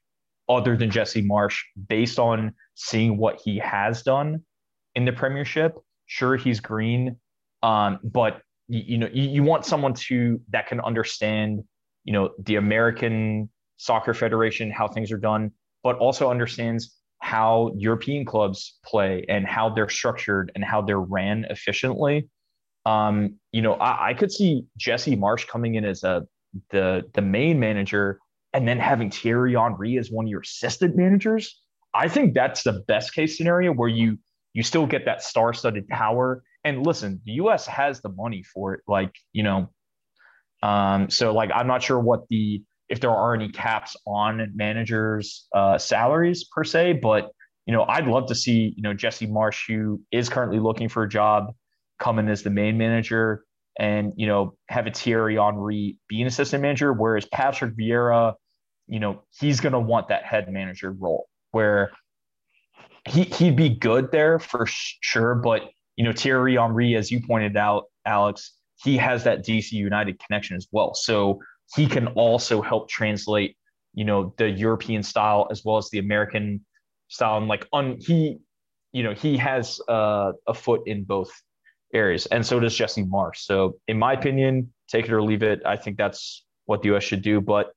other 0.48 0.76
than 0.76 0.90
jesse 0.90 1.22
Marsch 1.22 1.58
based 1.88 2.18
on 2.18 2.52
seeing 2.74 3.16
what 3.16 3.40
he 3.42 3.58
has 3.58 4.02
done 4.02 4.42
in 4.94 5.04
the 5.04 5.12
Premiership. 5.12 5.76
Sure, 6.06 6.36
he's 6.36 6.60
green, 6.60 7.16
um, 7.62 7.98
but 8.04 8.42
you, 8.68 8.82
you 8.86 8.98
know 8.98 9.08
you, 9.12 9.28
you 9.28 9.42
want 9.42 9.64
someone 9.64 9.94
to 9.94 10.40
that 10.50 10.66
can 10.66 10.80
understand 10.80 11.62
you 12.04 12.12
know 12.12 12.30
the 12.38 12.56
American 12.56 13.48
Soccer 13.76 14.14
Federation, 14.14 14.70
how 14.70 14.86
things 14.86 15.10
are 15.10 15.18
done, 15.18 15.50
but 15.82 15.96
also 15.96 16.30
understands 16.30 16.96
how 17.20 17.72
European 17.76 18.24
clubs 18.24 18.78
play 18.84 19.24
and 19.28 19.46
how 19.46 19.70
they're 19.70 19.88
structured 19.88 20.52
and 20.54 20.62
how 20.62 20.82
they're 20.82 21.00
ran 21.00 21.46
efficiently. 21.48 22.28
Um, 22.84 23.38
you 23.50 23.62
know, 23.62 23.74
I, 23.74 24.10
I, 24.10 24.14
could 24.14 24.30
see 24.30 24.66
Jesse 24.76 25.16
Marsch 25.16 25.48
coming 25.48 25.76
in 25.76 25.86
as 25.86 26.04
a 26.04 26.26
the 26.70 27.02
the 27.14 27.22
main 27.22 27.58
manager 27.60 28.18
and 28.52 28.66
then 28.66 28.78
having 28.78 29.10
Thierry 29.10 29.54
Henry 29.54 29.98
as 29.98 30.10
one 30.10 30.26
of 30.26 30.30
your 30.30 30.40
assistant 30.40 30.96
managers. 30.96 31.60
I 31.92 32.08
think 32.08 32.34
that's 32.34 32.62
the 32.62 32.84
best 32.86 33.14
case 33.14 33.36
scenario 33.36 33.72
where 33.72 33.88
you 33.88 34.18
you 34.52 34.62
still 34.62 34.86
get 34.86 35.04
that 35.06 35.22
star-studded 35.22 35.88
power. 35.88 36.42
And 36.62 36.86
listen, 36.86 37.20
the 37.24 37.32
U.S. 37.32 37.66
has 37.66 38.00
the 38.00 38.08
money 38.08 38.42
for 38.42 38.74
it. 38.74 38.80
Like 38.86 39.12
you 39.32 39.42
know, 39.42 39.70
um, 40.62 41.10
so 41.10 41.34
like 41.34 41.50
I'm 41.54 41.66
not 41.66 41.82
sure 41.82 41.98
what 41.98 42.28
the 42.30 42.62
if 42.88 43.00
there 43.00 43.10
are 43.10 43.34
any 43.34 43.48
caps 43.48 43.96
on 44.06 44.52
managers' 44.54 45.46
uh, 45.54 45.78
salaries 45.78 46.44
per 46.44 46.64
se, 46.64 46.94
but 47.02 47.30
you 47.66 47.72
know, 47.72 47.84
I'd 47.84 48.06
love 48.06 48.26
to 48.26 48.34
see, 48.34 48.74
you 48.76 48.82
know, 48.82 48.92
Jesse 48.92 49.26
Marsch, 49.26 49.66
who 49.66 50.02
is 50.12 50.28
currently 50.28 50.60
looking 50.60 50.88
for 50.88 51.02
a 51.02 51.08
job, 51.08 51.54
come 51.98 52.18
in 52.18 52.28
as 52.28 52.42
the 52.42 52.50
main 52.50 52.76
manager 52.76 53.44
and, 53.78 54.12
you 54.16 54.26
know, 54.26 54.56
have 54.68 54.86
a 54.86 54.90
Thierry 54.90 55.36
Henry 55.36 55.98
be 56.08 56.20
an 56.20 56.26
assistant 56.26 56.62
manager, 56.62 56.92
whereas 56.92 57.26
Patrick 57.26 57.76
Vieira, 57.76 58.34
you 58.86 59.00
know, 59.00 59.22
he's 59.38 59.60
going 59.60 59.72
to 59.72 59.80
want 59.80 60.08
that 60.08 60.24
head 60.24 60.50
manager 60.52 60.92
role 60.92 61.26
where 61.50 61.90
he, 63.08 63.24
he'd 63.24 63.56
be 63.56 63.68
good 63.68 64.12
there 64.12 64.38
for 64.38 64.66
sure. 64.66 65.34
But, 65.34 65.70
you 65.96 66.04
know, 66.04 66.12
Thierry 66.12 66.56
Henry, 66.56 66.94
as 66.94 67.10
you 67.10 67.20
pointed 67.20 67.56
out, 67.56 67.84
Alex, 68.06 68.52
he 68.82 68.96
has 68.96 69.24
that 69.24 69.44
DC 69.44 69.72
United 69.72 70.20
connection 70.20 70.56
as 70.56 70.68
well. 70.70 70.94
So 70.94 71.40
he 71.74 71.86
can 71.86 72.08
also 72.08 72.60
help 72.60 72.88
translate, 72.88 73.56
you 73.94 74.04
know, 74.04 74.34
the 74.36 74.50
European 74.50 75.02
style 75.02 75.48
as 75.50 75.62
well 75.64 75.78
as 75.78 75.88
the 75.90 75.98
American 75.98 76.64
style. 77.08 77.38
And 77.38 77.48
like 77.48 77.66
on 77.72 77.98
he, 77.98 78.38
you 78.92 79.02
know, 79.02 79.14
he 79.14 79.36
has 79.38 79.80
uh, 79.88 80.32
a 80.46 80.54
foot 80.54 80.82
in 80.86 81.04
both 81.04 81.30
areas, 81.94 82.26
and 82.26 82.44
so 82.44 82.60
does 82.60 82.74
Jesse 82.74 83.04
Marsch. 83.04 83.38
So 83.38 83.78
in 83.88 83.98
my 83.98 84.12
opinion, 84.12 84.72
take 84.88 85.06
it 85.06 85.12
or 85.12 85.22
leave 85.22 85.42
it. 85.42 85.62
I 85.64 85.76
think 85.76 85.96
that's 85.96 86.44
what 86.66 86.82
the 86.82 86.94
US 86.94 87.04
should 87.04 87.22
do, 87.22 87.40
but 87.40 87.72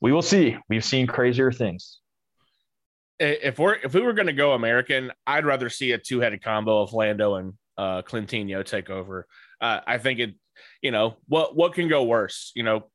we 0.00 0.12
will 0.12 0.22
see. 0.22 0.56
We've 0.68 0.84
seen 0.84 1.06
crazier 1.06 1.52
things. 1.52 1.98
If 3.18 3.58
we're 3.58 3.74
if 3.74 3.94
we 3.94 4.00
were 4.00 4.14
going 4.14 4.26
to 4.26 4.32
go 4.32 4.52
American, 4.52 5.12
I'd 5.26 5.46
rather 5.46 5.70
see 5.70 5.92
a 5.92 5.98
two 5.98 6.20
headed 6.20 6.42
combo 6.42 6.82
of 6.82 6.92
Lando 6.92 7.36
and 7.36 7.52
uh, 7.78 8.02
Clintino 8.02 8.64
take 8.64 8.90
over. 8.90 9.26
Uh, 9.60 9.80
I 9.86 9.98
think 9.98 10.18
it, 10.18 10.34
you 10.80 10.90
know, 10.90 11.16
what 11.28 11.54
what 11.54 11.74
can 11.74 11.88
go 11.88 12.02
worse? 12.02 12.50
You 12.56 12.64
know, 12.64 12.90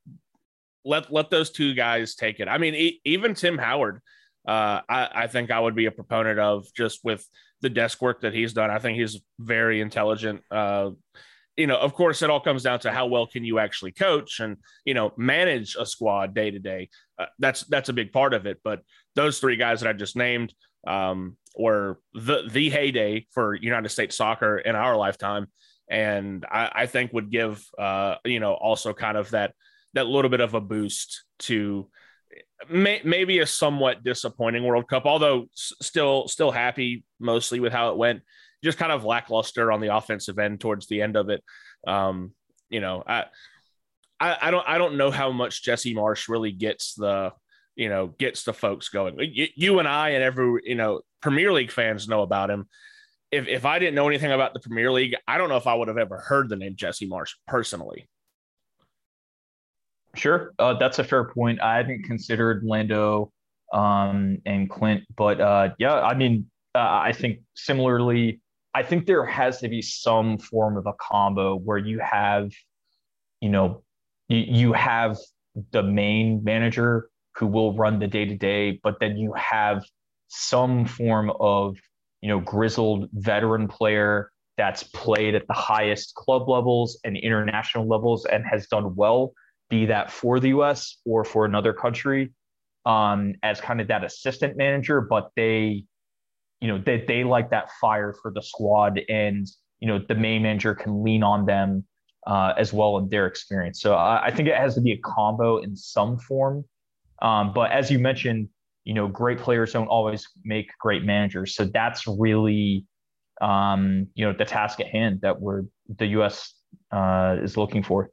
let 0.84 1.14
let 1.14 1.30
those 1.30 1.52
two 1.52 1.74
guys 1.74 2.16
take 2.16 2.42
it. 2.42 2.50
I 2.50 2.58
mean, 2.58 2.76
e- 2.76 3.00
even 3.06 3.36
Tim 3.36 3.58
Howard, 3.58 4.02
uh, 4.46 4.82
I, 4.90 5.10
I 5.14 5.28
think 5.28 5.50
I 5.50 5.60
would 5.60 5.76
be 5.76 5.86
a 5.86 5.92
proponent 5.92 6.40
of 6.40 6.66
just 6.74 7.06
with 7.06 7.26
the 7.62 7.70
desk 7.70 8.02
work 8.02 8.22
that 8.22 8.34
he's 8.34 8.54
done. 8.54 8.70
I 8.70 8.80
think 8.80 8.98
he's 8.98 9.20
very 9.40 9.82
intelligent. 9.82 10.42
Uh, 10.52 10.92
you 11.56 11.66
know, 11.66 11.78
of 11.78 11.94
course, 11.94 12.22
it 12.22 12.30
all 12.30 12.40
comes 12.40 12.64
down 12.64 12.80
to 12.82 12.92
how 12.92 13.08
well 13.08 13.26
can 13.26 13.44
you 13.44 13.58
actually 13.58 13.92
coach 13.92 14.40
and 14.40 14.58
you 14.86 14.94
know 14.94 15.12
manage 15.18 15.76
a 15.76 15.86
squad 15.86 16.36
day 16.36 16.52
to 16.52 16.60
day. 16.60 16.90
Uh, 17.18 17.26
that's 17.40 17.62
that's 17.64 17.90
a 17.90 17.94
big 17.94 18.14
part 18.14 18.34
of 18.34 18.46
it. 18.46 18.60
But 18.64 18.82
those 19.16 19.40
three 19.40 19.56
guys 19.58 19.82
that 19.82 19.90
I 19.90 19.94
just 19.94 20.16
named 20.16 20.54
um, 20.86 21.36
were 21.58 22.00
the 22.14 22.44
the 22.50 22.70
heyday 22.70 23.26
for 23.32 23.56
United 23.56 23.90
States 23.90 24.16
soccer 24.16 24.60
in 24.60 24.76
our 24.76 24.96
lifetime, 24.96 25.48
and 25.90 26.46
I, 26.50 26.72
I 26.74 26.86
think 26.86 27.12
would 27.14 27.32
give 27.32 27.66
uh, 27.80 28.16
you 28.24 28.40
know 28.40 28.54
also 28.54 28.94
kind 28.94 29.18
of 29.18 29.32
that 29.32 29.54
that 29.96 30.06
little 30.06 30.30
bit 30.30 30.42
of 30.42 30.54
a 30.54 30.62
boost 30.62 31.24
to 31.40 31.90
may, 32.70 33.02
maybe 33.04 33.40
a 33.40 33.46
somewhat 33.46 34.04
disappointing 34.04 34.64
World 34.64 34.88
Cup, 34.88 35.06
although 35.06 35.44
s- 35.56 35.74
still 35.82 36.28
still 36.28 36.52
happy 36.52 37.04
mostly 37.20 37.60
with 37.60 37.74
how 37.74 37.92
it 37.92 37.98
went. 37.98 38.22
Just 38.64 38.78
kind 38.78 38.92
of 38.92 39.06
lackluster 39.06 39.72
on 39.72 39.82
the 39.82 39.96
offensive 39.96 40.40
end 40.40 40.60
towards 40.60 40.88
the 40.88 41.02
end 41.02 41.16
of 41.16 41.30
it. 41.30 41.44
Um, 41.86 42.34
you 42.70 42.80
know, 42.80 43.04
I, 43.06 43.26
I, 44.20 44.38
I 44.42 44.52
don't 44.52 44.68
I 44.68 44.78
don't 44.78 44.98
know 44.98 45.12
how 45.12 45.32
much 45.32 45.64
Jesse 45.64 45.96
Marsch 45.96 46.28
really 46.28 46.52
gets 46.52 46.96
the 46.96 47.32
you 47.76 47.90
know 47.90 48.08
gets 48.08 48.44
the 48.44 48.54
folks 48.54 48.90
going. 48.90 49.18
You, 49.20 49.48
you 49.56 49.80
and 49.80 49.88
I 49.88 50.10
and 50.10 50.24
every 50.24 50.62
you 50.66 50.76
know 50.76 51.02
Premier 51.22 51.54
League 51.54 51.72
fans 51.72 52.08
know 52.08 52.24
about 52.24 52.50
him. 52.50 52.68
If 53.32 53.48
if 53.48 53.66
I 53.66 53.80
didn't 53.80 53.96
know 53.96 54.08
anything 54.08 54.32
about 54.32 54.54
the 54.54 54.60
Premier 54.60 54.92
League, 54.92 55.16
I 55.28 55.38
don't 55.38 55.50
know 55.50 55.58
if 55.58 55.68
I 55.68 55.76
would 55.76 55.88
have 55.88 55.98
ever 55.98 56.18
heard 56.18 56.50
the 56.50 56.56
name 56.56 56.76
Jesse 56.76 57.08
Marsch 57.08 57.34
personally. 57.48 58.10
Sure, 60.18 60.54
uh, 60.58 60.74
that's 60.74 61.00
a 61.00 61.04
fair 61.04 61.26
point. 61.26 61.62
I 61.62 61.78
hadn't 61.78 62.04
considered 62.04 62.64
Lando 62.64 63.32
um, 63.72 64.40
and 64.46 64.70
Clint, 64.70 65.04
but 65.16 65.40
uh, 65.40 65.70
yeah, 65.78 66.02
I 66.02 66.16
mean, 66.16 66.50
uh, 66.74 66.80
I 66.80 67.14
think 67.14 67.40
similarly, 67.56 68.42
I 68.74 68.84
think 68.84 69.06
there 69.06 69.26
has 69.26 69.60
to 69.60 69.70
be 69.70 69.82
some 69.82 70.40
form 70.40 70.76
of 70.78 70.88
a 70.88 70.94
combo 71.00 71.56
where 71.56 71.78
you 71.78 72.00
have, 72.00 72.52
you 73.42 73.50
know, 73.50 73.84
you, 74.28 74.38
you 74.38 74.74
have 74.74 75.18
the 75.72 75.84
main 75.84 76.44
manager 76.44 77.10
who 77.36 77.46
will 77.46 77.76
run 77.76 78.00
the 78.00 78.08
day 78.08 78.26
to 78.26 78.36
day, 78.36 78.80
but 78.84 79.00
then 79.00 79.18
you 79.18 79.34
have 79.34 79.84
some 80.30 80.86
form 80.86 81.32
of, 81.40 81.78
you 82.22 82.30
know, 82.30 82.40
grizzled 82.40 83.08
veteran 83.14 83.68
player 83.68 84.32
that's 84.58 84.84
played 84.84 85.36
at 85.36 85.46
the 85.48 85.54
highest 85.54 86.16
club 86.16 86.50
levels 86.50 87.00
and 87.04 87.16
international 87.18 87.88
levels 87.88 88.26
and 88.26 88.44
has 88.46 88.66
done 88.68 88.96
well 88.96 89.34
be 89.70 89.86
that 89.88 90.12
for 90.12 90.40
the 90.40 90.50
US 90.50 90.98
or 91.06 91.24
for 91.24 91.46
another 91.46 91.74
country 91.74 92.32
um, 92.86 93.34
as 93.44 93.60
kind 93.60 93.82
of 93.82 93.88
that 93.90 94.04
assistant 94.04 94.56
manager, 94.58 95.02
but 95.02 95.30
they, 95.36 95.84
you 96.62 96.68
know, 96.68 96.82
they, 96.84 97.04
they 97.08 97.24
like 97.24 97.50
that 97.52 97.70
fire 97.82 98.14
for 98.22 98.32
the 98.32 98.42
squad 98.42 99.00
and, 99.10 99.48
you 99.80 99.88
know, 99.88 100.00
the 100.00 100.16
main 100.16 100.42
manager 100.44 100.74
can 100.74 101.04
lean 101.04 101.22
on 101.22 101.46
them 101.46 101.84
uh, 102.26 102.54
as 102.58 102.74
well 102.74 102.98
in 102.98 103.10
their 103.10 103.28
experience. 103.28 103.82
So 103.82 103.94
I, 103.94 104.26
I, 104.26 104.32
think 104.32 104.50
it 104.50 104.56
has 104.56 104.76
to 104.76 104.82
be 104.82 104.92
a 104.92 104.98
combo 104.98 105.58
in 105.58 105.76
some 105.76 106.18
form. 106.18 106.66
Um, 107.22 107.54
but 107.54 107.72
as 107.72 107.90
you 107.90 108.00
mentioned, 108.00 108.50
you 108.84 108.94
know, 108.94 109.08
great 109.08 109.40
players 109.40 109.74
don't 109.74 109.88
always 109.88 110.28
make 110.44 110.70
great 110.80 111.04
managers. 111.04 111.56
So 111.56 111.66
that's 111.66 112.08
really, 112.08 112.86
um, 113.42 114.08
you 114.16 114.26
know, 114.26 114.34
the 114.38 114.46
task 114.46 114.80
at 114.80 114.88
hand 114.88 115.20
that 115.22 115.40
we're 115.40 115.64
the 115.98 116.08
U.S. 116.08 116.54
Uh, 116.92 117.36
is 117.42 117.58
looking 117.58 117.84
for. 117.84 118.12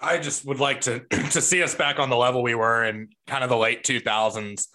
I 0.00 0.18
just 0.18 0.44
would 0.44 0.60
like 0.60 0.82
to 0.82 1.00
to 1.30 1.40
see 1.40 1.62
us 1.62 1.74
back 1.74 1.98
on 1.98 2.10
the 2.10 2.16
level 2.16 2.42
we 2.42 2.54
were 2.54 2.84
in 2.84 3.08
kind 3.26 3.42
of 3.42 3.50
the 3.50 3.56
late 3.56 3.84
2000s, 3.84 4.66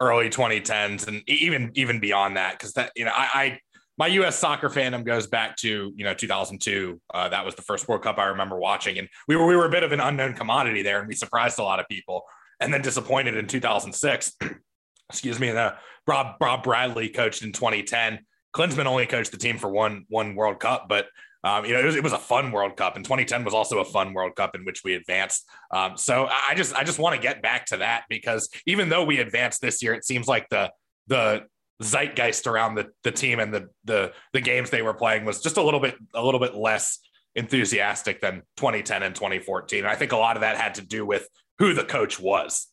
early 0.00 0.28
2010s, 0.28 1.06
and 1.06 1.22
even 1.28 1.70
even 1.74 2.00
beyond 2.00 2.36
that. 2.36 2.52
Because 2.52 2.72
that 2.74 2.92
you 2.96 3.04
know, 3.04 3.12
I, 3.14 3.28
I, 3.34 3.60
my 3.98 4.08
U.S. 4.08 4.38
soccer 4.38 4.68
fandom 4.68 5.04
goes 5.04 5.26
back 5.26 5.56
to 5.58 5.92
you 5.94 6.04
know 6.04 6.14
2002. 6.14 7.00
Uh, 7.12 7.28
that 7.28 7.44
was 7.44 7.54
the 7.54 7.62
first 7.62 7.88
World 7.88 8.02
Cup 8.02 8.18
I 8.18 8.26
remember 8.26 8.58
watching, 8.58 8.98
and 8.98 9.08
we 9.28 9.36
were 9.36 9.46
we 9.46 9.56
were 9.56 9.66
a 9.66 9.70
bit 9.70 9.82
of 9.82 9.92
an 9.92 10.00
unknown 10.00 10.34
commodity 10.34 10.82
there, 10.82 10.98
and 10.98 11.08
we 11.08 11.14
surprised 11.14 11.58
a 11.58 11.62
lot 11.62 11.80
of 11.80 11.88
people. 11.88 12.22
And 12.58 12.72
then 12.72 12.80
disappointed 12.80 13.36
in 13.36 13.46
2006. 13.46 14.32
Excuse 15.10 15.38
me. 15.38 15.50
And 15.50 15.58
uh, 15.58 15.74
Rob 16.06 16.36
Rob 16.40 16.62
Bradley 16.62 17.10
coached 17.10 17.42
in 17.42 17.52
2010. 17.52 18.20
Klinsmann 18.56 18.86
only 18.86 19.06
coached 19.06 19.32
the 19.32 19.36
team 19.36 19.58
for 19.58 19.68
one 19.68 20.06
one 20.08 20.34
World 20.34 20.60
Cup, 20.60 20.88
but 20.88 21.06
um, 21.44 21.64
you 21.64 21.74
know, 21.74 21.80
it 21.80 21.84
was, 21.84 21.94
it 21.94 22.02
was, 22.02 22.12
a 22.12 22.18
fun 22.18 22.50
World 22.50 22.76
Cup, 22.76 22.96
and 22.96 23.04
2010 23.04 23.44
was 23.44 23.54
also 23.54 23.78
a 23.78 23.84
fun 23.84 24.14
World 24.14 24.34
Cup 24.34 24.56
in 24.56 24.64
which 24.64 24.82
we 24.82 24.94
advanced. 24.94 25.46
Um, 25.70 25.96
so 25.96 26.26
I 26.26 26.54
just 26.56 26.74
I 26.74 26.82
just 26.82 26.98
want 26.98 27.14
to 27.14 27.20
get 27.20 27.42
back 27.42 27.66
to 27.66 27.76
that 27.76 28.04
because 28.08 28.48
even 28.66 28.88
though 28.88 29.04
we 29.04 29.20
advanced 29.20 29.60
this 29.60 29.82
year, 29.82 29.94
it 29.94 30.04
seems 30.04 30.26
like 30.26 30.48
the 30.48 30.72
the 31.06 31.44
zeitgeist 31.82 32.46
around 32.46 32.76
the 32.76 32.88
the 33.04 33.12
team 33.12 33.38
and 33.38 33.52
the 33.52 33.68
the 33.84 34.12
the 34.32 34.40
games 34.40 34.70
they 34.70 34.82
were 34.82 34.94
playing 34.94 35.26
was 35.26 35.42
just 35.42 35.58
a 35.58 35.62
little 35.62 35.80
bit 35.80 35.94
a 36.14 36.24
little 36.24 36.40
bit 36.40 36.54
less 36.54 36.98
enthusiastic 37.34 38.22
than 38.22 38.42
2010 38.56 39.02
and 39.02 39.14
2014. 39.14 39.80
And 39.80 39.88
I 39.88 39.94
think 39.94 40.12
a 40.12 40.16
lot 40.16 40.36
of 40.36 40.40
that 40.40 40.56
had 40.56 40.76
to 40.76 40.82
do 40.82 41.04
with 41.04 41.28
who 41.58 41.74
the 41.74 41.84
coach 41.84 42.18
was. 42.18 42.68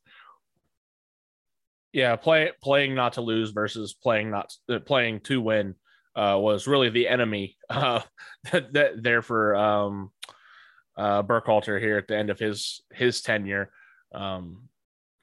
Yeah, 1.93 2.15
play 2.15 2.51
playing 2.61 2.95
not 2.95 3.13
to 3.13 3.21
lose 3.21 3.51
versus 3.51 3.93
playing 3.93 4.31
not 4.31 4.51
uh, 4.67 4.79
playing 4.79 5.21
to 5.21 5.39
win 5.39 5.75
uh, 6.15 6.37
was 6.39 6.67
really 6.67 6.89
the 6.89 7.07
enemy 7.07 7.55
uh, 7.69 8.01
that, 8.51 8.73
that 8.73 9.03
there 9.03 9.21
for 9.21 9.55
um, 9.55 10.11
uh, 10.97 11.23
Berhalter 11.23 11.79
here 11.79 11.97
at 11.97 12.07
the 12.07 12.17
end 12.17 12.29
of 12.29 12.39
his 12.39 12.81
his 12.91 13.21
tenure. 13.21 13.71
Um, 14.13 14.69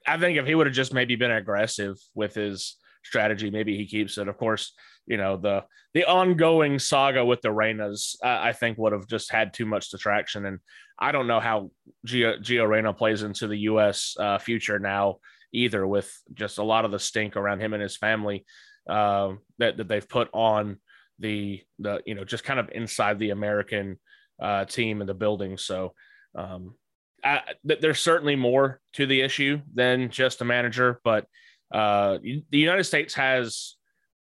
I 0.07 0.17
think 0.17 0.37
if 0.37 0.47
he 0.47 0.55
would 0.55 0.67
have 0.67 0.75
just 0.75 0.93
maybe 0.93 1.15
been 1.15 1.31
aggressive 1.31 1.97
with 2.15 2.33
his 2.33 2.77
strategy, 3.03 3.49
maybe 3.49 3.77
he 3.77 3.85
keeps 3.85 4.17
it. 4.17 4.27
Of 4.27 4.37
course, 4.37 4.73
you 5.05 5.17
know 5.17 5.37
the 5.37 5.65
the 5.93 6.05
ongoing 6.05 6.79
saga 6.79 7.23
with 7.23 7.41
the 7.41 7.49
Reynas, 7.49 8.15
I, 8.23 8.49
I 8.49 8.53
think 8.53 8.77
would 8.77 8.93
have 8.93 9.07
just 9.07 9.31
had 9.31 9.53
too 9.53 9.65
much 9.65 9.89
distraction, 9.89 10.45
and 10.45 10.59
I 10.97 11.11
don't 11.11 11.27
know 11.27 11.39
how 11.39 11.71
Gio, 12.07 12.39
Gio 12.41 12.67
Reyna 12.67 12.93
plays 12.93 13.23
into 13.23 13.47
the 13.47 13.57
U.S. 13.59 14.15
Uh, 14.19 14.37
future 14.37 14.79
now 14.79 15.17
either, 15.53 15.85
with 15.85 16.11
just 16.33 16.57
a 16.57 16.63
lot 16.63 16.85
of 16.85 16.91
the 16.91 16.99
stink 16.99 17.35
around 17.35 17.61
him 17.61 17.73
and 17.73 17.81
his 17.81 17.97
family 17.97 18.45
uh, 18.89 19.33
that 19.57 19.77
that 19.77 19.87
they've 19.87 20.07
put 20.07 20.29
on 20.33 20.77
the 21.19 21.61
the 21.79 22.01
you 22.05 22.15
know 22.15 22.23
just 22.23 22.43
kind 22.43 22.59
of 22.59 22.69
inside 22.73 23.19
the 23.19 23.29
American 23.29 23.99
uh, 24.41 24.65
team 24.65 25.01
and 25.01 25.09
the 25.09 25.13
building. 25.13 25.57
So 25.57 25.93
um, 26.35 26.75
I, 27.23 27.41
there's 27.63 27.99
certainly 27.99 28.35
more 28.35 28.79
to 28.93 29.05
the 29.05 29.21
issue 29.21 29.61
than 29.73 30.09
just 30.09 30.41
a 30.41 30.45
manager, 30.45 30.99
but 31.03 31.25
uh, 31.71 32.17
the 32.17 32.57
United 32.57 32.83
States 32.83 33.13
has 33.13 33.75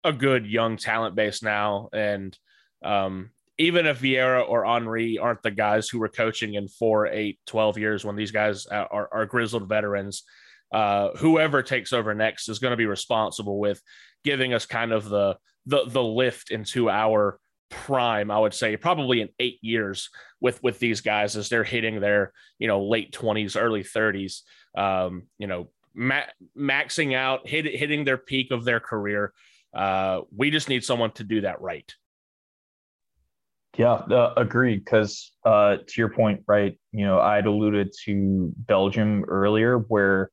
a 0.03 0.14
good 0.14 0.45
young 0.45 0.77
talent 0.77 1.15
base 1.15 1.41
now, 1.41 1.89
and 1.93 2.38
um, 2.84 3.31
even 3.57 3.85
if 3.85 4.01
Vieira 4.01 4.47
or 4.47 4.65
Henry 4.65 5.18
aren't 5.18 5.43
the 5.43 5.51
guys 5.51 5.89
who 5.89 5.99
were 5.99 6.10
coaching 6.10 6.53
in 6.53 6.68
four, 6.68 7.07
eight, 7.07 7.39
12 7.47 7.77
years 7.77 8.06
when 8.06 8.15
these 8.15 8.31
guys 8.31 8.65
are, 8.68 9.10
are 9.11 9.26
grizzled 9.26 9.68
veterans, 9.68 10.23
uh, 10.71 11.09
whoever 11.17 11.63
takes 11.63 11.93
over 11.93 12.13
next 12.13 12.49
is 12.49 12.59
going 12.59 12.71
to 12.71 12.77
be 12.77 12.85
responsible 12.85 13.59
with 13.59 13.81
giving 14.23 14.53
us 14.53 14.65
kind 14.65 14.91
of 14.91 15.09
the 15.09 15.37
the 15.65 15.85
the 15.87 16.03
lift 16.03 16.51
into 16.51 16.89
our 16.89 17.39
prime 17.69 18.31
i 18.31 18.39
would 18.39 18.53
say 18.53 18.75
probably 18.75 19.21
in 19.21 19.29
eight 19.39 19.59
years 19.61 20.09
with 20.41 20.61
with 20.63 20.79
these 20.79 21.01
guys 21.01 21.37
as 21.37 21.49
they're 21.49 21.63
hitting 21.63 21.99
their 21.99 22.33
you 22.57 22.67
know 22.67 22.83
late 22.83 23.13
20s 23.13 23.59
early 23.59 23.83
30s 23.83 24.41
um 24.75 25.23
you 25.37 25.45
know 25.45 25.69
ma- 25.93 26.31
maxing 26.57 27.15
out, 27.15 27.47
hit, 27.47 27.65
hitting 27.65 28.03
their 28.03 28.17
peak 28.17 28.51
of 28.51 28.65
their 28.65 28.79
career. 28.79 29.33
Uh, 29.73 30.21
we 30.35 30.49
just 30.49 30.69
need 30.69 30.83
someone 30.83 31.11
to 31.11 31.23
do 31.23 31.41
that 31.41 31.61
right. 31.61 31.93
Yeah, 33.77 33.93
uh, 33.93 34.33
agreed. 34.35 34.83
Because 34.83 35.31
uh, 35.45 35.77
to 35.77 35.93
your 35.97 36.09
point, 36.09 36.41
right? 36.47 36.77
You 36.91 37.05
know, 37.05 37.19
I'd 37.19 37.45
alluded 37.45 37.93
to 38.05 38.51
Belgium 38.57 39.25
earlier, 39.27 39.77
where 39.77 40.31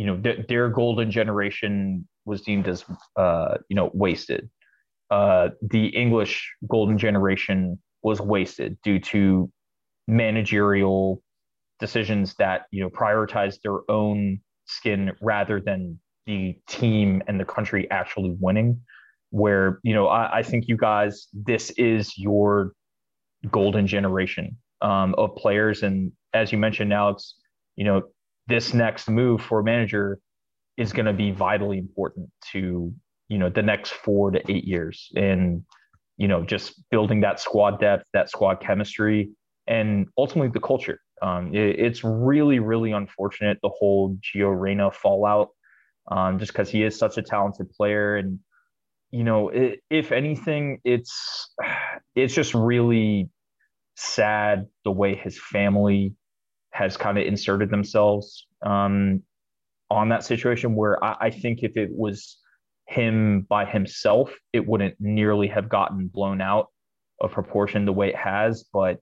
you 0.00 0.06
know 0.06 0.16
th- 0.16 0.46
their 0.48 0.70
golden 0.70 1.10
generation 1.10 2.08
was 2.24 2.40
deemed 2.40 2.66
as 2.66 2.86
uh, 3.16 3.58
you 3.68 3.76
know 3.76 3.90
wasted. 3.92 4.48
Uh, 5.10 5.50
the 5.60 5.88
English 5.88 6.50
golden 6.66 6.96
generation 6.96 7.78
was 8.02 8.18
wasted 8.18 8.78
due 8.82 8.98
to 8.98 9.52
managerial 10.08 11.22
decisions 11.80 12.34
that 12.38 12.62
you 12.70 12.82
know 12.82 12.88
prioritized 12.88 13.58
their 13.62 13.78
own 13.90 14.40
skin 14.64 15.12
rather 15.20 15.60
than 15.60 16.00
the 16.24 16.56
team 16.66 17.22
and 17.26 17.38
the 17.38 17.44
country 17.44 17.86
actually 17.90 18.34
winning 18.40 18.80
where 19.28 19.80
you 19.82 19.92
know 19.92 20.06
I, 20.06 20.38
I 20.38 20.42
think 20.42 20.66
you 20.66 20.78
guys 20.78 21.26
this 21.34 21.68
is 21.72 22.16
your 22.16 22.72
golden 23.50 23.86
generation 23.86 24.56
um, 24.80 25.14
of 25.18 25.36
players, 25.36 25.82
and 25.82 26.10
as 26.32 26.52
you 26.52 26.56
mentioned, 26.56 26.90
Alex, 26.90 27.34
you 27.76 27.84
know 27.84 28.00
this 28.50 28.74
next 28.74 29.08
move 29.08 29.40
for 29.40 29.60
a 29.60 29.64
manager 29.64 30.18
is 30.76 30.92
going 30.92 31.06
to 31.06 31.12
be 31.12 31.30
vitally 31.30 31.78
important 31.78 32.30
to 32.52 32.92
you 33.28 33.38
know 33.38 33.48
the 33.48 33.62
next 33.62 33.92
four 33.92 34.30
to 34.32 34.40
eight 34.50 34.64
years, 34.64 35.10
and 35.14 35.62
you 36.18 36.28
know 36.28 36.44
just 36.44 36.82
building 36.90 37.20
that 37.20 37.40
squad 37.40 37.80
depth, 37.80 38.04
that 38.12 38.28
squad 38.28 38.60
chemistry, 38.60 39.30
and 39.66 40.06
ultimately 40.18 40.50
the 40.50 40.60
culture. 40.60 41.00
Um, 41.22 41.54
it, 41.54 41.78
it's 41.78 42.04
really 42.04 42.58
really 42.58 42.92
unfortunate 42.92 43.58
the 43.62 43.70
whole 43.70 44.18
Gio 44.20 44.58
Reyna 44.58 44.90
fallout, 44.90 45.48
um, 46.10 46.38
just 46.38 46.52
because 46.52 46.68
he 46.68 46.82
is 46.82 46.98
such 46.98 47.16
a 47.16 47.22
talented 47.22 47.70
player 47.70 48.16
and 48.16 48.40
you 49.10 49.24
know, 49.24 49.48
it, 49.48 49.80
if 49.90 50.12
anything, 50.12 50.80
it's 50.84 51.52
it's 52.14 52.34
just 52.34 52.54
really 52.54 53.28
sad 53.96 54.66
the 54.84 54.90
way 54.90 55.14
his 55.14 55.38
family 55.38 56.14
has 56.80 56.96
kind 56.96 57.18
of 57.18 57.26
inserted 57.26 57.70
themselves 57.70 58.46
um, 58.62 59.22
on 59.90 60.08
that 60.08 60.24
situation. 60.24 60.74
Where 60.74 61.02
I, 61.04 61.16
I 61.20 61.30
think 61.30 61.62
if 61.62 61.76
it 61.76 61.90
was 61.92 62.38
him 62.88 63.46
by 63.48 63.66
himself, 63.66 64.32
it 64.52 64.66
wouldn't 64.66 64.96
nearly 64.98 65.48
have 65.48 65.68
gotten 65.68 66.08
blown 66.08 66.40
out 66.40 66.68
of 67.20 67.32
proportion 67.32 67.84
the 67.84 67.92
way 67.92 68.08
it 68.08 68.16
has. 68.16 68.64
But 68.72 68.98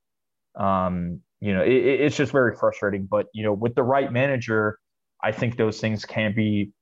um, 0.59 1.21
you 1.41 1.55
know, 1.55 1.63
it, 1.63 1.73
it's 1.73 2.17
just 2.17 2.33
very 2.33 2.57
frustrating. 2.57 3.07
But 3.09 3.27
you 3.33 3.45
know, 3.45 3.53
with 3.53 3.75
the 3.77 3.85
right 3.85 4.13
manager, 4.13 4.79
I 5.23 5.31
think 5.33 5.57
those 5.57 5.81
things 5.81 6.05
can 6.05 6.35
be 6.35 6.73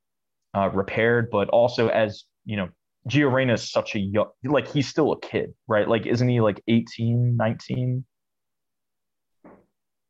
uh, 0.56 0.70
repaired. 0.70 1.28
But 1.30 1.50
also, 1.50 1.88
as 1.88 2.24
you 2.46 2.56
know, 2.56 2.68
Gio 3.08 3.30
Reyna 3.30 3.52
is 3.52 3.70
such 3.70 3.94
a 3.94 3.98
young, 3.98 4.30
like 4.44 4.66
he's 4.66 4.88
still 4.88 5.12
a 5.12 5.20
kid, 5.20 5.52
right? 5.68 5.86
Like, 5.86 6.06
isn't 6.06 6.28
he 6.28 6.40
like 6.40 6.62
18, 6.66 7.36
19? 7.36 8.04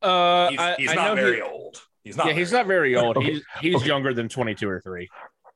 Uh, 0.01 0.49
he's, 0.49 0.59
he's 0.77 0.89
I 0.89 0.95
not 0.95 1.07
know 1.09 1.15
very 1.15 1.35
he, 1.37 1.41
old. 1.41 1.81
He's 2.03 2.17
not. 2.17 2.27
Yeah, 2.27 2.33
he's 2.33 2.51
not 2.51 2.67
very 2.67 2.95
old. 2.95 3.17
Okay. 3.17 3.31
He's 3.33 3.43
he's 3.61 3.75
Okay. 3.77 3.87
younger 3.87 4.13
than 4.13 4.29
22 4.29 4.69
or 4.69 4.81
3. 4.81 5.07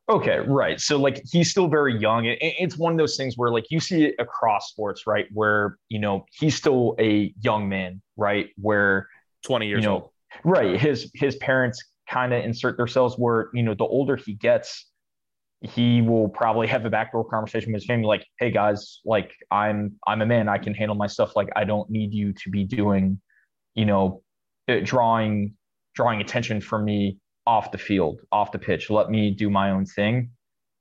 Okay, 0.10 0.40
right. 0.40 0.82
So 0.82 0.98
like 1.00 1.22
he's 1.32 1.50
still 1.50 1.68
very 1.68 1.98
young. 1.98 2.26
It, 2.26 2.38
it's 2.42 2.78
one 2.78 2.92
of 2.92 2.98
those 2.98 3.16
things 3.16 3.38
where 3.38 3.50
like 3.52 3.66
you 3.70 3.80
see 3.80 4.06
it 4.06 4.16
across 4.20 4.70
sports, 4.70 5.08
right? 5.08 5.28
Where 5.32 5.78
you 5.88 6.00
know 6.00 6.26
he's 6.38 6.56
still 6.56 6.96
a 7.00 7.34
young 7.42 7.70
man, 7.70 8.02
right? 8.18 8.50
Where 8.58 9.08
20 9.46 9.68
years 9.68 9.84
you 9.84 9.90
know, 9.90 9.94
old. 9.94 10.10
right? 10.44 10.80
His 10.80 11.10
his 11.14 11.36
parents 11.38 11.82
kind 12.10 12.34
of 12.34 12.44
insert 12.44 12.76
themselves 12.78 13.16
where 13.18 13.50
you 13.54 13.64
know 13.64 13.74
the 13.74 13.86
older 13.86 14.18
he 14.18 14.34
gets, 14.34 14.86
he 15.62 16.02
will 16.02 16.28
probably 16.28 16.68
have 16.68 16.84
a 16.86 16.90
backdoor 16.90 17.24
conversation 17.30 17.72
with 17.72 17.82
his 17.82 17.88
family, 17.88 18.06
like, 18.08 18.26
"Hey 18.40 18.52
guys, 18.52 19.00
like 19.06 19.32
I'm 19.50 19.94
I'm 20.06 20.22
a 20.22 20.26
man. 20.26 20.50
I 20.50 20.58
can 20.58 20.74
handle 20.74 20.96
my 20.96 21.08
stuff. 21.08 21.36
Like 21.38 21.48
I 21.56 21.64
don't 21.64 21.90
need 21.90 22.14
you 22.14 22.34
to 22.34 22.50
be 22.50 22.66
doing, 22.66 23.22
you 23.76 23.86
know, 23.86 24.24
drawing 24.84 25.54
drawing 25.94 26.22
attention 26.22 26.62
from 26.62 26.86
me 26.86 27.18
off 27.46 27.72
the 27.72 27.78
field, 27.78 28.22
off 28.32 28.52
the 28.52 28.60
pitch. 28.60 28.90
Let 28.90 29.10
me 29.10 29.32
do 29.32 29.50
my 29.50 29.72
own 29.72 29.86
thing." 29.86 30.32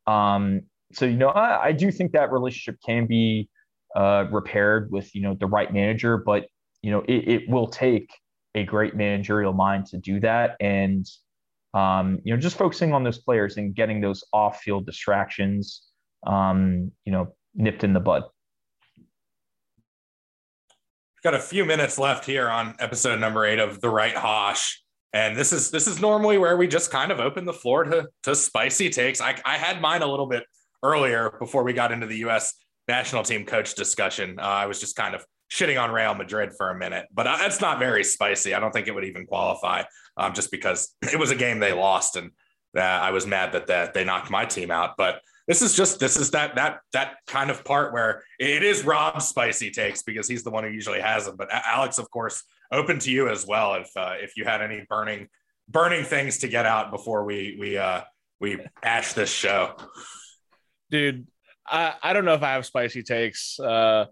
Um, 0.07 0.63
so 0.93 1.07
you 1.07 1.17
know, 1.17 1.29
I, 1.29 1.67
I 1.67 1.73
do 1.73 1.91
think 1.91 2.13
that 2.13 2.33
relationship 2.33 2.81
can 2.85 3.07
be 3.07 3.49
uh, 3.95 4.27
repaired 4.31 4.91
with 4.91 5.15
you 5.15 5.23
know 5.23 5.37
the 5.39 5.47
right 5.47 5.73
manager, 5.73 6.17
but 6.19 6.47
you 6.83 6.91
know 6.91 7.01
it, 7.09 7.29
it 7.29 7.49
will 7.49 7.67
take 7.67 8.11
a 8.55 8.65
great 8.65 8.97
managerial 8.97 9.53
mind 9.53 9.87
to 9.87 9.99
do 9.99 10.21
that, 10.21 10.57
and 10.61 11.07
um, 11.75 12.19
you 12.25 12.35
know 12.35 12.41
just 12.41 12.57
focusing 12.57 12.93
on 12.93 13.05
those 13.05 13.19
players 13.19 13.57
and 13.57 13.75
getting 13.75 14.01
those 14.01 14.25
off-field 14.33 14.87
distractions, 14.87 15.83
um, 16.27 16.91
you 17.05 17.13
know, 17.13 17.35
nipped 17.55 17.85
in 17.85 17.93
the 17.93 18.01
bud. 18.01 18.25
Got 21.23 21.35
a 21.35 21.39
few 21.39 21.67
minutes 21.67 21.99
left 21.99 22.25
here 22.25 22.49
on 22.49 22.75
episode 22.79 23.21
number 23.21 23.45
eight 23.45 23.59
of 23.59 23.83
the 23.83 23.91
Right 23.91 24.15
Haash. 24.15 24.77
And 25.13 25.37
this 25.37 25.53
is 25.53 25.71
this 25.71 25.87
is 25.87 26.01
normally 26.01 26.39
where 26.39 26.57
we 26.57 26.67
just 26.67 26.91
kind 26.91 27.13
of 27.13 27.21
open 27.21 27.45
the 27.45 27.53
floor 27.53 27.85
to 27.85 28.09
to 28.23 28.35
spicy 28.35 28.89
takes. 28.89 29.21
I, 29.21 29.37
I 29.45 29.59
had 29.59 29.83
mine 29.83 30.01
a 30.01 30.07
little 30.07 30.25
bit 30.25 30.45
earlier 30.83 31.31
before 31.39 31.63
we 31.63 31.75
got 31.75 31.93
into 31.93 32.07
the 32.07 32.17
us 32.21 32.55
national 32.89 33.23
team 33.23 33.45
coach 33.45 33.75
discussion. 33.75 34.39
Uh, 34.39 34.45
i 34.45 34.65
was 34.67 34.81
just 34.81 34.97
kind 34.97 35.15
of 35.15 35.23
shitting 35.53 35.83
on 35.83 35.91
real 35.91 36.15
madrid 36.15 36.53
for 36.57 36.71
a 36.71 36.79
minute 36.79 37.07
but 37.13 37.27
uh, 37.27 37.37
that's 37.37 37.61
not 37.61 37.79
very 37.79 38.03
spicy. 38.03 38.55
I 38.55 38.61
don't 38.61 38.73
think 38.73 38.89
it 38.89 38.95
would 38.95 39.05
even 39.05 39.27
qualify 39.27 39.83
um, 40.17 40.33
just 40.33 40.51
because 40.51 40.97
it 41.03 41.19
was 41.19 41.31
a 41.31 41.37
game 41.37 41.59
they 41.59 41.75
lost 41.75 42.17
and 42.17 42.31
uh, 42.75 42.81
i 42.81 43.11
was 43.11 43.27
mad 43.27 43.53
that, 43.53 43.67
that 43.67 43.93
they 43.93 44.05
knocked 44.05 44.31
my 44.31 44.47
team 44.47 44.71
out. 44.71 44.95
But 44.97 45.21
this 45.51 45.63
is 45.63 45.75
just 45.75 45.99
this 45.99 46.17
is 46.17 46.31
that 46.31 46.55
that 46.55 46.79
that 46.93 47.17
kind 47.27 47.51
of 47.51 47.65
part 47.65 47.93
where 47.93 48.23
it 48.39 48.63
is 48.63 48.85
Rob's 48.85 49.27
spicy 49.27 49.73
takes 49.73 50.01
because 50.01 50.29
he's 50.29 50.45
the 50.45 50.51
one 50.51 50.63
who 50.63 50.71
usually 50.71 51.01
has 51.01 51.27
them. 51.27 51.35
But 51.37 51.49
Alex, 51.51 51.99
of 51.99 52.09
course, 52.09 52.45
open 52.71 53.01
to 53.01 53.11
you 53.11 53.29
as 53.29 53.45
well 53.49 53.75
if 53.75 53.91
uh, 53.97 54.15
if 54.21 54.37
you 54.37 54.45
had 54.45 54.63
any 54.63 54.87
burning 54.89 55.27
burning 55.69 56.05
things 56.05 56.39
to 56.39 56.49
get 56.49 56.67
out 56.67 56.93
before 56.93 57.25
we 57.25 57.57
we 57.59 57.77
uh, 57.77 58.03
we 58.39 58.61
ash 58.85 59.13
this 59.15 59.29
show. 59.29 59.75
Dude, 60.89 61.27
I, 61.67 61.95
I 62.01 62.13
don't 62.13 62.25
know 62.25 62.35
if 62.35 62.45
I 62.45 62.53
have 62.53 62.65
spicy 62.65 63.03
takes. 63.03 63.59
Uh, 63.59 64.07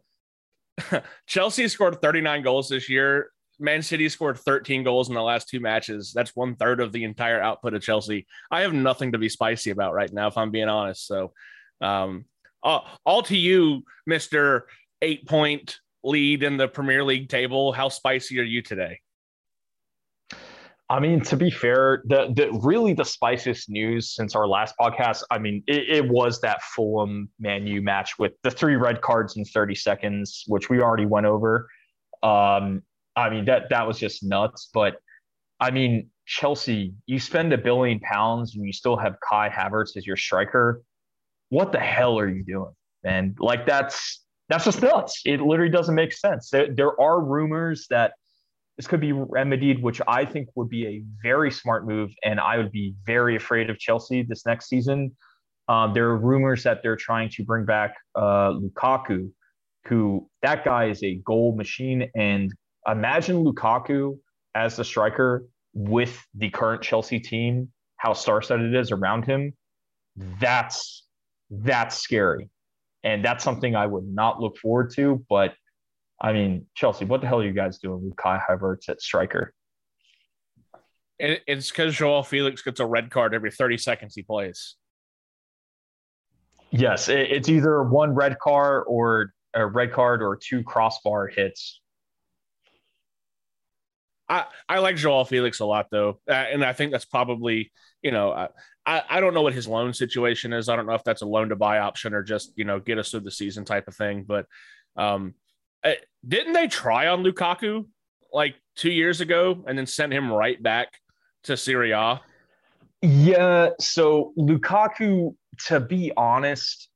Chelsea 1.28 1.69
scored 1.69 2.02
39 2.02 2.43
goals 2.43 2.69
this 2.69 2.89
year. 2.89 3.31
Man 3.59 3.82
City 3.82 4.09
scored 4.09 4.39
13 4.39 4.85
goals 4.85 5.09
in 5.09 5.14
the 5.14 5.22
last 5.22 5.48
two 5.48 5.60
matches. 5.60 6.12
That's 6.14 6.36
one 6.36 6.56
third 6.56 6.80
of 6.80 6.93
the 6.93 7.05
entire 7.05 7.40
output 7.40 7.74
of 7.74 7.82
Chelsea. 7.82 8.26
I 8.51 8.60
have 8.60 8.72
nothing 8.72 9.12
to 9.12 9.18
be 9.18 9.28
spicy 9.28 9.70
about 9.70 9.94
right 9.94 10.12
now, 10.12 10.28
if 10.28 10.36
I'm 10.36 10.51
being 10.51 10.68
honest. 10.68 11.06
So, 11.06 11.32
um, 11.80 12.24
all, 12.62 12.86
all 13.05 13.22
to 13.22 13.36
you, 13.36 13.82
Mister 14.06 14.66
Eight 15.02 15.26
Point 15.26 15.78
Lead 16.05 16.43
in 16.43 16.56
the 16.56 16.68
Premier 16.68 17.05
League 17.05 17.28
table. 17.28 17.72
How 17.72 17.89
spicy 17.89 18.39
are 18.40 18.44
you 18.44 18.62
today? 18.62 19.01
I 20.90 21.01
mean, 21.01 21.20
to 21.22 21.36
be 21.36 21.51
fair, 21.51 22.02
the 22.06 22.32
the 22.35 22.51
really 22.62 22.94
the 22.94 23.05
spiciest 23.05 23.68
news 23.68 24.14
since 24.14 24.35
our 24.35 24.47
last 24.47 24.74
podcast. 24.80 25.22
I 25.30 25.39
mean, 25.39 25.62
it, 25.66 25.89
it 25.89 26.09
was 26.09 26.40
that 26.40 26.62
Fulham 26.62 27.28
Man 27.39 27.66
U 27.66 27.82
match 27.82 28.18
with 28.18 28.32
the 28.43 28.51
three 28.51 28.76
red 28.76 29.02
cards 29.02 29.36
in 29.36 29.44
30 29.44 29.74
seconds, 29.74 30.44
which 30.47 30.70
we 30.70 30.80
already 30.80 31.05
went 31.05 31.26
over. 31.26 31.68
Um, 32.22 32.82
I 33.18 33.30
mean, 33.30 33.44
that 33.46 33.70
that 33.70 33.86
was 33.86 33.98
just 33.98 34.22
nuts. 34.22 34.70
But 34.72 34.96
I 35.60 35.70
mean, 35.70 36.10
Chelsea, 36.26 36.94
you 37.06 37.18
spend 37.18 37.52
a 37.52 37.58
billion 37.58 38.00
pounds 38.00 38.54
and 38.54 38.64
you 38.64 38.72
still 38.72 38.96
have 38.96 39.16
Kai 39.28 39.48
Havertz 39.48 39.96
as 39.96 40.06
your 40.06 40.16
striker. 40.16 40.82
What 41.48 41.72
the 41.72 41.80
hell 41.80 42.18
are 42.18 42.28
you 42.28 42.44
doing, 42.44 42.72
man? 43.02 43.34
Like 43.38 43.66
that's 43.66 44.22
that's 44.48 44.64
just 44.64 44.82
nuts. 44.82 45.22
It 45.24 45.40
literally 45.40 45.70
doesn't 45.70 45.94
make 45.94 46.12
sense. 46.12 46.50
There, 46.50 46.72
there 46.74 47.00
are 47.00 47.20
rumors 47.22 47.86
that 47.90 48.12
this 48.76 48.86
could 48.86 49.00
be 49.00 49.12
remedied, 49.12 49.82
which 49.82 50.00
I 50.06 50.24
think 50.24 50.48
would 50.54 50.68
be 50.68 50.86
a 50.86 51.02
very 51.22 51.50
smart 51.50 51.86
move, 51.86 52.10
and 52.24 52.38
I 52.38 52.56
would 52.58 52.70
be 52.70 52.94
very 53.04 53.34
afraid 53.34 53.70
of 53.70 53.78
Chelsea 53.78 54.22
this 54.22 54.46
next 54.46 54.68
season. 54.68 55.16
Um, 55.68 55.92
there 55.92 56.06
are 56.06 56.16
rumors 56.16 56.62
that 56.62 56.82
they're 56.82 56.96
trying 56.96 57.28
to 57.30 57.44
bring 57.44 57.66
back 57.66 57.94
uh, 58.14 58.52
Lukaku, 58.52 59.30
who 59.86 60.30
that 60.42 60.64
guy 60.64 60.86
is 60.86 61.02
a 61.02 61.16
goal 61.16 61.56
machine, 61.56 62.08
and 62.14 62.52
imagine 62.90 63.44
Lukaku 63.44 64.19
as 64.55 64.77
the 64.77 64.85
striker 64.85 65.44
with 65.74 66.24
the 66.35 66.51
current 66.51 66.82
Chelsea 66.82 67.20
team, 67.20 67.70
how 67.97 68.12
star-studded 68.12 68.74
it 68.74 68.78
is 68.78 68.90
around 68.90 69.24
him. 69.24 69.52
That's 70.40 71.05
that's 71.51 71.98
scary, 71.98 72.51
and 73.05 73.24
that's 73.24 73.44
something 73.44 73.77
I 73.77 73.86
would 73.86 74.06
not 74.06 74.40
look 74.40 74.59
forward 74.59 74.93
to. 74.97 75.24
But 75.28 75.55
I 76.20 76.32
mean, 76.32 76.66
Chelsea, 76.74 77.05
what 77.05 77.20
the 77.20 77.28
hell 77.28 77.40
are 77.40 77.44
you 77.44 77.52
guys 77.52 77.78
doing 77.78 78.05
with 78.05 78.16
Kai 78.16 78.40
Havertz 78.48 78.89
at 78.89 79.01
striker? 79.01 79.55
It, 81.19 81.43
it's 81.47 81.70
because 81.70 81.94
João 81.94 82.23
Félix 82.23 82.65
gets 82.65 82.81
a 82.81 82.86
red 82.86 83.10
card 83.10 83.35
every 83.35 83.51
30 83.51 83.78
seconds 83.78 84.15
he 84.15 84.23
plays. 84.23 84.77
Yes, 86.70 87.09
it, 87.09 87.31
it's 87.31 87.48
either 87.48 87.82
one 87.82 88.15
red 88.15 88.39
card 88.39 88.85
or 88.89 89.32
a 89.55 89.66
red 89.66 89.93
card 89.93 90.23
or 90.23 90.36
two 90.36 90.62
crossbar 90.62 91.28
hits. 91.28 91.81
I, 94.28 94.44
I 94.68 94.78
like 94.80 94.96
João 94.96 95.26
Félix 95.26 95.60
a 95.60 95.64
lot 95.64 95.86
though, 95.90 96.20
uh, 96.28 96.32
and 96.32 96.64
I 96.64 96.72
think 96.72 96.92
that's 96.92 97.05
probably 97.05 97.72
you 98.02 98.10
know 98.10 98.48
I, 98.88 99.02
I 99.09 99.20
don't 99.20 99.34
know 99.34 99.42
what 99.42 99.52
his 99.52 99.68
loan 99.68 99.92
situation 99.92 100.55
is. 100.55 100.68
I 100.68 100.76
don't 100.76 100.86
know 100.86 100.94
if 100.94 101.05
that's 101.05 101.20
a 101.20 101.26
loan 101.26 101.50
to 101.50 101.56
buy 101.56 101.78
option 101.80 102.14
or 102.14 102.22
just 102.22 102.52
you 102.56 102.64
know 102.64 102.80
get 102.80 102.98
us 102.98 103.10
through 103.10 103.20
the 103.20 103.30
season 103.30 103.64
type 103.64 103.86
of 103.86 103.94
thing. 103.94 104.24
But 104.26 104.46
um, 104.96 105.34
eh, 105.84 105.96
didn't 106.26 106.55
they 106.55 106.68
try 106.68 107.09
on 107.09 107.22
Lukaku 107.22 107.86
like 108.32 108.55
two 108.76 108.90
years 108.90 109.20
ago 109.20 109.62
and 109.66 109.76
then 109.76 109.86
send 109.86 110.12
him 110.12 110.32
right 110.32 110.60
back 110.62 110.88
to 111.44 111.56
Serie 111.56 111.92
A? 111.92 112.20
Yeah. 113.02 113.70
So 113.78 114.32
Lukaku, 114.38 115.34
to 115.66 115.80
be 115.80 116.12
honest, 116.16 116.88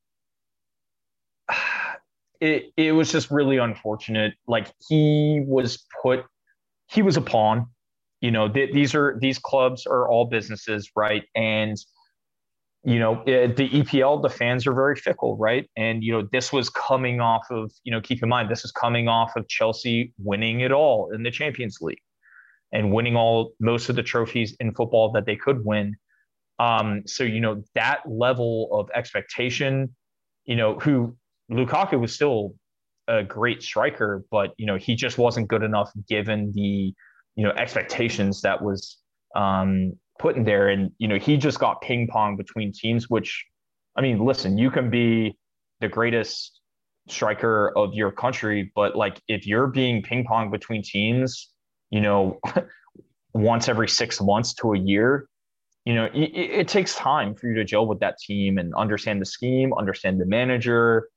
it 2.40 2.72
it 2.76 2.92
was 2.92 3.12
just 3.12 3.30
really 3.30 3.58
unfortunate. 3.58 4.32
Like 4.46 4.72
he 4.88 5.42
was 5.46 5.84
put, 6.02 6.24
he 6.92 7.02
was 7.02 7.16
a 7.16 7.20
pawn. 7.20 7.66
You 8.20 8.30
know, 8.30 8.48
th- 8.48 8.72
these 8.72 8.94
are 8.94 9.18
these 9.20 9.38
clubs 9.38 9.86
are 9.86 10.08
all 10.08 10.26
businesses, 10.26 10.90
right? 10.94 11.24
And 11.34 11.76
you 12.84 12.98
know, 12.98 13.22
it, 13.26 13.56
the 13.56 13.68
EPL, 13.68 14.22
the 14.22 14.28
fans 14.28 14.66
are 14.66 14.74
very 14.74 14.96
fickle, 14.96 15.36
right? 15.36 15.68
And 15.76 16.02
you 16.02 16.12
know, 16.12 16.28
this 16.32 16.52
was 16.52 16.68
coming 16.68 17.20
off 17.20 17.46
of, 17.50 17.72
you 17.84 17.92
know, 17.92 18.00
keep 18.00 18.22
in 18.22 18.28
mind, 18.28 18.50
this 18.50 18.64
is 18.64 18.72
coming 18.72 19.08
off 19.08 19.36
of 19.36 19.48
Chelsea 19.48 20.12
winning 20.18 20.60
it 20.60 20.72
all 20.72 21.10
in 21.12 21.22
the 21.22 21.30
Champions 21.30 21.78
League 21.80 22.02
and 22.72 22.92
winning 22.92 23.16
all 23.16 23.54
most 23.60 23.88
of 23.88 23.96
the 23.96 24.02
trophies 24.02 24.56
in 24.58 24.74
football 24.74 25.12
that 25.12 25.26
they 25.26 25.36
could 25.36 25.64
win. 25.64 25.94
Um, 26.58 27.02
so 27.06 27.24
you 27.24 27.40
know 27.40 27.62
that 27.74 28.00
level 28.06 28.68
of 28.72 28.90
expectation, 28.94 29.94
you 30.44 30.56
know, 30.56 30.78
who 30.78 31.16
Lukaku 31.50 31.98
was 31.98 32.12
still 32.12 32.54
a 33.08 33.22
great 33.22 33.62
striker, 33.62 34.24
but 34.30 34.52
you 34.56 34.66
know 34.66 34.76
he 34.76 34.94
just 34.94 35.18
wasn't 35.18 35.48
good 35.48 35.62
enough 35.62 35.90
given 36.08 36.52
the 36.54 36.94
you 37.36 37.44
know 37.44 37.50
expectations 37.50 38.42
that 38.42 38.62
was 38.62 38.98
um, 39.34 39.92
put 40.18 40.36
in 40.36 40.44
there, 40.44 40.68
and 40.68 40.90
you 40.98 41.08
know 41.08 41.18
he 41.18 41.36
just 41.36 41.58
got 41.58 41.80
ping 41.80 42.06
pong 42.06 42.36
between 42.36 42.72
teams. 42.72 43.08
Which, 43.08 43.44
I 43.96 44.00
mean, 44.00 44.24
listen, 44.24 44.58
you 44.58 44.70
can 44.70 44.90
be 44.90 45.36
the 45.80 45.88
greatest 45.88 46.60
striker 47.08 47.76
of 47.76 47.94
your 47.94 48.12
country, 48.12 48.70
but 48.74 48.96
like 48.96 49.20
if 49.28 49.46
you're 49.46 49.66
being 49.66 50.02
ping 50.02 50.24
pong 50.24 50.50
between 50.50 50.82
teams, 50.82 51.50
you 51.90 52.00
know, 52.00 52.38
once 53.34 53.68
every 53.68 53.88
six 53.88 54.20
months 54.20 54.54
to 54.54 54.74
a 54.74 54.78
year, 54.78 55.26
you 55.84 55.94
know, 55.94 56.04
it, 56.04 56.30
it, 56.34 56.68
takes 56.68 56.94
time 56.94 57.34
for 57.34 57.48
you 57.48 57.54
to 57.54 57.64
gel 57.64 57.86
with 57.86 57.98
that 58.00 58.16
team 58.18 58.58
and 58.58 58.72
understand 58.74 59.20
the 59.20 59.26
scheme, 59.26 59.72
understand 59.74 60.20
the 60.20 60.26
manager. 60.26 61.08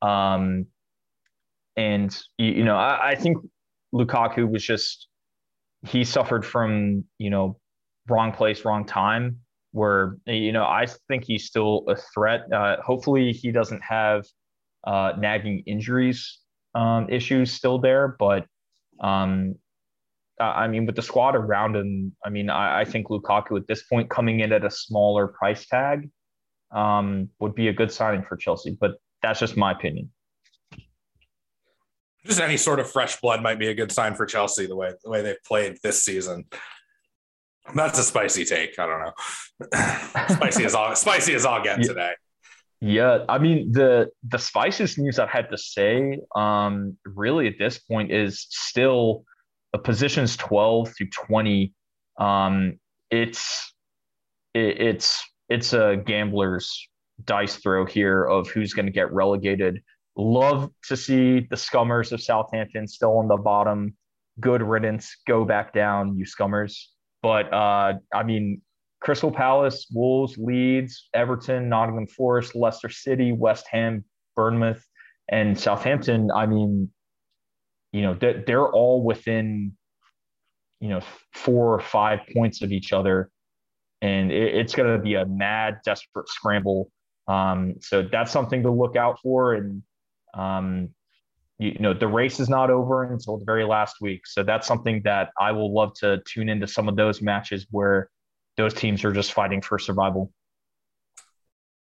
Um, 0.00 0.66
and, 1.76 2.16
you, 2.38 2.52
you 2.52 2.64
know, 2.64 2.76
I, 2.76 3.10
I 3.10 3.14
think 3.14 3.38
Lukaku 3.94 4.50
was 4.50 4.64
just, 4.64 5.08
he 5.86 6.04
suffered 6.04 6.44
from, 6.44 7.04
you 7.18 7.30
know, 7.30 7.58
wrong 8.08 8.32
place, 8.32 8.64
wrong 8.64 8.84
time. 8.84 9.38
Where, 9.72 10.18
you 10.26 10.52
know, 10.52 10.62
I 10.62 10.86
think 11.08 11.24
he's 11.24 11.46
still 11.46 11.82
a 11.88 11.96
threat. 11.96 12.42
Uh, 12.52 12.76
hopefully, 12.80 13.32
he 13.32 13.50
doesn't 13.50 13.82
have 13.82 14.24
uh, 14.86 15.14
nagging 15.18 15.64
injuries 15.66 16.38
um, 16.74 17.08
issues 17.08 17.52
still 17.52 17.78
there. 17.78 18.16
But 18.18 18.46
um, 19.00 19.56
I 20.40 20.66
mean, 20.68 20.86
with 20.86 20.96
the 20.96 21.02
squad 21.02 21.36
around 21.36 21.76
him, 21.76 22.14
I 22.24 22.30
mean, 22.30 22.50
I, 22.50 22.80
I, 22.80 22.84
think 22.84 23.08
Lukaku 23.08 23.56
at 23.56 23.66
this 23.66 23.82
point 23.84 24.10
coming 24.10 24.40
in 24.40 24.52
at 24.52 24.64
a 24.64 24.70
smaller 24.70 25.28
price 25.28 25.66
tag 25.66 26.10
um, 26.72 27.28
would 27.38 27.54
be 27.54 27.68
a 27.68 27.72
good 27.72 27.92
signing 27.92 28.24
for 28.28 28.36
Chelsea. 28.36 28.76
But 28.80 28.92
that's 29.22 29.40
just 29.40 29.56
my 29.56 29.72
opinion. 29.72 30.10
Just 32.26 32.40
any 32.40 32.56
sort 32.56 32.80
of 32.80 32.90
fresh 32.90 33.20
blood 33.20 33.42
might 33.42 33.58
be 33.58 33.68
a 33.68 33.74
good 33.74 33.92
sign 33.92 34.14
for 34.14 34.26
Chelsea. 34.26 34.66
The 34.66 34.76
way 34.76 34.92
the 35.02 35.10
way 35.10 35.22
they've 35.22 35.42
played 35.46 35.78
this 35.82 36.04
season. 36.04 36.44
That's 37.74 37.98
a 37.98 38.02
spicy 38.02 38.44
take. 38.44 38.78
I 38.78 38.86
don't 38.86 39.00
know. 39.00 40.26
spicy 40.34 40.64
as 40.64 40.74
all 40.74 40.94
spicy 40.94 41.34
as 41.34 41.46
I'll 41.46 41.62
get 41.62 41.80
yeah. 41.80 41.86
today. 41.86 42.12
Yeah, 42.80 43.24
I 43.28 43.38
mean 43.38 43.72
the 43.72 44.10
the 44.28 44.38
spiciest 44.38 44.98
news 44.98 45.18
I've 45.18 45.30
had 45.30 45.50
to 45.50 45.58
say, 45.58 46.18
um, 46.34 46.96
really 47.04 47.46
at 47.46 47.54
this 47.58 47.78
point 47.78 48.12
is 48.12 48.46
still 48.50 49.24
positions 49.82 50.36
12 50.36 50.94
through 50.96 51.08
20 51.08 51.72
um, 52.18 52.78
it's 53.10 53.74
it, 54.54 54.80
it's 54.80 55.22
it's 55.48 55.72
a 55.72 55.96
gambler's 56.04 56.88
dice 57.24 57.56
throw 57.56 57.84
here 57.84 58.24
of 58.24 58.48
who's 58.48 58.72
going 58.72 58.86
to 58.86 58.92
get 58.92 59.12
relegated 59.12 59.82
love 60.16 60.70
to 60.88 60.96
see 60.96 61.46
the 61.50 61.56
scummers 61.56 62.12
of 62.12 62.20
southampton 62.20 62.86
still 62.86 63.18
on 63.18 63.28
the 63.28 63.36
bottom. 63.36 63.96
Good 64.40 64.62
riddance 64.62 65.16
go 65.26 65.44
back 65.44 65.72
down 65.72 66.16
you 66.16 66.24
scummers. 66.24 66.88
But 67.22 67.52
uh, 67.52 67.94
i 68.12 68.22
mean 68.22 68.62
crystal 69.00 69.30
palace 69.30 69.86
wolves 69.92 70.38
leeds 70.38 71.08
everton 71.12 71.68
nottingham 71.68 72.06
forest 72.06 72.54
leicester 72.54 72.88
city 72.88 73.32
west 73.32 73.66
ham 73.70 74.02
bournemouth 74.34 74.82
and 75.28 75.58
southampton 75.58 76.30
i 76.34 76.46
mean 76.46 76.90
you 77.92 78.00
know 78.00 78.14
they're, 78.14 78.42
they're 78.46 78.68
all 78.68 79.02
within 79.02 79.72
you 80.80 80.90
know 80.90 81.00
four 81.32 81.72
or 81.72 81.80
five 81.80 82.20
points 82.34 82.60
of 82.60 82.70
each 82.70 82.92
other. 82.92 83.30
And 84.02 84.30
it, 84.30 84.54
it's 84.54 84.74
going 84.74 84.94
to 84.94 85.02
be 85.02 85.14
a 85.14 85.24
mad 85.24 85.78
desperate 85.84 86.28
scramble. 86.28 86.90
Um, 87.26 87.76
so 87.80 88.02
that's 88.02 88.30
something 88.30 88.62
to 88.64 88.70
look 88.70 88.94
out 88.94 89.18
for. 89.22 89.54
And 89.54 89.82
um, 90.36 90.90
you, 91.58 91.70
you, 91.70 91.78
know 91.78 91.94
the 91.94 92.08
race 92.08 92.40
is 92.40 92.48
not 92.48 92.70
over 92.70 93.04
until 93.04 93.38
the 93.38 93.44
very 93.44 93.64
last 93.64 93.96
week. 94.00 94.26
So 94.26 94.42
that's 94.42 94.66
something 94.66 95.02
that 95.04 95.30
i 95.40 95.52
will 95.52 95.72
love 95.72 95.94
to 96.00 96.20
tune 96.26 96.48
into 96.48 96.66
some 96.66 96.88
of 96.88 96.96
those 96.96 97.22
matches 97.22 97.66
where 97.70 98.10
those 98.56 98.74
teams 98.74 99.04
are 99.04 99.12
just 99.12 99.32
fighting 99.32 99.60
for 99.60 99.78
survival. 99.78 100.32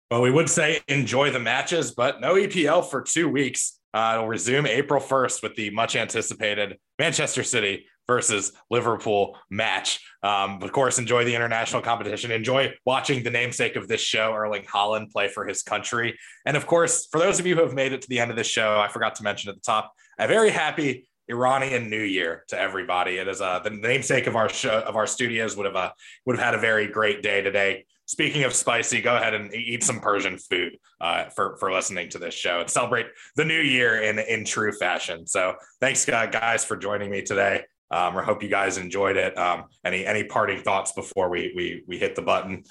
Well 0.09 0.21
we 0.21 0.31
would 0.31 0.49
say 0.49 0.81
enjoy 0.87 1.31
the 1.31 1.39
matches 1.39 1.91
but 1.91 2.21
no 2.21 2.35
epl 2.35 2.89
for 2.89 3.01
two 3.01 3.29
weeks. 3.29 3.79
Uh, 3.93 4.13
it'll 4.15 4.27
resume 4.27 4.65
April 4.67 5.01
1st 5.01 5.43
with 5.43 5.55
the 5.55 5.69
much 5.71 5.97
anticipated 5.97 6.77
Manchester 6.97 7.43
City 7.43 7.87
versus 8.07 8.51
Liverpool 8.69 9.37
match. 9.49 9.99
Um, 10.23 10.61
of 10.61 10.71
course, 10.71 10.99
enjoy 10.99 11.23
the 11.25 11.35
international 11.35 11.81
competition. 11.81 12.31
Enjoy 12.31 12.73
watching 12.85 13.23
the 13.23 13.29
namesake 13.29 13.75
of 13.75 13.87
this 13.87 14.01
show, 14.01 14.33
Erling 14.33 14.63
Haaland, 14.63 15.11
play 15.11 15.27
for 15.27 15.45
his 15.45 15.63
country. 15.63 16.17
And 16.45 16.57
of 16.57 16.67
course, 16.67 17.07
for 17.11 17.19
those 17.19 17.39
of 17.39 17.45
you 17.45 17.55
who 17.55 17.61
have 17.61 17.73
made 17.73 17.93
it 17.93 18.01
to 18.01 18.09
the 18.09 18.19
end 18.19 18.31
of 18.31 18.37
this 18.37 18.47
show, 18.47 18.79
I 18.79 18.87
forgot 18.87 19.15
to 19.15 19.23
mention 19.23 19.49
at 19.49 19.55
the 19.55 19.61
top, 19.61 19.93
a 20.19 20.27
very 20.27 20.49
happy 20.49 21.07
Iranian 21.29 21.89
New 21.89 22.03
Year 22.03 22.43
to 22.49 22.59
everybody. 22.59 23.17
It 23.17 23.27
is 23.27 23.41
uh, 23.41 23.59
the 23.59 23.69
namesake 23.69 24.27
of 24.27 24.35
our 24.35 24.49
show 24.49 24.79
of 24.81 24.95
our 24.95 25.07
studios 25.07 25.55
would 25.55 25.65
have 25.65 25.75
uh, 25.75 25.91
would 26.25 26.37
have 26.37 26.45
had 26.45 26.55
a 26.55 26.59
very 26.59 26.87
great 26.87 27.23
day 27.23 27.41
today. 27.41 27.85
Speaking 28.05 28.43
of 28.43 28.53
spicy, 28.53 29.01
go 29.01 29.15
ahead 29.15 29.33
and 29.33 29.53
eat 29.53 29.83
some 29.83 30.01
Persian 30.01 30.37
food 30.37 30.77
uh, 30.99 31.29
for 31.29 31.55
for 31.57 31.71
listening 31.71 32.09
to 32.09 32.19
this 32.19 32.33
show 32.33 32.59
and 32.59 32.69
celebrate 32.69 33.07
the 33.37 33.45
new 33.45 33.61
year 33.61 34.01
in 34.01 34.19
in 34.19 34.43
true 34.43 34.73
fashion. 34.73 35.25
So 35.25 35.55
thanks 35.79 36.05
guys 36.05 36.65
for 36.65 36.75
joining 36.75 37.09
me 37.09 37.21
today. 37.21 37.63
Um, 37.91 38.17
I 38.17 38.23
hope 38.23 38.41
you 38.41 38.49
guys 38.49 38.77
enjoyed 38.77 39.17
it. 39.17 39.37
Um, 39.37 39.65
any 39.83 40.05
any 40.05 40.23
parting 40.23 40.61
thoughts 40.61 40.93
before 40.93 41.29
we 41.29 41.51
we 41.55 41.83
we 41.87 41.97
hit 41.97 42.15
the 42.15 42.21
button? 42.21 42.63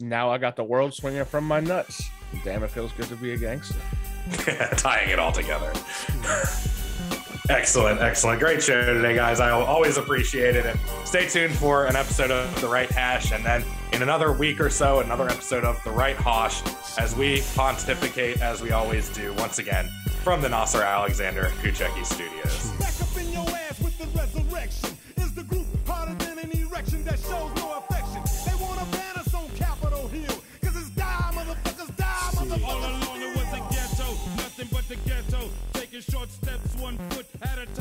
Now 0.00 0.30
I 0.30 0.38
got 0.38 0.56
the 0.56 0.64
world 0.64 0.94
swinging 0.94 1.24
from 1.24 1.44
my 1.44 1.60
nuts. 1.60 2.02
Damn, 2.44 2.62
it 2.62 2.70
feels 2.70 2.92
good 2.92 3.06
to 3.06 3.16
be 3.16 3.32
a 3.32 3.36
gangster. 3.36 3.76
Tying 4.76 5.10
it 5.10 5.18
all 5.18 5.32
together. 5.32 5.72
Excellent, 7.50 8.00
excellent. 8.00 8.38
Great 8.38 8.62
show 8.62 8.80
today, 8.94 9.12
guys. 9.12 9.40
I 9.40 9.50
always 9.50 9.96
appreciate 9.96 10.54
it. 10.54 10.66
And 10.66 10.78
stay 11.04 11.26
tuned 11.26 11.52
for 11.52 11.86
an 11.86 11.96
episode 11.96 12.30
of 12.30 12.60
The 12.60 12.68
Right 12.68 12.88
Haash. 12.88 13.34
And 13.34 13.44
then 13.44 13.64
in 13.92 14.02
another 14.02 14.32
week 14.32 14.60
or 14.60 14.70
so, 14.70 15.00
another 15.00 15.28
episode 15.28 15.64
of 15.64 15.82
The 15.82 15.90
Right 15.90 16.16
Haash 16.16 16.62
as 16.96 17.16
we 17.16 17.42
pontificate, 17.56 18.40
as 18.40 18.62
we 18.62 18.70
always 18.70 19.08
do, 19.08 19.34
once 19.34 19.58
again 19.58 19.88
from 20.22 20.40
the 20.40 20.48
Nasser 20.48 20.82
Alexander 20.82 21.52
Kuchecki 21.60 22.06
Studios. 22.06 22.70
had 37.40 37.58
a 37.58 37.79